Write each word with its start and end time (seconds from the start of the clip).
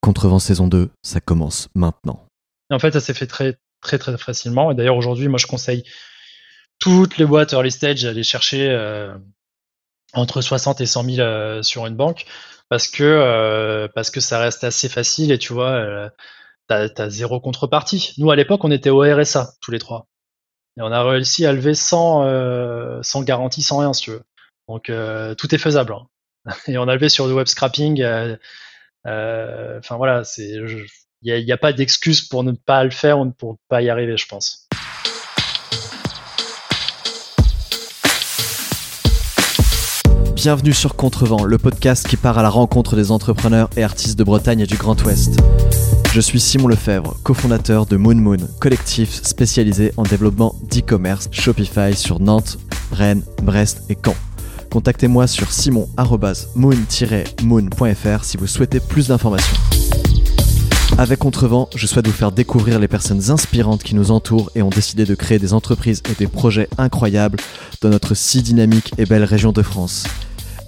Contrevent 0.00 0.38
saison 0.38 0.66
2, 0.66 0.90
ça 1.02 1.20
commence 1.20 1.68
maintenant. 1.74 2.26
En 2.70 2.78
fait, 2.78 2.92
ça 2.92 3.00
s'est 3.00 3.14
fait 3.14 3.26
très, 3.26 3.58
très, 3.80 3.98
très 3.98 4.16
facilement. 4.16 4.70
Et 4.70 4.74
d'ailleurs, 4.74 4.96
aujourd'hui, 4.96 5.28
moi, 5.28 5.38
je 5.38 5.46
conseille 5.46 5.84
toutes 6.78 7.18
les 7.18 7.26
boîtes 7.26 7.52
early 7.52 7.70
stage 7.70 8.04
à 8.04 8.10
aller 8.10 8.22
chercher 8.22 8.70
euh, 8.70 9.14
entre 10.14 10.40
60 10.40 10.80
et 10.80 10.86
100 10.86 11.04
000 11.04 11.18
euh, 11.18 11.62
sur 11.62 11.86
une 11.86 11.96
banque 11.96 12.24
parce 12.68 12.88
que, 12.88 13.04
euh, 13.04 13.88
parce 13.94 14.10
que 14.10 14.20
ça 14.20 14.38
reste 14.38 14.64
assez 14.64 14.88
facile 14.88 15.32
et 15.32 15.38
tu 15.38 15.52
vois, 15.52 16.10
t'as 16.68 16.88
as 16.96 17.10
zéro 17.10 17.40
contrepartie. 17.40 18.14
Nous, 18.18 18.30
à 18.30 18.36
l'époque, 18.36 18.64
on 18.64 18.70
était 18.70 18.90
au 18.90 19.00
RSA, 19.00 19.54
tous 19.60 19.70
les 19.70 19.78
trois. 19.78 20.06
Et 20.78 20.82
on 20.82 20.92
a 20.92 21.02
réussi 21.02 21.44
à 21.46 21.52
lever 21.52 21.74
sans, 21.74 22.24
sans 23.02 23.22
garantie, 23.22 23.62
sans 23.62 23.78
rien, 23.78 23.92
si 23.92 24.02
tu 24.02 24.10
veux. 24.12 24.22
Donc, 24.68 24.84
tout 25.36 25.54
est 25.54 25.58
faisable. 25.58 25.94
Hein. 25.94 26.54
Et 26.68 26.78
on 26.78 26.86
a 26.86 26.94
levé 26.94 27.08
sur 27.08 27.26
du 27.26 27.32
web 27.32 27.48
scrapping. 27.48 28.02
Enfin, 29.04 29.96
voilà, 29.96 30.24
c'est 30.24 30.58
il 31.22 31.44
n'y 31.44 31.52
a, 31.52 31.58
pas 31.58 31.72
d'excuse 31.74 32.22
pour 32.22 32.44
ne 32.44 32.52
pas 32.52 32.82
le 32.82 32.90
faire 32.90 33.18
ou 33.20 33.30
pour 33.30 33.52
ne 33.52 33.58
pas 33.68 33.82
y 33.82 33.90
arriver, 33.90 34.16
je 34.16 34.26
pense. 34.26 34.68
Bienvenue 40.34 40.72
sur 40.72 40.96
Contrevent, 40.96 41.44
le 41.44 41.58
podcast 41.58 42.08
qui 42.08 42.16
part 42.16 42.38
à 42.38 42.42
la 42.42 42.48
rencontre 42.48 42.96
des 42.96 43.10
entrepreneurs 43.10 43.68
et 43.76 43.82
artistes 43.82 44.18
de 44.18 44.24
Bretagne 44.24 44.60
et 44.60 44.66
du 44.66 44.78
Grand 44.78 44.98
Ouest. 45.04 45.38
Je 46.14 46.20
suis 46.20 46.40
Simon 46.40 46.68
Lefebvre, 46.68 47.18
cofondateur 47.22 47.84
de 47.84 47.98
Moon 47.98 48.14
Moon, 48.14 48.38
collectif 48.58 49.10
spécialisé 49.22 49.92
en 49.98 50.04
développement 50.04 50.54
d'e-commerce 50.70 51.28
Shopify 51.30 51.94
sur 51.94 52.20
Nantes, 52.20 52.56
Rennes, 52.90 53.22
Brest 53.42 53.82
et 53.90 53.98
Caen. 54.02 54.16
Contactez-moi 54.70 55.26
sur 55.26 55.50
simon-moon-moon.fr 55.50 58.24
si 58.24 58.36
vous 58.36 58.46
souhaitez 58.46 58.78
plus 58.78 59.08
d'informations. 59.08 59.56
Avec 60.96 61.18
Contrevent, 61.18 61.68
je 61.74 61.88
souhaite 61.88 62.06
vous 62.06 62.12
faire 62.12 62.30
découvrir 62.30 62.78
les 62.78 62.86
personnes 62.86 63.32
inspirantes 63.32 63.82
qui 63.82 63.96
nous 63.96 64.12
entourent 64.12 64.52
et 64.54 64.62
ont 64.62 64.70
décidé 64.70 65.04
de 65.04 65.16
créer 65.16 65.40
des 65.40 65.54
entreprises 65.54 66.04
et 66.08 66.14
des 66.14 66.28
projets 66.28 66.68
incroyables 66.78 67.40
dans 67.80 67.88
notre 67.88 68.14
si 68.14 68.42
dynamique 68.42 68.92
et 68.96 69.06
belle 69.06 69.24
région 69.24 69.50
de 69.50 69.62
France. 69.62 70.06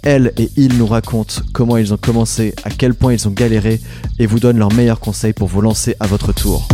Elles 0.03 0.33
et 0.37 0.51
ils 0.57 0.79
nous 0.79 0.87
racontent 0.87 1.37
comment 1.53 1.77
ils 1.77 1.95
ont 1.95 1.99
commencé, 1.99 2.57
à 2.65 2.71
quel 2.71 2.95
point 2.95 3.13
ils 3.13 3.29
ont 3.29 3.33
galéré 3.33 3.81
et 4.19 4.27
vous 4.27 4.41
donnent 4.41 4.59
leurs 4.59 4.73
meilleurs 4.73 4.99
conseils 4.99 5.33
pour 5.33 5.47
vous 5.47 5.61
lancer 5.61 5.95
à 6.01 6.09
votre 6.09 6.33
tour. 6.33 6.67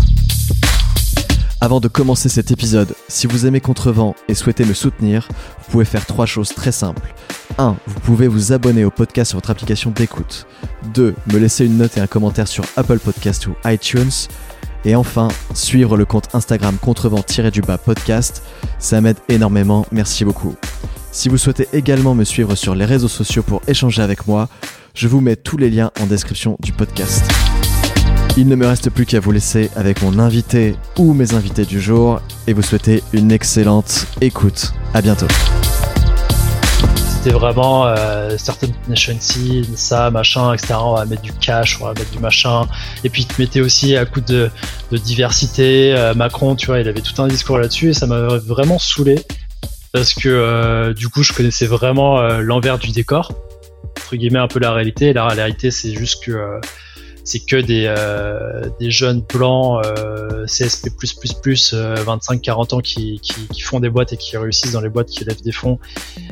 Avant 1.60 1.80
de 1.80 1.88
commencer 1.88 2.28
cet 2.28 2.52
épisode, 2.52 2.94
si 3.08 3.26
vous 3.26 3.44
aimez 3.44 3.60
Contrevent 3.60 4.14
et 4.28 4.34
souhaitez 4.34 4.64
me 4.64 4.74
soutenir, 4.74 5.28
vous 5.58 5.72
pouvez 5.72 5.84
faire 5.84 6.06
trois 6.06 6.24
choses 6.24 6.50
très 6.50 6.70
simples. 6.70 7.12
1. 7.58 7.76
Vous 7.84 8.00
pouvez 8.00 8.28
vous 8.28 8.52
abonner 8.52 8.84
au 8.84 8.92
podcast 8.92 9.30
sur 9.30 9.38
votre 9.38 9.50
application 9.50 9.90
d'écoute. 9.90 10.46
2. 10.94 11.16
Me 11.32 11.38
laisser 11.38 11.66
une 11.66 11.76
note 11.76 11.96
et 11.96 12.00
un 12.00 12.06
commentaire 12.06 12.46
sur 12.46 12.64
Apple 12.76 13.00
Podcast 13.00 13.48
ou 13.48 13.56
iTunes. 13.64 14.12
Et 14.84 14.94
enfin, 14.94 15.26
suivre 15.52 15.96
le 15.96 16.04
compte 16.04 16.32
Instagram 16.32 16.76
contrevent-du-bas 16.80 17.78
podcast. 17.78 18.44
Ça 18.78 19.00
m'aide 19.00 19.18
énormément, 19.28 19.84
merci 19.90 20.24
beaucoup. 20.24 20.54
Si 21.10 21.28
vous 21.28 21.38
souhaitez 21.38 21.66
également 21.72 22.14
me 22.14 22.22
suivre 22.22 22.54
sur 22.54 22.76
les 22.76 22.84
réseaux 22.84 23.08
sociaux 23.08 23.42
pour 23.42 23.62
échanger 23.66 24.02
avec 24.02 24.28
moi, 24.28 24.48
je 24.94 25.08
vous 25.08 25.20
mets 25.20 25.34
tous 25.34 25.56
les 25.56 25.70
liens 25.70 25.90
en 26.00 26.06
description 26.06 26.56
du 26.60 26.72
podcast. 26.72 27.24
Il 28.40 28.46
ne 28.46 28.54
me 28.54 28.68
reste 28.68 28.90
plus 28.90 29.04
qu'à 29.04 29.18
vous 29.18 29.32
laisser 29.32 29.68
avec 29.74 30.00
mon 30.00 30.20
invité 30.20 30.76
ou 30.96 31.12
mes 31.12 31.34
invités 31.34 31.64
du 31.64 31.80
jour 31.80 32.20
et 32.46 32.52
vous 32.52 32.62
souhaiter 32.62 33.02
une 33.12 33.32
excellente 33.32 34.06
écoute. 34.20 34.74
À 34.94 35.02
bientôt. 35.02 35.26
C'était 36.94 37.34
vraiment 37.36 37.88
euh, 37.88 38.38
Startup 38.38 38.70
Nation 38.88 39.16
Seed, 39.18 39.76
ça, 39.76 40.12
machin, 40.12 40.54
etc. 40.54 40.74
On 40.80 40.94
va 40.94 41.04
mettre 41.04 41.22
du 41.22 41.32
cash, 41.32 41.80
on 41.80 41.86
va 41.86 41.94
mettre 41.94 42.12
du 42.12 42.20
machin. 42.20 42.68
Et 43.02 43.08
puis, 43.08 43.26
tu 43.26 43.42
mettais 43.42 43.60
aussi 43.60 43.96
à 43.96 44.06
coup 44.06 44.20
de, 44.20 44.52
diversité. 44.92 45.96
Euh, 45.96 46.14
Macron, 46.14 46.54
tu 46.54 46.66
vois, 46.66 46.78
il 46.78 46.86
avait 46.86 47.00
tout 47.00 47.20
un 47.20 47.26
discours 47.26 47.58
là-dessus 47.58 47.88
et 47.88 47.92
ça 47.92 48.06
m'a 48.06 48.20
vraiment 48.20 48.78
saoulé 48.78 49.16
parce 49.92 50.14
que 50.14 50.28
euh, 50.28 50.94
du 50.94 51.08
coup, 51.08 51.24
je 51.24 51.32
connaissais 51.32 51.66
vraiment 51.66 52.20
euh, 52.20 52.38
l'envers 52.38 52.78
du 52.78 52.92
décor, 52.92 53.32
entre 53.96 54.14
guillemets, 54.14 54.38
un 54.38 54.46
peu 54.46 54.60
la 54.60 54.72
réalité. 54.72 55.12
La 55.12 55.26
réalité, 55.26 55.72
c'est 55.72 55.92
juste 55.92 56.24
que 56.24 56.60
c'est 57.28 57.40
que 57.40 57.56
des, 57.56 57.84
euh, 57.86 58.70
des 58.80 58.90
jeunes 58.90 59.20
blancs 59.20 59.84
euh, 59.84 60.46
CSP++, 60.46 60.88
25-40 60.88 62.74
ans 62.74 62.80
qui, 62.80 63.20
qui, 63.20 63.60
font 63.60 63.80
des 63.80 63.90
boîtes 63.90 64.14
et 64.14 64.16
qui 64.16 64.38
réussissent 64.38 64.72
dans 64.72 64.80
les 64.80 64.88
boîtes, 64.88 65.08
qui 65.08 65.26
lèvent 65.26 65.42
des 65.42 65.52
fonds, 65.52 65.78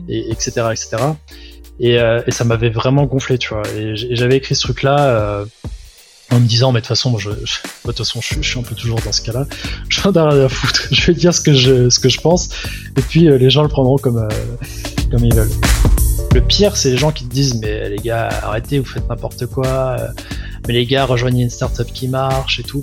et, 0.08 0.30
etc. 0.30 0.52
etc. 0.70 0.96
Et, 1.80 1.98
euh, 1.98 2.22
et 2.26 2.30
ça 2.30 2.44
m'avait 2.44 2.70
vraiment 2.70 3.04
gonflé, 3.04 3.36
tu 3.36 3.50
vois. 3.50 3.62
Et 3.76 3.94
j'avais 3.94 4.38
écrit 4.38 4.54
ce 4.54 4.62
truc-là 4.62 4.96
euh, 4.98 5.44
en 6.30 6.40
me 6.40 6.46
disant, 6.46 6.72
mais 6.72 6.80
de 6.80 6.86
toute 6.86 6.96
façon, 6.96 7.18
je, 7.18 7.28
façon, 7.94 8.22
je, 8.22 8.40
suis 8.40 8.58
un 8.58 8.62
peu 8.62 8.74
toujours 8.74 8.98
dans 9.02 9.12
ce 9.12 9.20
cas-là. 9.20 9.44
Je 9.90 10.00
vais 10.00 10.18
rien 10.18 10.44
à 10.46 10.48
foutre. 10.48 10.88
Je 10.90 11.06
vais 11.08 11.14
dire 11.14 11.34
ce 11.34 11.42
que 11.42 11.52
je, 11.52 11.90
ce 11.90 12.00
que 12.00 12.08
je 12.08 12.22
pense, 12.22 12.48
et 12.96 13.02
puis 13.02 13.28
les 13.28 13.50
gens 13.50 13.62
le 13.62 13.68
prendront 13.68 13.98
comme, 13.98 14.26
comme 15.10 15.24
ils 15.26 15.34
veulent. 15.34 15.52
Le 16.36 16.42
pire, 16.42 16.76
c'est 16.76 16.90
les 16.90 16.98
gens 16.98 17.12
qui 17.12 17.24
te 17.24 17.32
disent, 17.32 17.58
mais 17.62 17.88
les 17.88 17.96
gars, 17.96 18.28
arrêtez, 18.42 18.78
vous 18.78 18.84
faites 18.84 19.08
n'importe 19.08 19.46
quoi 19.46 19.96
mais 20.66 20.74
les 20.74 20.86
gars, 20.86 21.04
rejoignez 21.04 21.44
une 21.44 21.50
startup 21.50 21.86
qui 21.92 22.08
marche 22.08 22.58
et 22.60 22.62
tout. 22.62 22.82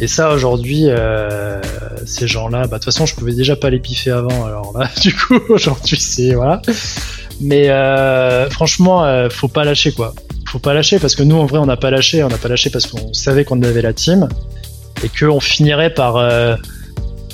Et 0.00 0.06
ça, 0.06 0.32
aujourd'hui, 0.32 0.84
euh, 0.86 1.60
ces 2.06 2.26
gens-là, 2.26 2.62
bah, 2.62 2.66
de 2.66 2.72
toute 2.74 2.84
façon, 2.86 3.06
je 3.06 3.14
pouvais 3.14 3.34
déjà 3.34 3.56
pas 3.56 3.70
les 3.70 3.78
piffer 3.78 4.10
avant. 4.10 4.44
Alors 4.44 4.76
là, 4.78 4.88
du 5.00 5.14
coup, 5.14 5.40
aujourd'hui, 5.48 5.98
c'est 5.98 6.34
voilà. 6.34 6.60
Mais 7.40 7.70
euh, 7.70 8.48
franchement, 8.50 9.04
euh, 9.04 9.28
faut 9.30 9.48
pas 9.48 9.64
lâcher 9.64 9.92
quoi. 9.92 10.14
Faut 10.46 10.58
pas 10.58 10.74
lâcher 10.74 10.98
parce 10.98 11.14
que 11.14 11.22
nous, 11.22 11.36
en 11.36 11.46
vrai, 11.46 11.58
on 11.58 11.66
n'a 11.66 11.76
pas 11.76 11.90
lâché. 11.90 12.22
On 12.22 12.28
n'a 12.28 12.38
pas 12.38 12.48
lâché 12.48 12.70
parce 12.70 12.86
qu'on 12.86 13.12
savait 13.12 13.44
qu'on 13.44 13.62
avait 13.62 13.82
la 13.82 13.92
team 13.92 14.28
et 15.02 15.08
qu'on 15.08 15.40
finirait 15.40 15.92
par 15.94 16.14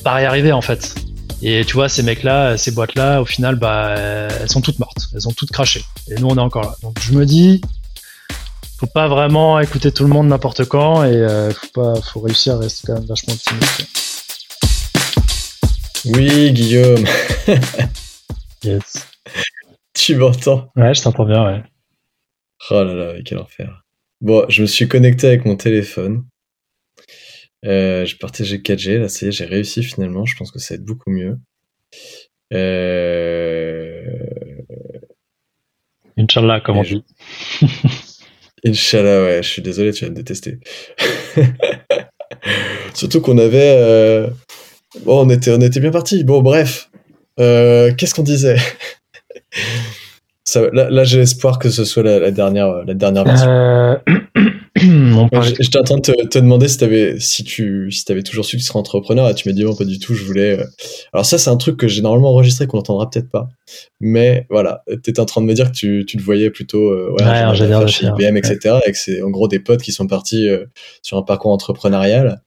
par 0.04 0.20
y 0.20 0.24
arriver 0.24 0.52
en 0.52 0.62
fait. 0.62 0.94
Et 1.40 1.64
tu 1.64 1.74
vois, 1.74 1.88
ces 1.88 2.02
mecs-là, 2.02 2.56
ces 2.56 2.72
boîtes-là, 2.72 3.22
au 3.22 3.24
final, 3.24 3.56
bah, 3.56 3.94
elles 3.96 4.50
sont 4.50 4.60
toutes 4.60 4.78
mortes. 4.78 5.08
Elles 5.14 5.28
ont 5.28 5.32
toutes 5.32 5.52
craché. 5.52 5.84
Et 6.10 6.16
nous, 6.16 6.26
on 6.26 6.36
est 6.36 6.40
encore 6.40 6.62
là. 6.62 6.74
Donc, 6.82 6.98
je 7.00 7.12
me 7.12 7.24
dis, 7.24 7.60
faut 8.78 8.86
pas 8.86 9.08
vraiment 9.08 9.58
écouter 9.60 9.92
tout 9.92 10.04
le 10.04 10.08
monde 10.08 10.28
n'importe 10.28 10.64
quand 10.64 11.04
et 11.04 11.12
euh, 11.12 11.52
faut 11.52 11.66
pas, 11.74 12.00
faut 12.00 12.20
réussir 12.20 12.54
à 12.54 12.58
rester 12.58 12.86
quand 12.86 12.94
même 12.94 13.06
vachement 13.06 13.34
optimiste. 13.34 13.86
Oui, 16.06 16.52
Guillaume. 16.52 17.04
yes. 18.64 19.06
Tu 19.94 20.16
m'entends? 20.16 20.70
Ouais, 20.76 20.94
je 20.94 21.02
t'entends 21.02 21.24
bien, 21.24 21.44
ouais. 21.44 21.62
Oh 22.70 22.84
là 22.84 22.94
là, 22.94 23.12
quel 23.24 23.38
enfer. 23.38 23.82
Bon, 24.20 24.44
je 24.48 24.62
me 24.62 24.66
suis 24.66 24.88
connecté 24.88 25.28
avec 25.28 25.44
mon 25.44 25.56
téléphone. 25.56 26.24
Euh, 27.64 28.04
j'ai 28.04 28.16
partagé 28.16 28.58
4G, 28.58 28.98
là, 28.98 29.08
ça 29.08 29.26
y 29.26 29.28
est, 29.28 29.32
j'ai 29.32 29.44
réussi 29.44 29.82
finalement. 29.82 30.24
Je 30.24 30.36
pense 30.36 30.50
que 30.50 30.58
ça 30.58 30.74
va 30.74 30.76
être 30.76 30.84
beaucoup 30.84 31.10
mieux. 31.10 31.38
Euh... 32.52 34.02
Inch'Allah, 36.16 36.60
comme 36.60 36.78
on 36.78 36.82
dit. 36.82 37.04
Inch'Allah, 38.64 39.24
ouais, 39.24 39.42
je 39.42 39.48
suis 39.48 39.62
désolé, 39.62 39.92
tu 39.92 40.04
vas 40.04 40.10
me 40.10 40.16
détester. 40.16 40.58
Surtout 42.94 43.20
qu'on 43.20 43.38
avait. 43.38 43.76
Euh, 43.78 44.28
bon, 45.04 45.26
on 45.26 45.30
était, 45.30 45.52
on 45.52 45.60
était 45.60 45.80
bien 45.80 45.90
parti. 45.90 46.24
Bon, 46.24 46.42
bref. 46.42 46.90
Euh, 47.38 47.94
qu'est-ce 47.94 48.14
qu'on 48.14 48.22
disait? 48.22 48.56
Ça, 50.44 50.62
Là, 50.72 51.04
j'ai 51.04 51.18
l'espoir 51.18 51.58
que 51.58 51.68
ce 51.68 51.84
soit 51.84 52.02
la, 52.02 52.30
dernière, 52.30 52.84
la 52.84 52.94
dernière 52.94 53.24
version. 53.24 53.48
Euh... 53.48 53.96
En 55.22 55.82
train 55.82 55.96
de 55.96 56.26
te, 56.28 56.38
demander 56.38 56.68
si, 56.68 56.82
avais, 56.84 57.18
si 57.20 57.44
tu 57.44 57.90
si 57.90 58.04
avais 58.10 58.22
toujours 58.22 58.44
su 58.44 58.56
que 58.56 58.62
tu 58.62 58.66
serais 58.66 58.78
entrepreneur 58.78 59.28
et 59.28 59.34
tu 59.34 59.48
m'as 59.48 59.54
dit 59.54 59.64
non, 59.64 59.74
pas 59.74 59.84
du 59.84 59.98
tout, 59.98 60.14
je 60.14 60.24
voulais. 60.24 60.58
Euh. 60.58 60.64
Alors, 61.12 61.26
ça, 61.26 61.38
c'est 61.38 61.50
un 61.50 61.56
truc 61.56 61.76
que 61.76 61.88
j'ai 61.88 62.02
normalement 62.02 62.30
enregistré 62.30 62.66
qu'on 62.66 62.78
n'entendra 62.78 63.08
peut-être 63.10 63.30
pas. 63.30 63.48
Mais 64.00 64.46
voilà, 64.50 64.82
tu 64.86 65.10
étais 65.10 65.20
en 65.20 65.24
train 65.26 65.40
de 65.40 65.46
me 65.46 65.54
dire 65.54 65.72
que 65.72 65.76
tu, 65.76 66.04
tu 66.06 66.16
te 66.16 66.22
voyais 66.22 66.50
plutôt 66.50 66.90
euh, 66.90 67.14
ouais, 67.18 67.24
ouais 67.24 67.88
chez 67.88 68.06
IBM, 68.06 68.36
etc. 68.36 68.76
Et 68.86 68.92
que 68.92 68.98
c'est 68.98 69.22
en 69.22 69.30
gros 69.30 69.48
des 69.48 69.60
potes 69.60 69.82
qui 69.82 69.92
sont 69.92 70.06
partis 70.06 70.48
euh, 70.48 70.66
sur 71.02 71.16
un 71.16 71.22
parcours 71.22 71.52
entrepreneurial 71.52 72.42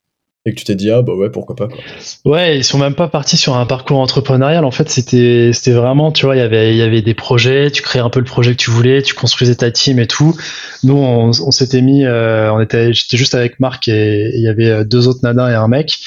et 0.45 0.53
que 0.53 0.59
tu 0.59 0.65
t'es 0.65 0.73
dit 0.73 0.89
ah 0.89 1.03
bah 1.03 1.13
ouais 1.13 1.29
pourquoi 1.29 1.55
pas 1.55 1.67
quoi. 1.67 1.77
Ouais 2.25 2.57
ils 2.57 2.63
sont 2.63 2.79
même 2.79 2.95
pas 2.95 3.07
partis 3.07 3.37
sur 3.37 3.55
un 3.55 3.65
parcours 3.65 3.99
entrepreneurial. 3.99 4.65
En 4.65 4.71
fait 4.71 4.89
c'était 4.89 5.51
c'était 5.53 5.71
vraiment 5.71 6.11
tu 6.11 6.25
vois 6.25 6.35
il 6.35 6.39
y 6.39 6.41
avait 6.41 6.71
il 6.71 6.77
y 6.77 6.81
avait 6.81 7.03
des 7.03 7.13
projets. 7.13 7.69
Tu 7.69 7.83
créais 7.83 8.01
un 8.01 8.09
peu 8.09 8.19
le 8.19 8.25
projet 8.25 8.51
que 8.51 8.57
tu 8.57 8.71
voulais. 8.71 9.03
Tu 9.03 9.13
construisais 9.13 9.55
ta 9.55 9.69
team 9.69 9.99
et 9.99 10.07
tout. 10.07 10.35
Nous 10.83 10.97
on, 10.97 11.51
s'était 11.51 11.81
mis 11.81 12.05
euh, 12.05 12.51
on 12.51 12.59
était 12.59 12.91
j'étais 12.91 13.17
juste 13.17 13.35
avec 13.35 13.59
Marc 13.59 13.87
et 13.87 14.31
il 14.33 14.41
y 14.41 14.47
avait 14.47 14.69
euh, 14.69 14.83
deux 14.83 15.07
autres 15.07 15.19
nanas 15.21 15.51
et 15.51 15.55
un 15.55 15.67
mec. 15.67 15.99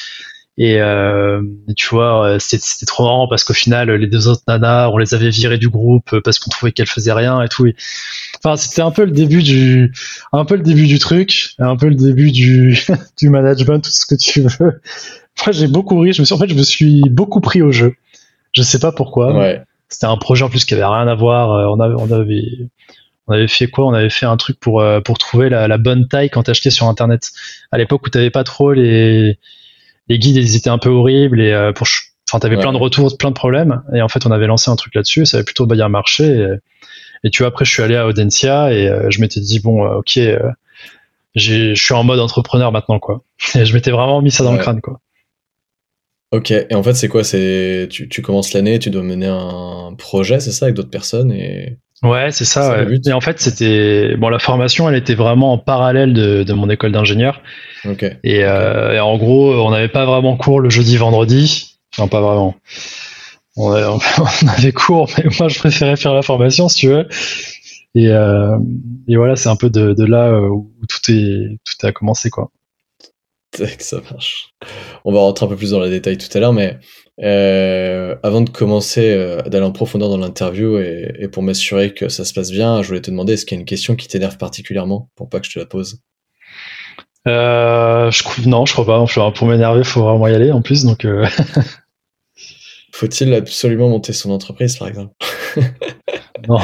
Et, 0.57 0.79
euh, 0.79 1.41
tu 1.75 1.87
vois, 1.89 2.25
euh, 2.25 2.39
c'était 2.39 2.85
trop 2.85 3.03
marrant 3.03 3.27
parce 3.27 3.43
qu'au 3.43 3.53
final, 3.53 3.91
les 3.91 4.07
deux 4.07 4.29
autres 4.29 4.43
nanas, 4.47 4.89
on 4.89 4.97
les 4.97 5.13
avait 5.13 5.29
virées 5.29 5.57
du 5.57 5.67
groupe 5.67 6.17
parce 6.23 6.39
qu'on 6.39 6.49
trouvait 6.49 6.71
qu'elles 6.71 6.87
faisaient 6.87 7.11
rien 7.11 7.41
et 7.41 7.49
tout. 7.49 7.67
Enfin, 8.45 8.57
c'était 8.57 8.83
un 8.83 8.91
peu 8.91 9.05
le 9.05 9.11
début 9.11 9.41
du, 9.41 9.91
un 10.31 10.45
peu 10.45 10.55
le 10.55 10.61
début 10.61 10.85
du 10.85 10.99
truc, 10.99 11.55
un 11.57 11.75
peu 11.77 11.87
le 11.87 11.95
début 11.95 12.31
du, 12.31 12.77
du 13.17 13.29
management, 13.29 13.79
tout 13.79 13.89
ce 13.89 14.05
que 14.05 14.13
tu 14.13 14.41
veux. 14.41 14.81
Moi, 15.43 15.51
j'ai 15.51 15.67
beaucoup 15.67 15.99
ri. 15.99 16.13
Je 16.13 16.21
me 16.21 16.25
suis, 16.25 16.35
en 16.35 16.37
fait, 16.37 16.47
je 16.47 16.53
me 16.53 16.61
suis 16.61 17.01
beaucoup 17.09 17.41
pris 17.41 17.63
au 17.63 17.71
jeu. 17.71 17.95
Je 18.51 18.61
sais 18.61 18.77
pas 18.77 18.91
pourquoi. 18.91 19.35
Ouais. 19.35 19.63
C'était 19.89 20.05
un 20.05 20.17
projet 20.17 20.43
en 20.43 20.49
plus 20.49 20.63
qui 20.63 20.75
avait 20.75 20.85
rien 20.85 21.07
à 21.07 21.15
voir. 21.15 21.53
Euh, 21.53 21.65
on 21.75 21.79
avait, 21.79 21.95
on 21.97 22.11
avait, 22.11 22.69
On 23.25 23.33
avait 23.33 23.47
fait 23.47 23.67
quoi? 23.67 23.87
On 23.87 23.93
avait 23.93 24.11
fait 24.11 24.27
un 24.27 24.37
truc 24.37 24.59
pour, 24.59 24.83
pour 25.03 25.17
trouver 25.17 25.49
la, 25.49 25.77
bonne 25.79 26.07
taille 26.07 26.29
quand 26.29 26.43
t'achetais 26.43 26.69
sur 26.69 26.87
Internet. 26.87 27.31
À 27.71 27.79
l'époque 27.79 28.05
où 28.05 28.11
t'avais 28.11 28.29
pas 28.29 28.43
trop 28.43 28.73
les, 28.73 29.39
les 30.07 30.19
guides, 30.19 30.35
ils 30.35 30.55
étaient 30.55 30.69
un 30.69 30.77
peu 30.77 30.89
horribles 30.89 31.41
et 31.41 31.71
pour, 31.73 31.87
enfin, 32.29 32.37
t'avais 32.37 32.57
plein 32.57 32.73
de 32.73 32.77
retours, 32.77 33.17
plein 33.17 33.29
de 33.29 33.35
problèmes. 33.35 33.81
Et 33.95 34.03
en 34.03 34.07
fait, 34.07 34.27
on 34.27 34.31
avait 34.31 34.45
lancé 34.45 34.69
un 34.69 34.75
truc 34.75 34.93
là-dessus. 34.93 35.25
Ça 35.25 35.37
avait 35.37 35.43
plutôt 35.45 35.65
bien 35.65 35.89
marché. 35.89 36.25
Et, 36.25 36.47
et 37.25 37.29
tu 37.29 37.43
vois, 37.43 37.49
après, 37.49 37.65
je 37.65 37.71
suis 37.71 37.83
allé 37.83 37.97
à 37.97 38.07
Audencia 38.07 38.71
et 38.71 38.89
je 39.09 39.19
m'étais 39.19 39.41
dit 39.41 39.59
bon, 39.59 39.85
ok, 39.85 40.17
je 41.35 41.73
suis 41.73 41.93
en 41.93 42.03
mode 42.03 42.19
entrepreneur 42.19 42.71
maintenant, 42.71 42.99
quoi. 42.99 43.23
Et 43.55 43.65
je 43.65 43.73
m'étais 43.73 43.91
vraiment 43.91 44.21
mis 44.21 44.31
ça 44.31 44.43
dans 44.43 44.53
le 44.53 44.57
crâne, 44.57 44.79
quoi. 44.79 45.01
Ok, 46.31 46.51
et 46.51 46.73
en 46.73 46.83
fait, 46.83 46.95
c'est 46.95 47.07
quoi? 47.07 47.23
C'est 47.23 47.87
tu, 47.89 48.09
tu, 48.09 48.21
commences 48.21 48.53
l'année, 48.53 48.79
tu 48.79 48.89
dois 48.89 49.03
mener 49.03 49.27
un 49.27 49.93
projet, 49.97 50.39
c'est 50.39 50.51
ça, 50.51 50.65
avec 50.65 50.75
d'autres 50.75 50.89
personnes 50.89 51.31
et. 51.31 51.77
Ouais, 52.03 52.31
c'est 52.31 52.45
ça. 52.45 52.83
Ouais. 52.83 52.99
Et 53.05 53.13
en 53.13 53.21
fait, 53.21 53.39
c'était 53.39 54.17
bon. 54.17 54.27
La 54.27 54.39
formation, 54.39 54.89
elle 54.89 54.95
était 54.95 55.15
vraiment 55.15 55.53
en 55.53 55.57
parallèle 55.57 56.13
de, 56.13 56.43
de 56.43 56.53
mon 56.53 56.69
école 56.69 56.91
d'ingénieur. 56.91 57.41
Ok. 57.85 58.03
Et, 58.23 58.43
euh, 58.43 58.95
et, 58.95 58.99
en 58.99 59.17
gros, 59.17 59.53
on 59.65 59.71
n'avait 59.71 59.87
pas 59.87 60.05
vraiment 60.05 60.35
cours 60.35 60.59
le 60.59 60.69
jeudi, 60.69 60.97
vendredi. 60.97 61.77
Non, 61.97 62.07
pas 62.09 62.19
vraiment. 62.19 62.55
On 63.57 63.71
avait, 63.71 63.85
on 64.19 64.47
avait 64.47 64.71
cours, 64.71 65.09
mais 65.17 65.25
moi, 65.39 65.47
je 65.47 65.59
préférais 65.59 65.95
faire 65.95 66.13
la 66.13 66.21
formation, 66.21 66.67
si 66.69 66.79
tu 66.79 66.87
veux. 66.89 67.07
Et, 67.95 68.09
euh, 68.09 68.57
et 69.07 69.15
voilà, 69.15 69.35
c'est 69.35 69.49
un 69.49 69.55
peu 69.55 69.69
de, 69.69 69.93
de 69.93 70.05
là 70.05 70.27
euh, 70.27 70.49
où 70.49 70.71
tout 70.89 71.11
est 71.11 71.57
tout 71.63 71.87
a 71.87 71.91
commencé, 71.91 72.29
quoi 72.29 72.51
ça 73.79 74.01
marche. 74.11 74.49
On 75.03 75.13
va 75.13 75.19
rentrer 75.19 75.45
un 75.45 75.49
peu 75.49 75.55
plus 75.55 75.71
dans 75.71 75.79
les 75.79 75.89
détails 75.89 76.17
tout 76.17 76.35
à 76.35 76.39
l'heure, 76.39 76.53
mais 76.53 76.77
euh, 77.21 78.15
avant 78.23 78.41
de 78.41 78.49
commencer 78.49 79.11
euh, 79.11 79.41
d'aller 79.43 79.65
en 79.65 79.71
profondeur 79.71 80.09
dans 80.09 80.17
l'interview 80.17 80.77
et, 80.77 81.27
pour 81.31 81.43
m'assurer 81.43 81.93
que 81.93 82.09
ça 82.09 82.25
se 82.25 82.33
passe 82.33 82.51
bien, 82.51 82.81
je 82.81 82.87
voulais 82.87 83.01
te 83.01 83.11
demander 83.11 83.33
est-ce 83.33 83.45
qu'il 83.45 83.55
y 83.55 83.59
a 83.59 83.61
une 83.61 83.65
question 83.65 83.95
qui 83.95 84.07
t'énerve 84.07 84.37
particulièrement 84.37 85.09
pour 85.15 85.29
pas 85.29 85.39
que 85.39 85.47
je 85.47 85.53
te 85.53 85.59
la 85.59 85.65
pose? 85.65 86.01
Euh, 87.27 88.11
je, 88.11 88.47
Non, 88.47 88.65
je 88.65 88.73
crois 88.73 88.85
pas. 88.85 89.31
Pour 89.31 89.47
m'énerver, 89.47 89.79
il 89.79 89.85
faut 89.85 90.03
vraiment 90.03 90.27
y 90.27 90.35
aller 90.35 90.51
en 90.51 90.61
plus. 90.61 90.83
Donc, 90.83 91.07
faut-il 92.95 93.33
absolument 93.33 93.89
monter 93.89 94.13
son 94.13 94.31
entreprise, 94.31 94.77
par 94.77 94.87
exemple? 94.87 95.13
Non. 96.47 96.59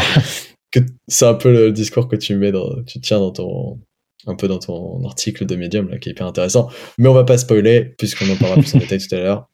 c'est 1.07 1.25
un 1.25 1.33
peu 1.33 1.51
le 1.51 1.71
discours 1.71 2.07
que 2.07 2.15
tu 2.15 2.35
mets, 2.35 2.51
dans, 2.51 2.83
tu 2.83 3.01
tiens 3.01 3.17
dans 3.19 3.31
ton 3.31 3.79
un 4.27 4.35
peu 4.35 4.47
dans 4.47 4.59
ton 4.59 5.03
article 5.05 5.47
de 5.47 5.55
Medium, 5.55 5.89
là, 5.89 5.97
qui 5.97 6.09
est 6.09 6.11
hyper 6.11 6.27
intéressant. 6.27 6.69
Mais 6.99 7.09
on 7.09 7.13
va 7.13 7.23
pas 7.23 7.39
spoiler, 7.39 7.95
puisqu'on 7.97 8.29
en 8.29 8.35
parlera 8.35 8.61
plus 8.61 8.75
en 8.75 8.77
détail 8.79 8.99
tout 8.99 9.15
à 9.15 9.17
l'heure. 9.17 9.49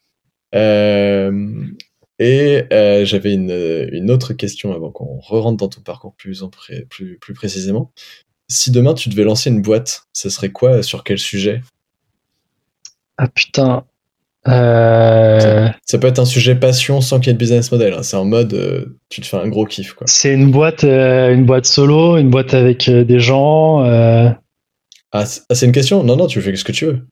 Euh, 0.54 1.66
et 2.20 2.64
euh, 2.74 3.06
j'avais 3.06 3.34
une, 3.34 3.88
une, 3.94 4.12
autre 4.12 4.34
question 4.34 4.74
avant 4.74 4.92
qu'on 4.92 5.18
re-rentre 5.20 5.58
dans 5.58 5.70
ton 5.70 5.82
parcours 5.82 6.14
plus, 6.16 6.44
en 6.44 6.50
plus, 6.90 7.18
plus 7.18 7.34
précisément. 7.34 7.94
Si 8.50 8.72
demain 8.72 8.96
tu 8.96 9.08
devais 9.08 9.24
lancer 9.24 9.50
une 9.50 9.62
boîte, 9.62 10.08
ce 10.12 10.30
serait 10.30 10.52
quoi 10.52 10.84
Sur 10.84 11.06
quel 11.06 11.20
sujet? 11.20 11.62
Ah 13.18 13.30
putain. 13.30 13.86
Euh... 14.48 15.70
Ça, 15.86 15.98
peut 15.98 16.08
être 16.08 16.20
un 16.20 16.26
sujet 16.26 16.56
passion 16.56 17.02
sans 17.02 17.20
qu'il 17.20 17.28
y 17.28 17.30
ait 17.32 17.34
de 17.34 17.40
business 17.40 17.72
model. 17.72 17.94
Hein. 17.94 18.04
C'est 18.04 18.18
en 18.18 18.26
mode, 18.26 18.54
euh, 18.54 18.98
tu 19.10 19.22
te 19.22 19.28
fais 19.28 19.38
un 19.38 19.48
gros 19.48 19.66
kiff. 19.66 19.94
quoi. 19.94 20.08
C'est 20.08 20.34
une 20.34 20.52
boîte, 20.52 20.84
euh, 20.84 21.34
une 21.34 21.46
boîte 21.46 21.66
solo, 21.66 22.18
une 22.18 22.30
boîte 22.30 22.54
avec 22.54 22.90
des 22.90 23.20
gens. 23.20 23.84
Ah, 23.84 24.38
ah, 25.14 25.26
c'est 25.26 25.66
une 25.66 25.72
question? 25.72 26.04
Non, 26.04 26.16
non, 26.16 26.28
tu 26.28 26.42
fais 26.42 26.56
ce 26.56 26.64
que 26.64 26.72
tu 26.72 26.86
veux. 26.86 27.08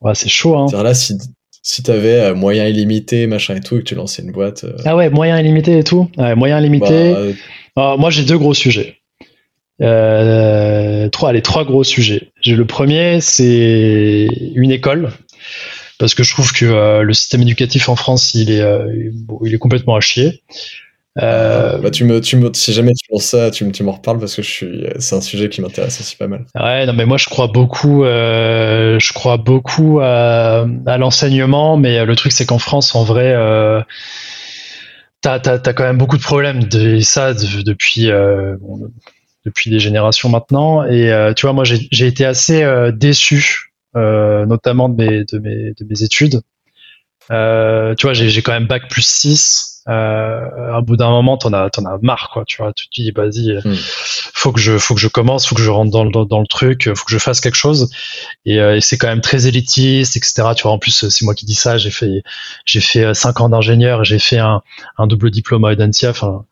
Ouais, 0.00 0.14
c'est 0.14 0.28
chaud, 0.28 0.56
hein. 0.56 0.66
là, 0.82 0.94
si, 0.94 1.16
si 1.62 1.82
t'avais 1.82 2.20
euh, 2.20 2.34
moyens 2.34 2.70
illimités, 2.70 3.26
machin 3.26 3.56
et 3.56 3.60
tout, 3.60 3.76
et 3.76 3.78
que 3.78 3.84
tu 3.84 3.94
lançais 3.94 4.22
une 4.22 4.30
boîte. 4.30 4.64
Ah 4.84 4.94
ouais, 4.94 5.10
moyens 5.10 5.40
illimités 5.40 5.78
et 5.78 5.84
tout 5.84 6.08
ouais, 6.16 6.34
Moyens 6.34 6.60
illimités. 6.60 7.34
Bah, 7.74 7.96
moi, 7.98 8.10
j'ai 8.10 8.24
deux 8.24 8.38
gros 8.38 8.54
sujets. 8.54 8.98
trois, 9.78 11.30
allez, 11.30 11.42
trois 11.42 11.64
gros 11.64 11.82
sujets. 11.82 12.30
J'ai 12.40 12.54
le 12.54 12.66
premier, 12.66 13.20
c'est 13.20 14.28
une 14.54 14.70
école. 14.70 15.10
Parce 15.98 16.14
que 16.14 16.22
je 16.22 16.32
trouve 16.32 16.52
que 16.52 17.00
le 17.00 17.12
système 17.14 17.42
éducatif 17.42 17.88
en 17.88 17.96
France, 17.96 18.34
il 18.34 18.50
est, 18.50 18.64
il 19.44 19.54
est 19.54 19.58
complètement 19.58 19.96
à 19.96 20.00
chier. 20.00 20.42
Euh, 21.18 21.78
bah, 21.78 21.90
tu 21.90 22.04
me, 22.04 22.20
tu 22.20 22.36
me, 22.36 22.50
si 22.52 22.74
jamais 22.74 22.92
tu 22.92 23.08
penses 23.08 23.24
ça, 23.24 23.50
tu, 23.50 23.70
tu 23.72 23.82
m'en 23.82 23.92
reparles 23.92 24.18
parce 24.18 24.34
que 24.36 24.42
je 24.42 24.50
suis, 24.50 24.84
c'est 24.98 25.16
un 25.16 25.22
sujet 25.22 25.48
qui 25.48 25.62
m'intéresse 25.62 25.98
aussi 25.98 26.14
pas 26.14 26.28
mal. 26.28 26.44
Ouais, 26.54 26.84
non, 26.84 26.92
mais 26.92 27.06
moi 27.06 27.16
je 27.16 27.26
crois 27.26 27.46
beaucoup, 27.46 28.04
euh, 28.04 28.98
je 29.00 29.14
crois 29.14 29.38
beaucoup 29.38 30.00
à, 30.02 30.66
à 30.84 30.98
l'enseignement, 30.98 31.78
mais 31.78 32.04
le 32.04 32.16
truc 32.16 32.32
c'est 32.32 32.44
qu'en 32.44 32.58
France, 32.58 32.94
en 32.94 33.02
vrai, 33.02 33.32
euh, 33.34 33.80
t'as, 35.22 35.40
t'as, 35.40 35.58
t'as 35.58 35.72
quand 35.72 35.84
même 35.84 35.96
beaucoup 35.96 36.18
de 36.18 36.22
problèmes 36.22 36.64
de 36.64 37.00
ça 37.00 37.32
depuis, 37.32 38.10
euh, 38.10 38.56
depuis 39.46 39.70
des 39.70 39.78
générations 39.78 40.28
maintenant. 40.28 40.84
Et 40.84 41.10
euh, 41.10 41.32
tu 41.32 41.46
vois, 41.46 41.54
moi 41.54 41.64
j'ai, 41.64 41.88
j'ai 41.90 42.08
été 42.08 42.26
assez 42.26 42.62
euh, 42.62 42.92
déçu, 42.92 43.72
notamment 43.96 44.88
de 44.88 45.02
mes, 45.02 45.24
de 45.24 45.38
mes, 45.38 45.72
de 45.72 45.84
mes 45.84 46.02
études. 46.02 46.42
tu 47.28 47.32
vois, 47.32 48.12
j'ai, 48.12 48.42
quand 48.42 48.52
même 48.52 48.66
bac 48.66 48.88
plus 48.88 49.06
6 49.06 49.76
euh, 49.88 50.80
bout 50.82 50.96
d'un 50.96 51.10
moment, 51.10 51.36
t'en 51.36 51.52
as, 51.52 51.70
t'en 51.70 51.84
as 51.84 51.98
marre, 52.02 52.30
quoi. 52.32 52.44
Tu 52.44 52.58
vois, 52.58 52.72
tu 52.72 52.88
te 52.88 53.00
dis, 53.00 53.10
vas-y, 53.12 53.56
hmm. 53.64 53.74
faut 53.76 54.52
que 54.52 54.60
je, 54.60 54.78
faut 54.78 54.94
que 54.94 55.00
je 55.00 55.08
commence, 55.08 55.46
faut 55.46 55.54
que 55.54 55.62
je 55.62 55.70
rentre 55.70 55.90
dans, 55.90 56.04
dans, 56.04 56.24
dans 56.24 56.40
le 56.40 56.46
truc, 56.46 56.90
faut 56.94 57.04
que 57.04 57.12
je 57.12 57.18
fasse 57.18 57.40
quelque 57.40 57.56
chose. 57.56 57.90
Et, 58.44 58.60
euh, 58.60 58.76
et 58.76 58.80
c'est 58.80 58.98
quand 58.98 59.08
même 59.08 59.20
très 59.20 59.46
élitiste, 59.46 60.16
etc. 60.16 60.48
Tu 60.56 60.64
vois, 60.64 60.72
en 60.72 60.78
plus, 60.78 61.08
c'est 61.08 61.24
moi 61.24 61.34
qui 61.34 61.46
dis 61.46 61.54
ça. 61.54 61.78
J'ai 61.78 61.90
fait, 61.90 62.22
j'ai 62.64 62.80
fait 62.80 63.04
euh, 63.04 63.14
cinq 63.14 63.40
ans 63.40 63.48
d'ingénieur, 63.48 64.04
j'ai 64.04 64.18
fait 64.18 64.38
un, 64.38 64.62
un 64.98 65.06
double 65.06 65.30
diplôme 65.30 65.64
à 65.64 65.72
Edentia. 65.72 66.10
Enfin, 66.10 66.44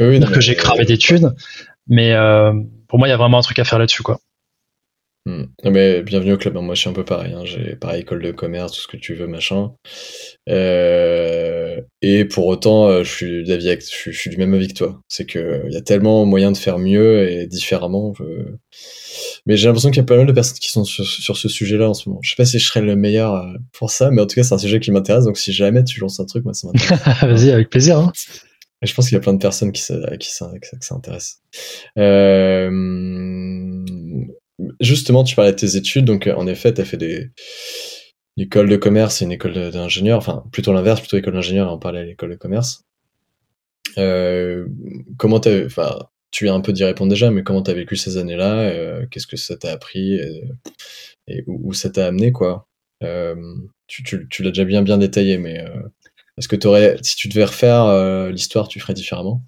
oui, 0.00 0.20
que 0.20 0.40
j'ai 0.40 0.56
cramé 0.56 0.84
d'études, 0.84 1.34
mais 1.86 2.12
euh, 2.12 2.52
pour 2.88 2.98
moi, 2.98 3.06
il 3.06 3.10
y 3.10 3.14
a 3.14 3.16
vraiment 3.16 3.38
un 3.38 3.42
truc 3.42 3.58
à 3.60 3.64
faire 3.64 3.78
là-dessus, 3.78 4.02
quoi. 4.02 4.18
Hmm. 5.26 5.44
Non 5.64 5.70
mais 5.70 6.02
bienvenue 6.02 6.34
au 6.34 6.36
club. 6.36 6.54
Moi, 6.54 6.74
je 6.74 6.80
suis 6.80 6.90
un 6.90 6.92
peu 6.92 7.04
pareil. 7.04 7.32
Hein. 7.32 7.44
J'ai 7.44 7.76
pareil 7.76 8.02
école 8.02 8.22
de 8.22 8.30
commerce, 8.30 8.72
tout 8.72 8.80
ce 8.80 8.88
que 8.88 8.98
tu 8.98 9.14
veux, 9.14 9.26
machin. 9.26 9.72
Euh, 10.50 11.80
et 12.02 12.26
pour 12.26 12.46
autant, 12.46 12.88
euh, 12.88 13.04
je 13.04 13.10
suis 13.10 13.44
d'avis, 13.44 13.74
je, 13.80 14.10
suis 14.10 14.28
du 14.28 14.36
même 14.36 14.52
avis 14.52 14.68
que 14.68 14.74
toi. 14.74 15.00
C'est 15.08 15.24
que 15.24 15.62
il 15.66 15.72
y 15.72 15.76
a 15.76 15.80
tellement 15.80 16.26
moyen 16.26 16.52
de 16.52 16.58
faire 16.58 16.78
mieux 16.78 17.30
et 17.30 17.46
différemment. 17.46 18.12
Mais 19.46 19.56
j'ai 19.56 19.66
l'impression 19.66 19.90
qu'il 19.90 19.98
y 19.98 20.00
a 20.00 20.04
pas 20.04 20.16
mal 20.16 20.26
de 20.26 20.32
personnes 20.32 20.58
qui 20.58 20.70
sont 20.70 20.84
sur, 20.84 21.36
ce 21.36 21.48
sujet-là 21.48 21.88
en 21.88 21.94
ce 21.94 22.08
moment. 22.08 22.20
Je 22.22 22.30
sais 22.30 22.36
pas 22.36 22.44
si 22.44 22.58
je 22.58 22.66
serais 22.66 22.82
le 22.82 22.94
meilleur 22.94 23.34
euh, 23.34 23.54
pour 23.72 23.90
ça, 23.90 24.10
mais 24.10 24.20
en 24.20 24.26
tout 24.26 24.34
cas, 24.34 24.42
c'est 24.42 24.54
un 24.54 24.58
sujet 24.58 24.78
qui 24.78 24.90
m'intéresse. 24.90 25.24
Donc, 25.24 25.38
si 25.38 25.52
jamais 25.52 25.84
tu 25.84 26.00
lances 26.00 26.20
un 26.20 26.26
truc, 26.26 26.44
moi, 26.44 26.52
ça 26.52 26.68
m'intéresse. 26.68 27.00
Vas-y, 27.22 27.50
avec 27.50 27.70
plaisir. 27.70 27.98
Hein. 27.98 28.12
Et 28.82 28.86
je 28.86 28.94
pense 28.94 29.08
qu'il 29.08 29.14
y 29.14 29.18
a 29.18 29.20
plein 29.20 29.32
de 29.32 29.38
personnes 29.38 29.72
qui, 29.72 29.82
qui, 29.82 30.92
intéresse. 30.94 31.40
Euh, 31.98 32.70
justement, 34.80 35.24
tu 35.24 35.34
parlais 35.34 35.52
de 35.52 35.56
tes 35.56 35.76
études, 35.76 36.04
donc 36.04 36.26
en 36.26 36.46
effet, 36.46 36.72
tu 36.74 36.80
as 36.80 36.84
fait 36.84 36.96
des 36.96 37.30
une 38.36 38.44
école 38.44 38.68
de 38.68 38.76
commerce 38.76 39.22
et 39.22 39.24
une 39.24 39.32
école 39.32 39.70
d'ingénieur, 39.70 40.18
enfin 40.18 40.44
plutôt 40.52 40.72
l'inverse, 40.72 41.00
plutôt 41.00 41.16
école 41.16 41.34
d'ingénieur, 41.34 41.72
on 41.72 41.78
parlait 41.78 42.00
à 42.00 42.04
l'école 42.04 42.30
de 42.30 42.36
commerce. 42.36 42.84
Euh, 43.98 44.66
comment 45.18 45.38
t'as, 45.38 45.64
enfin, 45.66 45.98
tu 46.30 46.48
as 46.48 46.54
un 46.54 46.60
peu 46.60 46.72
d'y 46.72 46.84
répondre 46.84 47.10
déjà, 47.10 47.30
mais 47.30 47.44
comment 47.44 47.62
tu 47.62 47.70
as 47.70 47.74
vécu 47.74 47.96
ces 47.96 48.16
années-là 48.16 48.60
euh, 48.60 49.06
Qu'est-ce 49.10 49.28
que 49.28 49.36
ça 49.36 49.56
t'a 49.56 49.70
appris 49.70 50.14
et, 51.28 51.44
où, 51.46 51.72
ça 51.72 51.90
t'a 51.90 52.06
amené, 52.06 52.32
quoi? 52.32 52.66
Euh, 53.02 53.36
tu 53.86 54.02
l'as 54.40 54.50
déjà 54.50 54.64
bien 54.64 54.82
bien 54.82 54.98
détaillé, 54.98 55.38
mais 55.38 55.64
est-ce 56.36 56.48
que 56.48 56.56
tu 56.56 56.66
aurais, 56.66 56.96
si 57.02 57.14
tu 57.16 57.28
devais 57.28 57.44
refaire 57.44 58.30
l'histoire, 58.30 58.66
tu 58.66 58.80
ferais 58.80 58.94
différemment? 58.94 59.42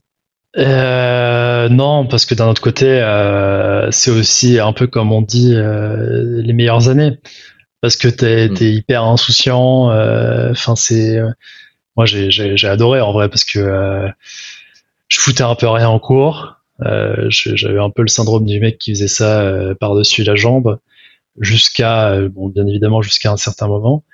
Euh, 1.66 1.68
non, 1.68 2.06
parce 2.06 2.26
que 2.26 2.34
d'un 2.34 2.48
autre 2.48 2.62
côté, 2.62 2.86
euh, 2.86 3.90
c'est 3.90 4.10
aussi 4.10 4.58
un 4.58 4.72
peu 4.72 4.86
comme 4.86 5.12
on 5.12 5.22
dit 5.22 5.54
euh, 5.54 6.42
les 6.42 6.52
meilleures 6.52 6.88
années, 6.88 7.18
parce 7.80 7.96
que 7.96 8.08
t'es 8.08 8.46
es 8.46 8.72
hyper 8.72 9.04
insouciant. 9.04 9.90
Enfin, 10.50 10.76
c'est 10.76 11.20
moi 11.96 12.06
j'ai 12.06 12.68
adoré 12.68 13.00
en 13.00 13.12
vrai 13.12 13.28
parce 13.28 13.44
que 13.44 14.08
je 15.08 15.20
foutais 15.20 15.42
un 15.42 15.54
peu 15.54 15.68
rien 15.68 15.88
en 15.88 15.98
cours. 15.98 16.56
J'avais 16.80 17.80
un 17.80 17.90
peu 17.90 18.02
le 18.02 18.08
syndrome 18.08 18.44
du 18.44 18.60
mec 18.60 18.78
qui 18.78 18.92
faisait 18.92 19.08
ça 19.08 19.52
par-dessus 19.80 20.24
la 20.24 20.36
jambe, 20.36 20.78
jusqu'à 21.40 22.18
bon, 22.28 22.48
bien 22.48 22.66
évidemment 22.66 23.02
jusqu'à 23.02 23.32
un 23.32 23.36
certain 23.36 23.68
moment. 23.68 24.04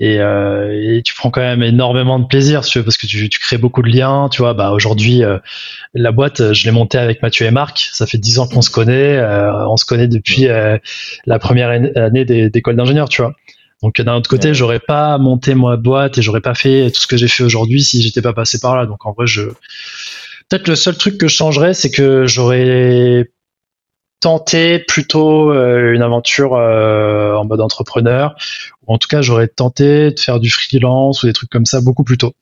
Et, 0.00 0.18
euh, 0.18 0.96
et, 0.96 1.02
tu 1.02 1.14
prends 1.14 1.30
quand 1.30 1.40
même 1.40 1.62
énormément 1.62 2.18
de 2.18 2.26
plaisir 2.26 2.62
tu 2.62 2.78
veux, 2.78 2.84
parce 2.84 2.96
que 2.96 3.06
tu, 3.06 3.28
tu, 3.28 3.38
crées 3.38 3.58
beaucoup 3.58 3.80
de 3.80 3.88
liens 3.88 4.28
tu 4.28 4.42
vois. 4.42 4.52
Bah 4.52 4.72
aujourd'hui 4.72 5.22
euh, 5.22 5.38
la 5.94 6.10
boîte 6.10 6.52
je 6.52 6.64
l'ai 6.64 6.72
montée 6.72 6.98
avec 6.98 7.22
Mathieu 7.22 7.46
et 7.46 7.52
Marc. 7.52 7.90
Ça 7.92 8.04
fait 8.06 8.18
dix 8.18 8.40
ans 8.40 8.48
qu'on 8.48 8.62
se 8.62 8.70
connaît 8.70 9.16
euh, 9.16 9.68
on 9.68 9.76
se 9.76 9.84
connaît 9.84 10.08
depuis 10.08 10.48
euh, 10.48 10.78
la 11.26 11.38
première 11.38 11.68
année 11.68 12.24
d'école 12.24 12.74
d'ingénieur 12.74 13.08
tu 13.08 13.22
vois. 13.22 13.34
Donc 13.84 14.00
d'un 14.00 14.16
autre 14.16 14.28
côté 14.28 14.52
j'aurais 14.52 14.80
pas 14.80 15.16
monté 15.18 15.54
ma 15.54 15.76
boîte 15.76 16.18
et 16.18 16.22
j'aurais 16.22 16.40
pas 16.40 16.54
fait 16.54 16.90
tout 16.90 17.00
ce 17.00 17.06
que 17.06 17.16
j'ai 17.16 17.28
fait 17.28 17.44
aujourd'hui 17.44 17.82
si 17.84 18.02
j'étais 18.02 18.22
pas 18.22 18.32
passé 18.32 18.58
par 18.58 18.76
là. 18.76 18.86
Donc 18.86 19.06
en 19.06 19.12
vrai 19.12 19.28
je 19.28 19.42
peut-être 20.48 20.66
le 20.66 20.74
seul 20.74 20.96
truc 20.96 21.18
que 21.18 21.28
je 21.28 21.36
changerais 21.36 21.72
c'est 21.72 21.92
que 21.92 22.26
j'aurais 22.26 23.30
tenté 24.24 24.78
plutôt 24.78 25.52
une 25.52 26.00
aventure 26.00 26.52
en 26.52 27.44
mode 27.44 27.60
entrepreneur. 27.60 28.34
En 28.86 28.96
tout 28.96 29.06
cas, 29.06 29.20
j'aurais 29.20 29.48
tenté 29.48 30.12
de 30.12 30.18
faire 30.18 30.40
du 30.40 30.50
freelance 30.50 31.22
ou 31.22 31.26
des 31.26 31.34
trucs 31.34 31.50
comme 31.50 31.66
ça 31.66 31.82
beaucoup 31.82 32.04
plus 32.04 32.16
tôt. 32.16 32.32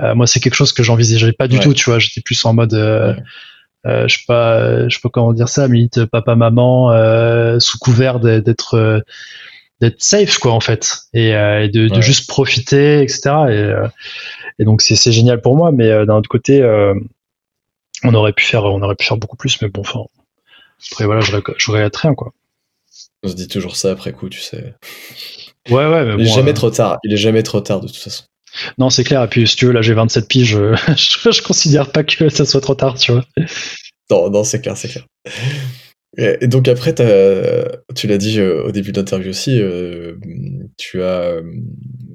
Euh, 0.00 0.14
moi, 0.14 0.28
c'est 0.28 0.38
quelque 0.38 0.54
chose 0.54 0.72
que 0.72 0.84
j'envisageais 0.84 1.32
pas 1.32 1.48
du 1.48 1.58
tout, 1.58 1.74
tu 1.74 1.90
vois. 1.90 1.98
J'étais 1.98 2.20
plus 2.20 2.44
en 2.44 2.54
mode, 2.54 2.74
euh, 2.74 3.14
je 3.84 4.16
sais 4.16 4.24
pas, 4.28 4.88
je 4.88 4.94
sais 4.94 5.00
pas 5.02 5.08
comment 5.08 5.32
dire 5.32 5.48
ça, 5.48 5.66
limite 5.66 6.04
papa 6.04 6.36
maman 6.36 6.92
sous 7.58 7.78
couvert 7.78 8.20
d'être 8.20 9.02
d'être 9.80 10.02
safe 10.02 10.38
quoi 10.38 10.52
en 10.52 10.60
fait. 10.60 10.98
Et, 11.14 11.32
de, 11.32 12.00
juste 12.00 12.28
profiter 12.28 13.02
etc 13.02 13.30
et, 13.50 13.72
et 14.60 14.64
donc 14.64 14.82
c'est 14.82 15.12
génial 15.12 15.40
pour 15.40 15.56
moi. 15.56 15.72
Mais 15.72 15.88
d'un 16.06 16.16
autre 16.16 16.28
côté 16.28 16.62
on 18.04 18.14
aurait 18.14 18.32
pu 18.32 18.44
faire 18.44 18.64
on 18.64 18.82
aurait 18.82 18.94
pu 18.94 19.04
faire 19.04 19.16
beaucoup 19.16 19.36
plus 19.36 19.60
mais 19.60 19.68
bon 19.68 19.80
enfin 19.80 20.04
après 20.92 21.06
voilà 21.06 21.20
je, 21.20 21.32
regrette 21.70 21.96
rien 21.96 22.14
quoi 22.14 22.32
on 23.22 23.28
se 23.28 23.34
dit 23.34 23.48
toujours 23.48 23.76
ça 23.76 23.90
après 23.90 24.12
coup 24.12 24.28
tu 24.28 24.40
sais 24.40 24.74
ouais 25.70 25.86
ouais 25.86 26.04
mais 26.04 26.22
il 26.22 26.28
est 26.28 26.34
jamais 26.34 26.54
trop 26.54 26.70
tard 26.70 26.98
il 27.04 27.12
est 27.12 27.18
jamais 27.18 27.42
trop 27.42 27.60
tard 27.60 27.80
de 27.80 27.86
toute 27.86 27.96
façon 27.96 28.24
non, 28.78 28.90
c'est 28.90 29.04
clair. 29.04 29.22
Et 29.22 29.28
puis, 29.28 29.46
si 29.46 29.56
tu 29.56 29.66
veux, 29.66 29.72
là, 29.72 29.82
j'ai 29.82 29.94
27 29.94 30.26
piges. 30.26 30.58
Je, 30.96 31.30
je, 31.30 31.42
considère 31.42 31.92
pas 31.92 32.02
que 32.02 32.28
ça 32.30 32.46
soit 32.46 32.62
trop 32.62 32.74
tard, 32.74 32.96
tu 32.96 33.12
vois. 33.12 33.24
Non, 34.10 34.30
non, 34.30 34.42
c'est 34.42 34.60
clair, 34.60 34.76
c'est 34.76 34.88
clair. 34.88 35.04
Et, 36.16 36.48
donc 36.48 36.66
après, 36.66 36.94
tu 36.94 38.06
l'as 38.06 38.18
dit 38.18 38.40
euh, 38.40 38.64
au 38.64 38.72
début 38.72 38.92
de 38.92 38.98
l'interview 38.98 39.30
aussi, 39.30 39.60
euh, 39.60 40.16
tu 40.76 41.02
as, 41.02 41.40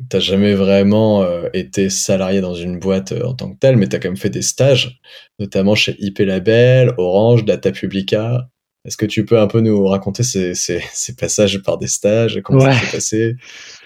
t'as 0.10 0.20
jamais 0.20 0.56
vraiment 0.56 1.24
euh, 1.24 1.48
été 1.54 1.90
salarié 1.90 2.42
dans 2.42 2.56
une 2.56 2.80
boîte 2.80 3.14
en 3.24 3.34
tant 3.34 3.52
que 3.52 3.60
tel, 3.60 3.78
mais 3.78 3.88
tu 3.88 3.96
as 3.96 4.00
quand 4.00 4.10
même 4.10 4.18
fait 4.18 4.30
des 4.30 4.42
stages, 4.42 5.00
notamment 5.40 5.76
chez 5.76 5.96
IP 6.00 6.20
Label, 6.20 6.94
Orange, 6.98 7.46
Data 7.46 7.72
Publica. 7.72 8.50
Est-ce 8.86 8.98
que 8.98 9.06
tu 9.06 9.24
peux 9.24 9.40
un 9.40 9.48
peu 9.48 9.62
nous 9.62 9.86
raconter 9.88 10.24
ces, 10.24 10.56
ces, 10.56 10.84
ces 10.92 11.16
passages 11.16 11.62
par 11.64 11.78
des 11.78 11.88
stages, 11.88 12.42
comment 12.44 12.60
ça 12.60 12.74
s'est 12.74 12.92
passé? 12.92 13.36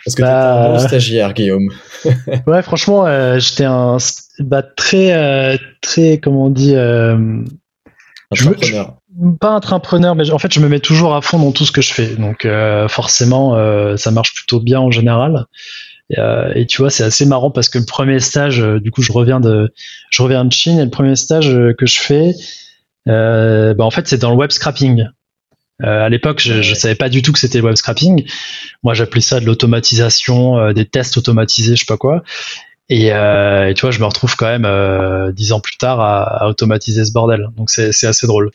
Parce 0.03 0.15
que 0.15 0.23
bah... 0.23 0.69
un 0.69 0.73
bon 0.73 0.79
stagiaire, 0.79 1.33
Guillaume? 1.33 1.71
ouais, 2.47 2.63
franchement, 2.63 3.05
euh, 3.05 3.37
j'étais 3.37 3.65
un 3.65 3.97
bah, 4.39 4.63
très, 4.63 5.13
euh, 5.13 5.55
très, 5.81 6.17
comment 6.17 6.45
on 6.45 6.49
dit, 6.49 6.75
euh, 6.75 7.43
entrepreneur. 8.31 8.95
pas 9.39 9.51
entrepreneur, 9.51 10.15
mais 10.15 10.31
en 10.31 10.39
fait, 10.39 10.51
je 10.51 10.59
me 10.59 10.67
mets 10.67 10.79
toujours 10.79 11.15
à 11.15 11.21
fond 11.21 11.37
dans 11.37 11.51
tout 11.51 11.65
ce 11.65 11.71
que 11.71 11.81
je 11.81 11.93
fais. 11.93 12.15
Donc, 12.15 12.47
forcément, 12.89 13.97
ça 13.97 14.09
marche 14.09 14.33
plutôt 14.33 14.59
bien 14.59 14.79
en 14.79 14.89
général. 14.89 15.45
Et, 16.09 16.65
tu 16.67 16.81
vois, 16.81 16.89
c'est 16.89 17.03
assez 17.03 17.27
marrant 17.27 17.51
parce 17.51 17.69
que 17.69 17.77
le 17.77 17.85
premier 17.85 18.19
stage, 18.19 18.63
du 18.81 18.89
coup, 18.89 19.03
je 19.03 19.11
reviens 19.11 19.39
de, 19.39 19.71
je 20.09 20.23
reviens 20.23 20.43
de 20.43 20.51
Chine 20.51 20.79
et 20.79 20.85
le 20.85 20.89
premier 20.89 21.15
stage 21.15 21.55
que 21.77 21.85
je 21.85 21.99
fais, 21.99 22.33
bah, 23.07 23.83
en 23.85 23.91
fait, 23.91 24.07
c'est 24.07 24.17
dans 24.17 24.31
le 24.31 24.37
web 24.37 24.51
scrapping. 24.51 25.05
Euh, 25.83 26.05
à 26.05 26.09
l'époque, 26.09 26.41
je, 26.41 26.61
je 26.61 26.73
savais 26.73 26.95
pas 26.95 27.09
du 27.09 27.21
tout 27.21 27.31
que 27.31 27.39
c'était 27.39 27.59
le 27.59 27.65
web 27.65 27.75
scrapping. 27.75 28.25
Moi, 28.83 28.93
j'appelais 28.93 29.21
ça 29.21 29.39
de 29.39 29.45
l'automatisation, 29.45 30.57
euh, 30.57 30.73
des 30.73 30.85
tests 30.85 31.17
automatisés, 31.17 31.75
je 31.75 31.81
sais 31.81 31.85
pas 31.87 31.97
quoi. 31.97 32.23
Et, 32.89 33.13
euh, 33.13 33.69
et, 33.69 33.73
tu 33.73 33.81
vois, 33.81 33.91
je 33.91 33.99
me 33.99 34.05
retrouve 34.05 34.35
quand 34.35 34.47
même 34.47 34.65
euh, 34.65 35.31
dix 35.31 35.51
ans 35.51 35.59
plus 35.59 35.77
tard 35.77 35.99
à, 35.99 36.45
à 36.45 36.47
automatiser 36.47 37.05
ce 37.05 37.11
bordel. 37.11 37.49
Donc 37.57 37.69
c'est 37.69 37.89
assez 37.89 38.27
drôle. 38.27 38.51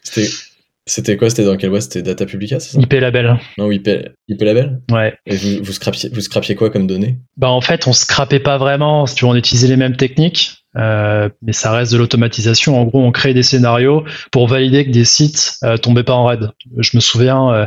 C'était 0.84 1.16
quoi? 1.16 1.30
C'était 1.30 1.44
dans 1.44 1.56
quel 1.56 1.70
web? 1.70 1.80
C'était 1.80 2.02
Data 2.02 2.26
Publica, 2.26 2.58
c'est 2.58 2.72
ça? 2.72 2.80
IP 2.80 2.92
Label. 2.94 3.38
Non, 3.56 3.70
IP, 3.70 3.88
IP 4.26 4.42
Label? 4.42 4.80
Ouais. 4.90 5.14
Et 5.26 5.36
vous, 5.36 5.62
vous, 5.62 5.72
scrapiez, 5.72 6.08
vous 6.12 6.20
scrapiez 6.22 6.56
quoi 6.56 6.70
comme 6.70 6.88
données? 6.88 7.18
Bah 7.36 7.50
en 7.50 7.60
fait, 7.60 7.86
on 7.86 7.92
scrapait 7.92 8.40
pas 8.40 8.58
vraiment. 8.58 9.06
Si 9.06 9.14
tu 9.14 9.24
veux, 9.24 9.30
on 9.30 9.36
utilisait 9.36 9.68
les 9.68 9.76
mêmes 9.76 9.96
techniques. 9.96 10.61
Euh, 10.76 11.28
mais 11.42 11.52
ça 11.52 11.70
reste 11.72 11.92
de 11.92 11.98
l'automatisation. 11.98 12.80
En 12.80 12.84
gros, 12.84 13.00
on 13.00 13.12
crée 13.12 13.34
des 13.34 13.42
scénarios 13.42 14.04
pour 14.30 14.46
valider 14.46 14.84
que 14.86 14.90
des 14.90 15.04
sites 15.04 15.58
euh, 15.64 15.76
tombaient 15.76 16.02
pas 16.02 16.14
en 16.14 16.26
raid. 16.26 16.50
Je 16.78 16.96
me 16.96 17.00
souviens, 17.00 17.52
euh, 17.52 17.66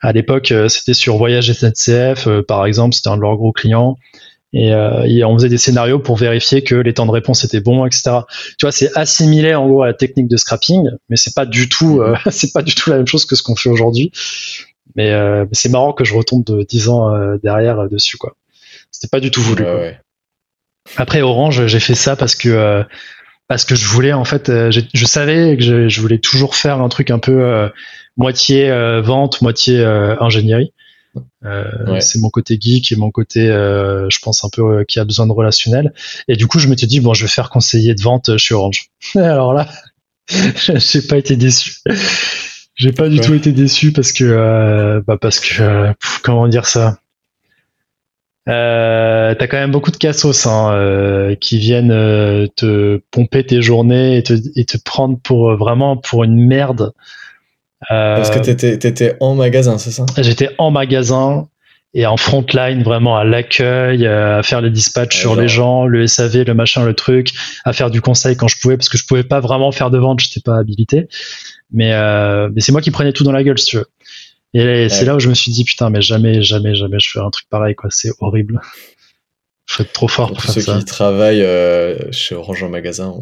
à 0.00 0.12
l'époque, 0.12 0.52
euh, 0.52 0.68
c'était 0.68 0.94
sur 0.94 1.16
Voyage 1.16 1.52
SNCF, 1.52 2.28
par 2.46 2.66
exemple, 2.66 2.94
c'était 2.94 3.08
un 3.08 3.16
de 3.16 3.22
leurs 3.22 3.36
gros 3.36 3.52
clients. 3.52 3.96
Et, 4.56 4.72
on 5.24 5.34
faisait 5.34 5.48
des 5.48 5.58
scénarios 5.58 5.98
pour 5.98 6.16
vérifier 6.16 6.62
que 6.62 6.76
les 6.76 6.94
temps 6.94 7.06
de 7.06 7.10
réponse 7.10 7.42
étaient 7.42 7.60
bons, 7.60 7.86
etc. 7.86 8.18
Tu 8.56 8.66
vois, 8.66 8.70
c'est 8.70 8.96
assimilé 8.96 9.52
en 9.56 9.66
gros 9.66 9.82
à 9.82 9.88
la 9.88 9.94
technique 9.94 10.28
de 10.28 10.36
scrapping, 10.36 10.90
mais 11.08 11.16
c'est 11.16 11.34
pas 11.34 11.44
du 11.44 11.68
tout, 11.68 12.00
c'est 12.30 12.52
pas 12.52 12.62
du 12.62 12.72
tout 12.76 12.90
la 12.90 12.98
même 12.98 13.06
chose 13.08 13.24
que 13.24 13.34
ce 13.34 13.42
qu'on 13.42 13.56
fait 13.56 13.68
aujourd'hui. 13.68 14.12
Mais 14.94 15.12
c'est 15.50 15.70
marrant 15.70 15.92
que 15.92 16.04
je 16.04 16.14
retombe 16.14 16.44
de 16.44 16.62
10 16.62 16.88
ans 16.88 17.36
derrière 17.42 17.88
dessus, 17.88 18.16
quoi. 18.16 18.36
C'était 18.92 19.08
pas 19.08 19.18
du 19.18 19.32
tout 19.32 19.40
voulu. 19.40 19.64
Ouais, 19.64 19.98
après 20.96 21.22
Orange, 21.22 21.66
j'ai 21.66 21.80
fait 21.80 21.94
ça 21.94 22.16
parce 22.16 22.34
que 22.34 22.48
euh, 22.48 22.82
parce 23.48 23.64
que 23.64 23.74
je 23.74 23.86
voulais 23.86 24.12
en 24.12 24.24
fait, 24.24 24.48
euh, 24.48 24.70
je 24.70 25.04
savais 25.04 25.56
que 25.56 25.88
je, 25.88 26.00
voulais 26.00 26.18
toujours 26.18 26.56
faire 26.56 26.80
un 26.80 26.88
truc 26.88 27.10
un 27.10 27.18
peu 27.18 27.42
euh, 27.42 27.68
moitié 28.16 28.70
vente, 29.02 29.42
moitié 29.42 29.84
ingénierie. 29.84 30.72
C'est 32.00 32.18
mon 32.20 32.30
côté 32.30 32.58
geek 32.60 32.90
et 32.92 32.96
mon 32.96 33.10
côté, 33.10 33.46
je 33.46 34.18
pense 34.20 34.44
un 34.44 34.48
peu 34.48 34.84
qui 34.84 34.98
a 34.98 35.04
besoin 35.04 35.26
de 35.26 35.32
relationnel. 35.32 35.92
Et 36.28 36.36
du 36.36 36.46
coup, 36.46 36.58
je 36.58 36.68
m'étais 36.68 36.86
dit 36.86 37.00
bon, 37.00 37.14
je 37.14 37.24
vais 37.24 37.30
faire 37.30 37.50
conseiller 37.50 37.94
de 37.94 38.02
vente 38.02 38.36
chez 38.36 38.54
Orange. 38.54 38.90
Alors 39.14 39.52
là, 39.52 39.68
j'ai 40.30 41.02
pas 41.02 41.18
été 41.18 41.36
déçu. 41.36 41.76
J'ai 42.76 42.92
pas 42.92 43.08
du 43.08 43.20
tout 43.20 43.34
été 43.34 43.52
déçu 43.52 43.92
parce 43.92 44.12
que 44.12 45.02
bah 45.06 45.18
parce 45.20 45.38
que 45.40 45.92
comment 46.22 46.48
dire 46.48 46.66
ça? 46.66 46.98
Euh, 48.46 49.34
t'as 49.34 49.46
quand 49.46 49.56
même 49.56 49.70
beaucoup 49.70 49.90
de 49.90 49.96
cassos 49.96 50.46
hein, 50.46 50.72
euh, 50.74 51.34
qui 51.34 51.58
viennent 51.58 51.92
euh, 51.92 52.46
te 52.56 53.00
pomper 53.10 53.44
tes 53.44 53.62
journées 53.62 54.18
et 54.18 54.22
te, 54.22 54.34
et 54.54 54.64
te 54.66 54.76
prendre 54.76 55.18
pour 55.18 55.50
euh, 55.50 55.56
vraiment 55.56 55.96
pour 55.96 56.24
une 56.24 56.46
merde. 56.46 56.92
Parce 57.88 58.30
que 58.30 58.38
t'étais, 58.38 58.74
étais 58.74 59.16
en 59.20 59.34
magasin, 59.34 59.76
c'est 59.76 59.90
ça? 59.90 60.06
J'étais 60.18 60.50
en 60.56 60.70
magasin 60.70 61.48
et 61.92 62.06
en 62.06 62.16
frontline, 62.16 62.82
vraiment 62.82 63.16
à 63.16 63.24
l'accueil, 63.24 64.06
à 64.06 64.42
faire 64.42 64.62
les 64.62 64.70
dispatchs 64.70 65.18
sur 65.18 65.36
les 65.36 65.48
gens, 65.48 65.86
le 65.86 66.06
SAV, 66.06 66.44
le 66.44 66.54
machin, 66.54 66.84
le 66.84 66.94
truc, 66.94 67.32
à 67.64 67.72
faire 67.72 67.90
du 67.90 68.00
conseil 68.00 68.36
quand 68.36 68.48
je 68.48 68.58
pouvais, 68.58 68.76
parce 68.78 68.88
que 68.88 68.96
je 68.96 69.06
pouvais 69.06 69.22
pas 69.22 69.40
vraiment 69.40 69.70
faire 69.70 69.90
de 69.90 69.98
vente, 69.98 70.20
j'étais 70.20 70.40
pas 70.40 70.56
habilité. 70.56 71.08
Mais, 71.72 71.92
mais 72.50 72.60
c'est 72.60 72.72
moi 72.72 72.80
qui 72.80 72.90
prenais 72.90 73.12
tout 73.12 73.22
dans 73.22 73.32
la 73.32 73.44
gueule, 73.44 73.58
si 73.58 73.66
tu 73.66 73.76
veux. 73.76 73.86
Et 74.54 74.88
c'est 74.88 75.04
là 75.04 75.16
où 75.16 75.18
je 75.18 75.28
me 75.28 75.34
suis 75.34 75.50
dit, 75.50 75.64
putain, 75.64 75.90
mais 75.90 76.00
jamais, 76.00 76.40
jamais, 76.40 76.76
jamais 76.76 76.98
je 77.00 77.08
ferai 77.10 77.24
un 77.24 77.30
truc 77.30 77.48
pareil, 77.48 77.74
quoi. 77.74 77.90
C'est 77.90 78.12
horrible. 78.20 78.60
Je 79.66 79.74
suis 79.74 79.84
trop 79.86 80.08
fort 80.08 80.28
pour, 80.28 80.36
pour 80.36 80.44
faire 80.44 80.62
ceux 80.62 80.78
qui 80.78 80.84
travaillent 80.84 81.42
euh, 81.42 82.12
chez 82.12 82.34
Orange 82.34 82.62
en 82.62 82.68
magasin, 82.68 83.12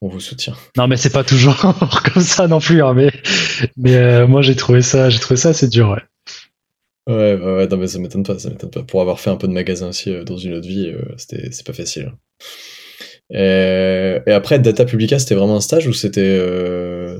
on, 0.00 0.08
vous 0.08 0.20
soutient. 0.20 0.54
Non, 0.76 0.88
mais 0.88 0.96
c'est 0.96 1.12
pas 1.12 1.24
toujours 1.24 1.56
comme 2.14 2.22
ça 2.22 2.48
non 2.48 2.58
plus, 2.58 2.82
hein, 2.82 2.94
mais, 2.94 3.12
mais 3.76 3.94
euh, 3.94 4.26
moi 4.26 4.40
j'ai 4.40 4.56
trouvé 4.56 4.80
ça, 4.80 5.10
j'ai 5.10 5.18
trouvé 5.18 5.36
ça 5.36 5.50
assez 5.50 5.68
dur, 5.68 5.90
ouais. 5.90 6.02
Ouais, 7.06 7.34
ouais, 7.34 7.66
non, 7.68 7.76
mais 7.76 7.86
ça 7.86 7.98
m'étonne 7.98 8.22
pas, 8.22 8.38
ça 8.38 8.50
m'étonne 8.50 8.70
pas. 8.70 8.82
Pour 8.82 9.00
avoir 9.00 9.20
fait 9.20 9.30
un 9.30 9.36
peu 9.36 9.46
de 9.46 9.52
magasin 9.52 9.88
aussi 9.88 10.10
euh, 10.10 10.24
dans 10.24 10.38
une 10.38 10.54
autre 10.54 10.66
vie, 10.66 10.92
c'était, 11.18 11.52
c'est 11.52 11.66
pas 11.66 11.72
facile. 11.72 12.12
Et, 13.30 14.32
après, 14.32 14.58
Data 14.58 14.84
Publica, 14.86 15.18
c'était 15.18 15.34
vraiment 15.34 15.56
un 15.56 15.60
stage 15.60 15.86
ou 15.86 15.92
c'était 15.92 16.38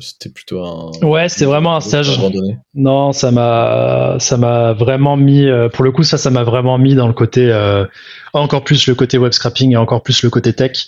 c'était 0.00 0.30
plutôt 0.30 0.64
un. 0.64 0.90
Ouais, 1.02 1.28
c'était 1.28 1.44
vraiment 1.44 1.76
un 1.76 1.80
stage. 1.80 2.18
Abandonné 2.18 2.58
non, 2.74 3.12
ça 3.12 3.30
m'a 3.30 4.16
ça 4.18 4.36
m'a 4.36 4.72
vraiment 4.72 5.16
mis. 5.16 5.46
Euh, 5.46 5.68
pour 5.68 5.84
le 5.84 5.92
coup, 5.92 6.02
ça, 6.02 6.18
ça 6.18 6.30
m'a 6.30 6.44
vraiment 6.44 6.78
mis 6.78 6.94
dans 6.94 7.06
le 7.06 7.12
côté 7.12 7.50
euh, 7.50 7.84
encore 8.32 8.64
plus 8.64 8.86
le 8.86 8.94
côté 8.94 9.18
web 9.18 9.32
scrapping 9.32 9.72
et 9.72 9.76
encore 9.76 10.02
plus 10.02 10.22
le 10.22 10.30
côté 10.30 10.52
tech. 10.52 10.86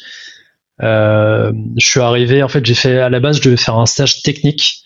je 0.80 1.52
suis 1.78 2.00
arrivé, 2.00 2.42
en 2.42 2.48
fait, 2.48 2.64
j'ai 2.64 2.74
fait 2.74 2.98
à 2.98 3.08
la 3.08 3.20
base, 3.20 3.38
je 3.38 3.42
devais 3.42 3.56
faire 3.56 3.78
un 3.78 3.86
stage 3.86 4.22
technique. 4.22 4.84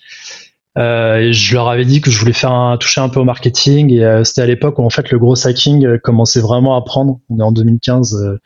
et 0.76 1.33
je 1.33 1.54
leur 1.54 1.69
avais 1.69 1.85
dit 1.85 2.00
que 2.00 2.11
je 2.11 2.19
voulais 2.19 2.33
faire 2.33 2.52
un, 2.52 2.76
toucher 2.76 3.00
un 3.00 3.09
peu 3.09 3.21
au 3.21 3.25
marketing 3.25 3.93
et 3.93 4.25
c'était 4.25 4.43
à 4.43 4.47
l'époque 4.47 4.78
où 4.78 4.85
en 4.85 4.90
fait 4.90 5.11
le 5.11 5.19
gros 5.19 5.47
hacking 5.47 5.99
commençait 5.99 6.40
vraiment 6.40 6.76
à 6.76 6.83
prendre. 6.83 7.21
On 7.31 7.38
est 7.38 7.43
en 7.43 7.52
2015 7.52 8.38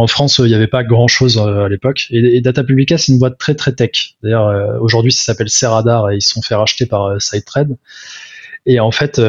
en 0.00 0.06
France, 0.06 0.38
il 0.38 0.46
n'y 0.46 0.54
avait 0.54 0.66
pas 0.66 0.82
grand 0.82 1.08
chose 1.08 1.36
euh, 1.36 1.66
à 1.66 1.68
l'époque. 1.68 2.06
Et, 2.08 2.40
Data 2.40 2.64
Publica, 2.64 2.96
c'est 2.96 3.12
une 3.12 3.18
boîte 3.18 3.36
très 3.36 3.54
très 3.54 3.72
tech. 3.72 4.14
D'ailleurs, 4.22 4.46
euh, 4.46 4.78
aujourd'hui, 4.80 5.12
ça 5.12 5.22
s'appelle 5.22 5.50
Ceradar 5.50 6.10
et 6.10 6.16
ils 6.16 6.22
se 6.22 6.30
sont 6.30 6.40
fait 6.40 6.54
racheter 6.54 6.86
par 6.86 7.04
euh, 7.04 7.18
SideTrade. 7.18 7.76
Et 8.64 8.80
en 8.80 8.90
fait, 8.90 9.20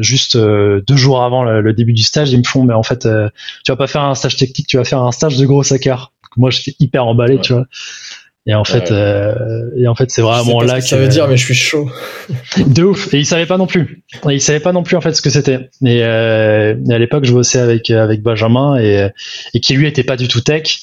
juste 0.00 0.36
deux 0.38 0.96
jours 0.96 1.22
avant 1.22 1.44
le, 1.44 1.72
début 1.74 1.92
du 1.92 2.02
stage, 2.02 2.32
ils 2.32 2.38
me 2.38 2.44
font, 2.44 2.64
mais 2.64 2.72
en 2.72 2.82
fait, 2.82 3.06
tu 3.64 3.72
vas 3.72 3.76
pas 3.76 3.86
faire 3.86 4.02
un 4.02 4.14
stage 4.14 4.36
technique, 4.36 4.66
tu 4.66 4.78
vas 4.78 4.84
faire 4.84 5.02
un 5.02 5.12
stage 5.12 5.36
de 5.36 5.44
gros 5.44 5.70
hacker. 5.70 6.10
Moi, 6.38 6.48
j'étais 6.48 6.74
hyper 6.80 7.06
emballé, 7.06 7.38
tu 7.38 7.52
vois. 7.52 7.66
Et 8.46 8.54
en 8.54 8.64
fait, 8.64 8.90
euh, 8.90 9.70
et 9.74 9.88
en 9.88 9.94
fait, 9.94 10.10
c'est 10.10 10.20
vraiment 10.20 10.60
là 10.60 10.78
que 10.80 10.86
ça 10.86 10.98
veut 10.98 11.08
dire, 11.08 11.28
mais 11.28 11.38
je 11.38 11.44
suis 11.44 11.54
chaud. 11.54 11.90
de 12.58 12.82
ouf. 12.82 13.12
Et 13.14 13.18
il 13.18 13.24
savait 13.24 13.46
pas 13.46 13.56
non 13.56 13.66
plus. 13.66 14.04
Et 14.28 14.34
il 14.34 14.40
savait 14.40 14.60
pas 14.60 14.72
non 14.72 14.82
plus 14.82 14.96
en 14.96 15.00
fait 15.00 15.14
ce 15.14 15.22
que 15.22 15.30
c'était. 15.30 15.70
Et, 15.84 16.02
euh, 16.02 16.74
à 16.90 16.98
l'époque, 16.98 17.24
je 17.24 17.32
bossais 17.32 17.58
avec 17.58 17.90
avec 17.90 18.22
Benjamin 18.22 18.78
et 18.78 19.08
et 19.54 19.60
qui 19.60 19.74
lui 19.74 19.86
était 19.86 20.04
pas 20.04 20.16
du 20.16 20.28
tout 20.28 20.42
tech. 20.42 20.82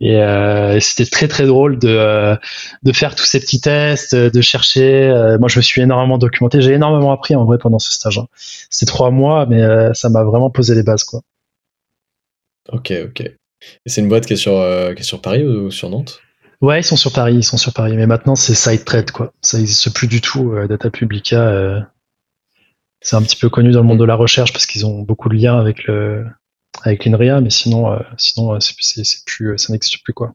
Et, 0.00 0.16
euh, 0.16 0.78
c'était 0.80 1.10
très 1.10 1.26
très 1.26 1.46
drôle 1.46 1.78
de 1.78 1.88
euh, 1.88 2.36
de 2.82 2.92
faire 2.92 3.14
tous 3.14 3.24
ces 3.24 3.40
petits 3.40 3.60
tests, 3.60 4.14
de 4.14 4.40
chercher. 4.40 5.08
Euh, 5.08 5.38
moi, 5.38 5.48
je 5.48 5.58
me 5.58 5.62
suis 5.62 5.82
énormément 5.82 6.18
documenté. 6.18 6.60
J'ai 6.60 6.72
énormément 6.72 7.12
appris 7.12 7.34
en 7.34 7.44
vrai 7.44 7.58
pendant 7.58 7.78
ce 7.78 7.90
stage. 7.90 8.18
Hein. 8.18 8.26
C'est 8.70 8.86
trois 8.86 9.10
mois, 9.10 9.46
mais 9.46 9.60
euh, 9.60 9.92
ça 9.94 10.08
m'a 10.08 10.22
vraiment 10.22 10.50
posé 10.50 10.74
les 10.74 10.84
bases, 10.84 11.04
quoi. 11.04 11.22
Ok, 12.70 12.92
ok. 13.06 13.20
Et 13.22 13.34
c'est 13.86 14.00
une 14.00 14.08
boîte 14.08 14.26
qui 14.26 14.34
est 14.34 14.36
sur 14.36 14.52
qui 14.94 15.00
est 15.00 15.04
sur 15.04 15.20
Paris 15.20 15.42
ou 15.42 15.70
sur 15.70 15.90
Nantes? 15.90 16.20
Ouais, 16.60 16.80
ils 16.80 16.84
sont 16.84 16.96
sur 16.96 17.12
Paris, 17.12 17.36
ils 17.36 17.44
sont 17.44 17.56
sur 17.56 17.72
Paris. 17.72 17.94
Mais 17.96 18.06
maintenant, 18.06 18.34
c'est 18.34 18.54
SideTrade, 18.54 19.10
quoi. 19.12 19.32
Ça 19.42 19.58
n'existe 19.58 19.94
plus 19.94 20.08
du 20.08 20.20
tout. 20.20 20.52
Euh, 20.52 20.66
Data 20.66 20.90
Publica, 20.90 21.48
euh, 21.48 21.80
c'est 23.00 23.16
un 23.16 23.22
petit 23.22 23.36
peu 23.36 23.48
connu 23.48 23.70
dans 23.70 23.80
le 23.80 23.86
monde 23.86 24.00
de 24.00 24.04
la 24.04 24.16
recherche 24.16 24.52
parce 24.52 24.66
qu'ils 24.66 24.84
ont 24.84 25.02
beaucoup 25.02 25.28
de 25.28 25.34
liens 25.34 25.58
avec 25.58 25.84
le, 25.84 26.26
avec 26.82 27.04
l'INRIA, 27.04 27.40
mais 27.40 27.50
sinon, 27.50 27.92
euh, 27.92 27.98
sinon, 28.16 28.58
c'est, 28.58 28.74
plus, 29.24 29.56
ça 29.56 29.72
n'existe 29.72 30.02
plus, 30.02 30.12
quoi. 30.12 30.34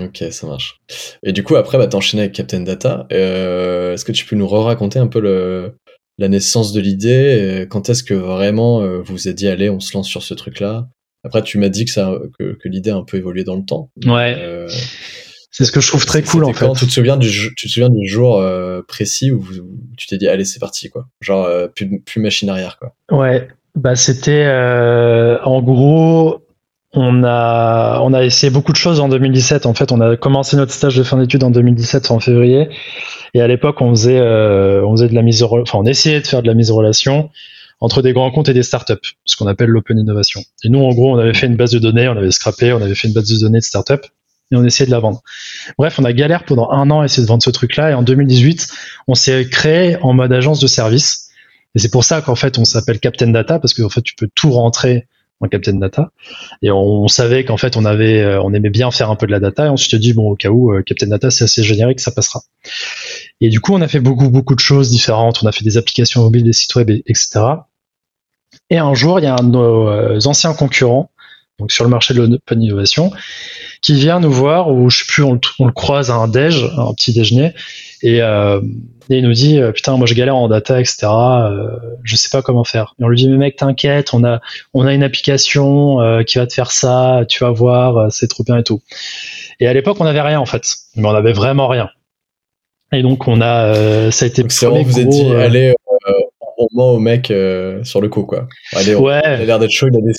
Ok, 0.00 0.24
ça 0.32 0.46
marche. 0.48 0.80
Et 1.22 1.32
du 1.32 1.44
coup, 1.44 1.54
après, 1.54 1.78
bah, 1.78 1.86
t'enchaînes 1.86 2.18
avec 2.18 2.32
Captain 2.32 2.60
Data. 2.60 3.06
Est-ce 3.10 4.04
que 4.04 4.12
tu 4.12 4.26
peux 4.26 4.34
nous 4.34 4.48
re-raconter 4.48 4.98
un 4.98 5.06
peu 5.06 5.20
la 6.18 6.28
naissance 6.28 6.72
de 6.72 6.80
l'idée? 6.80 7.66
Quand 7.70 7.88
est-ce 7.88 8.02
que 8.02 8.12
vraiment 8.12 8.80
vous 8.80 9.04
vous 9.04 9.28
êtes 9.28 9.36
dit, 9.36 9.46
allez, 9.46 9.70
on 9.70 9.78
se 9.78 9.96
lance 9.96 10.08
sur 10.08 10.24
ce 10.24 10.34
truc-là? 10.34 10.88
Après, 11.26 11.42
tu 11.42 11.58
m'as 11.58 11.68
dit 11.68 11.84
que, 11.84 11.90
ça, 11.90 12.12
que, 12.38 12.54
que 12.54 12.68
l'idée 12.68 12.90
a 12.90 12.96
un 12.96 13.04
peu 13.04 13.16
évolué 13.16 13.44
dans 13.44 13.56
le 13.56 13.64
temps. 13.64 13.90
Ouais. 14.06 14.36
Euh, 14.38 14.68
c'est 15.50 15.64
ce 15.64 15.72
que 15.72 15.80
je 15.80 15.88
trouve 15.88 16.04
très 16.06 16.22
cool 16.22 16.44
en 16.44 16.52
fait. 16.52 16.70
Tu 16.74 16.86
te 16.86 16.92
souviens 16.92 17.16
du, 17.16 17.30
tu 17.56 17.66
te 17.66 17.72
souviens 17.72 17.90
du 17.90 18.06
jour 18.06 18.44
précis 18.88 19.30
où, 19.30 19.44
tu 19.96 20.06
t'es 20.06 20.18
dit, 20.18 20.28
allez, 20.28 20.44
c'est 20.44 20.60
parti, 20.60 20.90
quoi. 20.90 21.06
Genre, 21.20 21.48
plus, 21.74 22.00
plus 22.00 22.20
machine 22.20 22.50
arrière, 22.50 22.78
quoi. 22.78 22.94
Ouais. 23.10 23.48
Bah, 23.74 23.96
c'était 23.96 24.46
en 24.46 25.62
gros 25.62 26.46
on 26.96 27.24
a, 27.24 28.00
on 28.02 28.12
a 28.14 28.24
essayé 28.24 28.50
beaucoup 28.50 28.72
de 28.72 28.76
choses 28.76 29.00
en 29.00 29.08
2017. 29.08 29.66
En 29.66 29.74
fait, 29.74 29.92
on 29.92 30.00
a 30.00 30.16
commencé 30.16 30.56
notre 30.56 30.72
stage 30.72 30.96
de 30.96 31.02
fin 31.02 31.18
d'études 31.18 31.44
en 31.44 31.50
2017 31.50 32.10
en 32.10 32.20
février. 32.20 32.68
Et 33.34 33.42
à 33.42 33.46
l'époque, 33.46 33.80
on 33.82 33.90
faisait, 33.90 34.18
euh, 34.18 34.84
on 34.84 34.92
faisait 34.92 35.08
de 35.08 35.14
la 35.14 35.22
mise, 35.22 35.42
enfin, 35.42 35.78
on 35.78 35.84
essayait 35.84 36.20
de 36.20 36.26
faire 36.26 36.42
de 36.42 36.46
la 36.46 36.54
mise 36.54 36.70
en 36.70 36.76
relation 36.76 37.30
entre 37.80 38.02
des 38.02 38.12
grands 38.12 38.30
comptes 38.30 38.48
et 38.48 38.54
des 38.54 38.62
startups, 38.62 39.16
ce 39.24 39.36
qu'on 39.36 39.46
appelle 39.46 39.68
l'open 39.68 39.98
innovation. 39.98 40.42
Et 40.64 40.68
nous, 40.68 40.80
en 40.80 40.94
gros, 40.94 41.14
on 41.14 41.18
avait 41.18 41.34
fait 41.34 41.46
une 41.46 41.56
base 41.56 41.72
de 41.72 41.78
données, 41.78 42.08
on 42.08 42.16
avait 42.16 42.30
scrappé, 42.30 42.72
on 42.72 42.80
avait 42.80 42.94
fait 42.94 43.08
une 43.08 43.14
base 43.14 43.28
de 43.28 43.38
données 43.38 43.58
de 43.58 43.64
startups 43.64 43.94
et 44.52 44.56
on 44.56 44.64
essayait 44.64 44.86
de 44.86 44.92
la 44.92 45.00
vendre. 45.00 45.22
Bref, 45.76 45.98
on 45.98 46.04
a 46.04 46.12
galère 46.12 46.44
pendant 46.44 46.70
un 46.70 46.90
an 46.90 47.00
à 47.00 47.04
essayer 47.04 47.22
de 47.22 47.28
vendre 47.28 47.42
ce 47.42 47.50
truc-là. 47.50 47.90
Et 47.90 47.94
en 47.94 48.02
2018, 48.02 48.68
on 49.08 49.14
s'est 49.14 49.48
créé 49.48 49.96
en 50.02 50.14
mode 50.14 50.32
agence 50.32 50.60
de 50.60 50.66
service. 50.66 51.30
Et 51.74 51.78
c'est 51.78 51.90
pour 51.90 52.04
ça 52.04 52.22
qu'en 52.22 52.36
fait, 52.36 52.58
on 52.58 52.64
s'appelle 52.64 53.00
Captain 53.00 53.28
Data 53.28 53.58
parce 53.58 53.74
qu'en 53.74 53.88
fait, 53.88 54.02
tu 54.02 54.14
peux 54.14 54.28
tout 54.34 54.50
rentrer 54.52 55.06
en 55.40 55.48
Captain 55.48 55.74
Data. 55.74 56.10
Et 56.62 56.70
on, 56.70 57.08
savait 57.08 57.44
qu'en 57.44 57.56
fait, 57.56 57.76
on 57.76 57.84
avait, 57.84 58.20
euh, 58.20 58.40
on 58.42 58.54
aimait 58.54 58.70
bien 58.70 58.90
faire 58.90 59.10
un 59.10 59.16
peu 59.16 59.26
de 59.26 59.32
la 59.32 59.40
data. 59.40 59.66
Et 59.66 59.68
on 59.68 59.76
s'est 59.76 59.98
dit, 59.98 60.14
bon, 60.14 60.30
au 60.30 60.36
cas 60.36 60.48
où, 60.48 60.72
euh, 60.72 60.82
Captain 60.82 61.08
Data, 61.08 61.30
c'est 61.30 61.44
assez 61.44 61.62
générique, 61.62 62.00
ça 62.00 62.10
passera. 62.10 62.40
Et 63.40 63.48
du 63.48 63.60
coup, 63.60 63.74
on 63.74 63.80
a 63.80 63.88
fait 63.88 64.00
beaucoup, 64.00 64.30
beaucoup 64.30 64.54
de 64.54 64.60
choses 64.60 64.90
différentes. 64.90 65.42
On 65.42 65.46
a 65.46 65.52
fait 65.52 65.64
des 65.64 65.76
applications 65.76 66.22
mobiles, 66.22 66.44
des 66.44 66.52
sites 66.52 66.74
web, 66.74 66.90
etc. 66.90 67.40
Et 68.70 68.78
un 68.78 68.94
jour, 68.94 69.20
il 69.20 69.24
y 69.24 69.26
a 69.26 69.34
un 69.34 69.42
de 69.42 69.50
nos 69.50 69.88
euh, 69.88 70.18
anciens 70.24 70.54
concurrents, 70.54 71.10
donc 71.58 71.72
sur 71.72 71.84
le 71.84 71.90
marché 71.90 72.14
de 72.14 72.22
l'open 72.22 72.62
innovation, 72.62 73.12
qui 73.80 73.94
vient 73.94 74.20
nous 74.20 74.30
voir, 74.30 74.70
ou 74.70 74.90
je 74.90 74.98
sais 74.98 75.04
plus, 75.06 75.22
on 75.22 75.34
le, 75.34 75.72
croise 75.72 76.10
à 76.10 76.14
un 76.14 76.28
déj, 76.28 76.64
un 76.76 76.92
petit 76.94 77.12
déjeuner, 77.12 77.52
et, 78.02 78.22
euh, 78.22 78.60
il 79.08 79.22
nous 79.22 79.32
dit 79.32 79.60
euh, 79.60 79.70
putain 79.70 79.96
moi 79.96 80.06
je 80.06 80.14
galère 80.14 80.34
en 80.34 80.48
data 80.48 80.80
etc. 80.80 81.06
Euh, 81.06 81.68
je 82.02 82.16
sais 82.16 82.28
pas 82.28 82.42
comment 82.42 82.64
faire. 82.64 82.94
Et 82.98 83.04
on 83.04 83.08
lui 83.08 83.16
dit 83.16 83.28
mais 83.28 83.36
mec 83.36 83.56
t'inquiète, 83.56 84.12
on 84.12 84.24
a 84.24 84.40
on 84.74 84.84
a 84.84 84.92
une 84.92 85.04
application 85.04 85.98
qui 86.26 86.38
va 86.38 86.46
te 86.46 86.52
faire 86.52 86.72
ça, 86.72 87.24
tu 87.28 87.44
vas 87.44 87.50
voir, 87.50 88.10
c'est 88.10 88.26
trop 88.26 88.42
bien 88.42 88.58
et 88.58 88.64
tout. 88.64 88.82
Et 89.60 89.68
à 89.68 89.72
l'époque 89.72 89.98
on 90.00 90.04
n'avait 90.04 90.20
rien 90.20 90.40
en 90.40 90.46
fait, 90.46 90.74
mais 90.96 91.06
on 91.06 91.14
avait 91.14 91.32
vraiment 91.32 91.68
rien. 91.68 91.88
Et 92.92 93.02
donc 93.02 93.26
on 93.28 93.40
a 93.40 94.10
ça 94.10 94.24
a 94.24 94.28
été. 94.28 94.42
Donc, 94.42 94.86
vous 94.86 95.00
êtes 95.00 95.08
dit 95.08 95.34
allez 95.34 95.74
on 96.58 96.68
ment 96.72 96.92
au 96.92 96.98
mec 96.98 97.30
euh, 97.30 97.82
sur 97.84 98.00
le 98.00 98.08
coup, 98.08 98.22
quoi. 98.22 98.48
Allez, 98.74 98.94
ouais. 98.94 99.20
Il 99.24 99.42
a 99.42 99.44
l'air 99.44 99.58
d'être 99.58 99.70
chaud, 99.70 99.88
il 99.90 99.96
a 99.96 100.00
des 100.00 100.12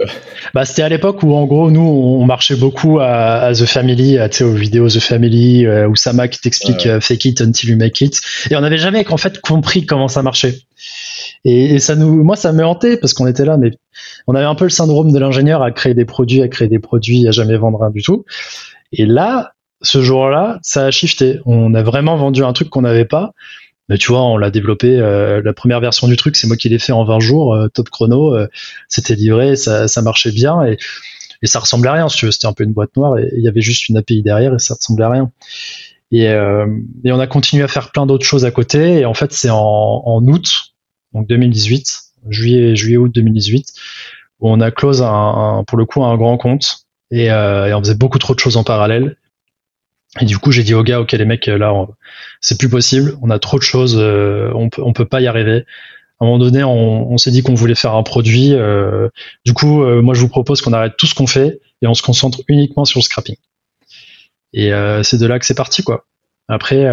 euh. 0.00 0.06
Bah, 0.54 0.64
c'était 0.64 0.82
à 0.82 0.88
l'époque 0.88 1.22
où, 1.22 1.34
en 1.34 1.44
gros, 1.46 1.70
nous, 1.70 1.82
on 1.82 2.24
marchait 2.24 2.56
beaucoup 2.56 2.98
à, 3.00 3.52
The 3.52 3.66
Family, 3.66 4.18
tu 4.30 4.38
sais, 4.38 4.44
aux 4.44 4.54
vidéos 4.54 4.88
The 4.88 5.00
Family, 5.00 5.66
euh, 5.66 5.88
où 5.88 5.96
Sama 5.96 6.28
qui 6.28 6.40
t'explique 6.40 6.88
fake 7.00 7.24
it 7.26 7.40
until 7.40 7.70
you 7.70 7.76
make 7.76 8.00
it. 8.00 8.20
Et 8.50 8.56
on 8.56 8.60
n'avait 8.60 8.78
jamais, 8.78 9.06
en 9.10 9.16
fait, 9.16 9.40
compris 9.40 9.84
comment 9.84 10.08
ça 10.08 10.22
marchait. 10.22 10.56
Et, 11.44 11.78
ça 11.78 11.94
nous, 11.94 12.22
moi, 12.22 12.36
ça 12.36 12.52
me 12.52 12.64
hantait 12.64 12.96
parce 12.96 13.14
qu'on 13.14 13.26
était 13.26 13.44
là, 13.44 13.56
mais 13.56 13.70
on 14.26 14.34
avait 14.34 14.46
un 14.46 14.54
peu 14.54 14.64
le 14.64 14.70
syndrome 14.70 15.12
de 15.12 15.18
l'ingénieur 15.18 15.62
à 15.62 15.70
créer 15.72 15.94
des 15.94 16.04
produits, 16.04 16.42
à 16.42 16.48
créer 16.48 16.68
des 16.68 16.78
produits, 16.78 17.28
à 17.28 17.32
jamais 17.32 17.56
vendre 17.56 17.80
rien 17.80 17.90
du 17.90 18.02
tout. 18.02 18.24
Et 18.92 19.06
là, 19.06 19.52
ce 19.82 20.00
jour-là, 20.00 20.58
ça 20.62 20.86
a 20.86 20.90
shifté. 20.90 21.40
On 21.44 21.74
a 21.74 21.82
vraiment 21.82 22.16
vendu 22.16 22.44
un 22.44 22.52
truc 22.52 22.70
qu'on 22.70 22.82
n'avait 22.82 23.04
pas. 23.04 23.32
Mais 23.88 23.98
tu 23.98 24.12
vois, 24.12 24.22
on 24.22 24.36
l'a 24.36 24.50
développé. 24.50 24.96
Euh, 24.98 25.42
la 25.44 25.52
première 25.52 25.80
version 25.80 26.08
du 26.08 26.16
truc, 26.16 26.36
c'est 26.36 26.46
moi 26.46 26.56
qui 26.56 26.68
l'ai 26.68 26.78
fait 26.78 26.92
en 26.92 27.04
20 27.04 27.20
jours, 27.20 27.54
euh, 27.54 27.68
top 27.68 27.90
chrono. 27.90 28.34
Euh, 28.34 28.48
c'était 28.88 29.14
livré, 29.14 29.56
ça, 29.56 29.88
ça, 29.88 30.02
marchait 30.02 30.30
bien 30.30 30.64
et, 30.64 30.78
et 31.42 31.46
ça 31.46 31.58
ressemblait 31.58 31.90
à 31.90 31.94
rien. 31.94 32.08
Si 32.08 32.16
tu 32.16 32.26
veux, 32.26 32.30
c'était 32.30 32.46
un 32.46 32.52
peu 32.52 32.64
une 32.64 32.72
boîte 32.72 32.96
noire 32.96 33.18
et 33.18 33.28
il 33.36 33.42
y 33.42 33.48
avait 33.48 33.60
juste 33.60 33.88
une 33.88 33.96
API 33.96 34.22
derrière 34.22 34.54
et 34.54 34.58
ça 34.58 34.74
ressemblait 34.74 35.04
à 35.04 35.10
rien. 35.10 35.30
Et, 36.10 36.24
et 36.24 37.12
on 37.12 37.18
a 37.18 37.26
continué 37.26 37.64
à 37.64 37.68
faire 37.68 37.90
plein 37.90 38.04
d'autres 38.04 38.26
choses 38.26 38.44
à 38.44 38.50
côté. 38.50 39.00
Et 39.00 39.04
en 39.06 39.14
fait, 39.14 39.32
c'est 39.32 39.48
en, 39.48 40.02
en, 40.04 40.22
août, 40.26 40.74
donc 41.14 41.26
2018, 41.26 42.02
juillet, 42.28 42.76
juillet 42.76 42.98
août 42.98 43.10
2018, 43.14 43.72
où 44.40 44.50
on 44.50 44.60
a 44.60 44.70
close 44.70 45.02
un, 45.02 45.64
pour 45.66 45.78
le 45.78 45.86
coup 45.86 46.04
un 46.04 46.16
grand 46.18 46.36
compte 46.36 46.86
et, 47.10 47.26
et 47.26 47.74
on 47.74 47.78
faisait 47.78 47.94
beaucoup 47.94 48.18
trop 48.18 48.34
de 48.34 48.40
choses 48.40 48.58
en 48.58 48.64
parallèle. 48.64 49.16
Et 50.20 50.26
du 50.26 50.38
coup, 50.38 50.52
j'ai 50.52 50.62
dit 50.62 50.74
aux 50.74 50.82
gars, 50.82 51.00
ok 51.00 51.12
les 51.12 51.24
mecs, 51.24 51.46
là, 51.46 51.72
c'est 52.40 52.58
plus 52.58 52.68
possible, 52.68 53.16
on 53.22 53.30
a 53.30 53.38
trop 53.38 53.58
de 53.58 53.62
choses, 53.62 53.96
euh, 53.98 54.50
on 54.54 54.68
peut, 54.68 54.82
on 54.84 54.92
peut 54.92 55.06
pas 55.06 55.20
y 55.20 55.26
arriver. 55.26 55.64
À 56.20 56.24
un 56.24 56.26
moment 56.26 56.38
donné, 56.38 56.62
on, 56.62 57.18
s'est 57.18 57.32
dit 57.32 57.42
qu'on 57.42 57.54
voulait 57.54 57.74
faire 57.74 57.94
un 57.94 58.04
produit. 58.04 58.54
Euh, 58.54 59.08
du 59.44 59.54
coup, 59.54 59.82
euh, 59.82 60.02
moi, 60.02 60.14
je 60.14 60.20
vous 60.20 60.28
propose 60.28 60.60
qu'on 60.60 60.72
arrête 60.72 60.96
tout 60.96 61.06
ce 61.06 61.16
qu'on 61.16 61.26
fait 61.26 61.60
et 61.80 61.88
on 61.88 61.94
se 61.94 62.02
concentre 62.02 62.42
uniquement 62.46 62.84
sur 62.84 63.00
le 63.00 63.02
scrapping. 63.02 63.34
Et 64.52 64.70
c'est 65.02 65.16
de 65.16 65.26
là 65.26 65.38
que 65.38 65.46
c'est 65.46 65.54
parti, 65.54 65.82
quoi. 65.82 66.04
Après, 66.46 66.86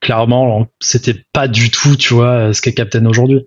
clairement, 0.00 0.68
c'était 0.80 1.24
pas 1.32 1.48
du 1.48 1.70
tout, 1.70 1.96
tu 1.96 2.14
vois, 2.14 2.52
ce 2.52 2.60
qu'est 2.60 2.74
Captain 2.74 3.06
aujourd'hui. 3.06 3.46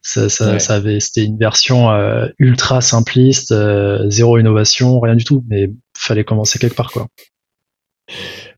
Ça, 0.00 0.30
ça, 0.30 0.58
ça 0.60 0.76
avait, 0.76 1.00
c'était 1.00 1.24
une 1.24 1.36
version 1.36 1.90
ultra 2.38 2.80
simpliste, 2.80 3.52
zéro 4.08 4.38
innovation, 4.38 4.98
rien 5.00 5.16
du 5.16 5.24
tout. 5.24 5.44
Mais 5.48 5.70
fallait 5.94 6.24
commencer 6.24 6.58
quelque 6.58 6.76
part, 6.76 6.92
quoi. 6.92 7.08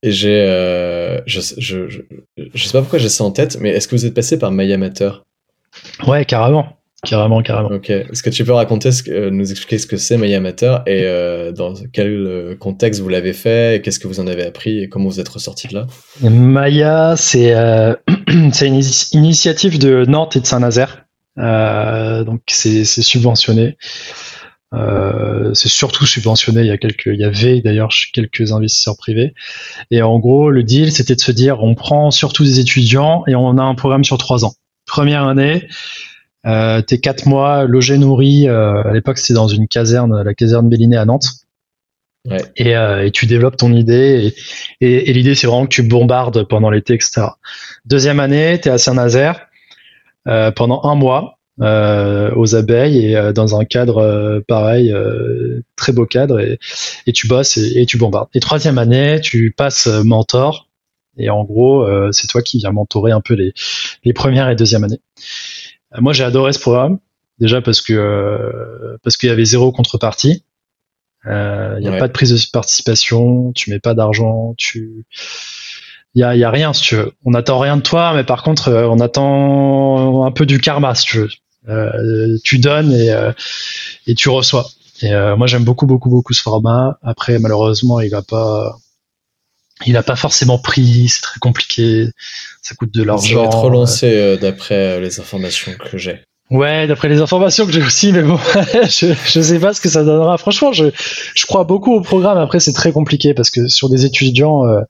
Et 0.02 0.10
j'ai, 0.10 0.40
euh, 0.40 1.20
je, 1.26 1.40
je, 1.58 1.88
je, 1.88 2.64
sais 2.64 2.72
pas 2.72 2.80
pourquoi 2.80 2.98
j'ai 2.98 3.08
ça 3.08 3.24
en 3.24 3.30
tête, 3.30 3.58
mais 3.60 3.70
est-ce 3.70 3.88
que 3.88 3.94
vous 3.94 4.06
êtes 4.06 4.14
passé 4.14 4.38
par 4.38 4.50
MyAmateur 4.50 5.24
Ouais, 6.06 6.24
carrément. 6.24 6.76
Carrément, 7.04 7.42
carrément. 7.42 7.70
Ok. 7.70 7.90
Est-ce 7.90 8.22
que 8.22 8.30
tu 8.30 8.44
peux 8.44 8.52
raconter, 8.52 8.92
ce 8.92 9.02
que, 9.02 9.10
euh, 9.10 9.30
nous 9.30 9.50
expliquer 9.50 9.78
ce 9.78 9.88
que 9.88 9.96
c'est 9.96 10.16
MyAmateur 10.16 10.82
et 10.86 11.02
euh, 11.04 11.50
dans 11.50 11.74
quel 11.92 12.56
contexte 12.60 13.00
vous 13.00 13.08
l'avez 13.08 13.32
fait, 13.32 13.76
et 13.76 13.82
qu'est-ce 13.82 13.98
que 13.98 14.06
vous 14.06 14.20
en 14.20 14.26
avez 14.28 14.44
appris 14.44 14.80
et 14.80 14.88
comment 14.88 15.08
vous 15.08 15.18
êtes 15.18 15.28
ressorti 15.28 15.66
de 15.68 15.74
là? 15.74 15.86
Maya, 16.20 17.14
c'est 17.16 17.54
c'est 18.52 18.68
une 18.68 18.80
initiative 19.12 19.78
de 19.78 20.04
Nantes 20.06 20.36
et 20.36 20.40
de 20.40 20.46
Saint-Nazaire. 20.46 21.06
donc 21.36 22.42
c'est 22.48 22.84
subventionné. 22.84 23.76
Euh, 24.74 25.52
c'est 25.54 25.68
surtout 25.68 26.06
subventionné. 26.06 26.62
Il 26.62 26.66
y 26.66 26.70
a 26.70 26.78
quelques, 26.78 27.06
il 27.06 27.20
y 27.20 27.24
avait 27.24 27.60
d'ailleurs 27.60 27.90
quelques 28.12 28.52
investisseurs 28.52 28.96
privés. 28.96 29.34
Et 29.90 30.02
en 30.02 30.18
gros, 30.18 30.50
le 30.50 30.62
deal, 30.62 30.92
c'était 30.92 31.14
de 31.14 31.20
se 31.20 31.32
dire, 31.32 31.62
on 31.62 31.74
prend 31.74 32.10
surtout 32.10 32.44
des 32.44 32.60
étudiants 32.60 33.24
et 33.26 33.34
on 33.34 33.58
a 33.58 33.62
un 33.62 33.74
programme 33.74 34.04
sur 34.04 34.18
trois 34.18 34.44
ans. 34.44 34.54
Première 34.86 35.26
année, 35.26 35.68
euh, 36.46 36.80
t'es 36.82 36.98
quatre 36.98 37.26
mois 37.26 37.64
logé 37.64 37.98
nourri. 37.98 38.48
Euh, 38.48 38.82
à 38.82 38.92
l'époque, 38.92 39.18
c'était 39.18 39.34
dans 39.34 39.48
une 39.48 39.68
caserne, 39.68 40.22
la 40.22 40.34
caserne 40.34 40.68
Béliné 40.68 40.96
à 40.96 41.04
Nantes. 41.04 41.28
Ouais. 42.28 42.38
Et, 42.56 42.76
euh, 42.76 43.04
et, 43.04 43.10
tu 43.10 43.26
développes 43.26 43.56
ton 43.56 43.72
idée. 43.72 44.32
Et, 44.80 44.86
et, 44.86 45.10
et 45.10 45.12
l'idée, 45.12 45.34
c'est 45.34 45.48
vraiment 45.48 45.64
que 45.64 45.74
tu 45.74 45.82
bombardes 45.82 46.44
pendant 46.44 46.70
l'été, 46.70 46.94
etc. 46.94 47.26
Deuxième 47.84 48.20
année, 48.20 48.60
t'es 48.60 48.70
à 48.70 48.78
Saint-Nazaire 48.78 49.48
pendant 50.54 50.84
un 50.84 50.94
mois. 50.94 51.40
Euh, 51.60 52.30
aux 52.34 52.56
abeilles 52.56 53.04
et 53.04 53.14
euh, 53.14 53.34
dans 53.34 53.60
un 53.60 53.66
cadre 53.66 53.98
euh, 53.98 54.40
pareil, 54.48 54.90
très 55.76 55.92
beau 55.92 56.06
cadre 56.06 56.40
et, 56.40 56.58
et 57.06 57.12
tu 57.12 57.28
bosses 57.28 57.58
et, 57.58 57.84
tu 57.84 57.98
bombardes. 57.98 58.30
Et 58.32 58.40
troisième 58.40 58.78
année, 58.78 59.20
tu 59.20 59.52
passes 59.54 59.86
mentor 59.86 60.70
et 61.18 61.28
en 61.28 61.44
gros, 61.44 61.86
c'est 62.10 62.26
toi 62.26 62.40
qui 62.40 62.56
viens 62.56 62.72
mentorer 62.72 63.12
un 63.12 63.20
peu 63.20 63.34
les, 63.34 63.52
les 64.02 64.14
premières 64.14 64.48
et 64.48 64.56
deuxième 64.56 64.84
années. 64.84 65.00
moi, 65.98 66.14
j'ai 66.14 66.24
adoré 66.24 66.54
ce 66.54 66.58
programme 66.58 66.98
déjà 67.38 67.60
parce 67.60 67.82
que 67.82 68.96
parce 69.02 69.18
qu'il 69.18 69.28
y 69.28 69.32
avait 69.32 69.44
zéro 69.44 69.72
contrepartie. 69.72 70.44
Il 71.26 71.78
n'y 71.80 71.88
a 71.88 71.98
pas 71.98 72.08
de 72.08 72.12
prise 72.12 72.32
de 72.32 72.50
participation, 72.50 73.52
tu 73.52 73.70
mets 73.70 73.78
pas 73.78 73.92
d'argent, 73.92 74.54
tu 74.56 75.04
il 76.14 76.20
y 76.20 76.24
a, 76.24 76.34
y 76.34 76.44
a, 76.44 76.50
rien 76.50 76.72
si 76.72 76.82
tu 76.82 76.96
veux. 76.96 77.12
On 77.24 77.30
n'attend 77.30 77.58
rien 77.58 77.76
de 77.76 77.82
toi, 77.82 78.12
mais 78.14 78.24
par 78.24 78.42
contre, 78.42 78.72
on 78.72 79.00
attend 79.00 80.24
un 80.24 80.30
peu 80.30 80.46
du 80.46 80.58
karma 80.60 80.94
si 80.94 81.04
tu 81.06 81.18
veux. 81.18 81.28
Euh, 81.68 82.36
tu 82.44 82.58
donnes 82.58 82.92
et, 82.92 83.10
euh, 83.10 83.32
et 84.06 84.14
tu 84.14 84.28
reçois. 84.28 84.68
Et 85.02 85.12
euh, 85.12 85.36
moi, 85.36 85.46
j'aime 85.46 85.64
beaucoup, 85.64 85.86
beaucoup, 85.86 86.10
beaucoup 86.10 86.32
ce 86.32 86.42
format. 86.42 86.98
Après, 87.02 87.38
malheureusement, 87.38 88.00
il 88.00 88.14
a 88.14 88.22
pas, 88.22 88.76
il 89.86 89.96
a 89.96 90.02
pas 90.02 90.16
forcément 90.16 90.58
pris. 90.58 91.08
C'est 91.08 91.22
très 91.22 91.40
compliqué. 91.40 92.08
Ça 92.62 92.74
coûte 92.74 92.92
de 92.92 93.02
l'argent. 93.02 93.28
Ça 93.28 93.40
va 93.40 93.44
être 93.46 93.58
relancé 93.58 94.38
d'après 94.40 95.00
les 95.00 95.20
informations 95.20 95.72
que 95.90 95.98
j'ai. 95.98 96.20
Ouais, 96.52 96.86
d'après 96.86 97.08
les 97.08 97.22
informations 97.22 97.64
que 97.64 97.72
j'ai 97.72 97.80
aussi, 97.80 98.12
mais 98.12 98.22
bon, 98.22 98.38
je, 98.74 99.14
je 99.26 99.40
sais 99.40 99.58
pas 99.58 99.72
ce 99.72 99.80
que 99.80 99.88
ça 99.88 100.04
donnera. 100.04 100.36
Franchement, 100.36 100.70
je, 100.70 100.84
je 101.34 101.46
crois 101.46 101.64
beaucoup 101.64 101.94
au 101.94 102.02
programme. 102.02 102.36
Après, 102.36 102.60
c'est 102.60 102.74
très 102.74 102.92
compliqué 102.92 103.32
parce 103.32 103.50
que 103.50 103.68
sur 103.68 103.88
des 103.88 104.04
étudiants, 104.04 104.66
euh, 104.66 104.82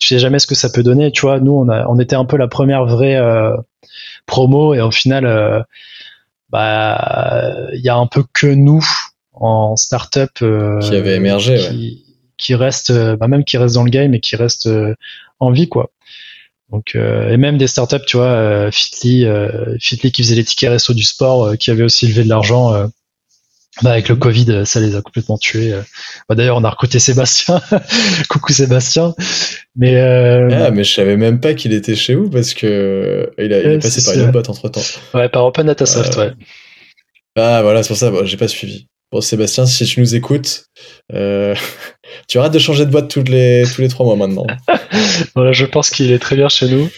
je 0.00 0.08
sais 0.08 0.18
jamais 0.18 0.40
ce 0.40 0.48
que 0.48 0.56
ça 0.56 0.70
peut 0.70 0.82
donner. 0.82 1.12
Tu 1.12 1.20
vois, 1.20 1.38
nous, 1.38 1.52
on, 1.52 1.68
a, 1.68 1.86
on 1.86 2.00
était 2.00 2.16
un 2.16 2.24
peu 2.24 2.36
la 2.36 2.48
première 2.48 2.84
vraie 2.84 3.14
euh, 3.14 3.56
promo 4.26 4.74
et 4.74 4.80
au 4.80 4.90
final, 4.90 5.24
euh, 5.24 5.60
bah 6.54 7.68
il 7.72 7.80
y 7.80 7.88
a 7.88 7.96
un 7.96 8.06
peu 8.06 8.22
que 8.32 8.46
nous 8.46 8.86
en 9.32 9.74
startup 9.74 10.30
euh, 10.40 10.78
qui 10.78 10.94
avait 10.94 11.16
émergé, 11.16 11.58
qui, 11.58 12.04
qui 12.36 12.54
restent, 12.54 12.92
bah, 12.92 13.26
même 13.26 13.42
qui 13.44 13.56
restent 13.58 13.74
dans 13.74 13.82
le 13.82 13.90
game 13.90 14.14
et 14.14 14.20
qui 14.20 14.36
restent 14.36 14.70
en 15.40 15.50
vie, 15.50 15.68
quoi. 15.68 15.90
Donc, 16.70 16.94
et 16.94 17.36
même 17.36 17.58
des 17.58 17.66
startups, 17.66 18.04
tu 18.06 18.16
vois, 18.16 18.70
Fitly, 18.70 19.26
Fitly 19.80 20.12
qui 20.12 20.22
faisait 20.22 20.36
les 20.36 20.44
tickets 20.44 20.70
resto 20.70 20.94
du 20.94 21.02
sport, 21.02 21.58
qui 21.58 21.72
avait 21.72 21.82
aussi 21.82 22.06
levé 22.06 22.22
de 22.22 22.28
l'argent 22.28 22.88
bah 23.82 23.90
avec 23.90 24.08
le 24.08 24.16
Covid, 24.16 24.62
ça 24.64 24.80
les 24.80 24.94
a 24.94 25.02
complètement 25.02 25.38
tués. 25.38 25.74
Bah 26.28 26.34
D'ailleurs, 26.34 26.56
on 26.56 26.64
a 26.64 26.70
recruté 26.70 26.98
Sébastien. 26.98 27.60
Coucou 28.28 28.52
Sébastien. 28.52 29.14
Mais 29.76 29.96
euh... 29.96 30.48
ah, 30.52 30.70
mais 30.70 30.84
je 30.84 30.94
savais 30.94 31.16
même 31.16 31.40
pas 31.40 31.54
qu'il 31.54 31.72
était 31.72 31.96
chez 31.96 32.14
vous 32.14 32.30
parce 32.30 32.54
que 32.54 33.32
il, 33.38 33.52
a, 33.52 33.60
il 33.60 33.66
est 33.72 33.78
passé 33.82 34.04
par 34.04 34.14
une 34.22 34.30
boîte 34.30 34.48
entre 34.48 34.68
temps. 34.68 34.82
Ouais, 35.12 35.28
par 35.28 35.44
Open 35.44 35.66
Datasoft, 35.66 36.16
euh... 36.16 36.26
ouais. 36.28 36.32
Ah 37.36 37.62
voilà, 37.62 37.82
c'est 37.82 37.88
pour 37.88 37.96
ça. 37.96 38.10
Bon, 38.10 38.24
j'ai 38.24 38.36
pas 38.36 38.48
suivi. 38.48 38.86
Bon, 39.10 39.20
Sébastien, 39.20 39.66
si 39.66 39.84
tu 39.84 40.00
nous 40.00 40.14
écoutes, 40.14 40.66
euh... 41.12 41.54
tu 42.28 42.38
arrêtes 42.38 42.52
de 42.52 42.58
changer 42.60 42.86
de 42.86 42.90
boîte 42.90 43.10
tous 43.10 43.24
les 43.24 43.64
tous 43.74 43.80
les 43.80 43.88
trois 43.88 44.06
mois 44.06 44.16
maintenant. 44.16 44.46
voilà, 45.34 45.52
je 45.52 45.66
pense 45.66 45.90
qu'il 45.90 46.12
est 46.12 46.20
très 46.20 46.36
bien 46.36 46.48
chez 46.48 46.68
nous. 46.68 46.88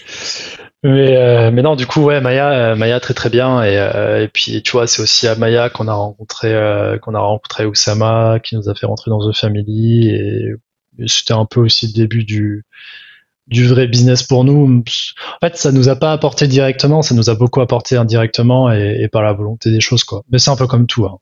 Mais, 0.83 1.17
euh, 1.17 1.51
mais 1.51 1.63
non, 1.63 1.75
du 1.75 1.87
coup, 1.87 2.03
ouais, 2.03 2.21
Maya, 2.21 2.51
euh, 2.51 2.75
Maya 2.75 2.99
très 2.99 3.13
très 3.13 3.29
bien. 3.29 3.63
Et, 3.63 3.77
euh, 3.77 4.23
et 4.23 4.27
puis, 4.27 4.61
tu 4.61 4.71
vois, 4.71 4.85
c'est 4.85 5.01
aussi 5.01 5.27
à 5.27 5.35
Maya 5.35 5.69
qu'on 5.69 5.87
a 5.87 5.93
rencontré, 5.93 6.53
qu'on 7.01 7.15
a 7.15 7.19
rencontré 7.19 7.65
Oussama, 7.65 8.39
qui 8.39 8.55
nous 8.55 8.69
a 8.69 8.75
fait 8.75 8.85
rentrer 8.85 9.09
dans 9.09 9.27
The 9.27 9.35
Family. 9.35 10.09
Et, 10.09 10.53
c'était 11.05 11.33
un 11.33 11.45
peu 11.45 11.59
aussi 11.59 11.87
le 11.87 11.93
début 11.93 12.23
du, 12.23 12.63
vrai 13.51 13.87
business 13.87 14.23
pour 14.23 14.43
nous. 14.43 14.83
En 15.41 15.47
fait, 15.47 15.57
ça 15.57 15.71
nous 15.71 15.89
a 15.89 15.95
pas 15.95 16.11
apporté 16.11 16.47
directement, 16.47 17.01
ça 17.01 17.13
nous 17.13 17.29
a 17.29 17.35
beaucoup 17.35 17.61
apporté 17.61 17.95
indirectement 17.95 18.71
et, 18.71 18.97
et 19.01 19.07
par 19.07 19.21
la 19.21 19.33
volonté 19.33 19.71
des 19.71 19.79
choses, 19.79 20.03
quoi. 20.03 20.23
Mais 20.31 20.39
c'est 20.39 20.49
un 20.49 20.55
peu 20.55 20.67
comme 20.67 20.87
tout. 20.87 21.05
Hein. 21.05 21.19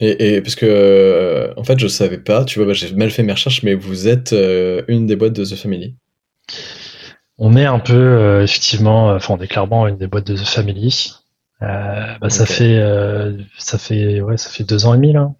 Et, 0.00 0.34
et, 0.36 0.42
parce 0.42 0.54
que, 0.54 1.52
en 1.56 1.64
fait, 1.64 1.78
je 1.78 1.88
savais 1.88 2.18
pas, 2.18 2.44
tu 2.44 2.58
vois, 2.58 2.66
bah, 2.68 2.74
j'ai 2.74 2.94
mal 2.94 3.10
fait 3.10 3.22
mes 3.22 3.32
recherches, 3.32 3.62
mais 3.62 3.74
vous 3.74 4.06
êtes 4.06 4.34
une 4.88 5.06
des 5.06 5.16
boîtes 5.16 5.32
de 5.32 5.44
The 5.44 5.56
Family 5.56 5.96
on 7.38 7.56
est 7.56 7.64
un 7.64 7.78
peu 7.78 7.94
euh, 7.94 8.42
effectivement, 8.42 9.10
euh, 9.10 9.16
enfin 9.16 9.34
on 9.38 9.42
est 9.42 9.46
clairement 9.48 9.86
une 9.86 9.96
des 9.96 10.06
boîtes 10.06 10.26
de 10.26 10.36
The 10.36 10.44
Family. 10.44 11.14
Euh, 11.62 12.14
bah, 12.20 12.30
ça 12.30 12.46
fait 12.46 12.80
ça 13.58 13.78
fait 13.78 14.20
ouais 14.20 14.36
ça 14.36 14.50
fait 14.50 14.64
deux 14.64 14.86
ans 14.86 14.94
et 14.94 14.96
demi 14.96 15.12
là. 15.12 15.32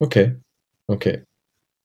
Ok, 0.00 0.18
ok. 0.88 1.18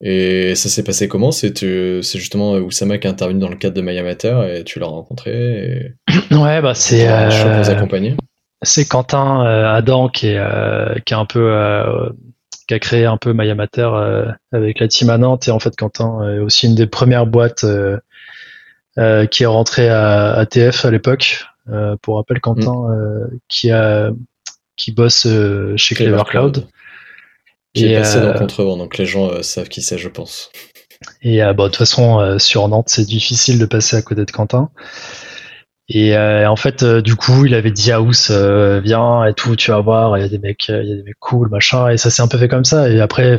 Et 0.01 0.53
ça 0.55 0.69
s'est 0.69 0.83
passé 0.83 1.07
comment? 1.07 1.31
C'est 1.31 1.63
justement 2.01 2.53
Oussama 2.53 2.97
qui 2.97 3.07
est 3.07 3.09
intervenu 3.09 3.39
dans 3.39 3.49
le 3.49 3.55
cadre 3.55 3.75
de 3.75 3.81
Mayamater 3.81 4.57
et 4.57 4.63
tu 4.63 4.79
l'as 4.79 4.87
rencontré 4.87 5.93
Ouais, 6.31 6.61
bah 6.61 6.75
c'est. 6.75 7.07
accompagner? 7.07 8.15
C'est 8.61 8.87
Quentin 8.87 9.41
Adam 9.41 10.09
qui 10.09 10.27
est, 10.27 11.03
qui 11.05 11.13
est 11.13 11.17
un 11.17 11.25
peu. 11.25 12.11
qui 12.67 12.73
a 12.73 12.79
créé 12.79 13.05
un 13.05 13.17
peu 13.17 13.33
Mayamater 13.33 13.89
avec 14.51 14.79
la 14.79 14.87
team 14.87 15.09
à 15.09 15.17
Nantes 15.17 15.47
et 15.47 15.51
en 15.51 15.59
fait 15.59 15.75
Quentin 15.75 16.35
est 16.35 16.39
aussi 16.39 16.67
une 16.67 16.75
des 16.75 16.87
premières 16.87 17.25
boîtes 17.25 17.63
euh, 17.63 17.97
qui 18.95 19.43
est 19.43 19.47
rentré 19.47 19.89
à, 19.89 20.33
à 20.33 20.45
TF 20.45 20.85
à 20.85 20.91
l'époque. 20.91 21.45
Euh, 21.69 21.95
pour 22.01 22.17
rappel, 22.17 22.41
Quentin, 22.41 22.73
mm. 22.73 22.91
euh, 22.91 23.27
qui 23.47 23.71
a 23.71 24.11
qui 24.75 24.91
bosse 24.91 25.27
chez 25.75 25.95
Clever 25.95 26.23
Cloud. 26.27 26.67
Qui 27.73 27.85
est 27.85 27.99
passé 27.99 28.21
dans 28.21 28.33
Contrevent, 28.33 28.77
donc 28.77 28.97
les 28.97 29.05
gens 29.05 29.41
savent 29.41 29.69
qui 29.69 29.81
c'est, 29.81 29.97
je 29.97 30.09
pense. 30.09 30.51
Et 31.21 31.41
bon, 31.53 31.63
de 31.63 31.67
toute 31.69 31.77
façon, 31.77 32.37
sur 32.39 32.67
Nantes, 32.67 32.89
c'est 32.89 33.05
difficile 33.05 33.59
de 33.59 33.65
passer 33.65 33.95
à 33.95 34.01
côté 34.01 34.25
de 34.25 34.31
Quentin. 34.31 34.69
Et 35.89 36.15
en 36.17 36.55
fait, 36.55 36.83
du 36.83 37.15
coup, 37.15 37.45
il 37.45 37.53
avait 37.53 37.71
dit 37.71 37.91
à 37.91 38.01
Ous, 38.01 38.31
viens 38.83 39.25
et 39.25 39.33
tout, 39.33 39.55
tu 39.55 39.71
vas 39.71 39.79
voir, 39.79 40.17
il 40.17 40.21
y 40.21 40.25
a 40.25 40.29
des 40.29 40.39
mecs, 40.39 40.67
il 40.69 40.87
y 40.87 40.91
a 40.91 40.95
des 40.95 41.03
mecs 41.03 41.19
cool, 41.19 41.49
machin. 41.49 41.89
Et 41.89 41.97
ça 41.97 42.09
s'est 42.09 42.21
un 42.21 42.27
peu 42.27 42.37
fait 42.37 42.47
comme 42.47 42.65
ça. 42.65 42.89
Et 42.89 42.99
après, 42.99 43.37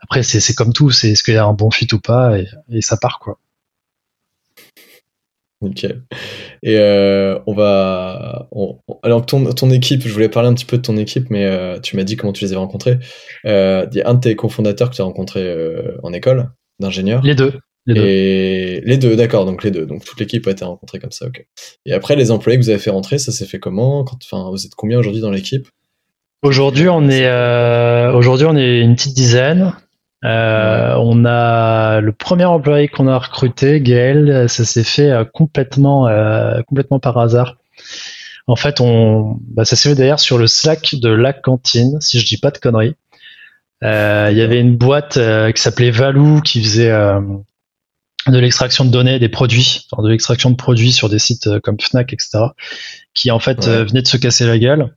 après, 0.00 0.22
c'est 0.22 0.54
comme 0.54 0.72
tout, 0.72 0.90
c'est 0.90 1.10
est-ce 1.10 1.22
qu'il 1.22 1.34
y 1.34 1.38
a 1.38 1.44
un 1.44 1.54
bon 1.54 1.70
fit 1.70 1.88
ou 1.92 2.00
pas, 2.00 2.38
et, 2.38 2.48
et 2.70 2.82
ça 2.82 2.96
part 2.96 3.18
quoi. 3.20 3.38
Nickel. 5.60 6.02
Et 6.62 6.76
euh, 6.78 7.38
on 7.46 7.54
va. 7.54 8.48
alors, 9.02 9.26
ton, 9.26 9.44
ton 9.52 9.70
équipe, 9.70 10.02
je 10.06 10.12
voulais 10.12 10.28
parler 10.28 10.48
un 10.48 10.54
petit 10.54 10.64
peu 10.64 10.76
de 10.76 10.82
ton 10.82 10.96
équipe, 10.96 11.30
mais 11.30 11.46
euh, 11.46 11.78
tu 11.80 11.96
m'as 11.96 12.04
dit 12.04 12.16
comment 12.16 12.32
tu 12.32 12.44
les 12.44 12.52
avais 12.52 12.60
rencontrés. 12.60 12.98
Euh, 13.44 13.86
il 13.90 13.98
y 13.98 14.02
a 14.02 14.08
un 14.08 14.14
de 14.14 14.20
tes 14.20 14.36
cofondateurs 14.36 14.90
que 14.90 14.96
tu 14.96 15.02
as 15.02 15.04
rencontré 15.04 15.54
en 16.02 16.12
école 16.12 16.50
d'ingénieur. 16.78 17.22
Les 17.22 17.34
deux. 17.34 17.52
Les 17.86 17.94
deux. 17.94 18.06
Et 18.06 18.82
les 18.84 18.98
deux, 18.98 19.16
d'accord, 19.16 19.46
donc 19.46 19.64
les 19.64 19.70
deux. 19.70 19.86
Donc 19.86 20.04
toute 20.04 20.20
l'équipe 20.20 20.46
a 20.46 20.50
été 20.50 20.64
rencontrée 20.64 20.98
comme 20.98 21.12
ça, 21.12 21.26
ok. 21.26 21.44
Et 21.86 21.92
après, 21.92 22.16
les 22.16 22.30
employés 22.30 22.58
que 22.58 22.64
vous 22.64 22.70
avez 22.70 22.78
fait 22.78 22.90
rentrer, 22.90 23.18
ça 23.18 23.32
s'est 23.32 23.46
fait 23.46 23.58
comment? 23.58 24.04
Quand, 24.04 24.18
enfin, 24.24 24.50
Vous 24.50 24.64
êtes 24.66 24.74
combien 24.76 24.98
aujourd'hui 24.98 25.22
dans 25.22 25.30
l'équipe? 25.30 25.68
Aujourd'hui, 26.42 26.88
on 26.88 27.08
est 27.08 27.26
aujourd'hui 28.12 28.46
on 28.46 28.56
est 28.56 28.80
une 28.80 28.94
petite 28.94 29.16
dizaine. 29.16 29.74
Euh, 30.24 30.94
on 30.98 31.24
a 31.24 32.00
le 32.00 32.12
premier 32.12 32.44
employé 32.44 32.88
qu'on 32.88 33.06
a 33.06 33.18
recruté, 33.18 33.80
Gaël, 33.80 34.48
ça 34.48 34.64
s'est 34.64 34.84
fait 34.84 35.10
euh, 35.10 35.24
complètement, 35.24 36.08
euh, 36.08 36.60
complètement 36.62 36.98
par 36.98 37.18
hasard. 37.18 37.56
En 38.46 38.56
fait, 38.56 38.80
on, 38.80 39.38
bah, 39.40 39.64
ça 39.64 39.76
s'est 39.76 39.90
fait 39.90 39.94
d'ailleurs 39.94 40.20
sur 40.20 40.38
le 40.38 40.46
Slack 40.46 40.96
de 40.96 41.10
la 41.10 41.32
cantine, 41.32 42.00
si 42.00 42.18
je 42.18 42.26
dis 42.26 42.38
pas 42.38 42.50
de 42.50 42.58
conneries. 42.58 42.96
Il 43.82 43.86
y 44.36 44.42
avait 44.42 44.60
une 44.60 44.76
boîte 44.76 45.20
qui 45.54 45.62
s'appelait 45.62 45.92
Valou 45.92 46.40
qui 46.40 46.60
faisait 46.64 46.90
de 46.90 48.38
l'extraction 48.38 48.84
de 48.84 48.90
données 48.90 49.20
des 49.20 49.28
produits, 49.28 49.86
de 49.96 50.08
l'extraction 50.08 50.50
de 50.50 50.56
produits 50.56 50.90
sur 50.90 51.08
des 51.08 51.20
sites 51.20 51.60
comme 51.60 51.78
Fnac, 51.78 52.12
etc. 52.12 52.40
Qui 53.14 53.30
en 53.30 53.38
fait 53.38 53.68
venait 53.68 54.02
de 54.02 54.08
se 54.08 54.16
casser 54.16 54.46
la 54.46 54.58
gueule. 54.58 54.96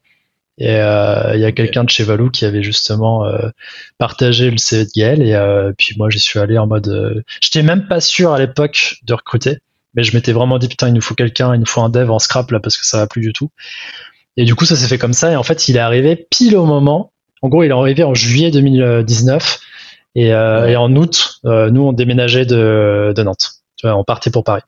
Et 0.62 0.76
euh, 0.76 1.32
il 1.34 1.39
y 1.39 1.45
a 1.45 1.52
quelqu'un 1.52 1.84
de 1.84 1.89
chez 1.89 2.04
Valou 2.04 2.30
qui 2.30 2.45
avait 2.45 2.62
justement 2.62 3.26
euh, 3.26 3.50
partagé 3.97 4.52
le 4.52 4.60
CV 4.60 4.86
de 4.86 4.91
Gaël. 4.95 5.24
Et 5.24 5.34
euh, 5.34 5.74
puis 5.76 5.95
moi, 5.97 6.12
j'y 6.12 6.19
suis 6.19 6.38
allé 6.38 6.60
en 6.60 6.67
mode. 6.67 7.24
J'étais 7.41 7.63
même 7.63 7.88
pas 7.88 8.00
sûr 8.00 8.32
à 8.32 8.38
l'époque 8.38 8.97
de 9.04 9.15
recruter, 9.15 9.58
mais 9.95 10.04
je 10.04 10.15
m'étais 10.15 10.34
vraiment 10.34 10.60
dit 10.60 10.67
putain, 10.67 10.89
il 10.89 10.93
nous 10.93 11.02
faut 11.02 11.15
quelqu'un, 11.15 11.56
il 11.56 11.60
nous 11.62 11.65
faut 11.65 11.82
un 11.82 11.89
dev 11.89 12.12
en 12.12 12.19
scrap 12.19 12.52
là 12.52 12.60
parce 12.60 12.78
que 12.78 12.86
ça 12.86 13.00
va 13.00 13.08
plus 13.08 13.21
du 13.21 13.34
tout. 13.34 13.50
Et 14.38 14.45
du 14.45 14.54
coup, 14.54 14.65
ça 14.65 14.76
s'est 14.76 14.88
fait 14.88 15.00
comme 15.00 15.13
ça. 15.13 15.32
Et 15.32 15.36
en 15.36 15.41
fait, 15.41 15.67
il 15.67 15.78
est 15.78 15.80
arrivé 15.80 16.28
pile 16.30 16.56
au 16.56 16.65
moment. 16.65 17.12
En 17.41 17.50
gros, 17.50 17.63
il 17.63 17.69
est 17.69 17.74
arrivé 17.74 18.04
en 18.04 18.13
juillet 18.13 18.52
2019. 18.52 19.60
Et, 20.13 20.28
et 20.28 20.76
en 20.76 20.95
août, 20.95 21.39
nous, 21.43 21.82
on 21.82 21.91
déménageait 21.91 22.45
de, 22.45 23.13
de 23.15 23.24
Nantes. 23.24 23.63
Tu 23.78 23.88
vois, 23.88 23.97
on 23.97 24.04
partait 24.04 24.30
pour 24.30 24.43
Paris. 24.43 24.62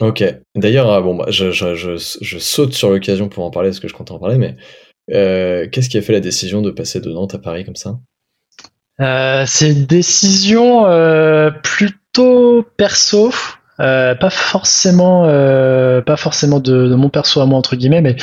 Ok. 0.00 0.24
D'ailleurs, 0.54 0.90
ah, 0.90 1.00
bon, 1.00 1.16
bah, 1.16 1.26
je, 1.28 1.50
je, 1.50 1.74
je, 1.74 2.38
saute 2.38 2.72
sur 2.72 2.90
l'occasion 2.90 3.28
pour 3.28 3.44
en 3.44 3.50
parler 3.50 3.70
parce 3.70 3.80
que 3.80 3.88
je 3.88 3.94
compte 3.94 4.10
en 4.10 4.18
parler, 4.18 4.38
mais 4.38 4.56
euh, 5.12 5.66
qu'est-ce 5.70 5.88
qui 5.88 5.98
a 5.98 6.02
fait 6.02 6.12
la 6.12 6.20
décision 6.20 6.62
de 6.62 6.70
passer 6.70 7.00
de 7.00 7.10
Nantes 7.10 7.34
à 7.34 7.38
Paris 7.38 7.64
comme 7.64 7.76
ça? 7.76 7.98
Euh, 9.00 9.44
C'est 9.46 9.70
une 9.70 9.86
décision 9.86 10.86
euh, 10.86 11.50
plutôt 11.50 12.64
perso. 12.76 13.32
pas 13.78 14.30
forcément, 14.30 15.24
pas 16.02 16.16
forcément 16.16 16.60
de, 16.60 16.94
mon 16.94 17.08
perso 17.08 17.40
à 17.40 17.46
moi 17.46 17.58
entre 17.58 17.74
guillemets, 17.74 18.02
mais 18.02 18.16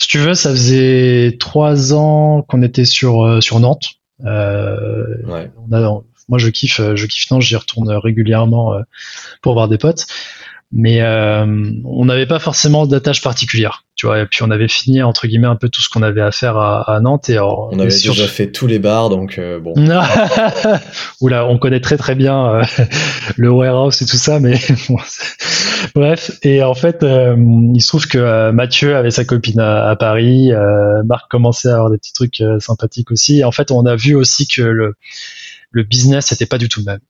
si 0.00 0.08
tu 0.08 0.18
veux, 0.18 0.34
ça 0.34 0.50
faisait 0.50 1.36
trois 1.38 1.94
ans 1.94 2.42
qu'on 2.42 2.62
était 2.62 2.84
sur 2.84 3.40
sur 3.40 3.60
Nantes. 3.60 3.86
Ouais. 4.24 5.50
moi, 6.28 6.38
je 6.38 6.48
kiffe, 6.48 6.80
je 6.94 7.06
kiffe 7.06 7.30
Nantes, 7.30 7.42
j'y 7.42 7.56
retourne 7.56 7.88
régulièrement 7.90 8.74
pour 9.42 9.52
voir 9.52 9.68
des 9.68 9.78
potes 9.78 10.06
mais 10.72 11.00
euh, 11.02 11.44
on 11.84 12.04
n'avait 12.04 12.26
pas 12.26 12.38
forcément 12.38 12.86
d'attache 12.86 13.22
particulière, 13.22 13.84
tu 13.96 14.06
vois. 14.06 14.20
Et 14.20 14.26
puis 14.26 14.44
on 14.44 14.50
avait 14.52 14.68
fini 14.68 15.02
entre 15.02 15.26
guillemets 15.26 15.48
un 15.48 15.56
peu 15.56 15.68
tout 15.68 15.80
ce 15.82 15.88
qu'on 15.88 16.02
avait 16.02 16.20
à 16.20 16.30
faire 16.30 16.56
à, 16.58 17.00
Nantes 17.02 17.28
et 17.28 17.40
on 17.40 17.76
avait 17.78 17.88
déjà 17.88 18.28
fait 18.28 18.52
tous 18.52 18.68
les 18.68 18.78
bars, 18.78 19.10
donc 19.10 19.38
euh, 19.38 19.58
bon. 19.58 19.74
Oula, 21.20 21.46
on 21.46 21.58
connaît 21.58 21.80
très 21.80 21.96
très 21.96 22.14
bien 22.14 22.54
euh, 22.54 22.64
le 23.36 23.50
warehouse 23.50 24.00
et 24.00 24.06
tout 24.06 24.16
ça, 24.16 24.38
mais 24.38 24.60
bref. 25.96 26.38
Et 26.42 26.62
en 26.62 26.74
fait, 26.74 27.04
il 27.04 27.80
se 27.80 27.88
trouve 27.88 28.06
que 28.06 28.52
Mathieu 28.52 28.96
avait 28.96 29.10
sa 29.10 29.24
copine 29.24 29.58
à, 29.58 29.96
Paris, 29.96 30.50
Marc 31.04 31.28
commençait 31.28 31.68
à 31.68 31.74
avoir 31.74 31.90
des 31.90 31.98
petits 31.98 32.12
trucs 32.12 32.42
sympathiques 32.60 33.10
aussi. 33.10 33.40
Et 33.40 33.44
en 33.44 33.52
fait, 33.52 33.72
on 33.72 33.86
a 33.86 33.96
vu 33.96 34.14
aussi 34.14 34.46
que 34.46 34.62
le 34.62 34.94
le 35.72 35.84
business 35.84 36.32
n'était 36.32 36.46
pas 36.46 36.58
du 36.58 36.68
tout 36.68 36.80
le 36.80 36.86
même. 36.86 37.00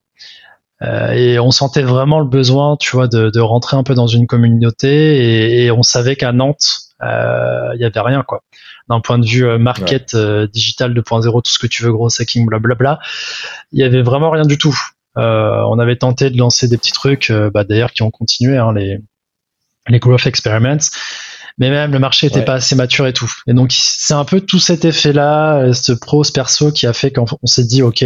Euh, 0.81 1.11
et 1.11 1.39
on 1.39 1.51
sentait 1.51 1.83
vraiment 1.83 2.19
le 2.19 2.25
besoin, 2.25 2.75
tu 2.77 2.91
vois, 2.91 3.07
de, 3.07 3.29
de 3.29 3.39
rentrer 3.39 3.77
un 3.77 3.83
peu 3.83 3.93
dans 3.93 4.07
une 4.07 4.27
communauté. 4.27 5.17
Et, 5.17 5.65
et 5.65 5.71
on 5.71 5.83
savait 5.83 6.15
qu'à 6.15 6.31
Nantes, 6.31 6.91
euh, 7.03 7.71
il 7.73 7.77
euh, 7.77 7.81
y 7.81 7.85
avait 7.85 7.99
rien, 7.99 8.23
quoi. 8.23 8.43
D'un 8.89 8.99
point 8.99 9.19
de 9.19 9.25
vue 9.25 9.45
euh, 9.45 9.57
market 9.57 10.15
digital 10.51 10.93
2.0, 10.93 11.41
tout 11.43 11.51
ce 11.51 11.59
que 11.59 11.67
tu 11.67 11.83
veux, 11.83 11.91
gros 11.91 12.09
hacking, 12.19 12.45
blablabla, 12.45 12.99
il 13.71 13.79
y 13.79 13.83
avait 13.83 14.01
vraiment 14.01 14.29
rien 14.29 14.43
du 14.43 14.57
tout. 14.57 14.77
on 15.15 15.79
avait 15.79 15.95
tenté 15.95 16.29
de 16.29 16.37
lancer 16.37 16.67
des 16.67 16.77
petits 16.77 16.91
trucs, 16.91 17.31
bah, 17.53 17.63
d'ailleurs, 17.63 17.91
qui 17.91 18.01
ont 18.03 18.11
continué, 18.11 18.57
hein, 18.57 18.73
les, 18.73 18.99
les 19.87 19.99
growth 19.99 20.25
experiments 20.25 20.77
mais 21.57 21.69
même 21.69 21.91
le 21.91 21.99
marché 21.99 22.27
n'était 22.27 22.45
pas 22.45 22.55
assez 22.55 22.75
mature 22.75 23.05
et 23.05 23.13
tout. 23.13 23.31
Et 23.45 23.53
donc 23.53 23.71
c'est 23.73 24.13
un 24.13 24.23
peu 24.23 24.39
tout 24.39 24.57
cet 24.57 24.85
effet-là, 24.85 25.73
ce 25.73 25.91
pro, 25.91 26.23
ce 26.23 26.31
perso, 26.31 26.71
qui 26.71 26.87
a 26.87 26.93
fait 26.93 27.11
qu'on 27.11 27.25
s'est 27.45 27.65
dit 27.65 27.83
ok, 27.83 28.05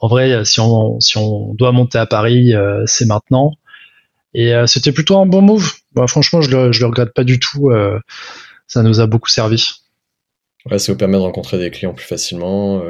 en 0.00 0.08
vrai, 0.08 0.44
si 0.44 0.60
on, 0.60 1.00
si 1.00 1.16
on 1.16 1.54
doit 1.54 1.72
monter 1.72 1.98
à 1.98 2.06
Paris, 2.06 2.54
euh, 2.54 2.82
c'est 2.86 3.06
maintenant. 3.06 3.52
Et 4.34 4.54
euh, 4.54 4.66
c'était 4.66 4.92
plutôt 4.92 5.18
un 5.18 5.26
bon 5.26 5.42
move. 5.42 5.72
Bah, 5.94 6.06
franchement, 6.06 6.40
je 6.40 6.50
le, 6.50 6.72
je 6.72 6.80
le 6.80 6.86
regrette 6.86 7.14
pas 7.14 7.24
du 7.24 7.38
tout. 7.40 7.70
Euh, 7.70 7.98
ça 8.66 8.82
nous 8.82 9.00
a 9.00 9.06
beaucoup 9.06 9.28
servi. 9.28 9.66
Ouais, 10.70 10.78
ça 10.78 10.92
vous 10.92 10.98
permet 10.98 11.16
de 11.16 11.22
rencontrer 11.22 11.58
des 11.58 11.70
clients 11.70 11.94
plus 11.94 12.06
facilement. 12.06 12.82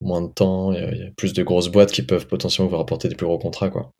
moins 0.00 0.22
de 0.22 0.28
temps, 0.28 0.72
il 0.72 0.78
y, 0.78 1.02
a 1.02 1.10
plus 1.16 1.32
de 1.32 1.42
grosses 1.42 1.68
boîtes 1.68 1.90
qui 1.90 2.02
peuvent 2.02 2.26
potentiellement 2.26 2.70
vous 2.70 2.76
rapporter 2.76 3.08
des 3.08 3.16
plus 3.16 3.26
gros 3.26 3.38
contrats, 3.38 3.70
quoi. 3.70 3.90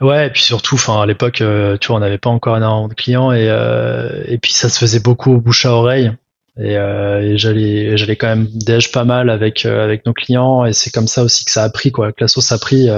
Ouais, 0.00 0.26
et 0.26 0.30
puis 0.30 0.42
surtout, 0.42 0.74
enfin, 0.74 1.00
à 1.00 1.06
l'époque, 1.06 1.40
euh, 1.40 1.78
tu 1.78 1.88
vois, 1.88 1.96
on 1.96 2.00
n'avait 2.00 2.18
pas 2.18 2.30
encore 2.30 2.56
énormément 2.56 2.88
de 2.88 2.94
clients 2.94 3.32
et, 3.32 3.48
euh, 3.48 4.24
et 4.26 4.38
puis 4.38 4.52
ça 4.52 4.68
se 4.68 4.78
faisait 4.78 5.00
beaucoup 5.00 5.38
bouche 5.40 5.66
à 5.66 5.72
oreille. 5.72 6.12
Et, 6.58 6.76
euh, 6.76 7.36
j'allais, 7.36 7.96
j'allais 7.96 8.16
quand 8.16 8.28
même 8.28 8.46
déj 8.52 8.92
pas 8.92 9.04
mal 9.04 9.28
avec 9.30 9.66
avec 9.66 10.06
nos 10.06 10.12
clients 10.12 10.64
et 10.64 10.72
c'est 10.72 10.90
comme 10.90 11.08
ça 11.08 11.24
aussi 11.24 11.44
que 11.44 11.50
ça 11.50 11.64
a 11.64 11.70
pris 11.70 11.90
quoi. 11.92 12.12
Que 12.12 12.22
la 12.22 12.28
sauce 12.28 12.52
a 12.52 12.58
pris 12.58 12.88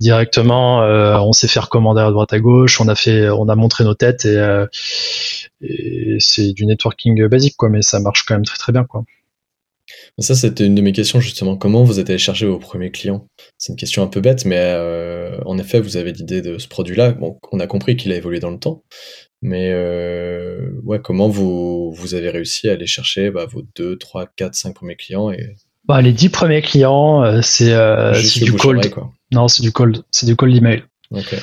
directement. 0.00 0.80
on 0.80 1.32
s'est 1.32 1.48
fait 1.48 1.60
recommander 1.60 2.02
à 2.02 2.10
droite 2.10 2.32
à 2.32 2.40
gauche. 2.40 2.80
On 2.80 2.88
a 2.88 2.94
fait, 2.94 3.28
on 3.30 3.48
a 3.48 3.54
montré 3.54 3.84
nos 3.84 3.94
têtes 3.94 4.24
et, 4.24 4.64
et 5.62 6.16
c'est 6.18 6.52
du 6.52 6.66
networking 6.66 7.26
basique 7.28 7.56
quoi, 7.56 7.68
mais 7.68 7.82
ça 7.82 8.00
marche 8.00 8.24
quand 8.26 8.34
même 8.34 8.44
très 8.44 8.58
très 8.58 8.72
bien 8.72 8.84
quoi. 8.84 9.04
Ça, 10.18 10.34
c'était 10.34 10.64
une 10.64 10.74
de 10.74 10.82
mes 10.82 10.92
questions 10.92 11.20
justement. 11.20 11.56
Comment 11.56 11.84
vous 11.84 12.00
êtes 12.00 12.08
allé 12.08 12.18
chercher 12.18 12.46
vos 12.46 12.58
premiers 12.58 12.90
clients? 12.90 13.28
C'est 13.58 13.72
une 13.72 13.76
question 13.78 14.02
un 14.02 14.06
peu 14.06 14.20
bête, 14.20 14.44
mais 14.44 14.58
euh, 14.58 15.38
en 15.44 15.58
effet, 15.58 15.80
vous 15.80 15.96
avez 15.96 16.12
l'idée 16.12 16.40
de 16.42 16.58
ce 16.58 16.68
produit-là. 16.68 17.12
Bon, 17.12 17.38
on 17.52 17.60
a 17.60 17.66
compris 17.66 17.96
qu'il 17.96 18.12
a 18.12 18.16
évolué 18.16 18.40
dans 18.40 18.50
le 18.50 18.58
temps, 18.58 18.82
mais 19.42 19.70
euh, 19.72 20.70
ouais, 20.84 21.00
comment 21.02 21.28
vous, 21.28 21.92
vous 21.92 22.14
avez 22.14 22.30
réussi 22.30 22.68
à 22.68 22.72
aller 22.72 22.86
chercher 22.86 23.30
bah, 23.30 23.46
vos 23.46 23.62
2, 23.76 23.96
3, 23.96 24.26
4, 24.36 24.54
5 24.54 24.74
premiers 24.74 24.96
clients 24.96 25.30
et... 25.30 25.54
bah, 25.86 26.00
Les 26.00 26.12
10 26.12 26.30
premiers 26.30 26.62
clients, 26.62 27.22
euh, 27.22 27.42
c'est 27.42 27.74
du 28.44 28.52
cold. 28.52 28.92
Non, 29.32 29.48
c'est 29.48 29.62
du 29.62 29.72
cold. 29.72 30.02
C'est 30.10 30.26
du 30.26 30.36
cold 30.36 30.54
email. 30.56 30.84
Okay. 31.12 31.38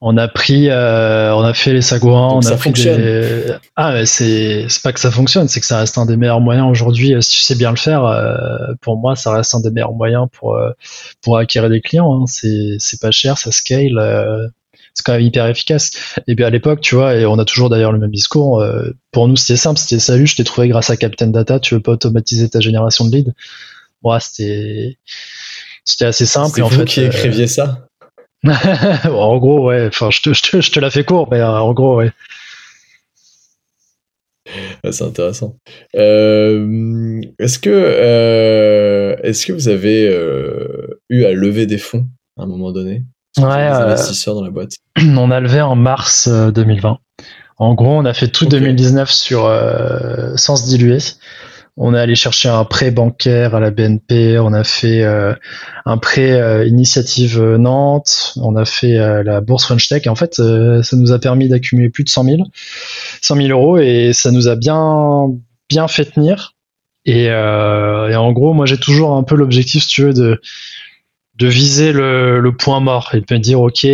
On 0.00 0.16
a 0.16 0.28
pris, 0.28 0.68
euh, 0.70 1.34
on 1.34 1.42
a 1.42 1.54
fait 1.54 1.72
les 1.72 1.82
sagouins, 1.82 2.28
on 2.32 2.46
a 2.46 2.56
pris 2.56 2.70
des... 2.70 3.56
Ah, 3.74 4.06
c'est 4.06 4.66
c'est 4.68 4.80
pas 4.80 4.92
que 4.92 5.00
ça 5.00 5.10
fonctionne, 5.10 5.48
c'est 5.48 5.58
que 5.58 5.66
ça 5.66 5.80
reste 5.80 5.98
un 5.98 6.06
des 6.06 6.16
meilleurs 6.16 6.40
moyens 6.40 6.68
aujourd'hui. 6.70 7.14
Euh, 7.14 7.20
si 7.20 7.32
tu 7.32 7.40
sais 7.40 7.56
bien 7.56 7.70
le 7.70 7.76
faire, 7.76 8.04
euh, 8.04 8.74
pour 8.80 8.96
moi, 8.96 9.16
ça 9.16 9.32
reste 9.32 9.56
un 9.56 9.60
des 9.60 9.72
meilleurs 9.72 9.94
moyens 9.94 10.28
pour 10.30 10.56
pour 11.20 11.36
acquérir 11.36 11.68
des 11.68 11.80
clients. 11.80 12.14
Hein. 12.14 12.26
C'est 12.26 12.76
c'est 12.78 13.00
pas 13.00 13.10
cher, 13.10 13.38
ça 13.38 13.50
scale. 13.50 14.52
C'est 14.98 15.04
quand 15.04 15.12
même 15.12 15.22
hyper 15.22 15.46
efficace. 15.46 15.90
Et 16.26 16.34
puis 16.34 16.44
à 16.44 16.50
l'époque, 16.50 16.80
tu 16.80 16.94
vois, 16.94 17.14
et 17.14 17.24
on 17.24 17.38
a 17.38 17.44
toujours 17.44 17.70
d'ailleurs 17.70 17.92
le 17.92 17.98
même 17.98 18.10
discours. 18.10 18.64
pour 19.12 19.28
nous, 19.28 19.36
c'était 19.36 19.56
simple, 19.56 19.78
c'était 19.78 20.00
salut, 20.00 20.26
je 20.26 20.36
t'ai 20.36 20.44
trouvé 20.44 20.68
grâce 20.68 20.90
à 20.90 20.96
Captain 20.96 21.28
Data. 21.28 21.60
Tu 21.60 21.74
veux 21.74 21.80
pas 21.80 21.92
automatiser 21.92 22.48
ta 22.48 22.60
génération 22.60 23.04
de 23.06 23.16
leads? 23.16 23.32
Ouais, 24.02 24.18
c'était 24.20 24.98
c'était 25.84 26.04
assez 26.04 26.26
simple. 26.26 26.52
C'est 26.54 26.60
vous 26.60 26.66
en 26.66 26.70
fait, 26.70 26.84
qui 26.84 27.00
écriviez 27.00 27.46
ça? 27.46 27.88
En 29.04 29.38
gros, 29.38 29.66
ouais. 29.68 29.86
Enfin, 29.88 30.10
je 30.10 30.20
te, 30.20 30.32
je 30.32 30.42
te, 30.42 30.60
je 30.60 30.70
te 30.70 30.80
la 30.80 30.90
fais 30.90 31.04
court, 31.04 31.28
mais 31.30 31.40
euh, 31.40 31.48
en 31.48 31.72
gros, 31.72 31.96
ouais. 31.96 32.12
c'est 34.90 35.02
intéressant. 35.02 35.56
Euh, 35.96 37.20
est-ce 37.38 37.58
que 37.58 37.70
euh, 37.70 39.16
est-ce 39.22 39.46
que 39.46 39.52
vous 39.52 39.68
avez 39.68 40.04
eu 41.08 41.24
à 41.24 41.32
lever 41.32 41.66
des 41.66 41.78
fonds 41.78 42.06
à 42.36 42.42
un 42.42 42.46
moment 42.46 42.72
donné? 42.72 43.02
Ouais. 43.36 43.44
investisseurs 43.44 44.34
dans 44.34 44.44
la 44.44 44.50
boîte. 44.50 44.72
On 45.00 45.30
a 45.30 45.40
levé 45.40 45.60
en 45.60 45.76
mars 45.76 46.28
2020. 46.28 46.98
En 47.60 47.74
gros, 47.74 47.90
on 47.90 48.04
a 48.04 48.14
fait 48.14 48.28
tout 48.28 48.46
2019 48.46 49.10
sur 49.10 49.52
sans 50.36 50.54
se 50.54 50.68
diluer. 50.68 50.98
On 51.80 51.94
est 51.94 52.00
allé 52.00 52.16
chercher 52.16 52.48
un 52.48 52.64
prêt 52.64 52.90
bancaire 52.90 53.54
à 53.54 53.60
la 53.60 53.70
BNP, 53.70 54.36
on 54.40 54.52
a 54.52 54.64
fait 54.64 55.04
euh, 55.04 55.32
un 55.86 55.96
prêt 55.96 56.32
euh, 56.32 56.66
initiative 56.66 57.40
euh, 57.40 57.56
Nantes, 57.56 58.34
on 58.42 58.56
a 58.56 58.64
fait 58.64 58.96
la 59.22 59.40
bourse 59.40 59.64
French 59.64 59.88
Tech. 59.88 60.04
Et 60.04 60.08
en 60.08 60.16
fait, 60.16 60.34
ça 60.34 60.96
nous 60.96 61.12
a 61.12 61.20
permis 61.20 61.48
d'accumuler 61.48 61.88
plus 61.88 62.02
de 62.02 62.08
100 62.08 62.24
000, 62.24 62.42
100 63.22 63.36
000 63.36 63.48
euros 63.50 63.78
et 63.78 64.10
ça 64.12 64.32
nous 64.32 64.48
a 64.48 64.56
bien, 64.56 65.28
bien 65.68 65.86
fait 65.86 66.06
tenir. 66.06 66.56
Et, 67.04 67.32
en 67.32 68.32
gros, 68.32 68.54
moi, 68.54 68.66
j'ai 68.66 68.78
toujours 68.78 69.12
un 69.12 69.22
peu 69.22 69.36
l'objectif, 69.36 69.84
si 69.84 69.88
tu 69.88 70.02
veux, 70.02 70.12
de, 70.12 70.40
de 71.38 71.46
viser 71.46 71.92
le, 71.92 72.50
point 72.58 72.80
mort 72.80 73.10
et 73.14 73.20
de 73.20 73.34
me 73.34 73.38
dire, 73.38 73.60
ok, 73.60 73.86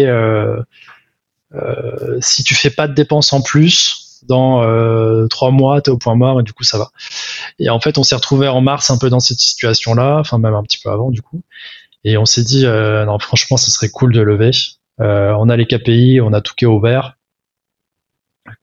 si 2.20 2.44
tu 2.44 2.54
fais 2.54 2.70
pas 2.70 2.88
de 2.88 2.94
dépenses 2.94 3.32
en 3.32 3.42
plus, 3.42 4.04
dans 4.26 4.62
euh, 4.62 5.26
trois 5.28 5.50
mois, 5.50 5.80
tu 5.80 5.90
es 5.90 5.92
au 5.92 5.98
point 5.98 6.14
mort 6.14 6.40
et 6.40 6.42
du 6.42 6.52
coup 6.52 6.64
ça 6.64 6.78
va. 6.78 6.90
Et 7.58 7.70
en 7.70 7.80
fait, 7.80 7.98
on 7.98 8.02
s'est 8.02 8.14
retrouvé 8.14 8.48
en 8.48 8.60
mars 8.60 8.90
un 8.90 8.98
peu 8.98 9.10
dans 9.10 9.20
cette 9.20 9.38
situation-là, 9.38 10.18
enfin 10.18 10.38
même 10.38 10.54
un 10.54 10.62
petit 10.62 10.78
peu 10.82 10.90
avant 10.90 11.10
du 11.10 11.22
coup. 11.22 11.42
Et 12.04 12.18
on 12.18 12.26
s'est 12.26 12.42
dit, 12.42 12.66
euh, 12.66 13.04
non, 13.06 13.18
franchement, 13.18 13.56
ce 13.56 13.70
serait 13.70 13.88
cool 13.88 14.12
de 14.12 14.20
lever. 14.20 14.50
Euh, 15.00 15.34
on 15.38 15.48
a 15.48 15.56
les 15.56 15.66
KPI, 15.66 16.20
on 16.20 16.32
a 16.32 16.40
tout 16.40 16.54
qui 16.54 16.64
est 16.64 16.68
ouvert. 16.68 17.16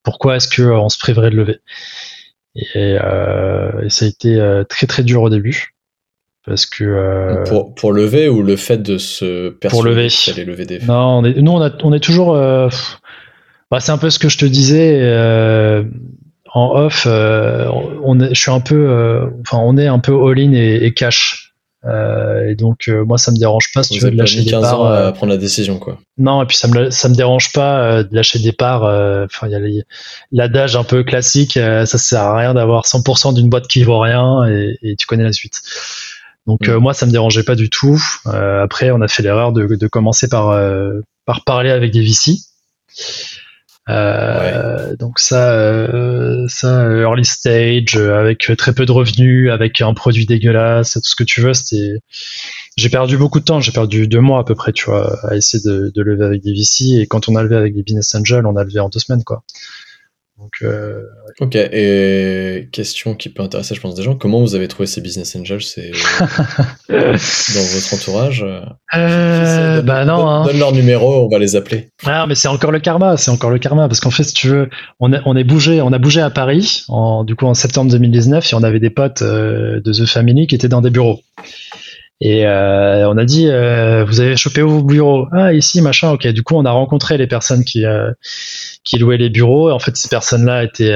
Pourquoi 0.04 0.36
est-ce 0.36 0.48
que 0.48 0.62
on 0.62 0.90
se 0.90 1.00
priverait 1.00 1.32
de 1.32 1.36
lever? 1.38 1.60
Et, 2.56 2.98
ça 3.90 4.06
a 4.06 4.08
été 4.08 4.64
très 4.70 4.86
très 4.86 5.04
dur 5.04 5.22
au 5.22 5.30
début 5.30 5.74
parce 6.46 6.66
que 6.66 7.44
pour, 7.48 7.76
pour 7.76 7.94
lever 7.94 8.28
ou 8.28 8.42
le 8.42 8.56
fait 8.56 8.78
de 8.78 8.98
se 8.98 9.50
pour 9.50 9.84
lever, 9.84 10.08
lever 10.38 10.66
des 10.66 10.80
non 10.80 11.20
on 11.20 11.24
est, 11.24 11.36
nous 11.36 11.52
on, 11.52 11.62
a, 11.62 11.72
on 11.84 11.94
est 11.94 12.00
toujours 12.00 12.36
bah, 13.72 13.80
c'est 13.80 13.94
un 13.94 13.98
peu 13.98 14.10
ce 14.10 14.20
que 14.20 14.28
je 14.28 14.38
te 14.38 14.46
disais 14.46 15.00
euh, 15.02 15.84
en 16.54 16.76
off. 16.76 17.06
Euh, 17.08 17.70
on 18.04 18.20
est, 18.20 18.36
je 18.36 18.40
suis 18.40 18.52
un 18.52 18.60
peu, 18.60 18.90
euh, 18.90 19.28
enfin, 19.42 19.60
on 19.60 19.78
est 19.78 19.88
un 19.88 20.00
peu 20.00 20.14
all-in 20.14 20.52
et, 20.52 20.94
cash. 20.94 21.54
et 21.86 22.56
donc 22.56 22.92
moi 23.08 23.18
ça 23.18 23.32
me 23.32 23.38
dérange 23.38 23.72
pas 23.74 23.82
si 23.82 23.94
tu 23.94 24.02
veux 24.02 24.12
de 24.12 24.18
lâcher 24.18 24.44
des 24.44 24.52
parts. 24.52 24.86
à 24.86 25.14
prendre 25.14 25.32
la 25.32 25.38
décision 25.38 25.80
quoi. 25.80 25.98
Non 26.18 26.44
et 26.44 26.46
puis 26.46 26.58
ça 26.58 26.68
me 26.68 26.92
ça 26.92 27.10
me 27.10 27.16
dérange 27.16 27.54
pas 27.54 28.04
de 28.04 28.14
lâcher 28.14 28.40
des 28.40 28.52
parts. 28.52 28.84
Enfin 28.84 29.48
il 29.48 29.54
y 29.54 29.80
a 29.80 29.84
l'adage 30.34 30.76
un 30.76 30.84
peu 30.84 31.04
classique. 31.04 31.54
ça 31.54 31.86
sert 31.86 32.22
à 32.22 32.38
rien 32.38 32.54
d'avoir 32.54 32.84
100% 32.84 33.34
d'une 33.34 33.50
boîte 33.50 33.68
qui 33.68 33.84
vaut 33.84 34.00
rien 34.00 34.46
et, 34.48 34.96
tu 34.98 35.08
connais 35.08 35.24
la 35.24 35.34
suite. 35.34 35.62
Donc 36.48 36.68
mm. 36.68 36.78
moi 36.78 36.94
ça 36.94 37.06
me 37.06 37.12
dérangeait 37.12 37.44
pas 37.44 37.56
du 37.56 37.70
tout. 37.70 38.02
après 38.26 38.92
on 38.92 39.02
a 39.02 39.08
fait 39.08 39.24
l'erreur 39.24 39.54
de, 39.54 39.76
de, 39.76 39.88
commencer 39.88 40.28
par 40.28 40.58
par 41.26 41.44
parler 41.44 41.72
avec 41.72 41.92
des 41.92 42.04
VC. 42.04 42.38
Euh, 43.90 44.96
donc 44.96 45.20
ça, 45.20 45.54
euh, 45.54 46.46
ça 46.48 46.86
early 46.86 47.26
stage 47.26 47.98
avec 47.98 48.52
très 48.58 48.74
peu 48.74 48.86
de 48.86 48.92
revenus, 48.92 49.52
avec 49.52 49.82
un 49.82 49.94
produit 49.94 50.26
dégueulasse, 50.26 50.94
tout 50.94 51.02
ce 51.04 51.16
que 51.16 51.24
tu 51.24 51.42
veux. 51.42 51.54
C'était, 51.54 52.00
j'ai 52.78 52.90
perdu 52.90 53.18
beaucoup 53.18 53.40
de 53.40 53.46
temps. 53.46 53.60
J'ai 53.60 53.72
perdu 53.72 54.08
deux 54.08 54.22
mois 54.22 54.40
à 54.40 54.44
peu 54.44 54.56
près, 54.56 54.72
tu 54.72 54.86
vois, 54.86 55.18
à 55.28 55.36
essayer 55.36 55.64
de, 55.64 55.92
de 55.94 56.02
lever 56.02 56.26
avec 56.26 56.42
des 56.42 56.54
VC. 56.54 57.02
Et 57.02 57.08
quand 57.08 57.28
on 57.28 57.36
a 57.36 57.44
levé 57.44 57.56
avec 57.56 57.74
des 57.74 57.84
business 57.84 58.14
angels, 58.16 58.46
on 58.46 58.56
a 58.56 58.64
levé 58.64 58.80
en 58.80 58.90
deux 58.90 59.00
semaines, 59.00 59.24
quoi. 59.24 59.44
Euh, 60.64 61.04
ok, 61.40 61.56
et 61.56 62.70
question 62.72 63.16
qui 63.16 63.30
peut 63.30 63.44
intéresser, 63.44 63.76
je 63.76 63.82
pense, 63.82 63.96
des 63.96 64.04
gens, 64.04 64.16
comment 64.16 64.40
vous 64.42 64.56
avez 64.56 64.68
trouvé 64.68 64.88
ces 64.88 65.02
business 65.02 65.36
angels 65.36 65.62
C'est 65.62 65.92
dans 66.90 66.98
votre 67.74 67.94
entourage? 67.94 68.46
Euh, 68.96 69.82
Bah 69.82 70.06
non. 70.06 70.28
Hein. 70.28 70.46
Donne, 70.46 70.60
leur 70.60 70.72
numéro, 70.72 71.26
on 71.26 71.30
va 71.30 71.40
les 71.40 71.56
appeler. 71.56 71.90
Ah, 72.06 72.26
mais 72.28 72.36
c'est 72.36 72.48
encore 72.48 72.72
le 72.72 72.80
karma, 72.80 73.18
c'est 73.18 73.32
encore 73.32 73.50
le 73.50 73.60
karma, 73.60 73.88
parce 73.88 74.00
qu'en 74.00 74.12
fait, 74.12 74.24
si 74.24 74.34
tu 74.34 74.48
veux, 74.48 74.70
on, 75.00 75.12
on, 75.26 75.36
est 75.36 75.44
bougé, 75.44 75.82
on 75.82 75.94
a 75.94 76.00
bougé 76.00 76.22
à 76.22 76.30
Paris, 76.30 76.84
en, 76.88 77.24
du 77.24 77.36
coup 77.36 77.46
en 77.46 77.54
septembre 77.54 77.92
2019, 77.92 78.52
et 78.52 78.56
on 78.56 78.64
avait 78.64 78.80
des 78.80 78.90
potes 78.90 79.22
euh, 79.22 79.82
de 79.82 79.92
The 79.92 80.06
Family 80.06 80.48
qui 80.48 80.56
étaient 80.56 80.70
dans 80.70 80.82
des 80.82 80.90
bureaux. 80.90 81.20
Et 82.24 82.46
euh, 82.46 83.10
on 83.10 83.18
a 83.18 83.26
dit, 83.26 83.48
euh, 83.48 84.06
vous 84.06 84.20
avez 84.20 84.38
chopé 84.38 84.62
où 84.62 84.70
vos 84.70 84.84
bureaux 84.84 85.28
Ah, 85.32 85.54
ici, 85.54 85.82
machin. 85.82 86.12
Ok. 86.12 86.28
Du 86.28 86.44
coup, 86.44 86.54
on 86.56 86.66
a 86.66 86.72
rencontré 86.72 87.18
les 87.18 87.26
personnes 87.26 87.66
qui 87.66 87.84
euh, 87.84 88.12
qui 88.84 89.00
louaient 89.00 89.18
les 89.18 89.32
bureaux. 89.32 89.70
Et 89.70 89.74
en 89.74 89.80
fait, 89.80 89.98
ces 89.98 90.08
personnes-là 90.08 90.64
étaient 90.64 90.94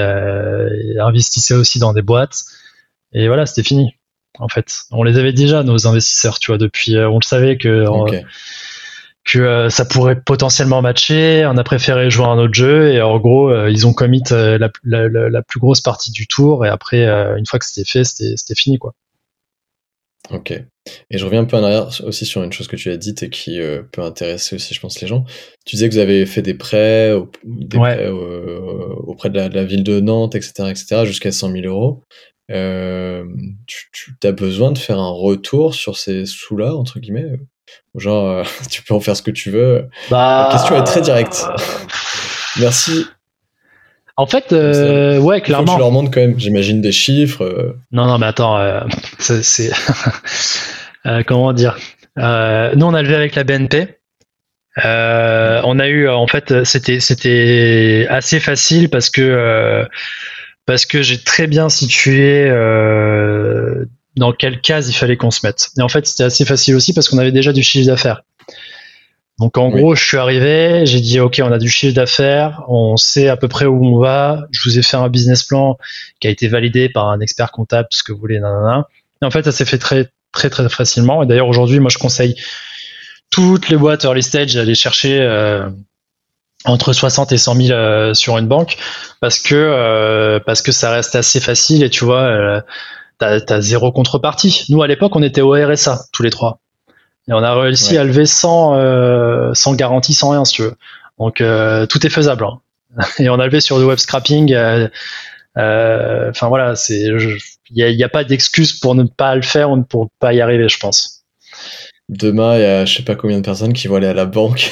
investissaient 0.99 1.55
aussi 1.55 1.79
dans 1.79 1.93
des 1.93 2.03
boîtes. 2.03 2.43
Et 3.11 3.27
voilà, 3.27 3.47
c'était 3.47 3.67
fini. 3.67 3.95
En 4.37 4.49
fait, 4.49 4.81
on 4.91 5.01
les 5.01 5.17
avait 5.17 5.33
déjà 5.33 5.63
nos 5.63 5.87
investisseurs, 5.87 6.37
tu 6.37 6.51
vois. 6.51 6.59
Depuis, 6.59 6.95
on 6.95 7.17
le 7.17 7.25
savait 7.25 7.57
que 7.57 7.85
que 9.23 9.69
ça 9.69 9.85
pourrait 9.85 10.21
potentiellement 10.21 10.83
matcher. 10.83 11.47
On 11.47 11.57
a 11.57 11.63
préféré 11.63 12.11
jouer 12.11 12.27
un 12.27 12.37
autre 12.37 12.53
jeu 12.53 12.91
et 12.93 13.01
en 13.01 13.17
gros, 13.17 13.51
ils 13.65 13.87
ont 13.87 13.93
commit 13.93 14.21
la, 14.29 14.69
la, 14.83 15.07
la, 15.07 15.41
plus 15.41 15.59
grosse 15.59 15.81
partie 15.81 16.11
du 16.11 16.27
tour. 16.27 16.67
Et 16.67 16.69
après, 16.69 17.07
une 17.35 17.47
fois 17.47 17.57
que 17.57 17.65
c'était 17.65 17.89
fait, 17.89 18.03
c'était 18.03 18.53
fini, 18.53 18.77
quoi. 18.77 18.93
Ok. 20.31 20.51
Et 20.51 21.17
je 21.17 21.25
reviens 21.25 21.41
un 21.41 21.45
peu 21.45 21.57
en 21.57 21.63
arrière 21.63 21.89
aussi 22.03 22.25
sur 22.25 22.43
une 22.43 22.51
chose 22.51 22.67
que 22.67 22.75
tu 22.75 22.89
as 22.89 22.97
dite 22.97 23.23
et 23.23 23.29
qui 23.29 23.59
euh, 23.59 23.81
peut 23.91 24.01
intéresser 24.01 24.55
aussi, 24.55 24.73
je 24.73 24.79
pense, 24.79 25.01
les 25.01 25.07
gens. 25.07 25.25
Tu 25.65 25.75
disais 25.75 25.89
que 25.89 25.93
vous 25.93 25.99
avez 25.99 26.25
fait 26.25 26.41
des 26.41 26.53
prêts, 26.53 27.11
euh, 27.11 27.25
auprès 29.07 29.29
de 29.29 29.39
la, 29.39 29.63
ville 29.63 29.83
de 29.83 29.99
Nantes, 29.99 30.35
etc., 30.35 30.69
etc., 30.69 31.05
jusqu'à 31.05 31.31
100 31.31 31.51
000 31.51 31.65
euros. 31.65 32.03
Euh, 32.51 33.25
tu, 33.65 34.15
as 34.23 34.31
besoin 34.31 34.71
de 34.71 34.77
faire 34.77 34.99
un 34.99 35.09
retour 35.09 35.73
sur 35.73 35.97
ces 35.97 36.25
sous-là, 36.25 36.75
entre 36.75 36.99
guillemets 36.99 37.39
Genre, 37.95 38.45
tu 38.69 38.83
peux 38.83 38.93
en 38.93 38.99
faire 38.99 39.17
ce 39.17 39.23
que 39.23 39.31
tu 39.31 39.49
veux? 39.49 39.87
Bah, 40.11 40.47
la 40.47 40.57
question 40.57 40.77
est 40.77 40.83
très 40.83 41.01
directe. 41.01 41.45
Merci 42.59 43.05
en 44.17 44.27
fait, 44.27 44.53
euh, 44.53 45.19
ouais, 45.19 45.41
clairement. 45.41 45.73
tu 45.73 45.79
leur 45.79 45.91
montres 45.91 46.09
quand 46.11 46.21
même, 46.21 46.39
j'imagine, 46.39 46.81
des 46.81 46.93
chiffres. 46.93 47.43
Euh. 47.43 47.77
Non, 47.91 48.05
non, 48.05 48.17
mais 48.17 48.27
attends, 48.27 48.57
euh, 48.57 48.81
c'est. 49.19 49.71
comment 51.27 51.53
dire 51.53 51.77
Nous, 52.17 52.23
on 52.85 52.93
a 52.93 53.01
levé 53.01 53.15
avec 53.15 53.35
la 53.35 53.43
BNP. 53.43 53.97
on 54.77 55.79
a 55.79 55.87
eu, 55.87 56.07
en 56.07 56.27
fait, 56.27 56.63
c'était 56.63 56.99
c'était 56.99 58.07
assez 58.09 58.39
facile 58.39 58.89
parce 58.89 59.09
que 59.09 59.85
parce 60.65 60.85
que 60.85 61.01
j'ai 61.01 61.21
très 61.21 61.47
bien 61.47 61.67
situé 61.67 62.49
dans 64.15 64.31
quelle 64.31 64.61
case 64.61 64.89
il 64.89 64.93
fallait 64.93 65.17
qu'on 65.17 65.31
se 65.31 65.45
mette. 65.45 65.71
Et 65.77 65.81
en 65.81 65.89
fait, 65.89 66.07
c'était 66.07 66.23
assez 66.23 66.45
facile 66.45 66.75
aussi 66.75 66.93
parce 66.93 67.09
qu'on 67.09 67.17
avait 67.17 67.33
déjà 67.33 67.51
du 67.51 67.63
chiffre 67.63 67.87
d'affaires. 67.87 68.21
Donc 69.39 69.57
en 69.57 69.69
gros, 69.69 69.95
je 69.95 70.03
suis 70.03 70.17
arrivé, 70.17 70.85
j'ai 70.85 71.01
dit 71.01 71.19
ok, 71.19 71.41
on 71.43 71.51
a 71.51 71.57
du 71.57 71.69
chiffre 71.69 71.93
d'affaires, 71.93 72.63
on 72.69 72.95
sait 72.95 73.27
à 73.27 73.35
peu 73.35 73.49
près 73.49 73.65
où 73.65 73.85
on 73.85 73.99
va. 73.99 74.47
Je 74.51 74.69
vous 74.69 74.79
ai 74.79 74.81
fait 74.81 74.95
un 74.95 75.09
business 75.09 75.43
plan 75.43 75.77
qui 76.21 76.27
a 76.27 76.29
été 76.29 76.47
validé 76.47 76.87
par 76.87 77.09
un 77.09 77.19
expert 77.19 77.51
comptable, 77.51 77.89
ce 77.91 78.01
que 78.01 78.13
vous 78.13 78.19
voulez, 78.19 78.39
nanana. 78.39 78.87
Et 79.21 79.25
en 79.25 79.31
fait, 79.31 79.43
ça 79.43 79.51
s'est 79.51 79.65
fait 79.65 79.77
très 79.77 80.09
très 80.31 80.49
très 80.49 80.69
facilement. 80.69 81.21
Et 81.21 81.25
d'ailleurs 81.25 81.49
aujourd'hui, 81.49 81.79
moi, 81.79 81.89
je 81.89 81.97
conseille 81.97 82.35
toutes 83.29 83.67
les 83.67 83.75
boîtes 83.75 84.05
early 84.05 84.23
stage 84.23 84.53
d'aller 84.53 84.75
chercher 84.75 85.19
euh, 85.19 85.69
entre 86.65 86.93
60 86.93 87.31
et 87.31 87.37
100 87.37 87.55
000 87.55 87.71
euh, 87.71 88.13
sur 88.13 88.37
une 88.37 88.47
banque 88.47 88.77
parce 89.21 89.39
que 89.39 89.55
euh, 89.55 90.39
parce 90.45 90.61
que 90.61 90.71
ça 90.71 90.91
reste 90.91 91.15
assez 91.15 91.39
facile 91.39 91.83
et 91.83 91.89
tu 91.89 92.05
vois, 92.05 92.23
euh, 92.23 92.61
t'as 93.17 93.39
as 93.47 93.61
zéro 93.61 93.91
contrepartie. 93.91 94.65
Nous 94.69 94.81
à 94.81 94.87
l'époque, 94.87 95.15
on 95.15 95.23
était 95.23 95.41
au 95.41 95.51
RSA 95.51 96.05
tous 96.11 96.23
les 96.23 96.29
trois. 96.29 96.59
Et 97.27 97.33
on 97.33 97.41
a 97.41 97.55
réussi 97.55 97.97
à 97.97 98.03
lever 98.03 98.25
sans, 98.25 98.75
euh, 98.75 99.51
sans 99.53 99.73
garantie, 99.73 100.13
sans 100.13 100.29
rien, 100.29 100.45
si 100.45 100.53
tu 100.53 100.61
veux. 100.61 100.75
Donc, 101.17 101.41
euh, 101.41 101.85
tout 101.87 102.05
est 102.05 102.09
faisable. 102.09 102.45
Hein. 102.45 102.59
Et 103.19 103.29
on 103.29 103.39
a 103.39 103.45
levé 103.45 103.61
sur 103.61 103.79
le 103.79 103.85
web 103.85 103.97
scrapping. 103.97 104.53
Euh, 104.53 104.89
enfin, 106.29 106.47
voilà, 106.49 106.75
c'est, 106.75 107.01
il 107.01 107.37
n'y 107.71 108.03
a, 108.03 108.05
a, 108.05 108.09
pas 108.09 108.23
d'excuse 108.23 108.73
pour 108.73 108.93
ne 108.93 109.03
pas 109.03 109.35
le 109.35 109.41
faire 109.41 109.71
ou 109.71 109.81
pour 109.81 110.03
ne 110.03 110.09
pas 110.19 110.33
y 110.33 110.41
arriver, 110.41 110.69
je 110.69 110.77
pense. 110.77 111.23
Demain, 112.09 112.55
il 112.55 112.61
y 112.61 112.65
a 112.65 112.85
je 112.85 112.97
sais 112.97 113.03
pas 113.03 113.15
combien 113.15 113.37
de 113.37 113.43
personnes 113.43 113.73
qui 113.73 113.87
vont 113.87 113.95
aller 113.95 114.07
à 114.07 114.13
la 114.13 114.25
banque 114.25 114.71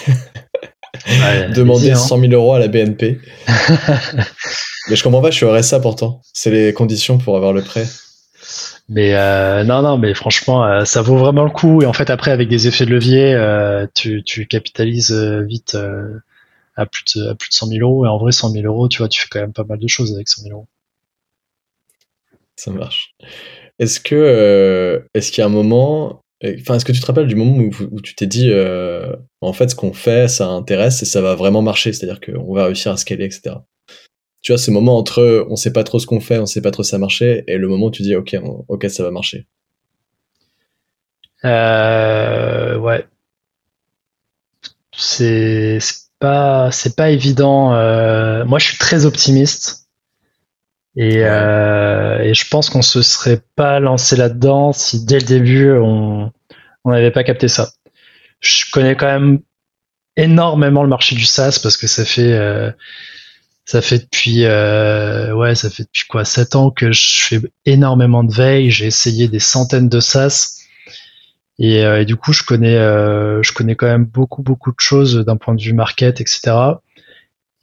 demander 1.55 1.95
100 1.95 2.19
000 2.19 2.21
hein. 2.21 2.35
euros 2.35 2.53
à 2.53 2.59
la 2.59 2.67
BNP. 2.67 3.19
Mais 4.89 4.95
je 4.95 5.03
comprends 5.03 5.21
pas, 5.21 5.31
je 5.31 5.37
suis 5.37 5.45
au 5.45 5.51
RSA 5.51 5.79
pourtant. 5.79 6.21
C'est 6.33 6.51
les 6.51 6.73
conditions 6.73 7.17
pour 7.17 7.35
avoir 7.37 7.53
le 7.53 7.63
prêt. 7.63 7.85
Mais 8.89 9.15
euh, 9.15 9.63
non, 9.63 9.81
non, 9.81 9.97
mais 9.97 10.13
franchement, 10.13 10.65
euh, 10.65 10.85
ça 10.85 11.01
vaut 11.01 11.17
vraiment 11.17 11.45
le 11.45 11.49
coup. 11.49 11.81
Et 11.81 11.85
en 11.85 11.93
fait, 11.93 12.09
après, 12.09 12.31
avec 12.31 12.49
des 12.49 12.67
effets 12.67 12.85
de 12.85 12.91
levier, 12.91 13.33
euh, 13.33 13.87
tu, 13.93 14.23
capitalises 14.47 15.13
vite 15.13 15.77
à, 16.75 16.85
plus 16.85 17.03
de, 17.15 17.29
à 17.29 17.35
plus 17.35 17.49
de 17.49 17.53
100 17.53 17.67
000 17.67 17.79
euros. 17.81 18.05
Et 18.05 18.09
en 18.09 18.17
vrai, 18.17 18.31
100 18.31 18.51
000 18.51 18.65
euros, 18.65 18.89
tu 18.89 18.99
vois, 18.99 19.07
tu 19.07 19.21
fais 19.21 19.27
quand 19.31 19.39
même 19.39 19.53
pas 19.53 19.63
mal 19.63 19.79
de 19.79 19.87
choses 19.87 20.13
avec 20.13 20.27
100 20.27 20.43
000 20.43 20.53
euros. 20.55 20.67
Ça 22.55 22.71
marche. 22.71 23.15
Est-ce 23.79 23.99
que, 23.99 25.03
est-ce 25.13 25.31
qu'il 25.31 25.41
y 25.41 25.43
a 25.43 25.47
un 25.47 25.49
moment, 25.49 26.21
enfin, 26.45 26.75
est-ce 26.75 26.85
que 26.85 26.91
tu 26.91 26.99
te 26.99 27.05
rappelles 27.05 27.27
du 27.27 27.35
moment 27.35 27.57
où, 27.57 27.71
où 27.91 28.01
tu 28.01 28.15
t'es 28.15 28.27
dit, 28.27 28.53
en 29.41 29.53
fait, 29.53 29.69
ce 29.69 29.75
qu'on 29.75 29.93
fait, 29.93 30.27
ça 30.27 30.47
intéresse 30.47 31.01
et 31.01 31.05
ça 31.05 31.21
va 31.21 31.35
vraiment 31.35 31.61
marcher, 31.61 31.93
c'est-à-dire 31.93 32.19
qu'on 32.21 32.53
va 32.53 32.65
réussir 32.65 32.91
à 32.91 32.97
scaler, 32.97 33.25
etc 33.25 33.55
tu 34.43 34.51
vois, 34.51 34.59
ce 34.59 34.69
moment 34.71 34.97
entre 34.97 35.47
on 35.49 35.55
sait 35.55 35.73
pas 35.73 35.83
trop 35.83 35.99
ce 35.99 36.05
qu'on 36.05 36.19
fait, 36.19 36.37
on 36.37 36.45
sait 36.45 36.61
pas 36.61 36.71
trop 36.71 36.83
si 36.83 36.91
ça 36.91 36.97
marcher, 36.99 37.43
et 37.47 37.57
le 37.57 37.67
moment 37.67 37.87
où 37.87 37.91
tu 37.91 38.03
dis 38.03 38.15
ok, 38.15 38.35
ok, 38.67 38.89
ça 38.89 39.01
va 39.03 39.09
marcher. 39.09 39.47
Euh, 41.45 42.77
ouais. 42.77 43.07
C'est 44.95 45.79
pas 46.19 46.71
c'est 46.71 46.95
pas 46.95 47.09
évident. 47.09 47.73
Euh, 47.73 48.45
moi, 48.45 48.59
je 48.59 48.67
suis 48.67 48.77
très 48.77 49.05
optimiste. 49.05 49.87
Et, 50.95 51.23
euh, 51.23 52.19
et 52.19 52.35
je 52.35 52.47
pense 52.47 52.69
qu'on 52.69 52.83
se 52.83 53.01
serait 53.01 53.41
pas 53.55 53.79
lancé 53.79 54.15
là-dedans 54.15 54.73
si 54.73 55.03
dès 55.05 55.17
le 55.17 55.25
début 55.25 55.71
on 55.71 56.31
n'avait 56.85 57.09
pas 57.09 57.23
capté 57.23 57.47
ça. 57.47 57.71
Je 58.41 58.65
connais 58.71 58.95
quand 58.95 59.07
même 59.07 59.39
énormément 60.17 60.83
le 60.83 60.89
marché 60.89 61.15
du 61.15 61.25
SaaS 61.25 61.59
parce 61.63 61.77
que 61.77 61.87
ça 61.87 62.05
fait 62.05 62.37
ça 63.65 63.81
fait 63.81 63.99
depuis 63.99 64.45
euh, 64.45 65.33
ouais, 65.33 65.55
ça 65.55 65.69
fait 65.69 65.83
depuis 65.83 66.05
quoi 66.07 66.25
7 66.25 66.55
ans 66.55 66.69
que 66.71 66.91
je 66.91 67.23
fais 67.23 67.41
énormément 67.65 68.23
de 68.23 68.33
veille. 68.33 68.71
J'ai 68.71 68.87
essayé 68.87 69.27
des 69.27 69.39
centaines 69.39 69.89
de 69.89 69.99
SaaS 69.99 70.59
et, 71.59 71.85
euh, 71.85 72.01
et 72.01 72.05
du 72.05 72.15
coup 72.15 72.33
je 72.33 72.43
connais 72.43 72.75
euh, 72.75 73.41
je 73.41 73.53
connais 73.53 73.75
quand 73.75 73.87
même 73.87 74.05
beaucoup 74.05 74.41
beaucoup 74.43 74.71
de 74.71 74.79
choses 74.79 75.15
d'un 75.25 75.37
point 75.37 75.55
de 75.55 75.61
vue 75.61 75.73
market 75.73 76.19
etc. 76.19 76.55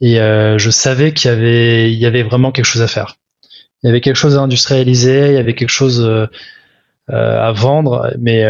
Et 0.01 0.15
je 0.15 0.69
savais 0.71 1.13
qu'il 1.13 1.29
y 1.29 1.33
avait 1.33 1.93
il 1.93 1.99
y 1.99 2.07
avait 2.07 2.23
vraiment 2.23 2.51
quelque 2.51 2.65
chose 2.65 2.81
à 2.81 2.87
faire. 2.87 3.17
Il 3.83 3.87
y 3.87 3.89
avait 3.89 4.01
quelque 4.01 4.15
chose 4.15 4.37
à 4.37 4.41
industrialiser, 4.41 5.27
il 5.27 5.33
y 5.33 5.37
avait 5.37 5.53
quelque 5.55 5.69
chose 5.69 6.03
à 7.07 7.51
vendre, 7.51 8.11
mais 8.17 8.43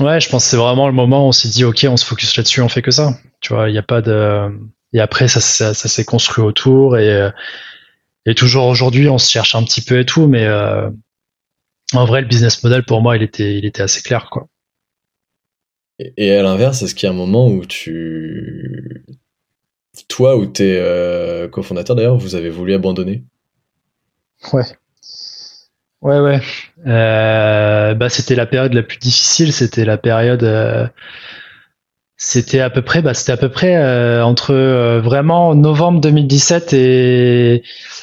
ouais, 0.00 0.20
je 0.20 0.28
pense 0.28 0.44
que 0.44 0.50
c'est 0.50 0.56
vraiment 0.56 0.88
le 0.88 0.92
moment 0.92 1.24
où 1.24 1.28
on 1.28 1.32
s'est 1.32 1.48
dit 1.48 1.64
ok, 1.64 1.86
on 1.88 1.96
se 1.96 2.04
focus 2.04 2.36
là-dessus, 2.36 2.62
on 2.62 2.68
fait 2.68 2.82
que 2.82 2.90
ça. 2.90 3.14
Tu 3.40 3.54
vois, 3.54 3.68
il 3.68 3.72
n'y 3.72 3.78
a 3.78 3.82
pas 3.82 4.02
de 4.02 4.50
et 4.92 5.00
après, 5.00 5.28
ça, 5.28 5.40
ça, 5.40 5.74
s'est 5.74 6.04
construit 6.04 6.44
autour. 6.44 6.98
Et, 6.98 7.08
euh, 7.08 7.30
et 8.26 8.34
toujours 8.34 8.66
aujourd'hui, 8.66 9.08
on 9.08 9.18
se 9.18 9.30
cherche 9.30 9.54
un 9.54 9.62
petit 9.62 9.82
peu 9.82 10.00
et 10.00 10.04
tout. 10.04 10.26
Mais 10.26 10.44
euh, 10.44 10.90
en 11.92 12.04
vrai, 12.04 12.20
le 12.20 12.26
business 12.26 12.62
model, 12.62 12.84
pour 12.84 13.00
moi, 13.00 13.16
il 13.16 13.22
était, 13.22 13.56
il 13.56 13.64
était 13.64 13.82
assez 13.82 14.02
clair. 14.02 14.28
Quoi. 14.30 14.48
Et 16.16 16.32
à 16.32 16.42
l'inverse, 16.42 16.82
est-ce 16.82 16.94
qu'il 16.94 17.06
y 17.06 17.10
a 17.10 17.14
un 17.14 17.16
moment 17.16 17.48
où 17.48 17.64
tu. 17.64 19.04
Toi 20.08 20.36
ou 20.36 20.46
tes 20.46 20.78
euh, 20.78 21.48
cofondateurs 21.48 21.96
d'ailleurs, 21.96 22.16
vous 22.16 22.34
avez 22.34 22.48
voulu 22.48 22.74
abandonner? 22.74 23.24
Ouais. 24.52 24.64
Ouais, 26.00 26.18
ouais. 26.18 26.40
Euh, 26.86 27.94
bah, 27.94 28.08
c'était 28.08 28.34
la 28.34 28.46
période 28.46 28.72
la 28.72 28.82
plus 28.82 28.98
difficile. 28.98 29.52
C'était 29.52 29.84
la 29.84 29.98
période 29.98 30.42
c'était 32.22 32.60
à 32.60 32.68
peu 32.68 32.82
près, 32.82 33.00
bah, 33.00 33.14
c'était 33.14 33.32
à 33.32 33.38
peu 33.38 33.48
près 33.48 33.76
euh, 33.76 34.22
entre 34.22 34.52
euh, 34.52 35.00
vraiment 35.00 35.54
novembre 35.54 36.02
2017 36.02 36.74
et, 36.74 37.62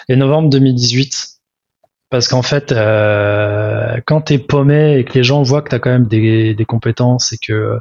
et 0.10 0.15
novembre 0.15 0.49
2018. 0.49 1.38
Parce 2.10 2.27
qu'en 2.27 2.41
fait, 2.41 2.71
euh, 2.71 3.97
quand 4.08 4.21
t'es 4.21 4.39
paumé 4.39 4.97
et 4.97 5.06
que 5.06 5.13
les 5.13 5.23
gens 5.23 5.43
voient 5.43 5.62
que 5.62 5.69
t'as 5.69 5.77
quand 5.77 5.91
même 5.91 6.08
des, 6.08 6.56
des, 6.56 6.65
compétences 6.65 7.32
et 7.32 7.38
que, 7.38 7.77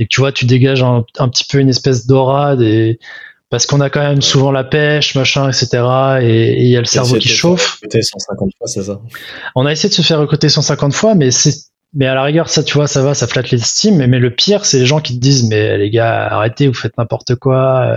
et 0.00 0.06
que 0.06 0.08
tu 0.08 0.20
vois, 0.20 0.32
tu 0.32 0.46
dégages 0.46 0.82
un, 0.82 1.04
un 1.18 1.28
petit 1.28 1.44
peu 1.48 1.58
une 1.58 1.68
espèce 1.68 2.08
d'aura, 2.08 2.56
des, 2.56 2.98
parce 3.48 3.66
qu'on 3.66 3.80
a 3.80 3.88
quand 3.88 4.00
même 4.00 4.22
souvent 4.22 4.50
la 4.50 4.64
pêche, 4.64 5.14
machin, 5.14 5.48
etc. 5.48 5.68
Et 6.22 6.64
il 6.64 6.68
y 6.68 6.76
a 6.76 6.80
le 6.80 6.86
cerveau 6.86 7.18
qui 7.18 7.28
chauffe. 7.28 7.78
150 7.88 8.50
fois, 8.58 8.66
c'est 8.66 8.82
ça? 8.82 9.00
On 9.54 9.64
a 9.64 9.70
essayé 9.70 9.90
de 9.90 9.94
se 9.94 10.02
faire 10.02 10.18
recruter 10.18 10.48
150 10.48 10.92
fois, 10.92 11.14
mais 11.14 11.30
c'est 11.30 11.52
mais 11.94 12.06
à 12.06 12.14
la 12.14 12.22
rigueur, 12.22 12.48
ça, 12.48 12.62
tu 12.62 12.74
vois, 12.74 12.86
ça 12.86 13.02
va, 13.02 13.14
ça 13.14 13.26
flatte 13.26 13.50
l'estime. 13.50 13.96
Mais, 13.96 14.06
mais 14.06 14.18
le 14.18 14.34
pire, 14.34 14.66
c'est 14.66 14.78
les 14.78 14.86
gens 14.86 15.00
qui 15.00 15.14
te 15.14 15.20
disent, 15.20 15.44
mais 15.48 15.78
les 15.78 15.88
gars, 15.88 16.26
arrêtez, 16.26 16.66
vous 16.66 16.74
faites 16.74 16.98
n'importe 16.98 17.36
quoi. 17.36 17.80
Euh, 17.80 17.96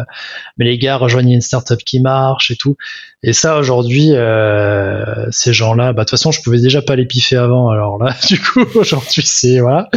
mais 0.58 0.66
les 0.66 0.78
gars, 0.78 0.96
rejoignez 0.96 1.36
une 1.36 1.42
startup 1.42 1.80
qui 1.80 2.00
marche 2.00 2.52
et 2.52 2.56
tout. 2.56 2.78
Et 3.24 3.34
ça, 3.34 3.58
aujourd'hui, 3.58 4.12
euh, 4.14 5.30
ces 5.32 5.52
gens-là, 5.52 5.92
bah, 5.92 6.04
de 6.04 6.06
toute 6.06 6.12
façon, 6.12 6.32
je 6.32 6.42
pouvais 6.42 6.62
déjà 6.62 6.82
pas 6.82 6.96
les 6.96 7.06
piffer 7.06 7.36
avant. 7.36 7.70
Alors 7.70 8.02
là, 8.02 8.16
du 8.28 8.40
coup, 8.40 8.66
aujourd'hui, 8.76 9.24
c'est, 9.26 9.60
voilà. 9.60 9.90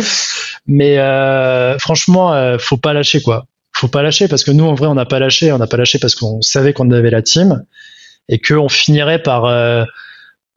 Mais, 0.67 0.99
euh, 0.99 1.79
franchement, 1.79 2.35
euh, 2.35 2.59
faut 2.59 2.79
pas 2.79 2.93
lâcher, 2.93 3.21
quoi. 3.21 3.47
Faut 3.73 3.89
pas 3.89 4.03
lâcher 4.03 4.29
parce 4.29 4.45
que 4.45 4.51
nous, 4.51 4.65
en 4.65 4.75
vrai, 4.75 4.89
on 4.89 4.95
n'a 4.95 5.07
pas 5.07 5.19
lâché. 5.19 5.53
On 5.53 5.59
n'a 5.59 5.67
pas 5.67 5.77
lâché 5.77 5.99
parce 5.99 6.15
qu'on 6.15 6.41
savait 6.43 6.73
qu'on 6.73 6.91
avait 6.91 7.11
la 7.11 7.23
team 7.23 7.65
et 8.29 8.41
qu'on 8.41 8.69
finirait 8.69 9.23
par, 9.23 9.45
euh, 9.45 9.85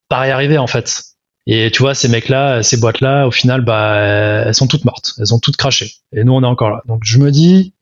par 0.09 0.25
y 0.25 0.31
arriver, 0.31 0.57
en 0.57 0.67
fait. 0.67 1.14
Et 1.47 1.69
tu 1.71 1.83
vois, 1.83 1.93
ces 1.93 2.07
mecs-là, 2.07 2.63
ces 2.63 2.77
boîtes-là, 2.77 3.27
au 3.27 3.31
final, 3.31 3.61
bah, 3.61 3.97
elles 3.97 4.55
sont 4.55 4.67
toutes 4.67 4.85
mortes. 4.85 5.13
Elles 5.19 5.33
ont 5.33 5.39
toutes 5.39 5.57
craché. 5.57 5.93
Et 6.11 6.23
nous, 6.23 6.33
on 6.33 6.41
est 6.41 6.47
encore 6.47 6.71
là. 6.71 6.81
Donc, 6.87 7.01
je 7.03 7.19
me 7.19 7.29
dis, 7.29 7.73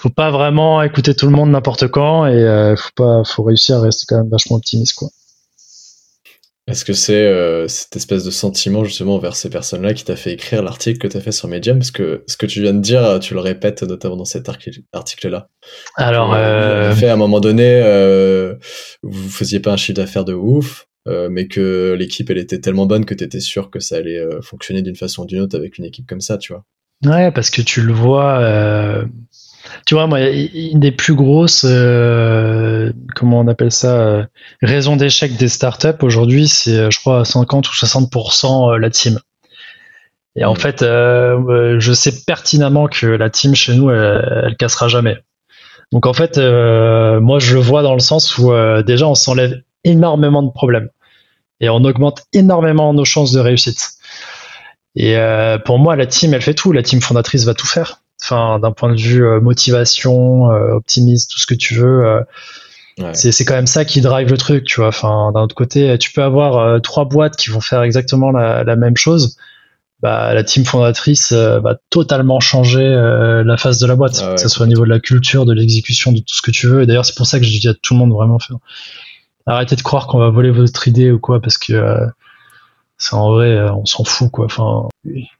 faut 0.00 0.10
pas 0.10 0.30
vraiment 0.30 0.82
écouter 0.82 1.14
tout 1.14 1.26
le 1.26 1.32
monde 1.32 1.50
n'importe 1.50 1.88
quand 1.88 2.26
et 2.26 2.32
euh, 2.34 2.76
faut 2.76 2.90
pas, 2.94 3.22
faut 3.24 3.42
réussir 3.42 3.76
à 3.76 3.82
rester 3.82 4.04
quand 4.08 4.16
même 4.16 4.30
vachement 4.30 4.56
optimiste, 4.56 4.94
quoi. 4.94 5.08
Est-ce 6.68 6.84
que 6.84 6.92
c'est 6.92 7.26
euh, 7.26 7.66
cette 7.66 7.96
espèce 7.96 8.22
de 8.22 8.30
sentiment 8.30 8.84
justement 8.84 9.18
vers 9.18 9.34
ces 9.34 9.50
personnes-là 9.50 9.94
qui 9.94 10.04
t'a 10.04 10.14
fait 10.14 10.32
écrire 10.32 10.62
l'article 10.62 10.98
que 10.98 11.08
tu 11.08 11.16
as 11.16 11.20
fait 11.20 11.32
sur 11.32 11.48
Medium? 11.48 11.78
Parce 11.78 11.90
que 11.90 12.22
ce 12.28 12.36
que 12.36 12.46
tu 12.46 12.62
viens 12.62 12.72
de 12.72 12.80
dire, 12.80 13.18
tu 13.20 13.34
le 13.34 13.40
répètes 13.40 13.82
notamment 13.82 14.16
dans 14.16 14.24
cet 14.24 14.48
article-là. 14.92 15.48
Alors, 15.96 16.32
euh... 16.34 16.92
fait 16.94 17.08
à 17.08 17.14
un 17.14 17.16
moment 17.16 17.40
donné, 17.40 17.82
euh, 17.84 18.54
vous 19.02 19.28
faisiez 19.28 19.58
pas 19.58 19.72
un 19.72 19.76
chiffre 19.76 19.96
d'affaires 19.96 20.24
de 20.24 20.34
ouf, 20.34 20.86
euh, 21.08 21.28
mais 21.28 21.48
que 21.48 21.96
l'équipe 21.98 22.30
elle 22.30 22.38
était 22.38 22.60
tellement 22.60 22.86
bonne 22.86 23.04
que 23.04 23.14
tu 23.14 23.24
étais 23.24 23.40
sûr 23.40 23.70
que 23.70 23.80
ça 23.80 23.96
allait 23.96 24.20
euh, 24.20 24.40
fonctionner 24.40 24.82
d'une 24.82 24.94
façon 24.94 25.24
ou 25.24 25.26
d'une 25.26 25.40
autre 25.40 25.56
avec 25.56 25.78
une 25.78 25.84
équipe 25.84 26.06
comme 26.06 26.20
ça, 26.20 26.38
tu 26.38 26.52
vois. 26.52 26.64
Ouais, 27.04 27.32
parce 27.32 27.50
que 27.50 27.60
tu 27.60 27.80
le 27.80 27.92
vois. 27.92 28.38
Euh, 28.38 29.04
tu 29.84 29.94
vois, 29.94 30.06
moi, 30.06 30.20
une 30.20 30.78
des 30.78 30.92
plus 30.92 31.14
grosses, 31.14 31.62
comment 31.62 33.40
on 33.40 33.48
appelle 33.48 33.72
ça, 33.72 34.28
raisons 34.60 34.96
d'échec 34.96 35.36
des 35.36 35.48
startups 35.48 36.02
aujourd'hui, 36.02 36.46
c'est, 36.46 36.90
je 36.90 37.00
crois, 37.00 37.24
50 37.24 37.68
ou 37.68 37.72
60% 37.72 38.76
la 38.76 38.90
team. 38.90 39.18
Et 40.36 40.44
en 40.44 40.54
mm. 40.54 40.56
fait, 40.56 40.80
je 40.80 41.92
sais 41.92 42.12
pertinemment 42.24 42.86
que 42.86 43.06
la 43.06 43.30
team 43.30 43.54
chez 43.54 43.74
nous, 43.74 43.90
elle, 43.90 44.44
elle 44.46 44.56
cassera 44.56 44.88
jamais. 44.88 45.16
Donc 45.90 46.06
en 46.06 46.12
fait, 46.12 46.38
moi, 46.38 47.38
je 47.38 47.54
le 47.54 47.60
vois 47.60 47.82
dans 47.82 47.94
le 47.94 48.00
sens 48.00 48.38
où 48.38 48.52
déjà, 48.84 49.08
on 49.08 49.14
s'enlève 49.14 49.62
énormément 49.84 50.42
de 50.42 50.50
problèmes 50.50 50.88
et 51.60 51.68
on 51.70 51.84
augmente 51.84 52.24
énormément 52.32 52.92
nos 52.92 53.04
chances 53.04 53.32
de 53.32 53.40
réussite. 53.40 53.92
Et 54.96 55.16
euh, 55.16 55.58
pour 55.58 55.78
moi, 55.78 55.96
la 55.96 56.06
team, 56.06 56.34
elle 56.34 56.42
fait 56.42 56.54
tout. 56.54 56.72
La 56.72 56.82
team 56.82 57.00
fondatrice 57.00 57.44
va 57.44 57.54
tout 57.54 57.66
faire. 57.66 58.00
Enfin, 58.22 58.58
d'un 58.58 58.72
point 58.72 58.92
de 58.92 59.00
vue 59.00 59.24
euh, 59.24 59.40
motivation, 59.40 60.50
euh, 60.50 60.72
optimisme, 60.72 61.28
tout 61.32 61.38
ce 61.38 61.46
que 61.46 61.54
tu 61.54 61.74
veux. 61.74 62.24
C'est 63.12 63.44
quand 63.44 63.54
même 63.54 63.66
ça 63.66 63.84
qui 63.84 64.00
drive 64.00 64.28
le 64.28 64.36
truc, 64.36 64.64
tu 64.64 64.80
vois. 64.80 64.88
Enfin, 64.88 65.32
d'un 65.32 65.42
autre 65.42 65.54
côté, 65.54 65.96
tu 65.98 66.12
peux 66.12 66.22
avoir 66.22 66.58
euh, 66.58 66.78
trois 66.78 67.04
boîtes 67.04 67.36
qui 67.36 67.50
vont 67.50 67.60
faire 67.60 67.82
exactement 67.82 68.32
la, 68.32 68.76
même 68.76 68.96
chose. 68.96 69.36
Bah, 70.00 70.34
la 70.34 70.42
team 70.42 70.64
fondatrice 70.64 71.30
euh, 71.30 71.60
va 71.60 71.76
totalement 71.88 72.40
changer 72.40 72.82
euh, 72.82 73.44
la 73.44 73.56
face 73.56 73.78
de 73.78 73.86
la 73.86 73.94
boîte, 73.94 74.20
ah 74.20 74.34
que 74.34 74.40
ce 74.40 74.48
soit 74.48 74.64
au 74.64 74.68
niveau 74.68 74.84
de 74.84 74.90
la 74.90 74.98
culture, 74.98 75.46
de 75.46 75.52
l'exécution, 75.52 76.10
de 76.10 76.18
tout 76.18 76.34
ce 76.34 76.42
que 76.42 76.50
tu 76.50 76.66
veux. 76.66 76.82
Et 76.82 76.86
d'ailleurs, 76.86 77.04
c'est 77.04 77.16
pour 77.16 77.26
ça 77.26 77.38
que 77.38 77.44
je 77.44 77.50
dis 77.50 77.68
à 77.68 77.74
tout 77.74 77.94
le 77.94 78.00
monde 78.00 78.12
vraiment 78.12 78.40
faire. 78.40 78.56
Arrêtez 79.46 79.76
de 79.76 79.82
croire 79.82 80.06
qu'on 80.06 80.18
va 80.18 80.30
voler 80.30 80.50
votre 80.50 80.86
idée 80.88 81.10
ou 81.10 81.18
quoi, 81.18 81.40
parce 81.40 81.58
que 81.58 82.10
c'est 83.02 83.16
en 83.16 83.32
vrai, 83.32 83.48
euh, 83.48 83.74
on 83.74 83.84
s'en 83.84 84.04
fout, 84.04 84.30
quoi. 84.30 84.44
Enfin, 84.44 84.88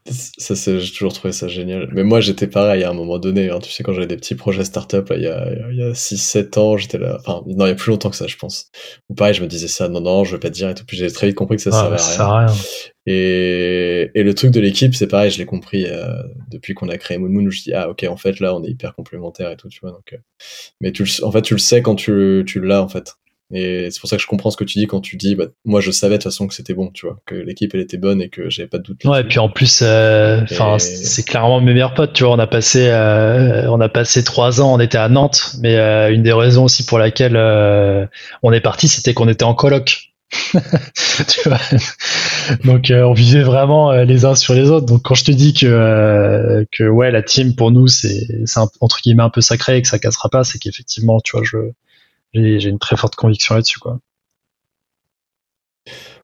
ça, 0.09 0.55
j'ai 0.57 0.93
toujours 0.93 1.13
trouvé 1.13 1.31
ça 1.31 1.47
génial. 1.47 1.89
Mais 1.93 2.03
moi, 2.03 2.21
j'étais 2.21 2.49
pareil 2.49 2.83
à 2.83 2.91
un 2.91 2.93
moment 2.93 3.21
donné. 3.21 3.51
Hein. 3.51 3.61
Tu 3.61 3.71
sais, 3.71 3.85
quand 3.85 3.93
j'avais 3.93 4.09
des 4.09 4.17
petits 4.17 4.35
projets 4.35 4.65
startup, 4.65 5.09
là, 5.11 5.17
il 5.17 5.23
y 5.23 5.83
a, 5.83 5.87
a 5.87 5.93
6-7 5.93 6.59
ans, 6.59 6.77
j'étais 6.77 6.99
là. 6.99 7.19
Enfin, 7.21 7.45
non, 7.47 7.67
il 7.67 7.69
y 7.69 7.73
a 7.73 7.77
plus 7.77 7.91
longtemps 7.91 8.11
que 8.11 8.17
ça, 8.17 8.27
je 8.27 8.37
pense. 8.37 8.73
Ou 9.11 9.15
pareil, 9.15 9.35
je 9.35 9.43
me 9.43 9.47
disais 9.47 9.69
ça, 9.69 9.89
non, 9.89 10.01
non, 10.01 10.25
je 10.25 10.33
veux 10.33 10.41
pas 10.41 10.49
te 10.49 10.55
dire 10.55 10.71
et 10.71 10.75
tout. 10.75 10.85
Puis 10.85 10.97
j'ai 10.97 11.09
très 11.13 11.29
vite 11.29 11.37
compris 11.37 11.57
que 11.57 11.63
ça 11.63 11.71
ah, 11.73 11.81
servait 11.83 12.01
à 12.01 12.05
rien. 12.05 12.17
Ça 12.17 12.27
à 12.27 12.47
rien. 12.47 12.55
Et, 13.07 14.11
et 14.13 14.23
le 14.25 14.35
truc 14.35 14.51
de 14.51 14.59
l'équipe, 14.59 14.97
c'est 14.97 15.07
pareil, 15.07 15.31
je 15.31 15.39
l'ai 15.39 15.47
compris 15.47 15.87
euh, 15.87 16.21
depuis 16.51 16.75
qu'on 16.75 16.89
a 16.89 16.99
créé 16.99 17.19
Moon 17.19 17.29
Moon, 17.29 17.49
je 17.49 17.63
dis, 17.63 17.73
ah, 17.73 17.89
ok, 17.89 18.05
en 18.09 18.17
fait, 18.17 18.41
là, 18.41 18.57
on 18.57 18.65
est 18.65 18.71
hyper 18.71 18.93
complémentaires 18.97 19.53
et 19.53 19.57
tout, 19.57 19.69
tu 19.69 19.79
vois. 19.81 19.93
Donc, 19.93 20.13
euh, 20.13 20.19
mais 20.81 20.91
tu 20.91 21.05
en 21.23 21.31
fait, 21.31 21.43
tu 21.43 21.55
le 21.55 21.61
sais 21.61 21.81
quand 21.81 21.95
tu, 21.95 22.43
tu 22.45 22.61
l'as, 22.61 22.83
en 22.83 22.89
fait. 22.89 23.15
Et 23.53 23.91
c'est 23.91 24.01
pour 24.01 24.09
ça 24.09 24.17
que 24.17 24.23
je 24.23 24.27
comprends 24.27 24.51
ce 24.51 24.57
que 24.57 24.65
tu 24.65 24.79
dis 24.79 24.87
quand 24.87 25.03
tu 25.03 25.17
dis, 25.17 25.35
bah, 25.35 25.45
moi 25.67 25.81
je 25.81 25.91
savais 25.91 26.15
de 26.15 26.23
toute 26.23 26.33
façon 26.33 26.47
que 26.47 26.55
c'était 26.55 26.73
bon, 26.73 26.91
tu 26.91 27.07
vois, 27.07 27.19
que 27.27 27.35
l'équipe 27.35 27.75
elle 27.75 27.81
était 27.81 27.99
bonne 27.99 28.23
et 28.23 28.31
que 28.31 28.49
j'avais 28.49 28.69
pas 28.69 28.79
de 28.79 28.83
doute. 28.83 29.05
Ouais, 29.05 29.21
et 29.21 29.25
puis 29.25 29.39
en 29.39 29.51
plus, 29.51 29.81
euh, 29.83 30.41
enfin, 30.51 30.79
c'est 30.79 31.23
clairement 31.23 31.61
mes 31.61 31.75
meilleurs 31.75 31.93
potes, 31.93 32.15
tu 32.15 32.25
vois. 32.25 32.33
On 32.33 32.39
a 32.39 32.47
passé, 32.47 32.89
euh, 32.89 33.71
on 33.71 33.81
a 33.81 33.91
passé 33.91 34.25
trois 34.25 34.63
ans, 34.63 34.73
on 34.73 34.81
était 34.81 34.97
à 34.97 35.11
Nantes, 35.11 35.57
mais 35.61 35.77
euh, 35.77 36.13
une 36.13 36.23
des 36.23 36.33
raisons 36.33 36.65
aussi 36.65 36.85
pour 36.85 36.99
laquelle 36.99 37.37
on 38.43 38.53
est 38.53 38.61
parti, 38.61 38.89
c'était 38.89 39.13
qu'on 39.13 39.29
était 39.29 39.45
en 39.45 39.55
coloc. 39.55 40.09
tu 41.29 41.47
vois 41.47 41.59
donc 42.65 42.91
on 42.91 43.13
vivait 43.13 43.43
vraiment 43.43 43.93
les 43.93 44.25
uns 44.25 44.35
sur 44.35 44.55
les 44.55 44.71
autres. 44.71 44.87
Donc 44.87 45.03
quand 45.03 45.15
je 45.15 45.25
te 45.25 45.31
dis 45.31 45.53
que 45.53 46.67
que 46.73 46.85
ouais 46.85 47.11
la 47.11 47.23
team 47.23 47.55
pour 47.55 47.71
nous 47.71 47.87
c'est 47.87 48.27
c'est 48.47 48.61
entre 48.81 49.01
guillemets 49.03 49.25
un 49.25 49.29
peu 49.29 49.43
sacré 49.43 49.77
et 49.77 49.83
que 49.83 49.89
ça 49.89 49.99
cassera 49.99 50.31
pas, 50.31 50.43
c'est 50.43 50.59
qu'effectivement 50.59 51.21
tu 51.21 51.37
vois 51.37 51.45
je 51.45 51.59
j'ai 52.35 52.69
une 52.69 52.79
très 52.79 52.97
forte 52.97 53.15
conviction 53.15 53.55
là-dessus, 53.55 53.79
quoi. 53.79 53.99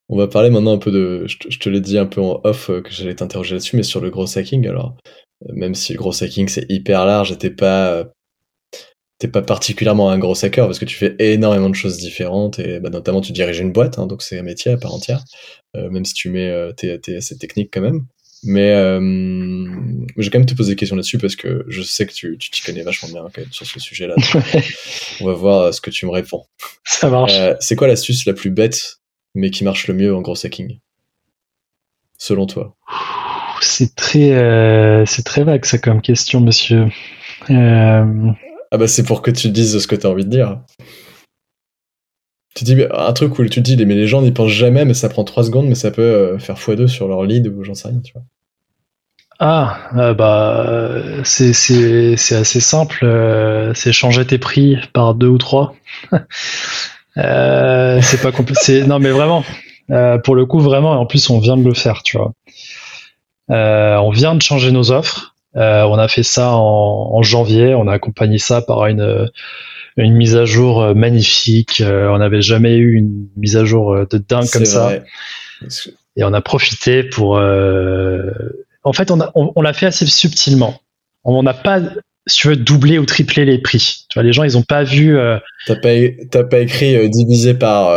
On 0.09 0.16
va 0.16 0.26
parler 0.26 0.50
maintenant 0.50 0.74
un 0.74 0.78
peu 0.78 0.90
de. 0.90 1.26
Je 1.26 1.59
te, 1.59 1.68
l'ai 1.68 1.80
dit 1.80 1.98
un 1.98 2.06
peu 2.06 2.20
en 2.22 2.40
off 2.44 2.70
euh, 2.70 2.80
que 2.80 2.90
j'allais 2.90 3.14
t'interroger 3.14 3.54
là-dessus, 3.54 3.76
mais 3.76 3.82
sur 3.82 4.00
le 4.00 4.11
gros 4.11 4.38
hacking, 4.38 4.66
alors, 4.66 4.96
euh, 5.44 5.52
même 5.52 5.74
si 5.74 5.92
le 5.92 5.98
gros 5.98 6.22
hacking 6.22 6.48
c'est 6.48 6.66
hyper 6.70 7.04
large, 7.06 7.36
t'es 7.38 7.50
pas. 7.50 8.04
T'es 9.18 9.28
pas 9.28 9.42
particulièrement 9.42 10.11
un 10.11 10.18
gros 10.18 10.44
hacker 10.44 10.66
parce 10.66 10.78
que 10.78 10.84
tu 10.84 10.94
fais 10.96 11.16
énormément 11.18 11.68
de 11.68 11.74
choses 11.74 11.98
différentes 11.98 12.61
et 12.61 12.78
bah, 12.78 12.88
notamment 12.88 13.20
tu 13.20 13.32
diriges 13.32 13.59
une 13.59 13.72
boîte, 13.72 13.98
hein, 13.98 14.06
donc 14.06 14.22
c'est 14.22 14.38
un 14.38 14.44
métier 14.44 14.70
à 14.70 14.76
part 14.76 14.94
entière, 14.94 15.24
euh, 15.76 15.90
même 15.90 16.04
si 16.04 16.14
tu 16.14 16.30
mets 16.30 16.72
tes, 16.76 17.00
tes, 17.00 17.16
assez 17.16 17.36
technique 17.36 17.70
quand 17.72 17.80
même. 17.80 18.06
Mais 18.45 18.72
euh, 18.72 19.01
je 20.16 20.22
vais 20.22 20.30
quand 20.30 20.39
même 20.39 20.47
te 20.47 20.55
poser 20.55 20.72
des 20.72 20.76
questions 20.76 20.97
là-dessus 20.97 21.18
parce 21.18 21.34
que 21.34 21.64
je 21.68 21.82
sais 21.82 22.07
que 22.07 22.12
tu 22.12 22.39
t'y 22.39 22.62
connais 22.62 22.82
vachement 22.82 23.09
bien 23.09 23.22
quand 23.22 23.39
même, 23.39 23.53
sur 23.53 23.66
ce 23.66 23.80
sujet-là. 23.80 24.14
on 25.20 25.26
va 25.26 25.32
voir 25.32 25.61
euh, 25.61 25.72
ce 25.72 25.80
que 25.80 25.91
tu 25.91 26.07
me 26.07 26.11
réponds. 26.11 26.45
Ça 26.84 27.11
marche. 27.11 27.34
Euh, 27.36 27.55
c'est 27.61 27.74
quoi 27.74 27.89
l'astuce 27.89 28.26
la 28.26 28.34
plus 28.34 28.51
bête 28.51 29.01
mais 29.34 29.51
qui 29.51 29.64
marche 29.64 29.89
le 29.89 29.95
mieux 29.95 30.14
en 30.14 30.20
gros 30.20 30.34
hacking? 30.45 30.78
Selon 32.16 32.47
toi 32.47 32.76
C'est 33.61 33.95
très, 33.95 35.05
c'est 35.07 35.22
très 35.24 35.45
vague 35.45 35.64
ça 35.64 35.78
comme 35.78 36.01
question, 36.01 36.41
monsieur. 36.41 36.86
Ah 37.49 38.76
bah 38.76 38.89
c'est 38.89 39.05
pour 39.05 39.22
que 39.22 39.30
tu 39.30 39.49
dises 39.51 39.78
ce 39.78 39.86
que 39.86 39.95
tu 39.95 40.07
as 40.07 40.11
envie 40.11 40.24
de 40.24 40.30
dire. 40.30 40.61
Tu 42.59 42.64
dis 42.64 42.76
un 42.92 43.12
truc 43.12 43.38
où 43.38 43.46
tu 43.46 43.61
dis, 43.61 43.76
mais 43.86 43.94
les 43.94 44.09
gens 44.09 44.20
n'y 44.20 44.32
pensent 44.32 44.50
jamais, 44.50 44.84
mais 44.84 44.92
ça 44.92 45.09
prend 45.09 45.22
3 45.22 45.44
secondes, 45.44 45.66
mais 45.68 45.76
ça 45.76 45.92
peut 45.92 46.02
euh, 46.02 46.38
faire 46.40 46.56
x2 46.56 46.88
sur 46.88 47.06
leur 47.06 47.22
lead 47.22 47.46
ou 47.46 47.62
j'en 47.62 47.74
sais 47.74 47.86
rien, 47.86 48.00
tu 48.00 48.12
vois. 48.12 48.22
Ah, 49.38 49.78
euh, 49.96 50.12
bah, 50.12 51.22
c'est 51.22 51.50
assez 51.52 52.61
simple. 52.61 53.04
Euh, 53.04 53.72
c'est 53.74 53.92
changer 53.92 54.26
tes 54.26 54.38
prix 54.38 54.76
par 54.92 55.14
deux 55.14 55.28
ou 55.28 55.38
trois. 55.38 55.76
c'est 57.14 58.22
pas 58.22 58.32
compliqué. 58.32 58.82
Non, 58.82 58.98
mais 58.98 59.11
vraiment. 59.11 59.44
pour 60.24 60.34
le 60.34 60.44
coup, 60.44 60.59
vraiment. 60.59 60.94
Et 60.94 60.98
en 60.98 61.06
plus, 61.06 61.30
on 61.30 61.38
vient 61.38 61.56
de 61.56 61.62
le 61.62 61.74
faire, 61.74 62.02
tu 62.02 62.18
vois. 62.18 62.32
on 63.50 64.11
vient 64.11 64.34
de 64.34 64.42
changer 64.42 64.72
nos 64.72 64.90
offres. 64.90 65.36
on 65.54 65.96
a 65.96 66.09
fait 66.09 66.24
ça 66.24 66.54
en, 66.56 67.11
en, 67.14 67.22
janvier. 67.22 67.76
On 67.76 67.86
a 67.86 67.92
accompagné 67.92 68.38
ça 68.38 68.62
par 68.62 68.84
une 68.86 69.30
une 70.05 70.14
mise 70.14 70.36
à 70.36 70.44
jour 70.44 70.82
euh, 70.82 70.94
magnifique. 70.94 71.80
Euh, 71.80 72.09
on 72.09 72.18
n'avait 72.18 72.42
jamais 72.42 72.76
eu 72.76 72.94
une 72.94 73.28
mise 73.36 73.57
à 73.57 73.64
jour 73.64 73.92
euh, 73.92 74.07
de 74.11 74.18
dingue 74.18 74.49
comme 74.51 74.64
ça. 74.64 74.92
Et 76.16 76.24
on 76.24 76.32
a 76.32 76.40
profité 76.40 77.03
pour. 77.03 77.40
En 78.84 78.92
fait, 78.92 79.11
on, 79.11 79.18
on, 79.34 79.61
l'a 79.61 79.72
fait 79.72 79.86
assez 79.86 80.07
subtilement. 80.07 80.80
On 81.24 81.42
n'a 81.42 81.53
pas, 81.53 81.80
si 82.26 82.38
tu 82.38 82.49
veux, 82.49 82.57
doublé 82.57 82.99
ou 82.99 83.05
triplé 83.05 83.44
les 83.44 83.59
prix. 83.59 84.07
Tu 84.09 84.14
vois, 84.14 84.22
les 84.22 84.32
gens, 84.32 84.44
ils 84.44 84.55
n'ont 84.55 84.62
pas 84.62 84.82
vu. 84.82 85.16
T'as 85.66 85.76
pas, 85.76 86.44
pas 86.44 86.59
écrit 86.61 87.09
divisé 87.11 87.55
par 87.55 87.92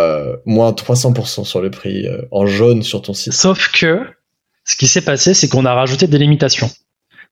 moins 0.45 0.71
300% 0.71 1.45
sur 1.45 1.61
le 1.61 1.71
prix 1.71 2.07
en 2.31 2.45
jaune 2.45 2.83
sur 2.83 3.01
ton 3.01 3.13
site. 3.13 3.33
Sauf 3.33 3.71
que 3.71 4.01
ce 4.65 4.75
qui 4.75 4.87
s'est 4.87 5.01
passé, 5.01 5.33
c'est 5.33 5.47
qu'on 5.47 5.65
a 5.65 5.73
rajouté 5.73 6.07
des 6.07 6.17
limitations. 6.17 6.69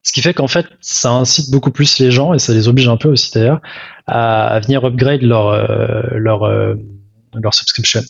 Ce 0.02 0.12
qui 0.12 0.22
fait 0.22 0.32
qu'en 0.32 0.48
fait, 0.48 0.66
ça 0.80 1.10
incite 1.10 1.50
beaucoup 1.50 1.70
plus 1.70 1.98
les 1.98 2.10
gens, 2.10 2.32
et 2.32 2.38
ça 2.38 2.54
les 2.54 2.68
oblige 2.68 2.88
un 2.88 2.96
peu 2.96 3.08
aussi 3.08 3.30
d'ailleurs, 3.32 3.60
à, 4.10 4.60
venir 4.60 4.84
upgrade 4.84 5.22
leur, 5.22 5.48
euh, 5.48 6.02
leur, 6.12 6.42
euh, 6.44 6.74
leur 7.34 7.54
subscription. 7.54 8.02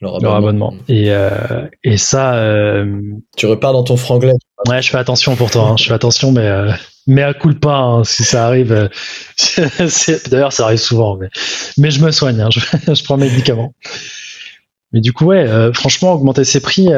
Leur 0.00 0.34
abonnement. 0.34 0.74
Et, 0.88 1.12
euh, 1.12 1.68
et 1.84 1.96
ça. 1.96 2.34
tu 3.36 3.46
repars 3.46 3.72
dans 3.72 3.84
ton 3.84 3.96
franglais. 3.96 4.32
Ouais, 4.68 4.82
je 4.82 4.90
fais 4.90 4.98
attention 4.98 5.36
pour 5.36 5.50
toi. 5.50 5.68
Hein. 5.68 5.76
je 5.76 5.84
fais 5.84 5.94
attention, 5.94 6.32
mais 6.32 6.50
mais 7.06 7.22
à 7.22 7.34
coup 7.34 7.52
de 7.52 7.58
pas 7.58 7.78
hein, 7.78 8.04
si 8.04 8.24
ça 8.24 8.46
arrive. 8.46 8.90
D'ailleurs, 10.30 10.52
ça 10.52 10.64
arrive 10.64 10.78
souvent, 10.78 11.16
mais, 11.16 11.28
mais 11.78 11.90
je 11.92 12.04
me 12.04 12.10
soigne. 12.10 12.40
Hein. 12.40 12.48
je, 12.50 12.60
je 12.94 13.04
prends 13.04 13.16
mes 13.16 13.28
médicaments. 13.28 13.74
Mais 14.92 15.00
du 15.00 15.12
coup, 15.12 15.26
ouais, 15.26 15.46
franchement, 15.72 16.12
augmenter 16.12 16.44
ses 16.44 16.60
prix, 16.60 16.88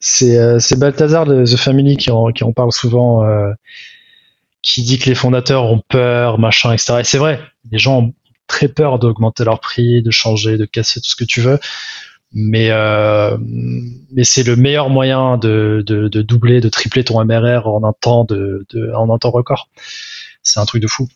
c'est 0.00 0.38
euh, 0.38 0.58
Balthazar 0.76 1.24
de 1.24 1.44
The 1.44 1.56
Family 1.56 1.96
qui 1.96 2.10
en, 2.10 2.28
qui 2.28 2.44
en 2.44 2.52
parle 2.52 2.72
souvent, 2.72 3.26
qui 4.66 4.82
dit 4.82 4.98
que 4.98 5.08
les 5.08 5.14
fondateurs 5.14 5.64
ont 5.64 5.80
peur, 5.88 6.38
machin, 6.38 6.72
etc. 6.72 6.96
Et 7.00 7.04
c'est 7.04 7.18
vrai, 7.18 7.40
les 7.70 7.78
gens 7.78 8.00
ont 8.00 8.14
très 8.48 8.68
peur 8.68 8.98
d'augmenter 8.98 9.44
leur 9.44 9.60
prix, 9.60 10.02
de 10.02 10.10
changer, 10.10 10.58
de 10.58 10.64
casser 10.64 11.00
tout 11.00 11.08
ce 11.08 11.16
que 11.16 11.24
tu 11.24 11.40
veux. 11.40 11.58
Mais, 12.32 12.70
mais 14.10 14.24
c'est 14.24 14.42
le 14.42 14.56
meilleur 14.56 14.90
moyen 14.90 15.38
de, 15.38 15.84
doubler, 16.22 16.60
de 16.60 16.68
tripler 16.68 17.04
ton 17.04 17.24
MRR 17.24 17.68
en 17.68 17.84
un 17.84 17.92
temps, 17.92 18.24
de 18.24 18.66
en 18.94 19.14
un 19.14 19.18
temps 19.18 19.30
record. 19.30 19.70
C'est 20.42 20.58
un 20.58 20.66
truc 20.66 20.82
de 20.82 20.88
fou. 20.88 21.08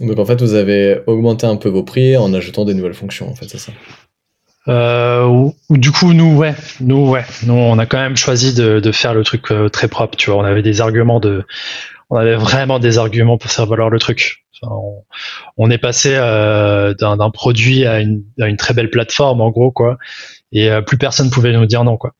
Donc 0.00 0.18
en 0.18 0.26
fait, 0.26 0.42
vous 0.42 0.54
avez 0.54 1.00
augmenté 1.06 1.46
un 1.46 1.56
peu 1.56 1.68
vos 1.68 1.84
prix 1.84 2.16
en 2.16 2.34
ajoutant 2.34 2.64
des 2.64 2.74
nouvelles 2.74 2.92
fonctions, 2.92 3.30
en 3.30 3.34
fait, 3.34 3.48
c'est 3.48 3.58
ça 3.58 3.72
euh, 4.68 5.48
du 5.70 5.92
coup, 5.92 6.12
nous, 6.12 6.36
ouais, 6.36 6.54
nous, 6.80 7.08
ouais, 7.08 7.24
nous, 7.44 7.54
on 7.54 7.78
a 7.78 7.86
quand 7.86 7.98
même 7.98 8.16
choisi 8.16 8.54
de, 8.54 8.80
de 8.80 8.92
faire 8.92 9.14
le 9.14 9.24
truc 9.24 9.50
euh, 9.50 9.68
très 9.68 9.88
propre. 9.88 10.16
Tu 10.16 10.30
vois, 10.30 10.40
on 10.40 10.44
avait 10.44 10.62
des 10.62 10.80
arguments 10.80 11.20
de, 11.20 11.44
on 12.10 12.16
avait 12.16 12.36
vraiment 12.36 12.78
des 12.78 12.98
arguments 12.98 13.38
pour 13.38 13.50
faire 13.50 13.66
valoir 13.66 13.90
le 13.90 13.98
truc. 13.98 14.44
on, 14.62 15.04
on, 15.56 15.70
est 15.70 15.78
passé 15.78 16.14
euh, 16.14 16.94
d'un 16.94 17.30
produit 17.30 17.86
à 17.86 18.00
une, 18.00 18.24
à 18.40 18.48
une, 18.48 18.56
très 18.56 18.74
belle 18.74 18.90
plateforme, 18.90 19.40
en 19.40 19.50
gros, 19.50 19.70
quoi. 19.70 19.98
Et 20.52 20.70
euh, 20.70 20.82
plus 20.82 20.98
personne 20.98 21.30
pouvait 21.30 21.52
nous 21.52 21.66
dire 21.66 21.84
non, 21.84 21.96
quoi. 21.96 22.12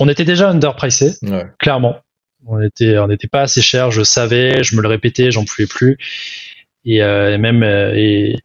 on 0.00 0.08
était 0.08 0.24
déjà 0.24 0.50
underpricé, 0.50 1.14
ouais. 1.22 1.46
clairement. 1.58 1.96
On 2.46 2.60
était, 2.60 2.98
on 2.98 3.08
n'était 3.08 3.26
pas 3.28 3.42
assez 3.42 3.60
cher. 3.60 3.90
Je 3.90 4.02
savais, 4.02 4.62
je 4.62 4.76
me 4.76 4.80
le 4.80 4.88
répétais, 4.88 5.30
j'en 5.32 5.44
pouvais 5.44 5.66
plus. 5.66 5.98
Euh, 6.86 7.34
et, 7.34 7.38
même 7.38 7.62
euh, 7.62 7.92
et 7.94 8.36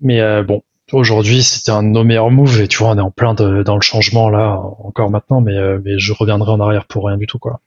mais 0.00 0.20
euh, 0.20 0.42
bon 0.42 0.62
aujourd'hui 0.92 1.42
c'était 1.42 1.72
un 1.72 1.82
de 1.82 1.88
nos 1.88 2.04
meilleurs 2.04 2.30
moves 2.30 2.60
et 2.60 2.68
tu 2.68 2.78
vois 2.78 2.90
on 2.90 2.98
est 2.98 3.00
en 3.00 3.10
plein 3.10 3.34
dans 3.34 3.74
le 3.74 3.82
changement 3.82 4.28
là 4.30 4.58
encore 4.78 5.10
maintenant 5.10 5.40
mais, 5.40 5.56
mais 5.84 5.98
je 5.98 6.12
reviendrai 6.12 6.52
en 6.52 6.60
arrière 6.60 6.86
pour 6.86 7.06
rien 7.06 7.16
du 7.16 7.26
tout 7.26 7.38
quoi. 7.38 7.60